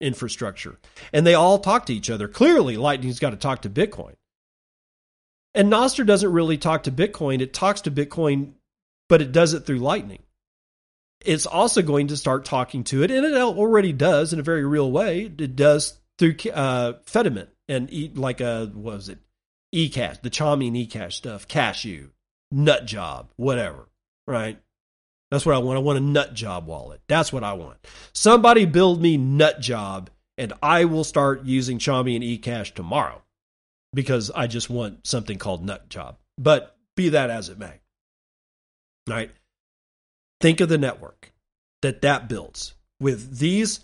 infrastructure. 0.00 0.78
And 1.12 1.26
they 1.26 1.34
all 1.34 1.58
talk 1.58 1.86
to 1.86 1.94
each 1.94 2.10
other. 2.10 2.28
Clearly, 2.28 2.76
Lightning's 2.76 3.18
got 3.18 3.30
to 3.30 3.36
talk 3.36 3.62
to 3.62 3.70
Bitcoin. 3.70 4.14
And 5.54 5.72
Nostr 5.72 6.06
doesn't 6.06 6.32
really 6.32 6.58
talk 6.58 6.84
to 6.84 6.92
Bitcoin. 6.92 7.40
It 7.40 7.52
talks 7.52 7.82
to 7.82 7.90
Bitcoin, 7.90 8.52
but 9.08 9.22
it 9.22 9.32
does 9.32 9.54
it 9.54 9.66
through 9.66 9.78
Lightning. 9.78 10.22
It's 11.24 11.46
also 11.46 11.82
going 11.82 12.08
to 12.08 12.16
start 12.16 12.44
talking 12.44 12.84
to 12.84 13.02
it, 13.02 13.10
and 13.10 13.24
it 13.24 13.34
already 13.34 13.92
does 13.92 14.32
in 14.32 14.38
a 14.38 14.44
very 14.44 14.64
real 14.64 14.90
way. 14.90 15.22
It 15.22 15.56
does 15.56 15.98
through 16.16 16.36
uh, 16.52 16.94
Fedimint 17.06 17.48
and 17.68 17.92
e, 17.92 18.12
like 18.14 18.40
a 18.40 18.70
what 18.72 18.94
was 18.94 19.08
it, 19.08 19.18
eCash, 19.74 20.22
the 20.22 20.30
Chaumian 20.30 20.86
eCash 20.86 21.14
stuff, 21.14 21.48
Cashu, 21.48 22.10
Nut 22.52 22.86
Job, 22.86 23.30
whatever, 23.36 23.88
right? 24.28 24.60
That's 25.30 25.44
what 25.44 25.54
I 25.54 25.58
want. 25.58 25.76
I 25.76 25.82
want 25.82 25.98
a 25.98 26.02
nut 26.02 26.34
job 26.34 26.66
wallet. 26.66 27.00
That's 27.06 27.32
what 27.32 27.44
I 27.44 27.52
want. 27.52 27.78
Somebody 28.12 28.64
build 28.64 29.02
me 29.02 29.16
nut 29.16 29.60
job 29.60 30.10
and 30.38 30.52
I 30.62 30.84
will 30.84 31.04
start 31.04 31.44
using 31.44 31.78
Chaumian 31.78 32.40
eCash 32.40 32.74
tomorrow 32.74 33.22
because 33.92 34.30
I 34.30 34.46
just 34.46 34.70
want 34.70 35.06
something 35.06 35.38
called 35.38 35.64
nut 35.64 35.88
job. 35.88 36.16
But 36.38 36.76
be 36.96 37.10
that 37.10 37.30
as 37.30 37.48
it 37.48 37.58
may. 37.58 37.80
All 39.08 39.16
right. 39.16 39.30
Think 40.40 40.60
of 40.60 40.68
the 40.68 40.78
network 40.78 41.32
that 41.82 42.02
that 42.02 42.28
builds 42.28 42.74
with 43.00 43.38
these 43.38 43.80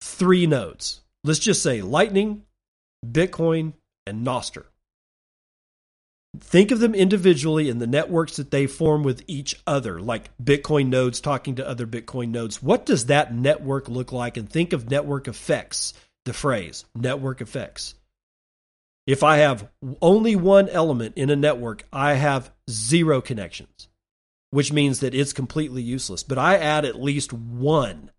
three 0.00 0.46
nodes. 0.46 1.02
Let's 1.24 1.38
just 1.38 1.62
say 1.62 1.82
Lightning, 1.82 2.44
Bitcoin, 3.06 3.74
and 4.06 4.26
Nostr. 4.26 4.64
Think 6.40 6.70
of 6.70 6.80
them 6.80 6.94
individually 6.94 7.68
in 7.68 7.78
the 7.78 7.86
networks 7.86 8.36
that 8.36 8.50
they 8.50 8.66
form 8.66 9.02
with 9.02 9.22
each 9.26 9.60
other, 9.66 10.00
like 10.00 10.30
Bitcoin 10.42 10.88
nodes 10.88 11.20
talking 11.20 11.56
to 11.56 11.68
other 11.68 11.86
Bitcoin 11.86 12.30
nodes. 12.30 12.62
What 12.62 12.86
does 12.86 13.06
that 13.06 13.34
network 13.34 13.88
look 13.88 14.12
like? 14.12 14.36
And 14.36 14.48
think 14.48 14.72
of 14.72 14.90
network 14.90 15.28
effects, 15.28 15.94
the 16.24 16.32
phrase 16.32 16.84
network 16.94 17.40
effects. 17.40 17.94
If 19.06 19.22
I 19.22 19.38
have 19.38 19.68
only 20.02 20.36
one 20.36 20.68
element 20.68 21.14
in 21.16 21.30
a 21.30 21.36
network, 21.36 21.84
I 21.90 22.12
have 22.14 22.52
zero 22.70 23.22
connections, 23.22 23.88
which 24.50 24.70
means 24.70 25.00
that 25.00 25.14
it's 25.14 25.32
completely 25.32 25.82
useless. 25.82 26.22
But 26.22 26.36
I 26.36 26.58
add 26.58 26.84
at 26.84 27.00
least 27.00 27.32
one, 27.32 28.10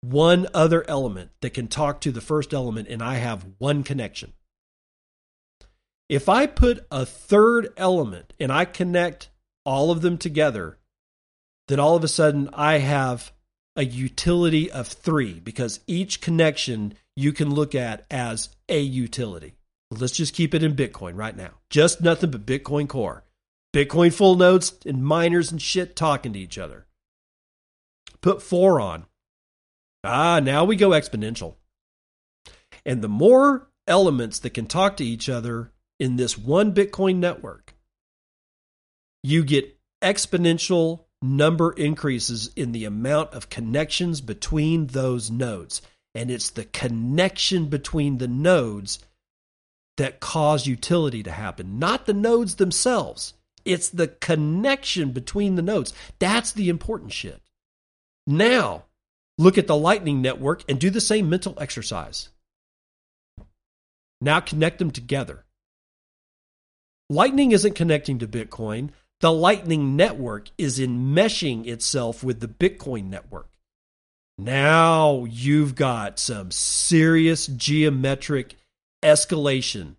one 0.00 0.46
other 0.54 0.88
element 0.88 1.32
that 1.42 1.50
can 1.50 1.68
talk 1.68 2.00
to 2.00 2.12
the 2.12 2.22
first 2.22 2.54
element, 2.54 2.88
and 2.88 3.02
I 3.02 3.16
have 3.16 3.46
one 3.58 3.82
connection. 3.82 4.32
If 6.08 6.28
I 6.28 6.46
put 6.46 6.86
a 6.90 7.04
third 7.04 7.72
element 7.76 8.32
and 8.38 8.52
I 8.52 8.64
connect 8.64 9.28
all 9.64 9.90
of 9.90 10.02
them 10.02 10.18
together, 10.18 10.78
then 11.68 11.80
all 11.80 11.96
of 11.96 12.04
a 12.04 12.08
sudden 12.08 12.48
I 12.52 12.78
have 12.78 13.32
a 13.74 13.84
utility 13.84 14.70
of 14.70 14.86
three 14.86 15.40
because 15.40 15.80
each 15.86 16.20
connection 16.20 16.94
you 17.16 17.32
can 17.32 17.52
look 17.52 17.74
at 17.74 18.06
as 18.10 18.50
a 18.68 18.80
utility. 18.80 19.54
Let's 19.90 20.16
just 20.16 20.34
keep 20.34 20.54
it 20.54 20.62
in 20.62 20.74
Bitcoin 20.74 21.16
right 21.16 21.36
now. 21.36 21.50
Just 21.70 22.00
nothing 22.00 22.30
but 22.30 22.46
Bitcoin 22.46 22.88
Core. 22.88 23.24
Bitcoin 23.74 24.12
full 24.12 24.36
nodes 24.36 24.74
and 24.86 25.04
miners 25.04 25.52
and 25.52 25.60
shit 25.60 25.96
talking 25.96 26.32
to 26.32 26.38
each 26.38 26.56
other. 26.56 26.86
Put 28.20 28.42
four 28.42 28.80
on. 28.80 29.06
Ah, 30.02 30.40
now 30.40 30.64
we 30.64 30.76
go 30.76 30.90
exponential. 30.90 31.56
And 32.84 33.02
the 33.02 33.08
more 33.08 33.68
elements 33.86 34.38
that 34.40 34.54
can 34.54 34.66
talk 34.66 34.96
to 34.96 35.04
each 35.04 35.28
other, 35.28 35.72
in 35.98 36.16
this 36.16 36.36
one 36.36 36.74
Bitcoin 36.74 37.16
network, 37.16 37.74
you 39.22 39.44
get 39.44 39.78
exponential 40.02 41.04
number 41.22 41.72
increases 41.72 42.50
in 42.54 42.72
the 42.72 42.84
amount 42.84 43.32
of 43.32 43.48
connections 43.48 44.20
between 44.20 44.88
those 44.88 45.30
nodes. 45.30 45.82
And 46.14 46.30
it's 46.30 46.50
the 46.50 46.64
connection 46.64 47.66
between 47.66 48.18
the 48.18 48.28
nodes 48.28 49.00
that 49.96 50.20
cause 50.20 50.66
utility 50.66 51.22
to 51.22 51.30
happen, 51.30 51.78
not 51.78 52.06
the 52.06 52.14
nodes 52.14 52.56
themselves. 52.56 53.34
It's 53.64 53.88
the 53.88 54.08
connection 54.08 55.12
between 55.12 55.56
the 55.56 55.62
nodes. 55.62 55.92
That's 56.18 56.52
the 56.52 56.68
important 56.68 57.12
shit. 57.12 57.40
Now, 58.26 58.84
look 59.38 59.58
at 59.58 59.66
the 59.66 59.76
Lightning 59.76 60.22
Network 60.22 60.62
and 60.68 60.78
do 60.78 60.90
the 60.90 61.00
same 61.00 61.28
mental 61.28 61.54
exercise. 61.58 62.28
Now 64.20 64.40
connect 64.40 64.78
them 64.78 64.90
together. 64.90 65.45
Lightning 67.08 67.52
isn't 67.52 67.74
connecting 67.74 68.18
to 68.18 68.26
Bitcoin. 68.26 68.90
The 69.20 69.32
Lightning 69.32 69.96
Network 69.96 70.50
is 70.58 70.78
enmeshing 70.78 71.66
itself 71.66 72.24
with 72.24 72.40
the 72.40 72.48
Bitcoin 72.48 73.08
network. 73.08 73.50
Now 74.38 75.24
you've 75.24 75.74
got 75.74 76.18
some 76.18 76.50
serious 76.50 77.46
geometric 77.46 78.56
escalation 79.02 79.96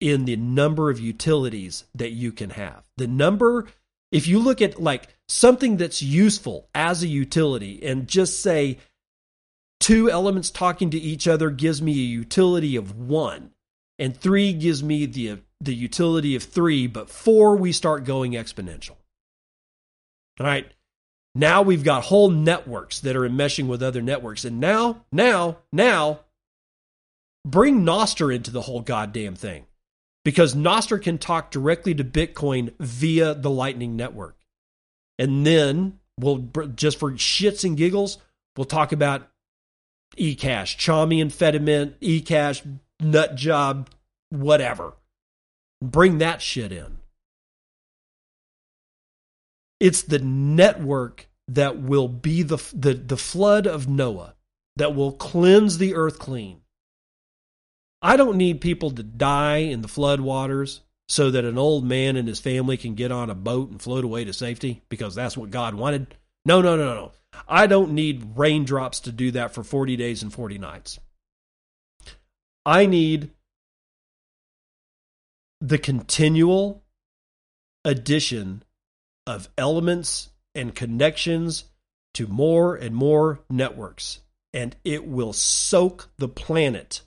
in 0.00 0.24
the 0.24 0.36
number 0.36 0.88
of 0.88 0.98
utilities 0.98 1.84
that 1.94 2.12
you 2.12 2.32
can 2.32 2.50
have. 2.50 2.84
The 2.96 3.06
number, 3.06 3.66
if 4.10 4.26
you 4.26 4.38
look 4.38 4.62
at 4.62 4.80
like 4.80 5.08
something 5.28 5.76
that's 5.76 6.00
useful 6.00 6.68
as 6.74 7.02
a 7.02 7.08
utility 7.08 7.84
and 7.84 8.08
just 8.08 8.40
say 8.40 8.78
two 9.78 10.10
elements 10.10 10.50
talking 10.50 10.90
to 10.90 10.98
each 10.98 11.28
other 11.28 11.50
gives 11.50 11.82
me 11.82 11.92
a 11.92 11.94
utility 11.94 12.76
of 12.76 12.96
one, 12.96 13.50
and 13.98 14.16
three 14.16 14.54
gives 14.54 14.82
me 14.82 15.04
the, 15.04 15.40
the 15.60 15.74
utility 15.74 16.34
of 16.34 16.42
three, 16.42 16.86
but 16.86 17.10
four, 17.10 17.56
we 17.56 17.72
start 17.72 18.04
going 18.04 18.32
exponential. 18.32 18.96
All 20.38 20.46
right. 20.46 20.66
Now 21.34 21.62
we've 21.62 21.84
got 21.84 22.04
whole 22.04 22.30
networks 22.30 23.00
that 23.00 23.16
are 23.16 23.28
enmeshing 23.28 23.66
with 23.66 23.82
other 23.82 24.02
networks. 24.02 24.44
And 24.44 24.58
now, 24.58 25.04
now, 25.12 25.58
now, 25.72 26.20
bring 27.46 27.84
Nostr 27.84 28.34
into 28.34 28.50
the 28.50 28.62
whole 28.62 28.80
goddamn 28.80 29.36
thing 29.36 29.66
because 30.24 30.54
Nostr 30.54 31.00
can 31.00 31.18
talk 31.18 31.50
directly 31.50 31.94
to 31.94 32.04
Bitcoin 32.04 32.72
via 32.80 33.34
the 33.34 33.50
Lightning 33.50 33.96
Network. 33.96 34.36
And 35.18 35.46
then 35.46 35.98
we'll 36.18 36.48
just 36.74 36.98
for 36.98 37.12
shits 37.12 37.64
and 37.64 37.76
giggles, 37.76 38.18
we'll 38.56 38.64
talk 38.64 38.92
about 38.92 39.28
eCash, 40.16 40.76
Chaumy 40.76 41.24
Amphetamine, 41.24 41.94
eCash, 42.00 42.78
nut 43.00 43.36
job, 43.36 43.90
whatever. 44.30 44.94
Bring 45.82 46.18
that 46.18 46.42
shit 46.42 46.72
in. 46.72 46.98
It's 49.78 50.02
the 50.02 50.18
network 50.18 51.28
that 51.48 51.78
will 51.78 52.08
be 52.08 52.42
the, 52.42 52.58
the, 52.74 52.94
the 52.94 53.16
flood 53.16 53.66
of 53.66 53.88
Noah 53.88 54.34
that 54.76 54.94
will 54.94 55.12
cleanse 55.12 55.78
the 55.78 55.94
earth 55.94 56.18
clean. 56.18 56.60
I 58.02 58.16
don't 58.16 58.36
need 58.36 58.60
people 58.60 58.90
to 58.92 59.02
die 59.02 59.58
in 59.58 59.82
the 59.82 59.88
flood 59.88 60.20
waters 60.20 60.80
so 61.08 61.30
that 61.30 61.44
an 61.44 61.58
old 61.58 61.84
man 61.84 62.16
and 62.16 62.28
his 62.28 62.40
family 62.40 62.76
can 62.76 62.94
get 62.94 63.10
on 63.10 63.30
a 63.30 63.34
boat 63.34 63.70
and 63.70 63.82
float 63.82 64.04
away 64.04 64.24
to 64.24 64.32
safety 64.32 64.82
because 64.88 65.14
that's 65.14 65.36
what 65.36 65.50
God 65.50 65.74
wanted. 65.74 66.14
No, 66.44 66.62
no, 66.62 66.76
no, 66.76 66.94
no. 66.94 67.12
I 67.48 67.66
don't 67.66 67.92
need 67.92 68.32
raindrops 68.36 69.00
to 69.00 69.12
do 69.12 69.32
that 69.32 69.52
for 69.52 69.64
40 69.64 69.96
days 69.96 70.22
and 70.22 70.32
40 70.32 70.58
nights. 70.58 70.98
I 72.64 72.86
need 72.86 73.30
the 75.60 75.78
continual 75.78 76.82
addition 77.84 78.62
of 79.26 79.48
elements 79.58 80.30
and 80.54 80.74
connections 80.74 81.64
to 82.14 82.26
more 82.26 82.74
and 82.74 82.94
more 82.94 83.40
networks, 83.50 84.20
and 84.52 84.74
it 84.84 85.06
will 85.06 85.32
soak 85.32 86.08
the 86.18 86.28
planet 86.28 87.02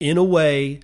in 0.00 0.16
a 0.16 0.24
way 0.24 0.80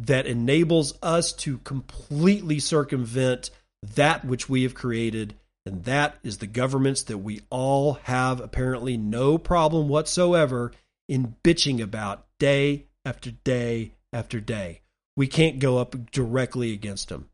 that 0.00 0.26
enables 0.26 0.94
us 1.02 1.32
to 1.32 1.58
completely 1.58 2.58
circumvent 2.58 3.50
that 3.94 4.24
which 4.24 4.48
we 4.48 4.62
have 4.62 4.74
created, 4.74 5.34
and 5.66 5.84
that 5.84 6.16
is 6.22 6.38
the 6.38 6.46
governments 6.46 7.02
that 7.04 7.18
we 7.18 7.40
all 7.50 7.94
have 8.04 8.40
apparently 8.40 8.96
no 8.96 9.38
problem 9.38 9.88
whatsoever 9.88 10.72
in 11.08 11.36
bitching 11.44 11.80
about 11.80 12.26
day 12.38 12.86
after 13.04 13.30
day 13.30 13.92
after 14.12 14.40
day. 14.40 14.81
We 15.16 15.26
can't 15.26 15.58
go 15.58 15.78
up 15.78 15.94
directly 16.10 16.72
against 16.72 17.08
them. 17.08 17.28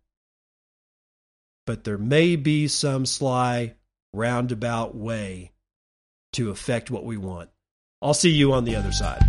But 1.67 1.85
there 1.85 1.99
may 1.99 2.37
be 2.37 2.67
some 2.67 3.07
sly, 3.07 3.75
roundabout 4.13 4.95
way 4.95 5.53
to 6.33 6.51
affect 6.51 6.91
what 6.91 7.05
we 7.05 7.17
want. 7.17 7.51
I'll 8.01 8.15
see 8.15 8.31
you 8.31 8.53
on 8.53 8.65
the 8.65 8.77
other 8.77 8.93
side. 8.93 9.23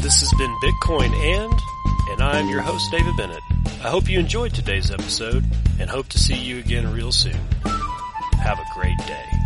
This 0.00 0.20
has 0.20 0.32
been 0.36 0.54
Bitcoin 0.62 1.12
and, 1.14 1.60
and 2.10 2.22
I'm 2.22 2.48
your 2.48 2.60
host, 2.60 2.90
David 2.90 3.16
Bennett. 3.16 3.42
I 3.84 3.88
hope 3.88 4.10
you 4.10 4.18
enjoyed 4.18 4.52
today's 4.52 4.90
episode 4.90 5.44
and 5.78 5.88
hope 5.88 6.08
to 6.08 6.18
see 6.18 6.36
you 6.36 6.58
again 6.58 6.92
real 6.92 7.12
soon. 7.12 7.38
Have 8.42 8.58
a 8.58 8.64
great 8.74 8.98
day. 8.98 9.41